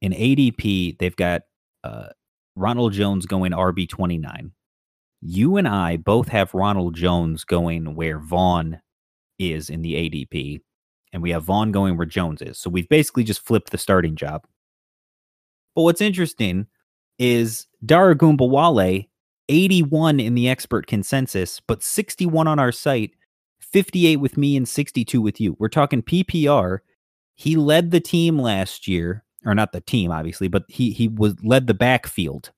in 0.00 0.12
ADP, 0.12 0.98
they've 0.98 1.16
got 1.16 1.42
uh, 1.84 2.08
Ronald 2.56 2.92
Jones 2.92 3.26
going 3.26 3.52
RB 3.52 3.88
29. 3.88 4.52
You 5.20 5.56
and 5.56 5.68
I 5.68 5.96
both 5.96 6.28
have 6.28 6.54
Ronald 6.54 6.94
Jones 6.94 7.44
going 7.44 7.94
where 7.94 8.18
Vaughn 8.18 8.80
is 9.38 9.70
in 9.70 9.82
the 9.82 9.94
ADP, 9.94 10.60
and 11.12 11.22
we 11.22 11.30
have 11.30 11.44
Vaughn 11.44 11.72
going 11.72 11.96
where 11.96 12.06
Jones 12.06 12.42
is. 12.42 12.58
So 12.58 12.70
we've 12.70 12.88
basically 12.88 13.24
just 13.24 13.44
flipped 13.44 13.70
the 13.70 13.78
starting 13.78 14.16
job. 14.16 14.44
But 15.78 15.84
what's 15.84 16.00
interesting 16.00 16.66
is 17.20 17.68
Dare 17.86 18.12
Ogunbowale, 18.12 19.08
81 19.48 20.18
in 20.18 20.34
the 20.34 20.48
expert 20.48 20.88
consensus, 20.88 21.60
but 21.60 21.84
61 21.84 22.48
on 22.48 22.58
our 22.58 22.72
site, 22.72 23.12
58 23.60 24.16
with 24.16 24.36
me, 24.36 24.56
and 24.56 24.68
62 24.68 25.22
with 25.22 25.40
you. 25.40 25.54
We're 25.60 25.68
talking 25.68 26.02
PPR. 26.02 26.78
He 27.36 27.54
led 27.54 27.92
the 27.92 28.00
team 28.00 28.40
last 28.40 28.88
year, 28.88 29.22
or 29.46 29.54
not 29.54 29.70
the 29.70 29.80
team, 29.80 30.10
obviously, 30.10 30.48
but 30.48 30.64
he 30.66 30.90
he 30.90 31.06
was 31.06 31.36
led 31.44 31.68
the 31.68 31.74
backfield 31.74 32.50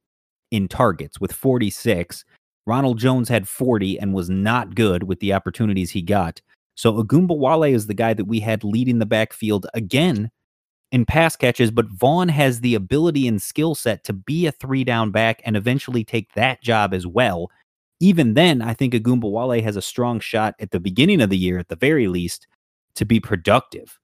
in 0.51 0.67
targets 0.67 1.21
with 1.21 1.31
46. 1.31 2.25
Ronald 2.65 2.99
Jones 2.99 3.29
had 3.29 3.47
40 3.47 4.01
and 4.01 4.15
was 4.15 4.31
not 4.31 4.75
good 4.75 5.03
with 5.03 5.21
the 5.21 5.35
opportunities 5.35 5.91
he 5.91 6.01
got. 6.01 6.41
So 6.75 6.95
Ogunbowale 6.95 7.71
is 7.71 7.87
the 7.87 7.93
guy 7.93 8.15
that 8.15 8.25
we 8.25 8.41
had 8.41 8.65
leading 8.65 8.99
the 8.99 9.05
backfield 9.05 9.67
again 9.75 10.31
in 10.93 11.07
pass 11.07 11.37
catches, 11.37 11.71
but 11.71 11.87
Vaughn 11.89 12.29
has 12.29 12.61
the 12.61 12.75
ability 12.75 13.29
and 13.29 13.41
skill 13.41 13.75
set 13.75 14.05
to 14.05 14.13
be 14.13 14.47
a 14.47 14.53
three 14.53 14.85
down 14.85 15.11
back 15.11 15.41
and 15.45 15.57
eventually 15.57 16.05
take 16.05 16.33
that 16.33 16.63
job 16.63 16.93
as 16.93 17.07
well. 17.07 17.51
Even 18.01 18.35
then, 18.35 18.63
I 18.63 18.75
think 18.75 18.95
Ogunbowale 18.95 19.63
has 19.63 19.77
a 19.77 19.83
strong 19.83 20.21
shot 20.21 20.55
at 20.59 20.71
the 20.71 20.81
beginning 20.81 21.21
of 21.21 21.31
the 21.31 21.37
year, 21.37 21.59
at 21.59 21.69
the 21.69 21.77
very 21.77 22.09
least, 22.09 22.47
to 22.95 23.05
be 23.05 23.21
productive 23.21 23.99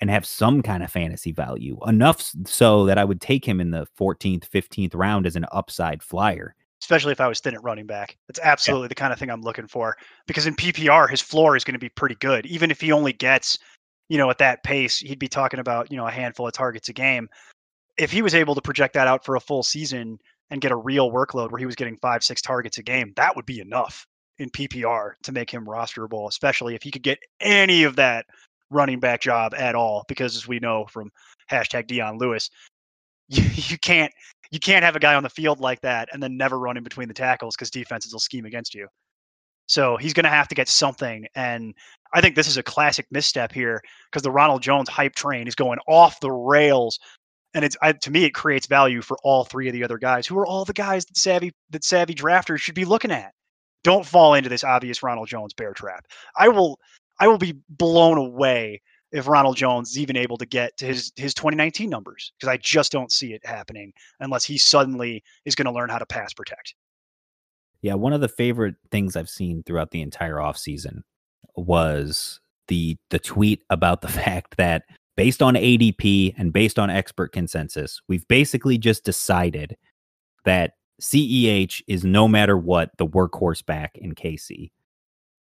and 0.00 0.10
have 0.10 0.26
some 0.26 0.62
kind 0.62 0.82
of 0.82 0.90
fantasy 0.90 1.32
value. 1.32 1.78
Enough 1.86 2.32
so 2.46 2.84
that 2.86 2.98
I 2.98 3.04
would 3.04 3.20
take 3.20 3.44
him 3.44 3.60
in 3.60 3.70
the 3.70 3.86
14th, 3.98 4.48
15th 4.48 4.94
round 4.94 5.26
as 5.26 5.36
an 5.36 5.46
upside 5.50 6.02
flyer 6.02 6.54
especially 6.82 7.12
if 7.12 7.20
I 7.20 7.28
was 7.28 7.38
thin 7.38 7.54
at 7.54 7.62
running 7.62 7.86
back. 7.86 8.16
That's 8.26 8.40
absolutely 8.42 8.86
yeah. 8.86 8.88
the 8.88 8.94
kind 8.96 9.12
of 9.12 9.18
thing 9.18 9.30
I'm 9.30 9.42
looking 9.42 9.68
for 9.68 9.96
because 10.26 10.48
in 10.48 10.56
PPR, 10.56 11.08
his 11.08 11.20
floor 11.20 11.54
is 11.54 11.62
going 11.62 11.74
to 11.74 11.78
be 11.78 11.88
pretty 11.88 12.16
good. 12.16 12.44
Even 12.46 12.72
if 12.72 12.80
he 12.80 12.90
only 12.90 13.12
gets, 13.12 13.56
you 14.12 14.18
know, 14.18 14.28
at 14.28 14.36
that 14.36 14.62
pace, 14.62 14.98
he'd 14.98 15.18
be 15.18 15.26
talking 15.26 15.58
about, 15.58 15.90
you 15.90 15.96
know, 15.96 16.06
a 16.06 16.10
handful 16.10 16.46
of 16.46 16.52
targets 16.52 16.90
a 16.90 16.92
game. 16.92 17.30
If 17.96 18.12
he 18.12 18.20
was 18.20 18.34
able 18.34 18.54
to 18.54 18.60
project 18.60 18.92
that 18.92 19.06
out 19.06 19.24
for 19.24 19.36
a 19.36 19.40
full 19.40 19.62
season 19.62 20.18
and 20.50 20.60
get 20.60 20.70
a 20.70 20.76
real 20.76 21.10
workload 21.10 21.50
where 21.50 21.58
he 21.58 21.64
was 21.64 21.76
getting 21.76 21.96
five, 21.96 22.22
six 22.22 22.42
targets 22.42 22.76
a 22.76 22.82
game, 22.82 23.14
that 23.16 23.34
would 23.34 23.46
be 23.46 23.60
enough 23.60 24.06
in 24.36 24.50
PPR 24.50 25.12
to 25.22 25.32
make 25.32 25.50
him 25.50 25.64
rosterable, 25.64 26.28
especially 26.28 26.74
if 26.74 26.82
he 26.82 26.90
could 26.90 27.02
get 27.02 27.20
any 27.40 27.84
of 27.84 27.96
that 27.96 28.26
running 28.68 29.00
back 29.00 29.22
job 29.22 29.54
at 29.54 29.74
all. 29.74 30.04
Because 30.08 30.36
as 30.36 30.46
we 30.46 30.58
know 30.58 30.84
from 30.90 31.10
hashtag 31.50 31.86
Dion 31.86 32.18
Lewis, 32.18 32.50
you, 33.30 33.44
you 33.54 33.78
can't 33.78 34.12
you 34.50 34.60
can't 34.60 34.84
have 34.84 34.94
a 34.94 35.00
guy 35.00 35.14
on 35.14 35.22
the 35.22 35.30
field 35.30 35.58
like 35.58 35.80
that 35.80 36.10
and 36.12 36.22
then 36.22 36.36
never 36.36 36.58
run 36.58 36.76
in 36.76 36.84
between 36.84 37.08
the 37.08 37.14
tackles 37.14 37.56
because 37.56 37.70
defenses 37.70 38.12
will 38.12 38.20
scheme 38.20 38.44
against 38.44 38.74
you. 38.74 38.88
So 39.66 39.96
he's 39.96 40.12
going 40.12 40.24
to 40.24 40.30
have 40.30 40.48
to 40.48 40.54
get 40.54 40.68
something. 40.68 41.26
And 41.34 41.74
I 42.12 42.20
think 42.20 42.34
this 42.34 42.48
is 42.48 42.56
a 42.56 42.62
classic 42.62 43.06
misstep 43.10 43.52
here 43.52 43.80
because 44.10 44.22
the 44.22 44.30
Ronald 44.30 44.62
Jones 44.62 44.88
hype 44.88 45.14
train 45.14 45.48
is 45.48 45.54
going 45.54 45.78
off 45.88 46.20
the 46.20 46.30
rails. 46.30 46.98
And 47.54 47.64
it's 47.64 47.76
I, 47.82 47.92
to 47.92 48.10
me, 48.10 48.24
it 48.24 48.34
creates 48.34 48.66
value 48.66 49.02
for 49.02 49.16
all 49.22 49.44
three 49.44 49.68
of 49.68 49.72
the 49.72 49.84
other 49.84 49.98
guys 49.98 50.26
who 50.26 50.38
are 50.38 50.46
all 50.46 50.64
the 50.64 50.72
guys 50.72 51.04
that 51.06 51.16
savvy 51.16 51.52
that 51.70 51.84
savvy 51.84 52.14
drafters 52.14 52.58
should 52.60 52.74
be 52.74 52.84
looking 52.84 53.10
at. 53.10 53.32
Don't 53.84 54.06
fall 54.06 54.34
into 54.34 54.48
this 54.48 54.64
obvious 54.64 55.02
Ronald 55.02 55.28
Jones 55.28 55.52
bear 55.54 55.72
trap. 55.74 56.06
I 56.36 56.48
will 56.48 56.78
I 57.20 57.28
will 57.28 57.38
be 57.38 57.54
blown 57.68 58.18
away 58.18 58.80
if 59.12 59.28
Ronald 59.28 59.56
Jones 59.56 59.90
is 59.90 59.98
even 59.98 60.16
able 60.16 60.38
to 60.38 60.46
get 60.46 60.76
to 60.78 60.86
his 60.86 61.12
his 61.16 61.34
2019 61.34 61.90
numbers 61.90 62.32
because 62.38 62.48
I 62.48 62.56
just 62.56 62.92
don't 62.92 63.12
see 63.12 63.34
it 63.34 63.44
happening 63.44 63.92
unless 64.20 64.44
he 64.44 64.58
suddenly 64.58 65.22
is 65.44 65.54
going 65.54 65.66
to 65.66 65.72
learn 65.72 65.90
how 65.90 65.98
to 65.98 66.06
pass 66.06 66.32
protect. 66.32 66.74
Yeah, 67.82 67.94
one 67.94 68.12
of 68.12 68.20
the 68.20 68.28
favorite 68.28 68.76
things 68.90 69.16
I've 69.16 69.28
seen 69.28 69.64
throughout 69.64 69.90
the 69.90 70.02
entire 70.02 70.36
offseason 70.36 71.02
was 71.56 72.40
the 72.68 72.96
the 73.10 73.18
tweet 73.18 73.62
about 73.70 74.00
the 74.00 74.08
fact 74.22 74.56
that 74.56 74.84
based 75.16 75.42
on 75.42 75.54
ADP 75.54 76.34
and 76.38 76.52
based 76.52 76.78
on 76.78 76.90
expert 76.90 77.32
consensus, 77.32 78.00
we've 78.08 78.26
basically 78.28 78.78
just 78.78 79.04
decided 79.04 79.76
that 80.44 80.72
CEH 81.00 81.82
is 81.88 82.04
no 82.04 82.28
matter 82.28 82.56
what 82.56 82.90
the 82.98 83.06
workhorse 83.06 83.64
back 83.64 83.98
in 83.98 84.14
KC. 84.14 84.70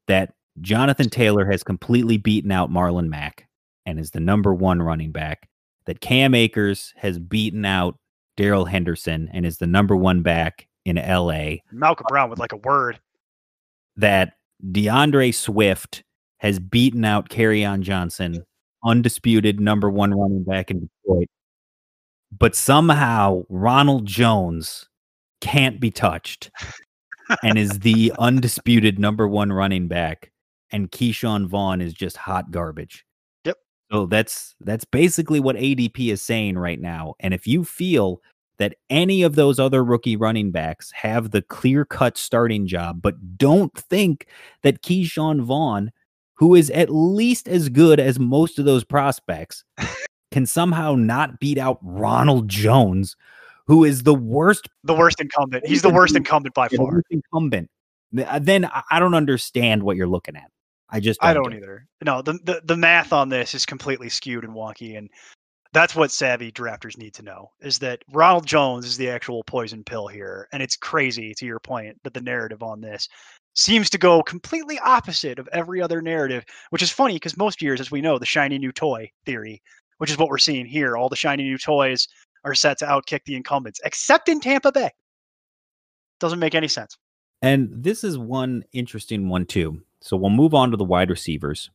That 0.07 0.33
Jonathan 0.61 1.09
Taylor 1.09 1.45
has 1.45 1.63
completely 1.63 2.17
beaten 2.17 2.51
out 2.51 2.71
Marlon 2.71 3.07
Mack 3.07 3.47
and 3.85 3.99
is 3.99 4.11
the 4.11 4.19
number 4.19 4.53
one 4.53 4.81
running 4.81 5.11
back. 5.11 5.47
That 5.85 6.01
Cam 6.01 6.33
Akers 6.33 6.93
has 6.97 7.19
beaten 7.19 7.65
out 7.65 7.97
Darrell 8.37 8.65
Henderson 8.65 9.29
and 9.33 9.45
is 9.45 9.57
the 9.57 9.67
number 9.67 9.95
one 9.95 10.21
back 10.21 10.67
in 10.85 10.95
LA. 10.97 11.55
Malcolm 11.71 12.05
Brown 12.07 12.29
with 12.29 12.39
like 12.39 12.51
a 12.51 12.57
word. 12.57 12.99
That 13.95 14.33
D'Andre 14.71 15.31
Swift 15.31 16.03
has 16.37 16.59
beaten 16.59 17.05
out 17.05 17.29
Kerryon 17.29 17.81
Johnson, 17.81 18.43
undisputed 18.83 19.59
number 19.59 19.89
one 19.89 20.13
running 20.13 20.43
back 20.43 20.71
in 20.71 20.89
Detroit. 21.05 21.27
But 22.37 22.55
somehow 22.55 23.43
Ronald 23.49 24.05
Jones 24.05 24.89
can't 25.41 25.79
be 25.79 25.91
touched 25.91 26.49
and 27.43 27.57
is 27.57 27.79
the 27.79 28.11
undisputed 28.19 28.99
number 28.99 29.27
one 29.27 29.53
running 29.53 29.87
back. 29.87 30.31
And 30.71 30.91
Ke'Shawn 30.91 31.45
Vaughn 31.45 31.81
is 31.81 31.93
just 31.93 32.17
hot 32.17 32.49
garbage. 32.49 33.05
Yep. 33.45 33.57
So 33.91 34.05
that's 34.07 34.55
that's 34.61 34.85
basically 34.85 35.39
what 35.39 35.55
ADP 35.55 36.11
is 36.11 36.21
saying 36.21 36.57
right 36.57 36.79
now. 36.79 37.13
And 37.19 37.33
if 37.33 37.45
you 37.45 37.63
feel 37.63 38.21
that 38.63 38.75
any 38.89 39.23
of 39.23 39.35
those 39.35 39.59
other 39.59 39.83
rookie 39.83 40.15
running 40.15 40.49
backs 40.49 40.89
have 40.91 41.31
the 41.31 41.41
clear-cut 41.41 42.17
starting 42.17 42.65
job, 42.65 43.01
but 43.01 43.37
don't 43.37 43.77
think 43.77 44.25
that 44.61 44.81
Ke'Shawn 44.81 45.41
Vaughn, 45.41 45.91
who 46.35 46.55
is 46.55 46.69
at 46.69 46.89
least 46.89 47.49
as 47.49 47.67
good 47.67 47.99
as 47.99 48.17
most 48.19 48.57
of 48.59 48.63
those 48.63 48.85
prospects, 48.85 49.65
can 50.31 50.45
somehow 50.45 50.95
not 50.95 51.41
beat 51.41 51.57
out 51.57 51.77
Ronald 51.81 52.47
Jones, 52.47 53.17
who 53.67 53.83
is 53.83 54.03
the 54.03 54.15
worst 54.15 54.69
the 54.85 54.95
worst 54.95 55.19
incumbent. 55.19 55.67
He's 55.67 55.81
the 55.81 55.89
worst 55.89 56.15
incumbent 56.15 56.55
by 56.55 56.69
far. 56.69 57.03
Incumbent. 57.09 57.69
Then 58.13 58.69
I 58.89 58.99
don't 58.99 59.13
understand 59.13 59.83
what 59.83 59.97
you're 59.97 60.07
looking 60.07 60.37
at. 60.37 60.49
I 60.89 61.01
just 61.01 61.19
don't 61.19 61.29
I 61.29 61.33
don't 61.33 61.53
either. 61.53 61.85
No, 62.05 62.21
the, 62.21 62.33
the 62.43 62.61
the 62.63 62.77
math 62.77 63.11
on 63.11 63.27
this 63.27 63.53
is 63.53 63.65
completely 63.65 64.07
skewed 64.07 64.45
and 64.45 64.53
wonky, 64.53 64.97
and 64.97 65.09
that's 65.73 65.95
what 65.95 66.11
savvy 66.11 66.51
drafters 66.51 66.97
need 66.97 67.15
to 67.15 67.23
know 67.23 67.51
is 67.59 67.79
that 67.79 68.03
Ronald 68.11 68.45
Jones 68.45 68.85
is 68.85 68.95
the 68.95 69.09
actual 69.09 69.43
poison 69.43 69.83
pill 69.83 70.07
here, 70.07 70.47
and 70.53 70.61
it's 70.61 70.75
crazy 70.75 71.33
to 71.33 71.45
your 71.45 71.59
point 71.59 71.97
that 72.03 72.13
the 72.13 72.21
narrative 72.21 72.61
on 72.61 72.79
this 72.79 73.09
seems 73.55 73.89
to 73.89 73.97
go 73.97 74.21
completely 74.21 74.79
opposite 74.79 75.39
of 75.39 75.49
every 75.51 75.81
other 75.81 76.01
narrative, 76.01 76.45
which 76.69 76.83
is 76.83 76.91
funny 76.91 77.15
because 77.15 77.37
most 77.37 77.61
years, 77.61 77.81
as 77.81 77.91
we 77.91 78.01
know, 78.01 78.19
the 78.19 78.25
shiny 78.25 78.57
new 78.57 78.71
toy 78.71 79.09
theory, 79.25 79.61
which 79.97 80.11
is 80.11 80.17
what 80.17 80.29
we're 80.29 80.37
seeing 80.37 80.65
here, 80.65 80.95
all 80.95 81.09
the 81.09 81.15
shiny 81.15 81.43
new 81.43 81.57
toys 81.57 82.07
are 82.43 82.55
set 82.55 82.77
to 82.77 82.85
outkick 82.85 83.21
the 83.25 83.35
incumbents, 83.35 83.79
except 83.83 84.29
in 84.29 84.39
Tampa 84.39 84.71
Bay. 84.71 84.91
Doesn't 86.19 86.39
make 86.39 86.55
any 86.55 86.67
sense. 86.67 86.97
And 87.41 87.69
this 87.83 88.03
is 88.03 88.17
one 88.17 88.63
interesting 88.73 89.27
one 89.27 89.45
too. 89.45 89.81
So 90.01 90.17
we'll 90.17 90.29
move 90.29 90.53
on 90.53 90.71
to 90.71 90.77
the 90.77 90.83
wide 90.83 91.09
receivers. 91.09 91.71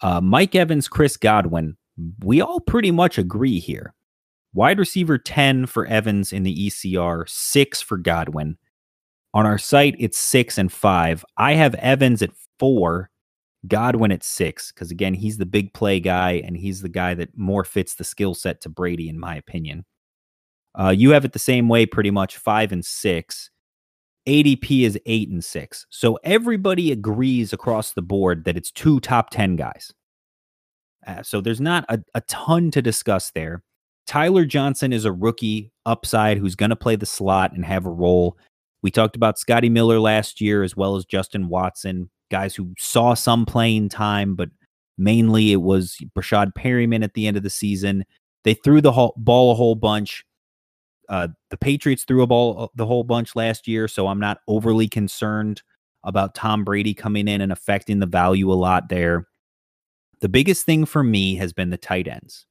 Uh, 0.00 0.20
Mike 0.20 0.54
Evans, 0.54 0.88
Chris 0.88 1.16
Godwin, 1.16 1.76
we 2.24 2.40
all 2.40 2.60
pretty 2.60 2.90
much 2.90 3.18
agree 3.18 3.58
here. 3.58 3.94
Wide 4.54 4.78
receiver 4.78 5.18
10 5.18 5.66
for 5.66 5.86
Evans 5.86 6.32
in 6.32 6.42
the 6.42 6.68
ECR, 6.68 7.28
six 7.28 7.80
for 7.80 7.96
Godwin. 7.96 8.58
On 9.34 9.46
our 9.46 9.58
site, 9.58 9.96
it's 9.98 10.18
six 10.18 10.58
and 10.58 10.70
five. 10.70 11.24
I 11.38 11.54
have 11.54 11.74
Evans 11.76 12.20
at 12.20 12.32
four, 12.58 13.10
Godwin 13.66 14.12
at 14.12 14.22
six, 14.22 14.70
because 14.70 14.90
again, 14.90 15.14
he's 15.14 15.38
the 15.38 15.46
big 15.46 15.72
play 15.72 16.00
guy 16.00 16.42
and 16.44 16.56
he's 16.56 16.82
the 16.82 16.90
guy 16.90 17.14
that 17.14 17.36
more 17.36 17.64
fits 17.64 17.94
the 17.94 18.04
skill 18.04 18.34
set 18.34 18.60
to 18.62 18.68
Brady, 18.68 19.08
in 19.08 19.18
my 19.18 19.36
opinion. 19.36 19.86
Uh, 20.78 20.90
you 20.90 21.10
have 21.10 21.24
it 21.24 21.32
the 21.32 21.38
same 21.38 21.68
way, 21.68 21.86
pretty 21.86 22.10
much 22.10 22.36
five 22.36 22.72
and 22.72 22.84
six. 22.84 23.50
ADP 24.28 24.82
is 24.82 24.98
eight 25.06 25.30
and 25.30 25.42
six. 25.42 25.86
So 25.90 26.18
everybody 26.24 26.92
agrees 26.92 27.52
across 27.52 27.92
the 27.92 28.02
board 28.02 28.44
that 28.44 28.56
it's 28.56 28.70
two 28.70 29.00
top 29.00 29.30
10 29.30 29.56
guys. 29.56 29.92
Uh, 31.06 31.22
so 31.22 31.40
there's 31.40 31.60
not 31.60 31.84
a, 31.88 31.98
a 32.14 32.20
ton 32.22 32.70
to 32.70 32.82
discuss 32.82 33.30
there. 33.30 33.62
Tyler 34.06 34.44
Johnson 34.44 34.92
is 34.92 35.04
a 35.04 35.12
rookie 35.12 35.70
upside 35.86 36.38
who's 36.38 36.54
going 36.54 36.70
to 36.70 36.76
play 36.76 36.96
the 36.96 37.06
slot 37.06 37.52
and 37.52 37.64
have 37.64 37.86
a 37.86 37.90
role. 37.90 38.36
We 38.82 38.90
talked 38.90 39.16
about 39.16 39.38
Scotty 39.38 39.68
Miller 39.68 40.00
last 40.00 40.40
year, 40.40 40.62
as 40.62 40.76
well 40.76 40.96
as 40.96 41.04
Justin 41.04 41.48
Watson, 41.48 42.10
guys 42.30 42.54
who 42.54 42.74
saw 42.78 43.14
some 43.14 43.46
playing 43.46 43.88
time, 43.88 44.34
but 44.34 44.50
mainly 44.98 45.52
it 45.52 45.62
was 45.62 45.96
Breshad 46.16 46.52
Perriman 46.54 47.04
at 47.04 47.14
the 47.14 47.26
end 47.26 47.36
of 47.36 47.42
the 47.42 47.50
season. 47.50 48.04
They 48.44 48.54
threw 48.54 48.80
the 48.80 48.92
whole, 48.92 49.14
ball 49.16 49.52
a 49.52 49.54
whole 49.54 49.76
bunch. 49.76 50.24
Uh, 51.08 51.28
the 51.50 51.56
Patriots 51.56 52.04
threw 52.04 52.22
a 52.22 52.26
ball 52.26 52.70
the 52.74 52.86
whole 52.86 53.04
bunch 53.04 53.36
last 53.36 53.68
year, 53.68 53.86
so 53.86 54.08
I'm 54.08 54.20
not 54.20 54.38
overly 54.48 54.88
concerned 54.88 55.62
about 56.04 56.34
Tom 56.34 56.64
Brady 56.64 56.94
coming 56.94 57.28
in 57.28 57.40
and 57.40 57.52
affecting 57.52 58.00
the 58.00 58.06
value 58.06 58.50
a 58.50 58.54
lot 58.54 58.88
there. 58.88 59.28
The 60.22 60.28
biggest 60.28 60.64
thing 60.64 60.86
for 60.86 61.02
me 61.02 61.34
has 61.36 61.52
been 61.52 61.70
the 61.70 61.76
tight 61.76 62.06
ends. 62.08 62.46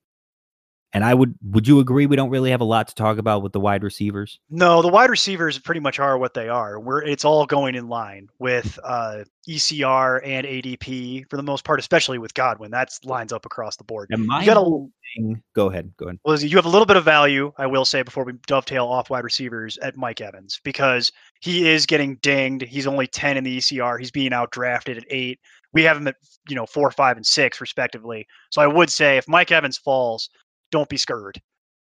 And 0.94 1.06
I 1.06 1.14
would 1.14 1.36
would 1.42 1.70
you 1.70 1.80
agree 1.80 2.06
we 2.06 2.18
don't 2.18 2.30
really 2.30 2.52
have 2.52 2.60
a 2.60 2.66
lot 2.66 2.90
to 2.90 2.96
talk 2.96 3.18
about 3.18 3.44
with 3.44 3.54
the 3.54 3.62
wide 3.62 3.82
receivers? 3.82 4.42
No, 4.50 4.82
the 4.82 4.90
wide 4.90 5.10
receivers 5.10 5.58
pretty 5.58 5.80
much 5.80 6.00
are 6.00 6.18
what 6.18 6.34
they 6.34 6.50
are. 6.50 6.82
We're 6.82 7.02
it's 7.02 7.24
all 7.24 7.46
going 7.46 7.76
in 7.76 7.88
line 7.88 8.28
with 8.40 8.78
uh, 8.84 9.24
ECR 9.48 10.20
and 10.26 10.46
ADP 10.46 11.30
for 11.30 11.38
the 11.38 11.44
most 11.44 11.64
part, 11.64 11.80
especially 11.80 12.18
with 12.18 12.34
Godwin. 12.34 12.72
That's 12.72 13.06
lines 13.06 13.32
up 13.32 13.46
across 13.46 13.78
the 13.78 13.86
board. 13.86 14.10
And 14.12 14.28
my 14.28 14.42
You 14.42 14.48
got 14.48 14.58
a- 14.58 14.88
thing, 15.16 15.42
go 15.56 15.70
ahead, 15.70 15.94
go 15.96 16.08
ahead. 16.08 16.20
Well, 16.26 16.38
you 16.42 16.58
have 16.58 16.66
a 16.66 16.70
little 16.70 16.86
bit 16.86 16.98
of 16.98 17.06
value, 17.06 17.54
I 17.58 17.68
will 17.68 17.86
say, 17.86 18.02
before 18.02 18.26
we 18.26 18.34
dovetail 18.46 18.86
off 18.88 19.10
wide 19.10 19.24
receivers 19.24 19.78
at 19.78 19.96
Mike 19.96 20.20
Evans 20.20 20.60
because 20.66 21.10
he 21.40 21.70
is 21.70 21.86
getting 21.86 22.16
dinged. 22.18 22.64
He's 22.66 22.86
only 22.88 23.08
10 23.08 23.38
in 23.38 23.46
the 23.46 23.58
ECR. 23.60 23.98
He's 23.98 24.12
being 24.12 24.34
out 24.34 24.52
drafted 24.52 24.98
at 24.98 25.06
eight. 25.10 25.40
We 25.74 25.84
have 25.84 25.98
him 25.98 26.08
at, 26.08 26.16
you 26.50 26.56
know, 26.56 26.66
four, 26.66 26.92
five, 26.92 27.18
and 27.18 27.26
six, 27.26 27.62
respectively. 27.62 28.28
So 28.50 28.62
I 28.62 28.68
would 28.68 28.90
say 28.90 29.18
if 29.18 29.28
Mike 29.28 29.52
Evans 29.52 29.78
falls, 29.78 30.30
don't 30.72 30.90
be 30.90 30.98
scared. 30.98 31.42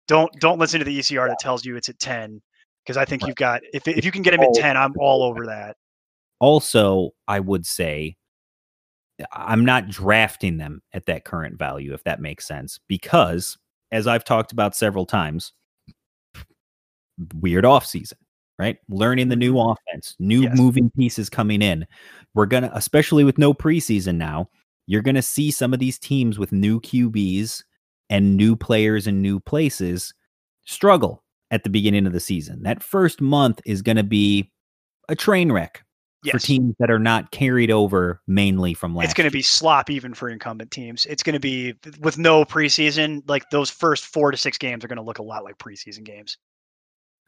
Don't 0.08 0.32
don't 0.40 0.60
listen 0.60 0.80
to 0.80 0.86
the 0.86 1.00
ECR 1.00 1.28
that 1.28 1.40
tells 1.40 1.66
you 1.66 1.76
it's 1.76 1.90
at 1.90 2.00
10 2.00 2.42
because 2.84 2.98
I 2.98 3.06
think 3.06 3.26
you've 3.26 3.38
got 3.38 3.62
if 3.74 3.88
if 3.88 4.04
you 4.04 4.12
can 4.12 4.22
get 4.22 4.34
him 4.34 4.42
at 4.42 4.54
10, 4.54 4.76
I'm 4.76 4.94
all 5.00 5.24
over 5.24 5.46
that. 5.46 5.78
Also, 6.40 7.12
I 7.28 7.40
would 7.40 7.66
say 7.66 8.18
I'm 9.32 9.64
not 9.64 9.90
drafting 9.90 10.58
them 10.58 10.82
at 10.92 11.06
that 11.06 11.24
current 11.24 11.58
value, 11.58 11.94
if 11.94 12.04
that 12.04 12.20
makes 12.20 12.46
sense, 12.46 12.80
because 12.88 13.58
as 13.92 14.08
I've 14.08 14.24
talked 14.24 14.52
about 14.52 14.76
several 14.76 15.06
times, 15.06 15.54
weird 17.40 17.64
off 17.64 17.86
season, 17.86 18.18
right? 18.64 18.78
Learning 18.88 19.28
the 19.28 19.36
new 19.36 19.54
mm-hmm. 19.54 19.72
offense, 19.72 20.16
new 20.20 20.44
Yes. 20.44 20.58
moving 20.58 20.90
pieces 20.92 21.30
coming 21.30 21.62
in. 21.62 21.86
We're 22.34 22.46
gonna, 22.46 22.72
especially 22.74 23.26
with 23.26 23.38
no 23.38 23.54
preseason 23.54 24.16
now, 24.16 24.50
you're 24.88 25.02
gonna 25.02 25.22
see 25.22 25.52
some 25.52 25.74
of 25.74 25.80
these 25.80 26.00
teams 26.00 26.40
with 26.40 26.54
new 26.54 26.80
QBs 26.80 27.64
and 28.10 28.38
new 28.38 28.56
players 28.56 29.06
in 29.06 29.22
new 29.22 29.42
places 29.42 30.14
struggle 30.66 31.24
at 31.52 31.64
the 31.64 31.70
beginning 31.70 32.08
of 32.08 32.14
the 32.14 32.22
season. 32.22 32.64
That 32.64 32.82
first 32.82 33.20
month 33.20 33.60
is 33.66 33.82
gonna 33.82 34.04
be 34.04 34.52
a 35.10 35.16
train 35.16 35.52
wreck 35.52 35.84
for 36.32 36.40
teams 36.40 36.74
that 36.80 36.90
are 36.90 37.00
not 37.00 37.32
carried 37.32 37.70
over 37.70 38.22
mainly 38.28 38.74
from 38.74 38.96
last. 38.96 39.06
It's 39.06 39.14
going 39.14 39.30
to 39.30 39.34
be 39.34 39.42
slop 39.42 39.90
even 39.90 40.14
for 40.14 40.30
incumbent 40.30 40.72
teams. 40.72 41.06
It's 41.06 41.22
going 41.22 41.34
to 41.34 41.40
be 41.40 41.74
with 42.00 42.18
no 42.18 42.46
preseason. 42.46 43.22
Like 43.28 43.50
those 43.50 43.70
first 43.70 44.06
four 44.06 44.32
to 44.32 44.38
six 44.38 44.58
games 44.58 44.86
are 44.86 44.88
going 44.88 44.98
to 44.98 45.04
look 45.04 45.20
a 45.20 45.24
lot 45.24 45.44
like 45.44 45.58
preseason 45.58 46.06
games. 46.06 46.38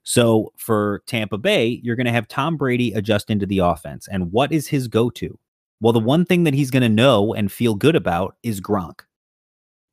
So 0.06 0.54
for 0.56 1.02
Tampa 1.08 1.38
Bay, 1.38 1.82
you're 1.84 1.96
going 1.96 2.06
to 2.06 2.12
have 2.12 2.28
Tom 2.28 2.58
Brady 2.58 2.94
adjust 2.94 3.30
into 3.30 3.46
the 3.46 3.58
offense. 3.58 4.08
And 4.08 4.32
what 4.32 4.52
is 4.52 4.68
his 4.68 4.88
go 4.88 5.10
to? 5.10 5.38
Well, 5.82 5.94
the 5.94 6.00
one 6.00 6.26
thing 6.26 6.44
that 6.44 6.54
he's 6.54 6.72
going 6.72 6.84
to 6.84 6.90
know 6.90 7.34
and 7.34 7.52
feel 7.52 7.74
good 7.74 7.96
about 7.96 8.36
is 8.44 8.62
Gronk. 8.62 9.02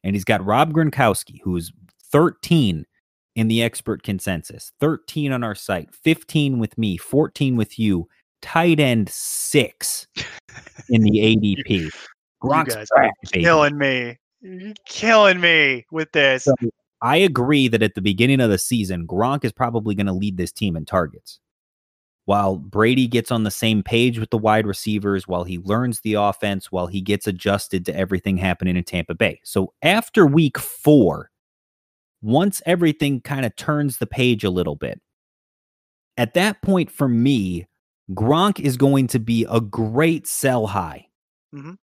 And 0.04 0.14
he's 0.14 0.24
got 0.24 0.44
Rob 0.44 0.72
Gronkowski, 0.72 1.40
who's 1.42 1.72
13 2.12 2.84
in 3.34 3.48
the 3.48 3.62
expert 3.62 4.02
consensus, 4.02 4.72
13 4.80 5.32
on 5.32 5.42
our 5.42 5.54
site, 5.54 5.94
15 5.94 6.58
with 6.58 6.76
me, 6.76 6.98
14 6.98 7.56
with 7.56 7.78
you, 7.78 8.06
tight 8.42 8.80
end 8.80 9.08
six 9.08 10.06
in 10.90 11.02
the 11.02 11.10
ADP. 11.10 11.90
Gronk's 12.42 12.74
guys 12.74 12.88
are 12.96 13.04
back. 13.04 13.12
Killing 13.32 13.78
me. 13.78 14.18
You're 14.42 14.74
killing 14.86 15.40
me 15.40 15.86
with 15.90 16.12
this. 16.12 16.44
So 16.44 16.54
I 17.02 17.16
agree 17.18 17.68
that 17.68 17.82
at 17.82 17.94
the 17.94 18.00
beginning 18.02 18.40
of 18.40 18.50
the 18.50 18.58
season, 18.58 19.06
Gronk 19.06 19.44
is 19.44 19.52
probably 19.52 19.94
going 19.94 20.06
to 20.06 20.12
lead 20.12 20.36
this 20.38 20.52
team 20.52 20.76
in 20.76 20.86
targets. 20.86 21.40
While 22.26 22.56
Brady 22.58 23.08
gets 23.08 23.32
on 23.32 23.44
the 23.44 23.50
same 23.50 23.82
page 23.82 24.18
with 24.18 24.30
the 24.30 24.38
wide 24.38 24.66
receivers, 24.66 25.28
while 25.28 25.44
he 25.44 25.58
learns 25.58 26.00
the 26.00 26.14
offense, 26.14 26.72
while 26.72 26.86
he 26.86 27.00
gets 27.00 27.26
adjusted 27.26 27.84
to 27.86 27.96
everything 27.96 28.36
happening 28.36 28.76
in 28.76 28.84
Tampa 28.84 29.14
Bay. 29.14 29.40
So 29.44 29.74
after 29.82 30.26
week 30.26 30.58
four, 30.58 31.30
once 32.22 32.62
everything 32.66 33.20
kind 33.22 33.46
of 33.46 33.56
turns 33.56 33.98
the 33.98 34.06
page 34.06 34.44
a 34.44 34.50
little 34.50 34.76
bit, 34.76 35.00
at 36.16 36.34
that 36.34 36.60
point 36.62 36.90
for 36.90 37.08
me, 37.08 37.66
Gronk 38.12 38.60
is 38.60 38.76
going 38.76 39.06
to 39.08 39.18
be 39.18 39.46
a 39.50 39.60
great 39.60 40.26
sell 40.26 40.66
high. 40.66 41.06
Mhm. 41.54 41.76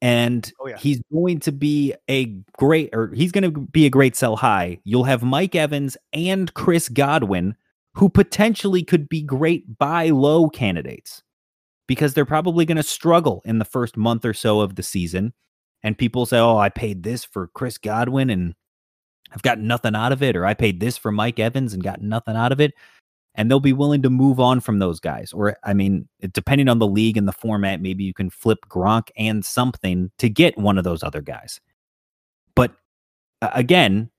And 0.00 0.50
Oh, 0.60 0.68
yeah. 0.68 0.78
he's 0.78 1.00
going 1.12 1.40
to 1.40 1.52
be 1.52 1.94
a 2.08 2.26
great, 2.56 2.90
or 2.92 3.12
he's 3.14 3.32
going 3.32 3.52
to 3.52 3.60
be 3.60 3.86
a 3.86 3.90
great 3.90 4.14
sell 4.14 4.36
high. 4.36 4.78
You'll 4.84 5.04
have 5.04 5.22
Mike 5.22 5.54
Evans 5.54 5.96
and 6.12 6.52
Chris 6.54 6.88
Godwin, 6.88 7.56
who 7.94 8.08
potentially 8.08 8.84
could 8.84 9.08
be 9.08 9.22
great 9.22 9.78
buy 9.78 10.10
low 10.10 10.48
candidates 10.48 11.22
because 11.88 12.14
they're 12.14 12.24
probably 12.24 12.64
going 12.64 12.76
to 12.76 12.82
struggle 12.82 13.42
in 13.44 13.58
the 13.58 13.64
first 13.64 13.96
month 13.96 14.24
or 14.24 14.34
so 14.34 14.60
of 14.60 14.76
the 14.76 14.82
season. 14.82 15.32
And 15.82 15.98
people 15.98 16.26
say, 16.26 16.38
oh, 16.38 16.58
I 16.58 16.68
paid 16.68 17.02
this 17.02 17.24
for 17.24 17.48
Chris 17.48 17.78
Godwin 17.78 18.30
and 18.30 18.54
I've 19.32 19.42
got 19.42 19.58
nothing 19.58 19.94
out 19.94 20.12
of 20.12 20.22
it, 20.22 20.36
or 20.36 20.46
I 20.46 20.54
paid 20.54 20.80
this 20.80 20.96
for 20.96 21.12
Mike 21.12 21.38
Evans 21.38 21.74
and 21.74 21.82
got 21.82 22.00
nothing 22.00 22.34
out 22.36 22.52
of 22.52 22.60
it 22.60 22.72
and 23.38 23.48
they'll 23.48 23.60
be 23.60 23.72
willing 23.72 24.02
to 24.02 24.10
move 24.10 24.40
on 24.40 24.58
from 24.58 24.80
those 24.80 24.98
guys. 24.98 25.32
Or, 25.32 25.56
I 25.62 25.72
mean, 25.72 26.08
depending 26.32 26.68
on 26.68 26.80
the 26.80 26.88
league 26.88 27.16
and 27.16 27.28
the 27.28 27.32
format, 27.32 27.80
maybe 27.80 28.02
you 28.02 28.12
can 28.12 28.30
flip 28.30 28.58
Gronk 28.68 29.10
and 29.16 29.44
something 29.44 30.10
to 30.18 30.28
get 30.28 30.58
one 30.58 30.76
of 30.76 30.82
those 30.82 31.04
other 31.04 31.22
guys. 31.22 31.60
But 32.56 32.72
uh, 33.40 33.50
again, 33.54 34.10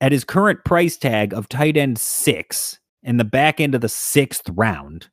at 0.00 0.12
his 0.12 0.22
current 0.22 0.64
price 0.64 0.96
tag 0.96 1.34
of 1.34 1.48
tight 1.48 1.76
end 1.76 1.98
six 1.98 2.78
in 3.02 3.16
the 3.16 3.24
back 3.24 3.60
end 3.60 3.74
of 3.74 3.80
the 3.80 3.88
sixth 3.88 4.48
round, 4.50 5.08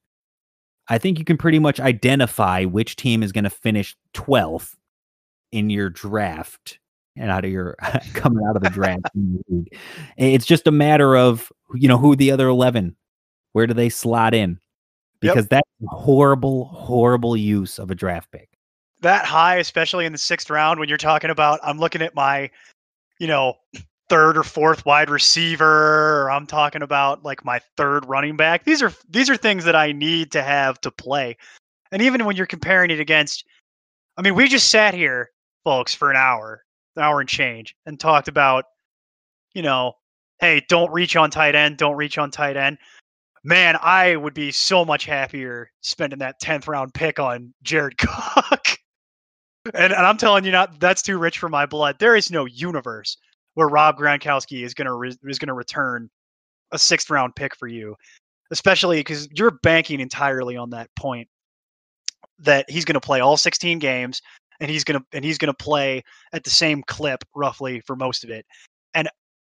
I 0.87 0.99
think 0.99 1.17
you 1.17 1.25
can 1.25 1.37
pretty 1.37 1.57
much 1.57 1.79
identify 1.79 2.63
which 2.65 2.95
team 2.95 3.23
is 3.23 3.31
going 3.31 3.45
to 3.45 3.49
finish 3.49 3.97
12th 4.13 4.75
in 5.51 5.71
your 5.71 5.89
draft 5.89 6.77
and 7.15 7.31
out 7.31 7.43
of 7.43 7.49
your 7.49 7.75
coming 8.13 8.45
out 8.47 8.55
of 8.55 8.61
the 8.61 8.69
draft. 8.69 9.09
It's 10.15 10.45
just 10.45 10.67
a 10.67 10.71
matter 10.71 11.17
of, 11.17 11.51
you 11.73 11.87
know, 11.87 11.97
who 11.97 12.15
the 12.15 12.29
other 12.29 12.47
11 12.47 12.95
where 13.55 13.65
do 13.65 13.73
they 13.73 13.87
slot 13.87 14.33
in? 14.33 14.59
Yep. 15.21 15.33
Because 15.33 15.47
that's 15.47 15.69
horrible, 15.87 16.65
horrible 16.65 17.37
use 17.37 17.79
of 17.79 17.89
a 17.89 17.95
draft 17.95 18.29
pick. 18.29 18.49
That 18.99 19.23
high, 19.23 19.55
especially 19.55 20.05
in 20.05 20.11
the 20.11 20.17
sixth 20.17 20.49
round, 20.49 20.77
when 20.77 20.89
you're 20.89 20.97
talking 20.97 21.29
about, 21.29 21.61
I'm 21.63 21.79
looking 21.79 22.01
at 22.01 22.13
my, 22.13 22.51
you 23.17 23.27
know, 23.27 23.53
third 24.09 24.37
or 24.37 24.43
fourth 24.43 24.85
wide 24.85 25.09
receiver, 25.09 26.25
or 26.25 26.31
I'm 26.31 26.45
talking 26.45 26.81
about 26.81 27.23
like 27.23 27.45
my 27.45 27.61
third 27.77 28.05
running 28.07 28.35
back. 28.35 28.65
These 28.65 28.81
are 28.81 28.91
these 29.09 29.29
are 29.29 29.37
things 29.37 29.63
that 29.63 29.75
I 29.75 29.93
need 29.93 30.33
to 30.33 30.43
have 30.43 30.81
to 30.81 30.91
play. 30.91 31.37
And 31.93 32.01
even 32.01 32.25
when 32.25 32.35
you're 32.35 32.45
comparing 32.45 32.91
it 32.91 32.99
against, 32.99 33.45
I 34.17 34.21
mean, 34.21 34.35
we 34.35 34.49
just 34.49 34.67
sat 34.67 34.93
here, 34.93 35.29
folks, 35.63 35.93
for 35.93 36.11
an 36.11 36.17
hour, 36.17 36.65
an 36.97 37.03
hour 37.03 37.21
and 37.21 37.29
change, 37.29 37.73
and 37.85 37.97
talked 37.97 38.27
about, 38.27 38.65
you 39.53 39.61
know, 39.61 39.93
hey, 40.41 40.61
don't 40.67 40.91
reach 40.91 41.15
on 41.15 41.31
tight 41.31 41.55
end, 41.55 41.77
don't 41.77 41.95
reach 41.95 42.17
on 42.17 42.31
tight 42.31 42.57
end. 42.57 42.79
Man, 43.45 43.77
I 43.79 44.15
would 44.15 44.33
be 44.33 44.51
so 44.51 44.83
much 44.83 45.05
happier 45.05 45.69
spending 45.81 46.17
that 46.17 46.41
10th 46.41 46.67
round 46.67 46.95
pick 46.95 47.19
on 47.19 47.53
Jared 47.61 47.95
Cook. 47.99 48.77
and, 49.75 49.93
and 49.93 50.05
I'm 50.05 50.17
telling 50.17 50.45
you 50.45 50.51
not 50.51 50.79
that's 50.79 51.03
too 51.03 51.19
rich 51.19 51.37
for 51.37 51.47
my 51.47 51.67
blood. 51.67 51.97
There 51.99 52.15
is 52.15 52.31
no 52.31 52.45
universe 52.45 53.17
where 53.53 53.67
Rob 53.69 53.99
Gronkowski 53.99 54.63
is 54.63 54.73
going 54.73 54.87
to 54.87 54.93
re- 54.93 55.15
is 55.25 55.37
going 55.37 55.49
to 55.49 55.53
return 55.53 56.09
a 56.71 56.77
6th 56.77 57.11
round 57.11 57.35
pick 57.35 57.55
for 57.55 57.67
you, 57.67 57.95
especially 58.49 59.03
cuz 59.03 59.27
you're 59.35 59.59
banking 59.61 59.99
entirely 59.99 60.57
on 60.57 60.71
that 60.71 60.89
point 60.95 61.29
that 62.39 62.67
he's 62.67 62.83
going 62.83 62.95
to 62.95 62.99
play 62.99 63.19
all 63.19 63.37
16 63.37 63.77
games 63.77 64.23
and 64.59 64.71
he's 64.71 64.83
going 64.83 64.99
to 64.99 65.05
and 65.13 65.23
he's 65.23 65.37
going 65.37 65.53
to 65.53 65.63
play 65.63 66.03
at 66.33 66.43
the 66.43 66.49
same 66.49 66.81
clip 66.87 67.23
roughly 67.35 67.79
for 67.81 67.95
most 67.95 68.23
of 68.23 68.31
it. 68.31 68.43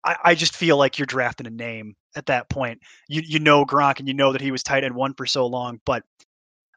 I, 0.07 0.15
I 0.23 0.35
just 0.35 0.55
feel 0.55 0.77
like 0.77 0.97
you're 0.97 1.05
drafting 1.05 1.47
a 1.47 1.51
name 1.51 1.95
at 2.15 2.25
that 2.27 2.49
point. 2.49 2.79
You 3.07 3.21
you 3.25 3.39
know 3.39 3.65
Gronk 3.65 3.99
and 3.99 4.07
you 4.07 4.13
know 4.13 4.31
that 4.31 4.41
he 4.41 4.51
was 4.51 4.63
tight 4.63 4.83
end 4.83 4.95
one 4.95 5.13
for 5.13 5.25
so 5.25 5.45
long, 5.45 5.79
but 5.85 6.03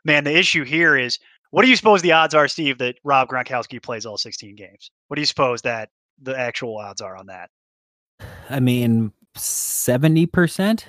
man, 0.05 0.24
the 0.24 0.36
issue 0.36 0.65
here 0.65 0.97
is 0.97 1.19
what 1.51 1.62
do 1.62 1.69
you 1.69 1.77
suppose 1.77 2.02
the 2.02 2.12
odds 2.12 2.35
are, 2.35 2.48
Steve, 2.48 2.78
that 2.78 2.97
Rob 3.05 3.28
Gronkowski 3.28 3.82
plays 3.82 4.07
all 4.07 4.16
16 4.16 4.55
games? 4.57 4.90
What 5.09 5.16
do 5.16 5.23
you 5.23 5.27
suppose 5.27 5.62
that 5.62 5.90
the 6.23 6.39
actual 6.39 6.77
odds 6.78 7.01
are 7.01 7.16
on 7.16 7.27
that? 7.27 7.51
I 8.48 8.61
mean, 8.61 9.12
70%? 9.36 10.85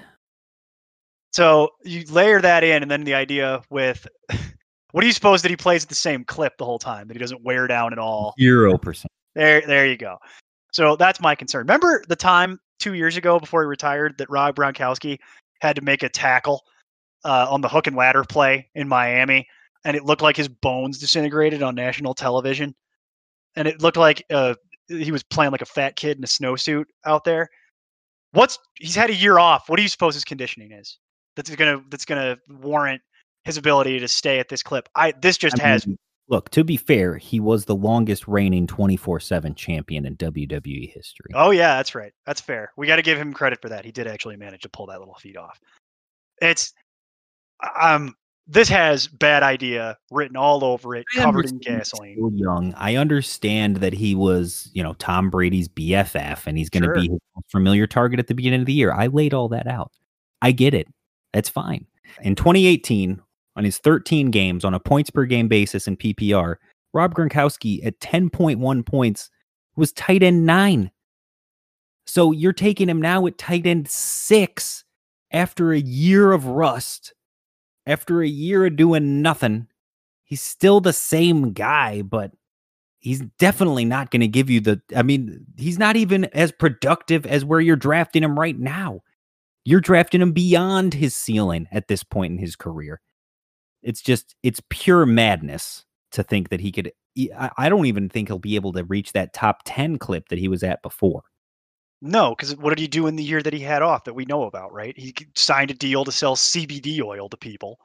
So 1.34 1.70
you 1.84 2.04
layer 2.10 2.42
that 2.42 2.64
in, 2.64 2.82
and 2.84 2.92
then 2.92 3.04
the 3.04 3.14
idea 3.16 3.62
with 3.70 4.08
what 4.92 5.02
do 5.02 5.08
you 5.08 5.14
suppose 5.14 5.42
that 5.42 5.50
he 5.50 5.58
plays 5.58 5.84
at 5.84 5.90
the 5.90 5.96
same 5.96 6.24
clip 6.26 6.58
the 6.58 6.66
whole 6.66 6.80
time, 6.80 7.08
that 7.08 7.16
he 7.16 7.20
doesn't 7.20 7.44
wear 7.44 7.68
down 7.68 7.94
at 7.94 8.00
all? 8.00 8.36
0%. 8.40 9.06
There, 9.34 9.62
there 9.66 9.88
you 9.88 9.98
go. 9.98 10.18
So 10.72 10.96
that's 10.96 11.20
my 11.20 11.36
concern. 11.36 11.62
Remember 11.62 12.04
the 12.08 12.16
time 12.16 12.60
two 12.80 12.94
years 12.94 13.18
ago 13.18 13.40
before 13.40 13.64
he 13.64 13.68
retired 13.68 14.18
that 14.18 14.30
Rob 14.30 14.56
Gronkowski 14.56 15.20
had 15.62 15.76
to 15.76 15.82
make 15.82 16.04
a 16.04 16.10
tackle 16.10 16.64
uh, 17.24 17.48
on 17.50 17.62
the 17.62 17.70
hook 17.70 17.88
and 17.88 17.96
ladder 17.96 18.24
play 18.24 18.68
in 18.74 18.88
Miami, 18.88 19.48
and 19.86 19.96
it 19.96 20.04
looked 20.04 20.22
like 20.22 20.36
his 20.36 20.48
bones 20.48 20.98
disintegrated 20.98 21.62
on 21.62 21.76
national 21.76 22.14
television, 22.14 22.74
and 23.56 23.68
it 23.68 23.82
looked 23.82 23.98
like 23.98 24.26
uh, 24.32 24.56
he 24.88 25.12
was 25.12 25.24
playing 25.24 25.52
like 25.52 25.62
a 25.62 25.66
fat 25.66 25.96
kid 25.96 26.18
in 26.18 26.24
a 26.24 26.28
snowsuit 26.28 26.86
out 27.06 27.24
there. 27.24 27.50
What's 28.32 28.58
he's 28.76 28.96
had 28.96 29.10
a 29.10 29.16
year 29.16 29.40
off. 29.40 29.70
What 29.70 29.76
do 29.76 29.84
you 29.84 29.90
suppose 29.90 30.14
his 30.14 30.24
conditioning 30.24 30.72
is? 30.72 30.98
That's 31.36 31.54
gonna 31.56 31.82
that's 31.90 32.06
gonna 32.06 32.38
warrant 32.50 33.02
his 33.44 33.58
ability 33.58 34.00
to 34.00 34.08
stay 34.08 34.40
at 34.40 34.50
this 34.50 34.64
clip. 34.64 34.88
I 34.96 35.14
this 35.22 35.38
just 35.38 35.60
I 35.60 35.64
has 35.64 35.86
mean, 35.86 35.98
look, 36.28 36.50
to 36.52 36.64
be 36.64 36.78
fair, 36.78 37.18
he 37.18 37.40
was 37.40 37.66
the 37.66 37.76
longest 37.76 38.28
reigning 38.28 38.68
24/7 38.68 39.56
champion 39.56 40.06
in 40.06 40.16
WWE 40.18 40.92
history. 40.94 41.32
Oh 41.34 41.52
yeah, 41.52 41.76
that's 41.78 41.94
right. 41.96 42.14
That's 42.26 42.42
fair. 42.42 42.72
We 42.78 42.88
got 42.88 42.96
to 42.98 43.02
give 43.02 43.18
him 43.18 43.34
credit 43.34 43.62
for 43.62 43.70
that. 43.70 43.86
He 43.86 43.92
did 43.92 44.08
actually 44.08 44.38
manage 44.38 44.62
to 44.62 44.70
pull 44.70 44.86
that 44.88 45.00
little 45.00 45.16
feat 45.16 45.38
off. 45.38 45.60
It's 46.42 46.74
um 47.80 48.16
this 48.48 48.68
has 48.70 49.08
bad 49.08 49.44
idea 49.44 49.96
written 50.10 50.36
all 50.36 50.64
over 50.66 50.96
it, 50.96 51.06
I 51.16 51.22
covered 51.22 51.46
in 51.50 51.60
gasoline. 51.60 52.16
still 52.16 52.32
young. 52.34 52.74
I 52.76 52.96
understand 52.96 53.78
that 53.78 53.94
he 53.94 54.16
was, 54.16 54.70
you 54.74 54.82
know, 54.84 54.94
Tom 54.96 55.30
Brady's 55.30 55.70
BFF 55.70 56.48
and 56.48 56.58
he's 56.58 56.70
going 56.70 56.84
to 56.84 56.88
Sure. 56.88 56.96
be 56.96 57.02
his 57.04 57.20
most 57.36 57.52
familiar 57.52 57.86
target 57.88 58.20
at 58.20 58.28
the 58.28 58.34
beginning 58.34 58.60
of 58.60 58.66
the 58.66 58.74
year. 58.74 58.92
I 58.92 59.08
laid 59.08 59.34
all 59.34 59.48
that 59.50 59.68
out. 59.68 59.92
I 60.42 60.52
get 60.52 60.74
it. 60.74 60.88
That's 61.34 61.50
fine. 61.50 61.86
In 62.24 62.36
2018, 62.36 63.22
on 63.56 63.64
his 63.64 63.78
13 63.78 64.32
games 64.32 64.64
on 64.64 64.74
a 64.74 64.80
points 64.80 65.10
per 65.10 65.26
game 65.26 65.48
basis 65.48 65.88
in 65.88 65.98
PPR, 65.98 66.56
Rob 66.94 67.14
Gronkowski 67.14 67.86
at 67.86 68.00
10.1 68.00 68.86
points 68.86 69.30
was 69.76 69.92
tight 69.94 70.24
end 70.24 70.46
nine. 70.46 70.92
So 72.06 72.32
you're 72.32 72.54
taking 72.54 72.90
him 72.90 73.02
now 73.02 73.26
at 73.28 73.38
tight 73.38 73.66
end 73.66 73.90
six 73.90 74.84
after 75.32 75.72
a 75.72 75.80
year 75.80 76.32
of 76.32 76.46
rust, 76.46 77.14
after 77.86 78.22
a 78.22 78.28
year 78.28 78.66
of 78.66 78.76
doing 78.76 79.22
nothing. 79.22 79.68
He's 80.24 80.42
still 80.42 80.82
the 80.82 80.94
same 80.94 81.54
guy, 81.54 82.02
but 82.02 82.32
he's 83.00 83.22
definitely 83.38 83.86
not 83.86 84.12
going 84.12 84.22
to 84.22 84.28
give 84.28 84.50
you 84.50 84.62
the. 84.62 84.82
I 84.96 85.04
mean, 85.04 85.46
he's 85.58 85.80
not 85.80 85.96
even 85.96 86.26
as 86.26 86.52
productive 86.52 87.26
as 87.26 87.46
where 87.46 87.60
you're 87.60 87.76
drafting 87.76 88.24
him 88.24 88.40
right 88.40 88.58
now. 88.58 89.02
You're 89.64 89.82
drafting 89.82 90.22
him 90.22 90.32
beyond 90.32 90.94
his 90.94 91.16
ceiling 91.16 91.68
at 91.72 91.88
this 91.88 92.04
point 92.04 92.32
in 92.32 92.40
his 92.40 92.56
career. 92.56 93.02
It's 93.84 94.02
just, 94.02 94.36
it's 94.44 94.62
pure 94.70 95.06
madness 95.06 95.86
to 96.12 96.24
think 96.24 96.50
that 96.50 96.60
he 96.60 96.72
could. 96.72 96.92
I 97.38 97.52
I 97.58 97.70
don't 97.70 97.86
even 97.86 98.10
think 98.10 98.30
he'll 98.30 98.40
be 98.40 98.56
able 98.56 98.74
to 98.74 98.84
reach 98.84 99.14
that 99.14 99.34
top 99.34 99.62
10 99.66 99.98
clip 99.98 100.30
that 100.30 100.40
he 100.40 100.48
was 100.48 100.64
at 100.64 100.82
before. 100.82 101.24
No, 102.02 102.32
because 102.36 102.56
what 102.56 102.70
did 102.70 102.80
he 102.80 102.88
do 102.88 103.06
in 103.06 103.16
the 103.16 103.24
year 103.24 103.44
that 103.44 103.54
he 103.54 103.60
had 103.60 103.84
off 103.84 104.06
that 104.06 104.16
we 104.16 104.26
know 104.26 104.44
about? 104.44 104.74
Right, 104.74 104.98
he 104.98 105.14
signed 105.36 105.72
a 105.72 105.76
deal 105.76 106.04
to 106.04 106.12
sell 106.12 106.36
CBD 106.36 107.02
oil 107.02 107.30
to 107.30 107.38
people, 107.38 107.78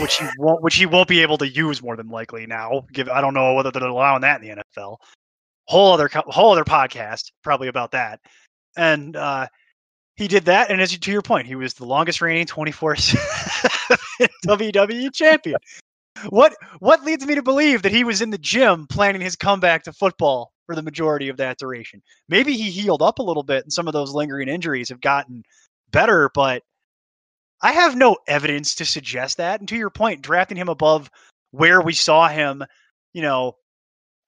which 0.00 0.18
he 0.18 0.26
won't, 0.38 0.62
which 0.62 0.76
he 0.76 0.86
won't 0.86 1.08
be 1.08 1.22
able 1.22 1.38
to 1.38 1.48
use 1.48 1.82
more 1.82 1.96
than 1.96 2.08
likely 2.08 2.46
now. 2.46 2.82
Give 2.92 3.08
I 3.08 3.20
don't 3.20 3.34
know 3.34 3.54
whether 3.54 3.70
they're 3.70 3.82
allowing 3.82 4.22
that 4.22 4.42
in 4.42 4.48
the 4.48 4.62
NFL. 4.76 4.98
Whole 5.68 5.92
other 5.92 6.10
whole 6.12 6.52
other 6.52 6.64
podcast 6.64 7.30
probably 7.42 7.68
about 7.68 7.92
that. 7.92 8.20
And 8.76 9.16
uh, 9.16 9.46
he 10.20 10.28
did 10.28 10.44
that, 10.44 10.70
and 10.70 10.82
as 10.82 10.92
you, 10.92 10.98
to 10.98 11.10
your 11.10 11.22
point, 11.22 11.46
he 11.46 11.54
was 11.54 11.72
the 11.72 11.86
longest 11.86 12.20
reigning 12.20 12.44
twenty 12.44 12.72
four 12.72 12.94
WWE 14.46 15.14
champion. 15.14 15.58
What 16.28 16.54
what 16.78 17.02
leads 17.04 17.24
me 17.24 17.34
to 17.36 17.42
believe 17.42 17.80
that 17.82 17.92
he 17.92 18.04
was 18.04 18.20
in 18.20 18.28
the 18.28 18.36
gym 18.36 18.86
planning 18.86 19.22
his 19.22 19.34
comeback 19.34 19.84
to 19.84 19.94
football 19.94 20.52
for 20.66 20.74
the 20.76 20.82
majority 20.82 21.30
of 21.30 21.38
that 21.38 21.56
duration? 21.56 22.02
Maybe 22.28 22.52
he 22.52 22.70
healed 22.70 23.00
up 23.00 23.18
a 23.18 23.22
little 23.22 23.42
bit, 23.42 23.64
and 23.64 23.72
some 23.72 23.86
of 23.86 23.94
those 23.94 24.12
lingering 24.12 24.50
injuries 24.50 24.90
have 24.90 25.00
gotten 25.00 25.42
better, 25.90 26.30
but 26.34 26.62
I 27.62 27.72
have 27.72 27.96
no 27.96 28.18
evidence 28.28 28.74
to 28.74 28.84
suggest 28.84 29.38
that. 29.38 29.60
And 29.60 29.68
to 29.70 29.76
your 29.76 29.88
point, 29.88 30.20
drafting 30.20 30.58
him 30.58 30.68
above 30.68 31.10
where 31.50 31.80
we 31.80 31.94
saw 31.94 32.28
him, 32.28 32.62
you 33.14 33.22
know, 33.22 33.56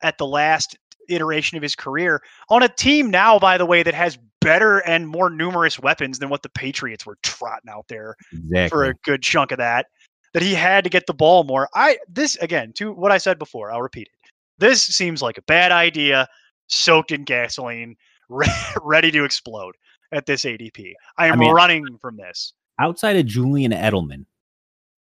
at 0.02 0.16
the 0.16 0.26
last 0.26 0.74
iteration 1.08 1.56
of 1.56 1.62
his 1.62 1.74
career 1.74 2.22
on 2.48 2.62
a 2.62 2.68
team 2.68 3.10
now, 3.10 3.38
by 3.38 3.58
the 3.58 3.66
way, 3.66 3.82
that 3.82 3.94
has 3.94 4.18
better 4.40 4.78
and 4.80 5.06
more 5.08 5.30
numerous 5.30 5.78
weapons 5.78 6.18
than 6.18 6.28
what 6.28 6.42
the 6.42 6.48
Patriots 6.48 7.06
were 7.06 7.16
trotting 7.22 7.70
out 7.70 7.86
there 7.88 8.16
Exactly. 8.32 8.68
for 8.68 8.84
a 8.84 8.94
good 9.04 9.22
chunk 9.22 9.52
of 9.52 9.58
that. 9.58 9.86
That 10.34 10.42
he 10.42 10.54
had 10.54 10.82
to 10.84 10.90
get 10.90 11.06
the 11.06 11.12
ball 11.14 11.44
more. 11.44 11.68
I 11.74 11.98
this 12.08 12.36
again 12.36 12.72
to 12.76 12.92
what 12.92 13.12
I 13.12 13.18
said 13.18 13.38
before. 13.38 13.70
I'll 13.70 13.82
repeat 13.82 14.08
it. 14.08 14.30
This 14.58 14.82
seems 14.82 15.20
like 15.20 15.36
a 15.36 15.42
bad 15.42 15.72
idea, 15.72 16.26
soaked 16.68 17.12
in 17.12 17.24
gasoline, 17.24 17.96
re- 18.30 18.46
ready 18.82 19.10
to 19.10 19.24
explode 19.24 19.74
at 20.10 20.24
this 20.26 20.44
ADP. 20.46 20.94
I 21.18 21.26
am 21.26 21.34
I 21.34 21.36
mean- 21.36 21.52
running 21.52 21.98
from 22.00 22.16
this. 22.16 22.54
Outside 22.80 23.16
of 23.16 23.26
Julian 23.26 23.72
Edelman, 23.72 24.24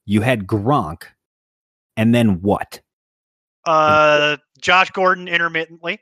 you 0.05 0.21
had 0.21 0.45
Gronk, 0.45 1.03
and 1.97 2.13
then 2.13 2.41
what? 2.43 2.79
Uh, 3.65 4.37
Josh 4.61 4.91
Gordon 4.91 5.27
intermittently 5.27 5.99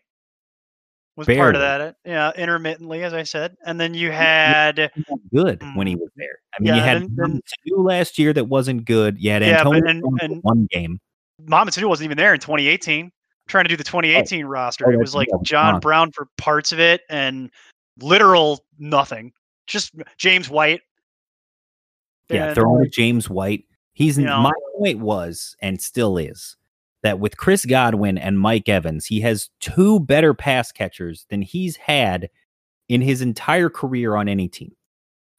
was 1.16 1.28
part 1.28 1.56
of 1.56 1.62
that. 1.62 1.82
Uh, 1.82 1.94
yeah, 2.06 2.32
intermittently, 2.36 3.04
as 3.04 3.14
I 3.14 3.24
said, 3.24 3.56
and 3.66 3.80
then 3.80 3.94
you 3.94 4.12
had 4.12 4.92
good 5.34 5.62
hmm. 5.62 5.76
when 5.76 5.88
he 5.88 5.96
was 5.96 6.10
there. 6.16 6.40
I 6.58 6.62
mean, 6.64 6.76
you 6.76 6.82
had 6.82 7.02
then- 7.04 7.16
then- 7.16 7.42
two 7.68 7.78
last 7.78 8.20
year 8.20 8.34
that 8.34 8.46
wasn't 8.46 8.86
good. 8.86 9.18
You 9.20 9.32
had 9.32 9.42
Yeah, 9.42 9.60
Antonio 9.60 9.82
and- 9.88 10.04
and- 10.22 10.44
one 10.44 10.68
game. 10.72 11.00
Mohamed 11.40 11.74
Sanu 11.74 11.90
wasn't 11.90 12.06
even 12.06 12.18
there 12.18 12.34
in 12.34 12.40
2018. 12.40 13.12
trying 13.48 13.66
to 13.66 13.70
do 13.70 13.78
the 13.78 13.84
2018 13.84 14.44
roster. 14.48 14.88
Oh, 14.88 14.92
it 14.92 14.98
was 14.98 15.14
like 15.14 15.28
yeah, 15.32 15.38
John. 15.44 15.80
Brown 15.80 16.12
for 16.12 16.28
parts 16.36 16.72
of 16.72 16.80
it 16.80 17.02
and 17.12 17.52
literal 18.02 18.66
nothing. 18.80 19.34
Just 19.68 19.94
James 20.18 20.50
White. 20.50 20.82
Yeah, 22.30 22.48
And- 22.48 22.56
throwing 22.56 22.90
James 22.92 23.30
White. 23.30 23.66
He's 23.94 24.18
You 24.18 24.26
know- 24.26 24.42
my 24.42 24.52
point 24.80 24.98
was 24.98 25.56
and 25.62 25.80
still 25.80 26.18
is 26.18 26.58
that 27.06 27.20
with 27.20 27.38
Chris 27.38 27.66
Godwin 27.66 28.18
and 28.18 28.40
Mike 28.40 28.68
Evans, 28.68 29.06
he 29.06 29.22
has 29.22 29.50
two 29.62 30.00
better 30.02 30.34
pass 30.34 30.72
catchers 30.72 31.26
than 31.30 31.42
he's 31.42 31.76
had 31.78 32.30
in 32.90 33.02
his 33.02 33.22
entire 33.22 33.70
career 33.70 34.16
on 34.16 34.28
any 34.28 34.48
team. 34.48 34.76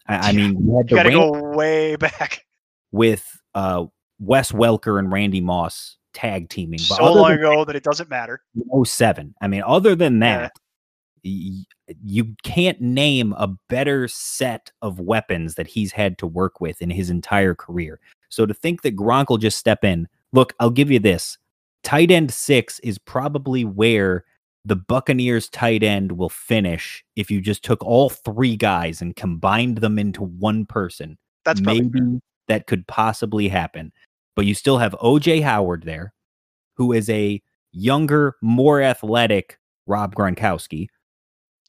I, 0.09 0.31
I 0.31 0.33
mean, 0.33 0.57
you 0.67 0.77
had 0.77 0.91
you 0.91 0.97
got 0.97 1.03
to 1.03 1.11
go 1.11 1.33
way 1.57 1.97
back. 1.97 2.45
with 2.93 3.25
uh, 3.55 3.87
Wes 4.21 4.53
Welker 4.53 4.99
and 4.99 5.13
Randy 5.13 5.41
Moss 5.41 5.97
tag 6.15 6.49
teaming. 6.49 6.79
But 6.89 6.97
So 6.97 7.13
long 7.13 7.33
ago 7.33 7.65
that 7.65 7.77
it 7.77 7.83
doesn't 7.83 8.09
matter. 8.09 8.41
07. 8.85 9.35
I 9.41 9.49
mean, 9.49 9.63
other 9.67 9.95
than 9.95 10.21
Yeah. 10.21 10.39
that, 10.43 10.53
y- 11.25 11.65
you 12.05 12.35
can't 12.45 12.81
name 12.81 13.35
a 13.37 13.49
better 13.69 14.07
set 14.09 14.71
of 14.83 14.99
weapons 15.01 15.57
that 15.57 15.67
he's 15.67 15.93
had 15.93 16.17
to 16.19 16.27
work 16.27 16.61
with 16.61 16.81
in 16.81 16.91
his 16.91 17.11
entire 17.11 17.55
career. 17.55 18.01
So 18.29 18.47
to 18.47 18.55
think 18.55 18.83
that 18.83 18.97
Gronk 18.97 19.29
will 19.29 19.37
just 19.39 19.59
step 19.59 19.85
in, 19.85 20.09
look, 20.33 20.55
I'll 20.61 20.71
give 20.71 20.91
you 20.91 20.99
this. 21.01 21.37
Tight 21.87 22.11
end 22.11 22.33
six 22.33 22.81
is 22.81 22.99
probably 22.99 23.65
where 23.65 24.25
the 24.65 24.75
Buccaneers 24.75 25.49
tight 25.49 25.85
end 25.85 26.11
will 26.11 26.29
finish 26.29 27.05
if 27.15 27.31
you 27.31 27.41
just 27.41 27.63
took 27.63 27.81
all 27.85 28.09
three 28.11 28.57
guys 28.57 29.01
and 29.01 29.15
combined 29.15 29.79
them 29.79 29.97
into 29.97 30.25
one 30.25 30.67
person 30.67 31.17
That's 31.45 31.61
maybe 31.61 32.01
fair. 32.01 32.19
that 32.49 32.67
could 32.67 32.85
possibly 32.89 33.47
happen. 33.47 33.93
But 34.35 34.47
you 34.47 34.55
still 34.55 34.79
have 34.79 34.97
OJ 35.01 35.45
Howard 35.45 35.85
there, 35.85 36.13
who 36.75 36.93
is 36.93 37.09
a 37.09 37.41
younger, 37.71 38.35
more 38.43 38.83
athletic 38.83 39.57
Rob 39.87 40.13
Gronkowski. 40.13 40.89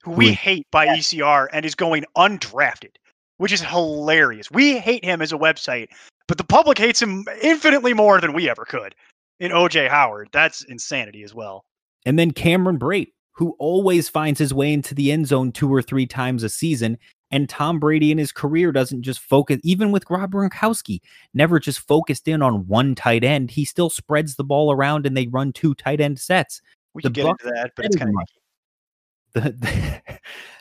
who 0.02 0.14
we 0.14 0.30
who- 0.30 0.34
hate 0.34 0.66
by 0.72 0.88
ECR 0.88 1.48
and 1.54 1.64
is 1.64 1.76
going 1.76 2.06
undrafted, 2.18 2.96
which 3.38 3.52
is 3.52 3.62
hilarious. 3.62 4.50
We 4.50 4.80
hate 4.80 5.06
him 5.06 5.22
as 5.22 5.32
a 5.32 5.38
website, 5.38 5.90
but 6.28 6.40
the 6.40 6.44
public 6.44 6.80
hates 6.80 7.04
him 7.04 7.24
infinitely 7.44 7.94
more 7.94 8.20
than 8.20 8.34
we 8.34 8.50
ever 8.50 8.66
could. 8.66 8.96
In 9.40 9.52
OJ 9.52 9.90
Howard, 9.90 10.30
that's 10.32 10.64
insanity 10.64 11.24
as 11.24 11.34
well. 11.34 11.66
And 12.06 12.18
then 12.18 12.32
Cameron 12.32 12.80
Brate, 12.80 13.12
who 13.34 13.56
always 13.60 14.10
finds 14.10 14.40
his 14.40 14.54
way 14.54 14.74
into 14.74 14.96
the 14.96 15.12
end 15.12 15.28
zone 15.28 15.52
two 15.52 15.72
or 15.72 15.82
three 15.82 16.08
times 16.08 16.44
a 16.44 16.50
season. 16.50 16.98
And 17.30 17.50
Tom 17.50 17.80
Brady 17.80 18.12
in 18.12 18.18
his 18.18 18.32
career 18.32 18.72
doesn't 18.72 19.04
just 19.04 19.20
focus, 19.20 19.60
even 19.64 19.92
with 19.92 20.06
Rob 20.10 20.32
Gronkowski, 20.32 21.02
never 21.34 21.60
just 21.60 21.80
focused 21.82 22.28
in 22.28 22.42
on 22.42 22.66
one 22.68 22.96
tight 22.96 23.24
end. 23.24 23.52
He 23.52 23.66
still 23.66 23.90
spreads 23.90 24.36
the 24.36 24.46
ball 24.46 24.72
around 24.72 25.06
and 25.06 25.16
they 25.16 25.28
run 25.28 25.52
two 25.52 25.76
tight 25.76 26.00
end 26.00 26.20
sets. 26.20 26.62
We 26.94 27.02
The 27.02 27.10
can 27.10 27.14
get 27.14 27.26
Bucs 27.26 27.30
into 27.44 27.54
that, 27.54 27.72
but 27.76 27.86
it's 27.86 27.96
kind 27.96 28.16
of 28.16 29.34
the, 29.34 29.52
the 29.52 30.20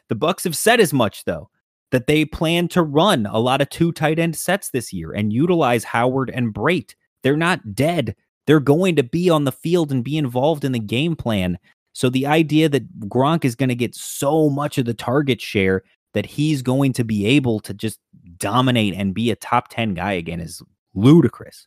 the 0.08 0.16
Bucs 0.16 0.44
have 0.44 0.56
said 0.56 0.80
as 0.80 0.92
much 0.92 1.24
though 1.24 1.48
that 1.92 2.06
they 2.06 2.24
plan 2.24 2.68
to 2.68 2.82
run 2.82 3.26
a 3.26 3.38
lot 3.38 3.60
of 3.60 3.70
two 3.70 3.92
tight 3.92 4.18
end 4.18 4.36
sets 4.36 4.70
this 4.70 4.92
year 4.92 5.12
and 5.12 5.32
utilize 5.32 5.84
Howard 5.84 6.30
and 6.30 6.52
Brate. 6.52 6.94
They're 7.22 7.36
not 7.36 7.74
dead. 7.74 8.16
They're 8.46 8.60
going 8.60 8.96
to 8.96 9.02
be 9.02 9.28
on 9.30 9.44
the 9.44 9.52
field 9.52 9.90
and 9.90 10.04
be 10.04 10.16
involved 10.16 10.64
in 10.64 10.72
the 10.72 10.78
game 10.78 11.16
plan. 11.16 11.58
So 11.92 12.10
the 12.10 12.26
idea 12.26 12.68
that 12.68 13.00
Gronk 13.08 13.44
is 13.44 13.54
going 13.54 13.70
to 13.70 13.74
get 13.74 13.94
so 13.94 14.50
much 14.50 14.78
of 14.78 14.84
the 14.84 14.94
target 14.94 15.40
share 15.40 15.82
that 16.14 16.26
he's 16.26 16.62
going 16.62 16.92
to 16.94 17.04
be 17.04 17.26
able 17.26 17.60
to 17.60 17.74
just 17.74 17.98
dominate 18.38 18.94
and 18.94 19.14
be 19.14 19.30
a 19.30 19.36
top 19.36 19.68
10 19.68 19.94
guy 19.94 20.12
again 20.12 20.40
is 20.40 20.62
ludicrous. 20.94 21.66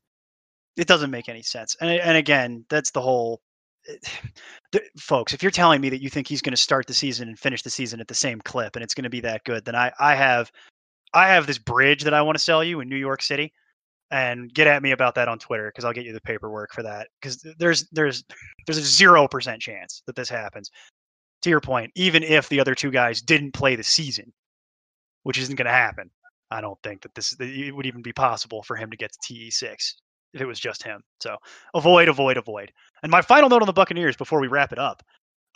it 0.77 0.87
doesn't 0.87 1.11
make 1.11 1.29
any 1.29 1.41
sense. 1.43 1.75
And 1.81 1.89
and 1.89 2.17
again, 2.17 2.65
that's 2.69 2.91
the 2.91 3.01
whole 3.01 3.41
eh, 3.87 3.95
the, 4.71 4.81
folks, 4.97 5.33
if 5.33 5.43
you're 5.43 5.51
telling 5.51 5.81
me 5.81 5.89
that 5.89 6.01
you 6.01 6.09
think 6.09 6.27
he's 6.27 6.41
going 6.41 6.53
to 6.53 6.57
start 6.57 6.87
the 6.87 6.93
season 6.93 7.27
and 7.27 7.37
finish 7.37 7.61
the 7.61 7.69
season 7.69 7.99
at 7.99 8.07
the 8.07 8.15
same 8.15 8.39
clip 8.41 8.75
and 8.75 8.83
it's 8.83 8.93
going 8.93 9.03
to 9.03 9.09
be 9.09 9.21
that 9.21 9.43
good, 9.43 9.65
then 9.65 9.75
I 9.75 9.91
I 9.99 10.15
have 10.15 10.51
I 11.13 11.27
have 11.27 11.47
this 11.47 11.57
bridge 11.57 12.03
that 12.03 12.13
I 12.13 12.21
want 12.21 12.37
to 12.37 12.43
sell 12.43 12.63
you 12.63 12.79
in 12.79 12.89
New 12.89 12.97
York 12.97 13.21
City 13.21 13.53
and 14.11 14.53
get 14.53 14.67
at 14.67 14.81
me 14.81 14.91
about 14.91 15.15
that 15.15 15.27
on 15.27 15.39
Twitter 15.39 15.69
because 15.69 15.85
I'll 15.85 15.93
get 15.93 16.05
you 16.05 16.13
the 16.13 16.21
paperwork 16.21 16.73
for 16.73 16.83
that 16.83 17.07
because 17.21 17.45
there's 17.59 17.87
there's 17.91 18.23
there's 18.65 18.77
a 18.77 19.03
0% 19.05 19.59
chance 19.59 20.03
that 20.05 20.15
this 20.15 20.29
happens. 20.29 20.71
to 21.41 21.49
your 21.49 21.61
point, 21.61 21.91
even 21.95 22.23
if 22.23 22.49
the 22.49 22.59
other 22.59 22.75
two 22.75 22.91
guys 22.91 23.21
didn't 23.21 23.53
play 23.53 23.75
the 23.75 23.83
season, 23.83 24.31
which 25.23 25.37
isn't 25.37 25.55
going 25.55 25.65
to 25.65 25.71
happen, 25.71 26.09
I 26.51 26.61
don't 26.61 26.79
think 26.83 27.01
that 27.01 27.13
this 27.15 27.35
it 27.39 27.75
would 27.75 27.85
even 27.85 28.01
be 28.01 28.13
possible 28.13 28.63
for 28.63 28.75
him 28.75 28.89
to 28.91 28.97
get 28.97 29.11
to 29.11 29.33
TE6 29.33 29.93
if 30.33 30.41
it 30.41 30.45
was 30.45 30.59
just 30.59 30.83
him. 30.83 31.01
So 31.21 31.37
avoid, 31.73 32.07
avoid, 32.07 32.37
avoid. 32.37 32.71
And 33.03 33.11
my 33.11 33.21
final 33.21 33.49
note 33.49 33.61
on 33.61 33.67
the 33.67 33.73
Buccaneers 33.73 34.15
before 34.15 34.39
we 34.39 34.47
wrap 34.47 34.71
it 34.71 34.79
up 34.79 35.03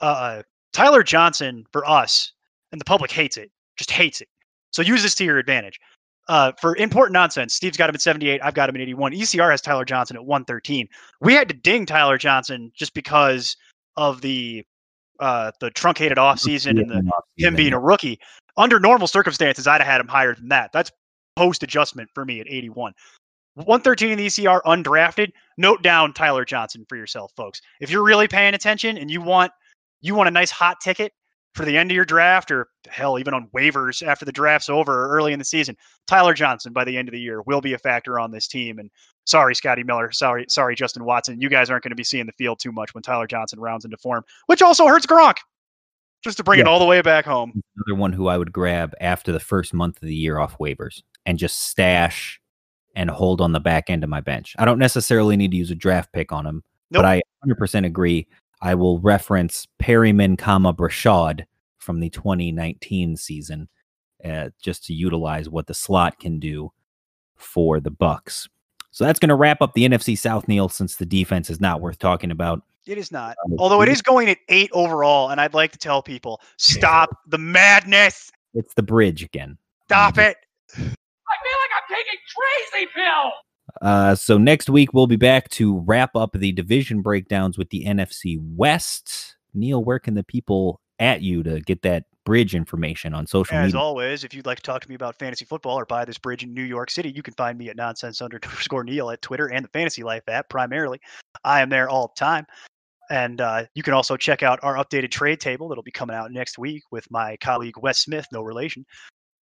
uh, 0.01 0.43
Tyler 0.73 1.03
Johnson 1.03 1.65
for 1.71 1.87
us, 1.87 2.33
and 2.71 2.81
the 2.81 2.85
public 2.85 3.11
hates 3.11 3.37
it, 3.37 3.51
just 3.77 3.91
hates 3.91 4.21
it. 4.21 4.27
So 4.71 4.81
use 4.81 5.03
this 5.03 5.15
to 5.15 5.23
your 5.23 5.37
advantage. 5.37 5.79
Uh, 6.29 6.53
for 6.59 6.75
important 6.77 7.13
nonsense, 7.13 7.53
Steve's 7.53 7.77
got 7.77 7.89
him 7.89 7.95
at 7.95 8.01
78. 8.01 8.41
I've 8.43 8.53
got 8.53 8.69
him 8.69 8.75
at 8.75 8.81
81. 8.81 9.11
ECR 9.11 9.51
has 9.51 9.61
Tyler 9.61 9.83
Johnson 9.83 10.15
at 10.15 10.25
113. 10.25 10.87
We 11.19 11.33
had 11.33 11.49
to 11.49 11.53
ding 11.53 11.85
Tyler 11.85 12.17
Johnson 12.17 12.71
just 12.75 12.93
because 12.93 13.57
of 13.97 14.21
the 14.21 14.65
uh, 15.19 15.51
the 15.59 15.69
truncated 15.71 16.17
offseason 16.17 16.81
and 16.81 16.89
the, 16.89 17.11
him 17.37 17.55
being 17.55 17.73
a 17.73 17.79
rookie. 17.79 18.19
Under 18.57 18.79
normal 18.79 19.07
circumstances, 19.07 19.67
I'd 19.67 19.81
have 19.81 19.87
had 19.87 20.01
him 20.01 20.07
higher 20.07 20.35
than 20.35 20.49
that. 20.49 20.71
That's 20.73 20.91
post 21.35 21.63
adjustment 21.63 22.09
for 22.13 22.25
me 22.25 22.39
at 22.39 22.47
81. 22.47 22.93
113 23.55 24.11
in 24.11 24.17
the 24.17 24.25
ECR 24.27 24.61
undrafted. 24.63 25.31
Note 25.57 25.83
down 25.83 26.13
Tyler 26.13 26.45
Johnson 26.45 26.85
for 26.89 26.95
yourself, 26.95 27.31
folks. 27.35 27.61
If 27.79 27.91
you're 27.91 28.03
really 28.03 28.27
paying 28.27 28.53
attention 28.53 28.97
and 28.97 29.11
you 29.11 29.21
want 29.21 29.51
you 30.01 30.15
want 30.15 30.27
a 30.27 30.31
nice 30.31 30.51
hot 30.51 30.81
ticket 30.81 31.13
for 31.53 31.65
the 31.65 31.77
end 31.77 31.91
of 31.91 31.95
your 31.95 32.05
draft, 32.05 32.51
or 32.51 32.67
hell, 32.89 33.19
even 33.19 33.33
on 33.33 33.47
waivers 33.55 34.05
after 34.05 34.25
the 34.25 34.31
draft's 34.31 34.69
over 34.69 35.07
early 35.09 35.33
in 35.33 35.39
the 35.39 35.45
season, 35.45 35.77
Tyler 36.07 36.33
Johnson 36.33 36.73
by 36.73 36.83
the 36.83 36.97
end 36.97 37.07
of 37.07 37.13
the 37.13 37.19
year 37.19 37.41
will 37.43 37.61
be 37.61 37.73
a 37.73 37.77
factor 37.77 38.19
on 38.19 38.31
this 38.31 38.47
team. 38.47 38.79
And 38.79 38.89
sorry, 39.25 39.53
Scotty 39.53 39.83
Miller, 39.83 40.11
sorry, 40.11 40.45
sorry, 40.49 40.75
Justin 40.75 41.05
Watson, 41.05 41.39
you 41.39 41.49
guys 41.49 41.69
aren't 41.69 41.83
going 41.83 41.91
to 41.91 41.95
be 41.95 42.03
seeing 42.03 42.25
the 42.25 42.31
field 42.33 42.59
too 42.59 42.71
much 42.71 42.93
when 42.93 43.03
Tyler 43.03 43.27
Johnson 43.27 43.59
rounds 43.59 43.85
into 43.85 43.97
form, 43.97 44.23
which 44.47 44.61
also 44.61 44.87
hurts 44.87 45.05
Gronk. 45.05 45.37
Just 46.23 46.37
to 46.37 46.43
bring 46.43 46.59
yeah. 46.59 46.65
it 46.65 46.67
all 46.69 46.79
the 46.79 46.85
way 46.85 47.01
back 47.01 47.25
home. 47.25 47.51
Another 47.75 47.99
one 47.99 48.13
who 48.13 48.27
I 48.27 48.37
would 48.37 48.53
grab 48.53 48.93
after 49.01 49.33
the 49.33 49.41
first 49.41 49.73
month 49.73 49.97
of 49.97 50.07
the 50.07 50.15
year 50.15 50.39
off 50.39 50.57
waivers 50.57 51.03
and 51.25 51.37
just 51.37 51.63
stash 51.63 52.39
and 52.95 53.09
hold 53.09 53.41
on 53.41 53.51
the 53.51 53.59
back 53.59 53.89
end 53.89 54.05
of 54.05 54.09
my 54.09 54.21
bench. 54.21 54.55
I 54.57 54.63
don't 54.63 54.79
necessarily 54.79 55.35
need 55.35 55.51
to 55.51 55.57
use 55.57 55.69
a 55.69 55.75
draft 55.75 56.13
pick 56.13 56.31
on 56.31 56.45
him, 56.45 56.63
nope. 56.91 57.03
but 57.03 57.05
I 57.05 57.21
100% 57.45 57.85
agree 57.85 58.27
I 58.63 58.75
will 58.75 58.99
reference 58.99 59.67
Perriman, 59.77 60.37
comma 60.37 60.73
Breshad 60.73 61.43
from 61.79 61.99
the 61.99 62.09
2019 62.09 63.17
season, 63.17 63.67
uh, 64.23 64.49
just 64.61 64.85
to 64.85 64.93
utilize 64.93 65.49
what 65.49 65.67
the 65.67 65.73
slot 65.73 66.17
can 66.17 66.39
do 66.39 66.71
for 67.35 67.81
the 67.81 67.91
Bucs. 67.91 68.47
So 68.91 69.03
that's 69.03 69.19
going 69.19 69.29
to 69.29 69.35
wrap 69.35 69.61
up 69.61 69.73
the 69.73 69.83
NFC 69.83 70.17
South, 70.17 70.47
Neil. 70.47 70.69
Since 70.69 70.95
the 70.95 71.05
defense 71.05 71.49
is 71.49 71.59
not 71.59 71.81
worth 71.81 71.99
talking 71.99 72.31
about, 72.31 72.61
it 72.87 72.97
is 72.97 73.11
not. 73.11 73.35
Um, 73.45 73.55
Although 73.59 73.81
it 73.81 73.89
is 73.89 74.01
going 74.01 74.29
at 74.29 74.37
eight 74.47 74.69
overall, 74.71 75.29
and 75.29 75.41
I'd 75.41 75.53
like 75.53 75.73
to 75.73 75.77
tell 75.77 76.01
people 76.01 76.39
stop 76.57 77.09
the 77.27 77.37
madness. 77.37 78.31
It's 78.53 78.73
the 78.75 78.83
bridge 78.83 79.23
again. 79.23 79.57
Stop 79.87 80.17
it. 80.17 80.37
I 80.69 80.79
feel 80.79 80.85
like 80.85 81.71
I'm 81.75 81.95
taking 81.95 82.19
crazy 82.71 82.87
pill. 82.95 83.31
Uh, 83.81 84.15
so 84.15 84.37
next 84.37 84.69
week 84.69 84.93
we'll 84.93 85.07
be 85.07 85.15
back 85.15 85.49
to 85.49 85.79
wrap 85.79 86.15
up 86.15 86.33
the 86.33 86.51
division 86.51 87.01
breakdowns 87.01 87.57
with 87.57 87.69
the 87.69 87.85
NFC 87.85 88.37
West. 88.55 89.35
Neil, 89.53 89.83
where 89.83 89.99
can 89.99 90.13
the 90.13 90.23
people 90.23 90.79
at 90.99 91.21
you 91.21 91.43
to 91.43 91.59
get 91.61 91.81
that 91.81 92.05
bridge 92.25 92.55
information 92.55 93.13
on 93.13 93.27
social 93.27 93.55
As 93.55 93.67
media? 93.67 93.79
As 93.79 93.81
always, 93.81 94.23
if 94.23 94.33
you'd 94.33 94.45
like 94.45 94.57
to 94.57 94.63
talk 94.63 94.81
to 94.81 94.89
me 94.89 94.95
about 94.95 95.17
fantasy 95.17 95.45
football 95.45 95.77
or 95.77 95.85
buy 95.85 96.05
this 96.05 96.17
bridge 96.17 96.43
in 96.43 96.53
New 96.53 96.63
York 96.63 96.89
City, 96.89 97.11
you 97.11 97.23
can 97.23 97.33
find 97.33 97.57
me 97.57 97.69
at 97.69 97.75
nonsense 97.75 98.21
underscore 98.21 98.83
Neil 98.83 99.09
at 99.11 99.21
Twitter 99.21 99.47
and 99.47 99.65
the 99.65 99.69
Fantasy 99.69 100.03
Life 100.03 100.23
app 100.27 100.49
primarily. 100.49 100.99
I 101.43 101.61
am 101.61 101.69
there 101.69 101.89
all 101.89 102.13
the 102.15 102.19
time. 102.19 102.45
And 103.09 103.41
uh, 103.41 103.65
you 103.75 103.83
can 103.83 103.93
also 103.93 104.15
check 104.15 104.43
out 104.43 104.59
our 104.63 104.75
updated 104.75 105.11
trade 105.11 105.39
table 105.39 105.67
that'll 105.67 105.83
be 105.83 105.91
coming 105.91 106.15
out 106.15 106.31
next 106.31 106.57
week 106.57 106.83
with 106.89 107.09
my 107.11 107.37
colleague 107.37 107.77
Wes 107.77 107.99
Smith, 107.99 108.25
no 108.31 108.41
relation, 108.41 108.85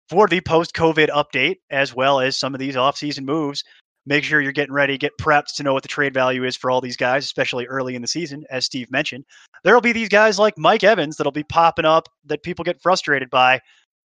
for 0.09 0.27
the 0.27 0.40
post 0.40 0.74
COVID 0.74 1.09
update, 1.11 1.59
as 1.70 1.94
well 1.94 2.20
as 2.20 2.36
some 2.36 2.55
of 2.55 2.59
these 2.59 2.77
off-season 2.77 3.24
moves 3.24 3.62
make 4.06 4.24
sure 4.24 4.40
you're 4.40 4.52
getting 4.52 4.72
ready, 4.72 4.98
get 4.98 5.16
prepped 5.18 5.55
to 5.56 5.62
know 5.62 5.72
what 5.72 5.82
the 5.82 5.89
trade 5.89 6.14
value 6.14 6.44
is 6.44 6.56
for 6.56 6.70
all 6.70 6.81
these 6.81 6.97
guys, 6.97 7.24
especially 7.24 7.66
early 7.66 7.94
in 7.94 8.02
the 8.02 8.09
season, 8.09 8.44
as 8.51 8.64
Steve 8.64 8.90
mentioned. 8.90 9.24
There'll 9.64 9.81
be 9.81 9.93
these 9.93 10.09
guys 10.09 10.39
like 10.39 10.56
Mike 10.56 10.85
Evans 10.85 11.16
that'll 11.16 11.32
be 11.32 11.44
popping 11.44 11.85
up 11.85 12.09
that 12.27 12.43
people 12.43 12.64
get 12.64 12.81
frustrated 12.82 13.31
by 13.31 13.60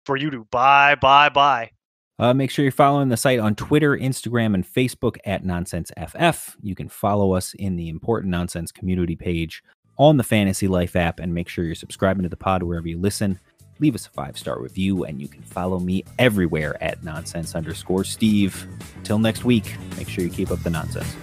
for 0.05 0.17
you 0.17 0.31
to 0.31 0.47
buy, 0.51 0.95
buy, 0.95 1.29
buy. 1.29 1.71
Uh, 2.19 2.35
make 2.35 2.51
sure 2.51 2.65
you're 2.65 2.73
following 2.73 3.09
the 3.09 3.17
site 3.17 3.39
on 3.39 3.55
Twitter, 3.55 3.97
Instagram, 3.97 4.55
and 4.55 4.67
Facebook 4.67 5.17
at 5.25 5.45
NonsenseFF. 5.45 6.55
You 6.63 6.75
can 6.75 6.89
follow 6.89 7.33
us 7.33 7.55
in 7.55 7.77
the 7.77 7.89
Important 7.89 8.31
Nonsense 8.31 8.71
community 8.71 9.17
page 9.17 9.63
on 9.99 10.17
the 10.17 10.25
Fantasy 10.25 10.69
Life 10.69 10.97
app, 10.97 11.21
and 11.21 11.35
make 11.35 11.49
sure 11.49 11.65
you're 11.65 11.75
subscribing 11.75 12.23
to 12.23 12.29
the 12.29 12.37
pod 12.37 12.63
wherever 12.63 12.89
you 12.89 12.99
listen 12.99 13.41
leave 13.79 13.95
us 13.95 14.07
a 14.07 14.11
five 14.11 14.39
star 14.39 14.61
review, 14.61 15.05
and 15.05 15.21
you 15.21 15.29
can 15.29 15.43
follow 15.43 15.79
me 15.79 16.05
everywhere 16.19 16.83
at 16.83 17.03
nonsense 17.03 17.55
underscore 17.55 18.05
Steve. 18.05 18.67
Till 19.05 19.19
next 19.19 19.45
week, 19.45 19.77
make 19.97 20.09
sure 20.09 20.25
you 20.25 20.31
keep 20.31 20.51
up 20.51 20.63
the 20.63 20.71
nonsense. 20.71 21.17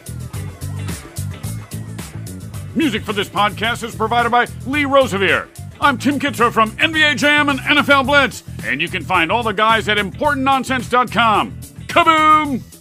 Music 2.75 3.01
for 3.03 3.13
this 3.13 3.29
podcast 3.29 3.83
is 3.83 3.95
provided 3.95 4.31
by 4.31 4.45
Lee 4.67 4.85
Rosevere. 4.85 5.47
I'm 5.81 5.97
Tim 5.97 6.19
Kitzrow 6.19 6.51
from 6.51 6.71
NBA 6.71 7.17
Jam 7.17 7.49
and 7.49 7.59
NFL 7.59 8.05
Blitz, 8.05 8.43
and 8.65 8.81
you 8.81 8.89
can 8.89 9.03
find 9.03 9.31
all 9.31 9.43
the 9.43 9.53
guys 9.53 9.87
at 9.87 9.97
ImportantNonsense.com. 9.97 11.53
Kaboom! 11.87 12.78